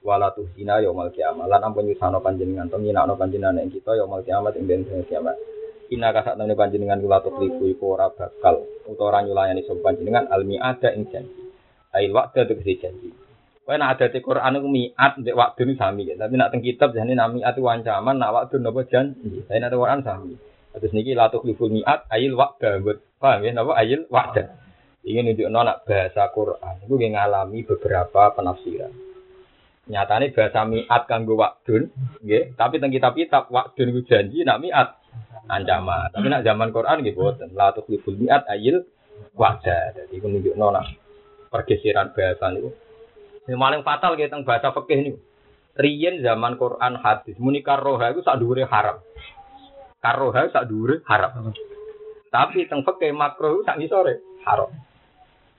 Wala 0.00 0.32
tuhina 0.32 0.80
yaumul 0.80 1.12
kiamat 1.12 1.44
lan 1.44 1.60
ampun 1.60 1.92
nyusano 1.92 2.24
panjenengan 2.24 2.72
to 2.72 2.80
nyinakno 2.80 3.20
panjenengan 3.20 3.60
ing 3.60 3.68
kita 3.68 3.92
yaumul 4.00 4.24
kiamat 4.24 4.56
ing 4.56 4.64
dina 4.64 5.04
kiamat. 5.04 5.36
Ina 5.86 6.10
kasak 6.10 6.34
temene 6.34 6.58
panjenengan 6.58 6.98
kula 6.98 7.22
tukliku 7.22 7.70
iku 7.70 7.94
ora 7.94 8.10
bakal 8.10 8.66
utawa 8.90 9.14
ora 9.14 9.18
nyulayani 9.22 9.62
sapa 9.62 9.78
panjenengan 9.86 10.26
almi 10.34 10.58
ada 10.58 10.90
ing 10.90 11.06
janji. 11.06 11.46
Ail 11.94 12.10
wa'da 12.10 12.42
tegese 12.42 12.74
janji. 12.82 13.14
Kowe 13.62 13.74
nek 13.78 13.98
ada 13.98 14.06
di 14.10 14.18
Quran 14.18 14.58
iku 14.58 14.68
miat 14.70 15.12
mbek 15.22 15.34
waktu 15.38 15.60
ini 15.66 15.74
sami 15.78 16.02
ya. 16.10 16.14
Tapi 16.18 16.34
nak 16.34 16.50
teng 16.50 16.62
kitab 16.62 16.90
jane 16.90 17.14
nami 17.14 17.46
atu 17.46 17.62
ancaman 17.66 18.18
nak 18.18 18.34
waktu 18.34 18.58
napa 18.58 18.82
janji. 18.90 19.46
Tapi 19.46 19.58
nek 19.62 19.70
Quran 19.74 20.02
sami. 20.02 20.34
Terus 20.74 20.92
niki 20.92 21.14
la 21.14 21.30
tukhliful 21.30 21.70
mi'at 21.70 22.10
ayil 22.10 22.34
wa'da. 22.34 22.82
Paham 23.22 23.46
ya 23.46 23.50
napa 23.54 23.72
ayil 23.78 24.10
wa'da. 24.10 24.44
Ini 25.06 25.22
nunjukno 25.22 25.60
nak 25.62 25.86
bahasa 25.86 26.26
Quran 26.34 26.74
itu 26.82 26.94
ngalami 26.98 27.62
beberapa 27.62 28.34
penafsiran. 28.34 28.90
Nyatane 29.86 30.34
bahasa 30.34 30.66
mi'at 30.66 31.02
kanggo 31.06 31.38
nggih, 31.38 32.58
tapi 32.58 32.74
teng 32.82 32.90
kitab-kitab 32.90 33.46
wa'dun 33.54 33.94
iku 33.94 34.00
janji 34.02 34.42
nak 34.42 34.58
mi'at 34.58 35.05
ancaman. 35.46 36.10
Tapi 36.10 36.26
nak 36.26 36.42
zaman 36.42 36.70
Quran 36.74 37.02
nggih 37.02 37.16
boten 37.16 37.50
la 37.54 37.70
tukhliful 37.72 38.16
mi'at 38.18 38.46
ayil 38.50 38.82
wa'da. 39.36 39.94
Jadi 39.96 40.12
iku 40.18 40.26
nunjukno 40.26 40.66
nak 40.72 40.86
pergeseran 41.50 42.12
bahasa 42.12 42.50
niku. 42.52 42.70
Yang 43.46 43.60
paling 43.62 43.82
fatal 43.86 44.12
gitu 44.18 44.30
teng 44.30 44.42
bahasa 44.42 44.74
fikih 44.74 44.98
niku. 45.02 45.18
Riyen 45.76 46.24
zaman 46.24 46.56
Quran 46.56 46.98
hadis 46.98 47.36
muni 47.36 47.60
roha 47.60 48.10
iku 48.10 48.24
sak 48.24 48.40
dhuwure 48.40 48.64
haram 48.64 48.98
karoha 50.06 50.46
sak 50.54 50.70
dhuwure 50.70 51.02
haram. 51.06 51.50
Tapi 52.30 52.70
teng 52.70 52.86
fikih 52.86 53.10
makruh 53.10 53.66
sak 53.66 53.82
ngisore 53.82 54.22
haram. 54.46 54.70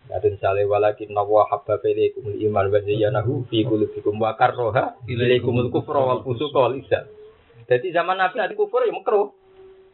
Kadang 0.07 0.39
sale 0.39 0.63
walakin 0.63 1.11
nawa 1.11 1.51
habba 1.51 1.83
ilaikum 1.83 2.31
iman 2.31 2.71
wa 2.71 2.79
zayyanahu 2.79 3.43
fi 3.51 3.67
qulubikum 3.67 4.15
wa 4.15 4.39
karroha 4.39 4.95
ilaikumul 5.03 5.67
kufra 5.67 5.99
wal 5.99 6.23
fusuqa 6.23 6.71
wal. 6.71 6.79
Jadi 7.67 7.87
zaman 7.91 8.15
Nabi 8.15 8.39
ada 8.39 8.55
kufur 8.55 8.87
ya 8.87 8.95
makruh. 8.95 9.35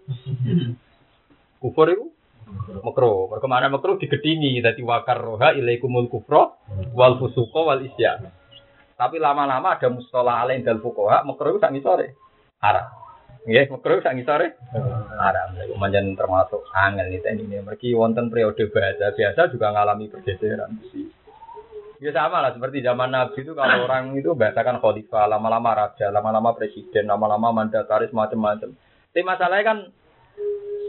Kufur 1.61 1.87
itu 1.89 2.05
makruh. 2.83 3.31
Mereka 3.31 3.47
mana 3.47 3.71
makruh 3.71 3.95
digedingi 3.97 4.59
dadi 4.59 4.83
wa 4.83 5.01
karroha 5.07 5.55
ilaikumul 5.55 6.11
kufra 6.11 6.53
wal 6.91 7.17
fusuqa 7.17 7.61
wal 7.63 7.81
isyan. 7.81 8.29
Tapi 8.93 9.17
lama-lama 9.17 9.75
ada 9.75 9.89
mustalah 9.89 10.45
alain 10.45 10.61
dal 10.61 10.79
fuqaha 10.79 11.25
makruh 11.25 11.57
sak 11.57 11.73
ngisore 11.73 12.13
haram. 12.61 12.87
Nggih, 13.43 13.67
makruh 13.73 13.99
sak 13.99 14.15
ngisore 14.15 14.55
haram. 15.19 15.47
Iku 15.59 15.75
manjen 15.79 16.13
termasuk 16.15 16.63
angel 16.71 17.09
nih 17.09 17.19
ini. 17.41 17.57
Mergi 17.63 17.95
wonten 17.97 18.29
periode 18.29 18.69
bahasa 18.69 19.11
biasa 19.11 19.51
juga 19.51 19.73
ngalami 19.73 20.11
pergeseran. 20.11 20.71
Ya 22.03 22.11
sama 22.11 22.43
lah 22.43 22.51
seperti 22.51 22.83
zaman 22.83 23.15
Nabi 23.15 23.47
itu 23.47 23.55
kalau 23.55 23.87
orang 23.87 24.11
itu 24.19 24.35
bahasakan 24.35 24.83
khalifah, 24.83 25.23
lama-lama 25.23 25.71
raja, 25.71 26.11
lama-lama 26.11 26.51
presiden, 26.51 27.07
lama-lama 27.07 27.55
mandataris 27.55 28.11
macam-macam. 28.11 28.75
Tapi 29.13 29.21
masalahnya 29.21 29.61
kan 29.61 29.77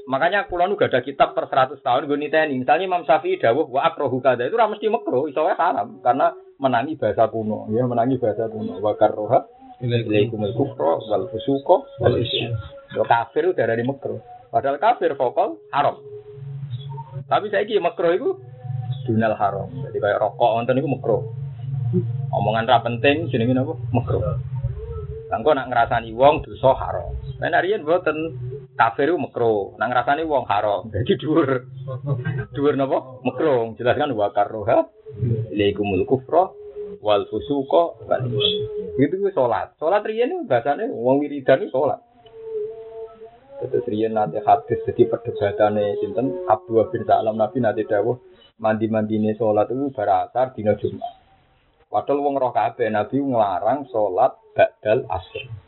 makanya 0.09 0.49
kulon 0.49 0.81
gak 0.81 0.97
ada 0.97 1.05
kitab 1.05 1.37
per 1.37 1.45
100 1.45 1.85
tahun 1.85 2.09
gue 2.09 2.17
niteni. 2.17 2.57
Misalnya 2.57 2.89
Imam 2.89 3.05
Syafi'i 3.05 3.37
dawuh 3.37 3.69
wa 3.69 3.85
akrohu 3.85 4.25
kada 4.25 4.49
itu 4.49 4.57
ora 4.57 4.73
mesti 4.73 4.89
makro, 4.89 5.29
iso 5.29 5.45
haram 5.45 6.01
karena 6.01 6.33
menangi 6.57 6.97
bahasa 6.97 7.29
kuno, 7.29 7.69
ya 7.69 7.85
menangi 7.85 8.17
bahasa 8.17 8.49
kuno. 8.49 8.81
Wa 8.81 8.97
karroha 8.97 9.45
ilaikumul 9.85 10.57
kufra 10.57 11.05
wal 11.05 11.29
fusuqa 11.29 11.77
wal 12.01 12.17
isyan. 12.17 12.57
Kafir 13.05 13.53
udah 13.53 13.65
dari 13.69 13.85
makro. 13.85 14.25
Padahal 14.49 14.81
kafir 14.81 15.13
vokal 15.21 15.61
haram. 15.69 16.01
Tapi 17.29 17.53
saya 17.53 17.69
ki 17.69 17.77
makro 17.77 18.09
itu 18.09 18.29
dunal 19.05 19.37
haram. 19.37 19.69
Jadi 19.85 20.01
kayak 20.01 20.17
rokok 20.25 20.65
wonten 20.65 20.81
iku 20.81 20.89
makro. 20.89 21.19
Omongan 22.33 22.73
ra 22.73 22.81
penting 22.81 23.29
jenenge 23.29 23.53
napa? 23.53 23.77
Makro. 23.93 24.41
Langko 25.29 25.51
nak 25.53 25.69
ngrasani 25.69 26.15
wong 26.17 26.41
dosa 26.41 26.73
haram. 26.79 27.13
Nah 27.45 27.53
nariyen 27.53 27.85
mboten 27.85 28.17
kafir 28.73 29.13
iku 29.13 29.21
makro. 29.21 29.77
Nak 29.77 29.93
ngrasani 29.93 30.25
wong 30.25 30.49
haram. 30.49 30.89
Jadi 30.97 31.21
dhuwur. 31.21 31.69
Dhuwur 32.57 32.75
napa? 32.81 33.21
Makro. 33.21 33.77
Jelaskan 33.77 34.17
wa 34.17 34.33
karroha 34.33 34.89
ilaikumul 35.53 36.09
kufra 36.09 36.49
wal 37.05 37.29
fusuqa 37.29 38.09
wal. 38.09 38.25
Itu 38.97 39.21
ku 39.21 39.29
salat. 39.37 39.77
Salat 39.77 40.09
riyen 40.09 40.33
itu 40.33 40.49
bahasane 40.49 40.89
wong 40.89 41.21
wiridan 41.21 41.61
itu 41.61 41.69
salat. 41.69 42.01
Terus 43.61 43.85
riyen 43.93 44.17
nanti 44.17 44.41
hadis 44.41 44.81
jadi 44.89 45.13
perdebatannya 45.13 46.01
sinten 46.01 46.49
Abdul 46.49 46.89
bin 46.89 47.05
Salam 47.05 47.37
Nabi 47.37 47.61
nanti 47.61 47.85
dawuh 47.85 48.17
mandi 48.57 48.89
mandine 48.89 49.37
sholat 49.37 49.69
itu 49.69 49.93
berasar 49.93 50.57
dina 50.57 50.77
Jumat. 50.81 51.13
Padahal 51.93 52.25
wong 52.25 52.35
roh 52.41 52.53
kabeh 52.57 52.91
Nabi 52.91 53.21
ngelarang 53.23 53.87
sholat 53.93 54.33
badal 54.57 55.07
asr. 55.13 55.64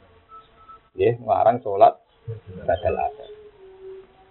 Ya, 0.97 1.13
ngelarang 1.21 1.61
sholat 1.61 2.01
badal 2.65 2.97
asr. 2.97 3.31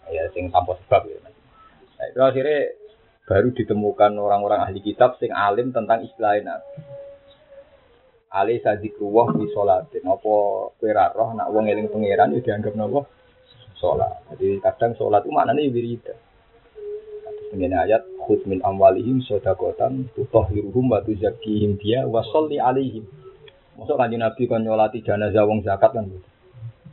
Ya, 0.10 0.26
sing 0.34 0.50
tanpa 0.50 0.74
sebab 0.82 1.06
ya. 1.06 1.18
Nah, 1.96 2.06
itu 2.10 2.20
akhirnya 2.22 2.74
baru 3.26 3.50
ditemukan 3.54 4.12
orang-orang 4.18 4.62
ahli 4.66 4.82
kitab 4.82 5.18
sing 5.18 5.34
alim 5.34 5.74
tentang 5.74 6.06
istilah 6.06 6.38
Nabi. 6.42 6.74
Ali 8.36 8.60
sadikruwah 8.60 9.32
di 9.38 9.48
sholatin. 9.54 10.04
Apa 10.04 10.34
kowe 10.76 10.92
ra 10.92 11.14
roh 11.16 11.32
nak 11.38 11.50
wong 11.54 11.72
eling 11.72 11.88
pangeran 11.88 12.36
ya 12.36 12.42
dianggap 12.44 12.74
napa? 12.76 13.08
Sholat. 13.80 14.28
Jadi 14.36 14.60
kadang 14.60 14.92
sholat 15.00 15.24
itu 15.24 15.32
maknanya 15.32 15.72
wiridan. 15.72 16.18
Dengan 17.56 17.88
ayat 17.88 18.04
khud 18.28 18.44
min 18.50 18.60
amwalihim 18.60 19.24
sodakotan 19.24 20.12
tutahhiruhum 20.18 20.92
wa 20.92 21.00
tuzakkihim 21.00 21.80
dia 21.80 22.04
wa 22.04 22.20
sholli 22.28 22.60
alaihim. 22.60 23.08
Masuk 23.80 23.96
kanjeng 23.96 24.20
Nabi 24.20 24.50
kon 24.52 24.68
nyolati 24.68 25.00
wong 25.06 25.64
zakat 25.64 25.96
kan 25.96 26.10
gitu. 26.12 26.35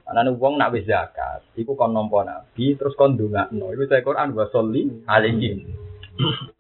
Anane 0.03 0.35
wong 0.35 0.59
nak 0.59 0.75
wis 0.75 0.85
zakat, 0.85 1.47
iku 1.55 1.79
kon 1.79 1.95
nampa 1.95 2.27
Nabi 2.27 2.75
terus 2.75 2.99
kon 2.99 3.15
ndongakno. 3.15 3.71
Iku 3.71 3.87
saya 3.87 4.03
Quran 4.03 4.35
wa 4.35 4.45
sholli 4.51 4.83
alaihim. 5.07 5.83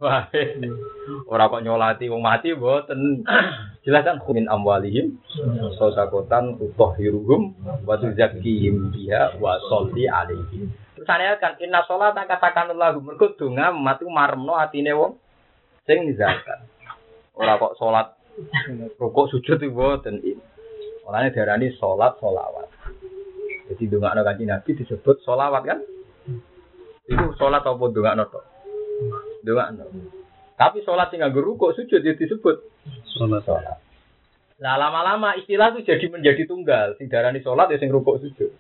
Wah, 0.01 0.33
ora 1.29 1.53
kok 1.53 1.61
nyolati 1.61 2.09
wong 2.09 2.25
mati 2.25 2.57
mboten. 2.57 3.21
Jelas 3.85 4.07
kan 4.07 4.23
min 4.33 4.49
amwalihim 4.49 5.21
sodakotan 5.77 6.57
tutahhiruhum 6.57 7.53
wa 7.85 7.95
tuzakkihim 8.01 8.95
dia 8.97 9.37
wa 9.37 9.61
sholli 9.69 10.09
alaihim. 10.09 10.73
Terus 10.97 11.05
saya 11.05 11.37
kan 11.37 11.61
inna 11.61 11.85
sholat 11.85 12.17
katakan 12.17 12.73
lahu 12.73 13.05
mergo 13.05 13.37
donga 13.37 13.75
mati 13.75 14.09
maremno 14.09 14.57
atine 14.57 14.97
wong 14.97 15.21
sing 15.85 16.17
zakat. 16.17 16.65
Ora 17.37 17.61
kok 17.61 17.77
sholat 17.77 18.17
rukuk 18.97 19.29
sujud 19.29 19.61
itu 19.61 19.69
boten 19.69 20.17
ini. 20.25 20.41
Olehnya 21.05 21.35
darani 21.37 21.77
sholat 21.77 22.17
sholawat. 22.17 22.72
Jadi 23.71 23.85
dongakno 23.87 24.27
kanjeng 24.27 24.51
Nabi 24.51 24.71
disebut 24.75 25.23
sholawat 25.23 25.63
kan? 25.63 25.79
Itu 27.07 27.35
sholat 27.39 27.63
apa 27.63 27.85
dongakno 27.91 28.25
tok? 28.31 28.45
Dongakno. 29.47 29.85
Tapi 30.59 30.79
sholat 30.87 31.11
sing 31.11 31.23
nganggo 31.23 31.43
rukuk 31.43 31.75
sujud 31.75 32.03
ya 32.03 32.15
disebut 32.15 32.57
Sholat. 33.19 33.43
sholat. 33.43 33.79
Nah 34.63 34.79
lama-lama 34.79 35.35
istilah 35.35 35.75
itu 35.75 35.83
jadi 35.83 36.07
menjadi 36.07 36.47
tunggal. 36.47 36.95
Sing 36.99 37.11
darani 37.11 37.43
sholat 37.43 37.71
ya 37.75 37.83
sing 37.83 37.91
rukuk 37.91 38.23
sujud. 38.23 38.51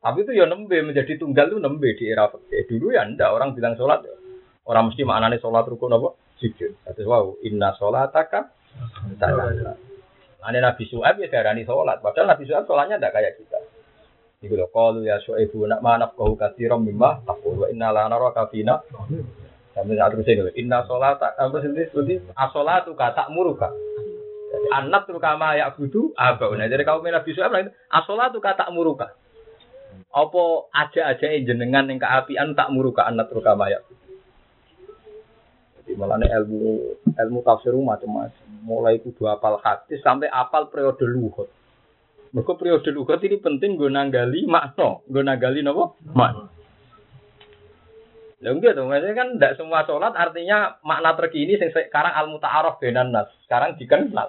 Tapi 0.00 0.22
itu 0.22 0.32
ya 0.32 0.46
nembe 0.48 0.80
menjadi 0.80 1.18
tunggal 1.20 1.50
itu 1.52 1.58
nembe 1.60 1.92
di 1.98 2.04
era 2.08 2.30
fikih. 2.32 2.64
Dulu 2.70 2.94
ya 2.94 3.04
ndak 3.04 3.28
orang 3.28 3.52
bilang 3.52 3.76
sholat 3.76 4.00
ya. 4.06 4.14
Orang 4.64 4.90
mesti 4.90 5.02
maknanya 5.04 5.36
sholat 5.42 5.66
rukun 5.68 5.92
apa? 5.92 6.16
Sujud. 6.40 6.72
Terus 6.84 7.08
wow, 7.08 7.36
inna 7.44 7.74
sholataka 7.76 8.52
salat. 9.20 9.76
Ane 10.46 10.62
Nabi 10.62 10.86
Su'aib 10.86 11.18
ya 11.18 11.28
darani 11.28 11.66
sholat. 11.66 11.98
Padahal 12.00 12.30
Nabi 12.30 12.46
Su'aib 12.46 12.70
sholatnya 12.70 13.02
ndak 13.02 13.12
kayak 13.12 13.34
kita. 13.34 13.58
Iku 14.44 14.52
lho 14.52 14.68
qalu 14.68 15.08
ya 15.08 15.16
Su'aibu 15.24 15.64
nak 15.64 15.80
manaf 15.80 16.12
kau 16.12 16.36
katsiran 16.36 16.84
mimma 16.84 17.24
taqul 17.24 17.64
wa 17.64 17.66
inna 17.72 17.88
la 17.88 18.04
naraka 18.12 18.52
fina. 18.52 18.84
Sampai 19.72 19.96
saat 20.00 20.08
terus 20.08 20.24
ini, 20.32 20.64
inna 20.64 20.88
sholata, 20.88 21.36
apa 21.36 21.60
sih 21.60 21.68
seperti 21.68 22.24
asolatu 22.32 22.96
kata 22.96 23.28
muruka. 23.28 23.68
Anak 24.72 25.04
tuh 25.04 25.20
kama 25.20 25.52
ya 25.52 25.68
budu 25.68 26.16
abau. 26.16 26.56
Nah 26.56 26.64
jadi 26.64 26.80
kaum 26.80 27.04
Nabi 27.04 27.36
Su'aib 27.36 27.52
bilang 27.52 27.76
asolatu 27.92 28.40
kata 28.40 28.72
muruka. 28.72 29.12
Apa 30.12 30.72
aja-aja 30.72 31.28
jenengan 31.44 31.92
yang 31.92 32.00
keapian 32.00 32.56
tak 32.56 32.72
muruka 32.72 33.04
anak 33.04 33.28
tuh 33.28 33.44
kama 33.44 33.68
ya 33.68 33.84
Jadi 35.84 35.92
malah 35.96 36.16
ilmu 36.16 36.96
ilmu 37.12 37.38
tafsir 37.44 37.76
macam-macam. 37.76 38.48
Mulai 38.64 39.00
kudu 39.04 39.28
apal 39.28 39.60
hadis 39.60 40.00
sampai 40.00 40.32
apal 40.32 40.72
periode 40.72 41.04
luhut. 41.04 41.52
Mereka 42.36 42.52
periode 42.60 42.92
luhut 42.92 43.16
ini 43.24 43.40
penting 43.40 43.80
gue 43.80 43.88
nanggali 43.88 44.44
makna, 44.44 45.00
gue 45.08 45.24
nanggali 45.24 45.64
nopo 45.64 45.96
makna. 46.12 46.52
Ya 48.44 48.52
enggak 48.52 48.76
maksudnya 48.76 49.16
kan 49.16 49.28
tidak 49.40 49.56
semua 49.56 49.88
sholat 49.88 50.12
artinya 50.12 50.76
makna 50.84 51.16
terkini 51.16 51.56
sekarang 51.56 52.12
al 52.12 52.28
muta'aruf 52.28 52.76
benan 52.76 53.08
nas. 53.08 53.32
Sekarang 53.48 53.80
dikenal. 53.80 54.28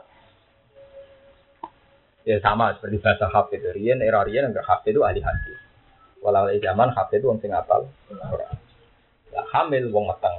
Ya 2.24 2.40
sama 2.40 2.72
seperti 2.80 3.04
bahasa 3.04 3.28
hafid. 3.28 3.60
Rian, 3.76 4.00
era 4.00 4.24
Rian 4.24 4.56
enggak 4.56 4.64
hafid 4.64 4.96
itu 4.96 5.04
ahli 5.04 5.20
hadis. 5.20 5.60
Walau 6.24 6.48
zaman 6.48 6.96
hafid 6.96 7.20
itu 7.20 7.28
orang 7.28 7.44
sing 7.44 7.52
apal. 7.52 7.92
Hamil 9.54 9.90
wong 9.94 10.06
meteng. 10.10 10.36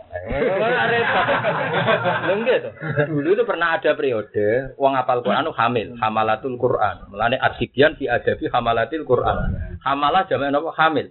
Enggak 2.29 2.57
tuh. 2.67 2.73
Dulu 3.09 3.29
itu 3.35 3.45
pernah 3.49 3.79
ada 3.79 3.91
periode 3.97 4.75
wong 4.77 4.93
apal 4.99 5.23
Quran 5.25 5.49
hamil, 5.55 5.97
hamalatul 5.99 6.59
Quran. 6.61 7.09
Mulane 7.11 7.41
asibian 7.41 7.97
fi 7.97 8.11
adabi 8.11 8.51
hamalatil 8.53 9.09
Quran. 9.09 9.57
Hamalah 9.83 10.27
jamak 10.29 10.53
napa 10.53 10.71
hamil. 10.77 11.09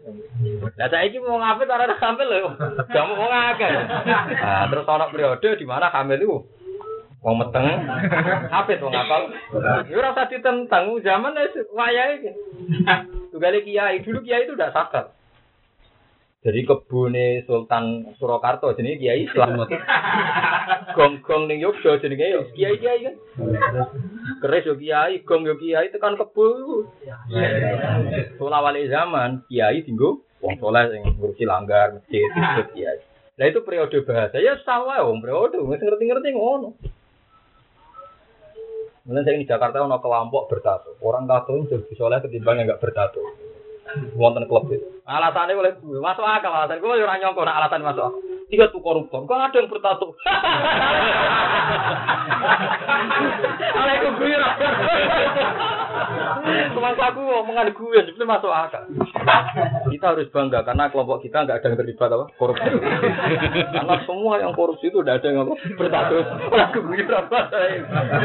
Lah 0.77 0.87
saiki 0.91 1.17
mau 1.23 1.41
ngapit 1.41 1.67
ora 1.71 1.89
hamil 1.89 2.27
lho. 2.27 2.49
Jamu 2.93 3.13
wong 3.17 3.31
akeh. 3.31 3.71
Nah, 4.37 4.65
terus 4.69 4.87
ana 4.87 5.07
periode 5.09 5.49
di 5.57 5.65
mana 5.65 5.89
hamil 5.89 6.19
itu 6.21 6.37
wong 7.25 7.35
meteng 7.41 7.65
hafid 8.53 8.79
wong 8.79 8.93
apal. 8.93 9.33
Ya 9.89 9.95
ora 9.97 10.13
usah 10.13 10.29
ditentang 10.29 10.93
zaman 11.01 11.33
wis 11.33 11.65
wayahe. 11.73 12.31
Tugale 13.33 13.65
kiai, 13.65 14.05
dulu 14.05 14.21
kiai 14.23 14.45
itu 14.45 14.53
udah 14.55 14.71
sadar. 14.71 15.16
Jadi 16.47 16.63
kebune 16.63 17.43
Sultan 17.43 18.15
Surakarta 18.15 18.71
jenenge 18.71 19.03
Kiai 19.03 19.27
Slamet. 19.35 19.67
Gong-gong 20.95 21.51
ning 21.51 21.59
Yogya 21.59 21.99
jenenge 21.99 22.55
Kiai-kiai 22.55 23.03
kan. 23.03 23.15
Keris 24.39 24.63
yo 24.63 24.79
Kiai, 24.79 25.27
gong 25.27 25.43
yo 25.43 25.59
Kiai 25.59 25.91
tekan 25.91 26.15
kebo. 26.15 26.87
Sola 28.39 28.63
wali 28.63 28.87
zaman 28.87 29.43
Kiai 29.51 29.83
dinggo 29.83 30.23
wong 30.39 30.55
soleh 30.55 30.87
sing 30.87 31.03
ngurusi 31.19 31.43
langgar 31.43 31.99
masjid 31.99 32.23
Kiai. 32.71 33.03
Nah 33.35 33.45
itu 33.51 33.59
periode 33.67 34.07
bahasa 34.07 34.39
ya 34.39 34.55
sawa 34.63 35.03
wong 35.03 35.19
periode 35.19 35.59
wis 35.59 35.83
ngerti-ngerti 35.83 36.31
ngono. 36.31 36.79
Mulai 39.03 39.23
saya 39.27 39.35
di 39.35 39.43
Jakarta 39.43 39.83
ono 39.83 39.99
kelompok 39.99 40.47
bertato. 40.47 40.95
Orang 41.03 41.27
tato 41.27 41.59
itu 41.59 41.75
lebih 41.75 41.95
soleh 41.99 42.23
ketimbang 42.23 42.63
yang 42.63 42.71
nggak 42.71 42.83
bertato. 42.83 43.46
Wonten 44.17 44.45
klub 44.49 44.67
itu. 44.69 44.85
Alasannya 45.07 45.55
boleh 45.55 45.71
masuk 46.03 46.25
akal 46.27 46.51
alasan. 46.51 46.83
Gue 46.83 46.99
orang 46.99 47.23
nyongko 47.23 47.47
nah 47.47 47.63
alasan 47.63 47.79
masuk 47.79 48.11
akal. 48.11 48.27
Tiga 48.47 48.71
tuh 48.71 48.79
koruptor. 48.79 49.27
Kok 49.27 49.35
ada 49.35 49.59
yang 49.59 49.67
bertato? 49.67 50.15
Alaikum 53.75 54.15
gue 54.23 54.39
Semangka 56.47 57.11
aku 57.11 57.19
omongan 57.23 57.75
gue 57.75 57.99
itu 58.07 58.23
masuk 58.23 58.51
akal. 58.51 58.83
Kita 59.91 60.15
harus 60.15 60.31
bangga 60.31 60.63
karena 60.63 60.87
kelompok 60.91 61.23
kita 61.23 61.43
nggak 61.43 61.59
ada 61.59 61.67
yang 61.71 61.79
terlibat 61.79 62.11
apa 62.11 62.25
korupsi. 62.39 62.69
karena 63.75 63.95
semua 64.07 64.39
yang 64.39 64.53
korupsi 64.55 64.87
itu 64.91 64.99
udah 65.03 65.19
ada 65.19 65.27
yang 65.27 65.43
apa 65.43 65.55
bertato. 65.75 66.15
Aku 66.51 66.79
gue 66.87 67.03
apa? 67.07 67.39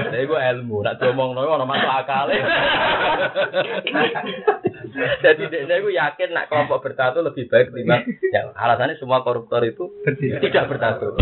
Jadi 0.06 0.22
gue 0.22 0.40
ilmu. 0.54 0.86
Nak 0.86 1.02
ngomong 1.02 1.34
noy 1.34 1.50
orang 1.50 1.66
masuk 1.66 1.90
akal. 1.90 2.30
Jadi 4.92 5.42
saya 5.48 5.78
gue 5.80 5.94
yakin 5.96 6.28
nak 6.36 6.52
kelompok 6.52 6.84
bertato 6.84 7.24
lebih 7.24 7.48
baik 7.48 7.72
ketimbang. 7.72 8.04
Ya 8.32 8.52
alasannya 8.52 9.00
semua 9.00 9.24
koruptor 9.24 9.64
itu 9.64 9.88
tidak 10.04 10.68
bertato. 10.68 11.16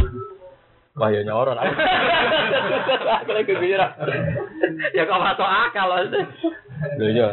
Wah 0.99 1.09
ya 1.15 1.23
nyoron. 1.23 1.55
Aku 1.55 3.31
lagi 3.31 3.47
kepikiran. 3.47 3.91
Ya 4.91 5.07
kok 5.07 5.23
masuk 5.23 5.47
akal 5.47 5.87
loh. 5.87 5.99
Lho 6.99 7.07
iya. 7.15 7.29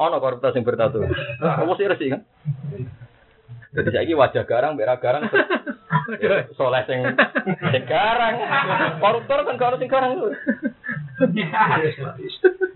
Ono 0.00 0.16
koruptor 0.18 0.56
sing 0.56 0.64
bertato. 0.64 1.04
Apa 1.44 1.72
sih 1.76 1.86
resi 1.86 2.06
kan? 2.08 2.24
Jadi 3.68 3.88
saiki 3.92 4.16
wajah 4.16 4.48
garang, 4.48 4.80
berak 4.80 5.04
garang. 5.04 5.28
Soleh 6.56 6.82
sing 6.84 7.00
sing 7.72 7.84
garang. 7.88 8.34
Koruptor 9.00 9.40
kan 9.48 9.56
kalau 9.56 9.76
sing 9.80 9.88
garang. 9.88 10.12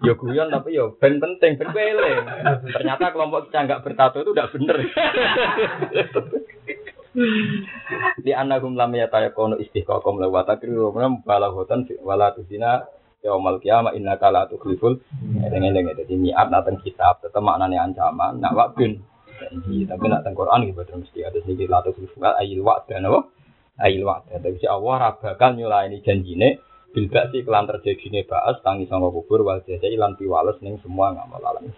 Yo 0.03 0.13
guyon 0.19 0.49
tapi 0.51 0.75
yo 0.75 0.97
ben 0.99 1.21
penting, 1.23 1.61
ben 1.61 1.71
eling. 1.73 2.25
Ternyata 2.73 3.13
kelompok 3.13 3.53
kita 3.53 3.69
nggak 3.69 3.83
bertato 3.85 4.25
itu 4.25 4.33
udah 4.33 4.49
bener. 4.51 4.77
Di 8.25 8.33
anagum 8.33 8.75
lam 8.75 8.97
yatayakonu 8.97 9.61
istiqaqam 9.61 10.17
la 10.17 10.33
wa 10.33 10.43
takriru 10.49 10.91
mana 10.97 11.21
balaghotan 11.23 11.85
wala 12.01 12.33
tusina 12.33 12.89
yaumal 13.23 13.63
qiyamah 13.63 13.95
innaka 13.95 14.35
la 14.35 14.51
tukhliful 14.51 14.99
eling-eling 15.39 15.95
dadi 15.95 16.19
niat 16.19 16.51
nateng 16.51 16.83
kitab 16.83 17.23
tetep 17.23 17.39
maknane 17.39 17.79
ancaman 17.79 18.43
nak 18.43 18.57
wakbin 18.59 19.05
janji 19.43 19.89
tapi 19.89 20.05
nak 20.07 20.23
teng 20.23 20.37
Quran 20.39 20.69
gitu 20.69 20.77
betul 20.79 20.97
mesti 21.03 21.21
ada 21.27 21.39
sedikit 21.43 21.69
la 21.73 21.81
tukhliful 21.83 22.23
ayil 22.23 22.61
wa'da 22.63 22.97
napa 23.01 23.21
ayil 23.81 24.05
wa'da 24.05 24.39
tapi 24.39 24.57
si 24.61 24.67
Allah 24.69 24.95
ra 25.01 25.11
bakal 25.17 25.57
nyulaini 25.57 26.05
janjine 26.05 26.61
bil 26.93 27.09
ba'si 27.09 27.41
kelan 27.41 27.65
terjadine 27.65 28.29
ba'as 28.29 28.61
tangi 28.61 28.85
sanga 28.85 29.09
kubur 29.09 29.41
wal 29.41 29.65
jasa 29.65 29.89
lan 29.97 30.13
piwales 30.21 30.61
ning 30.61 30.77
semua 30.85 31.17
ngamal 31.17 31.41
alam 31.41 31.73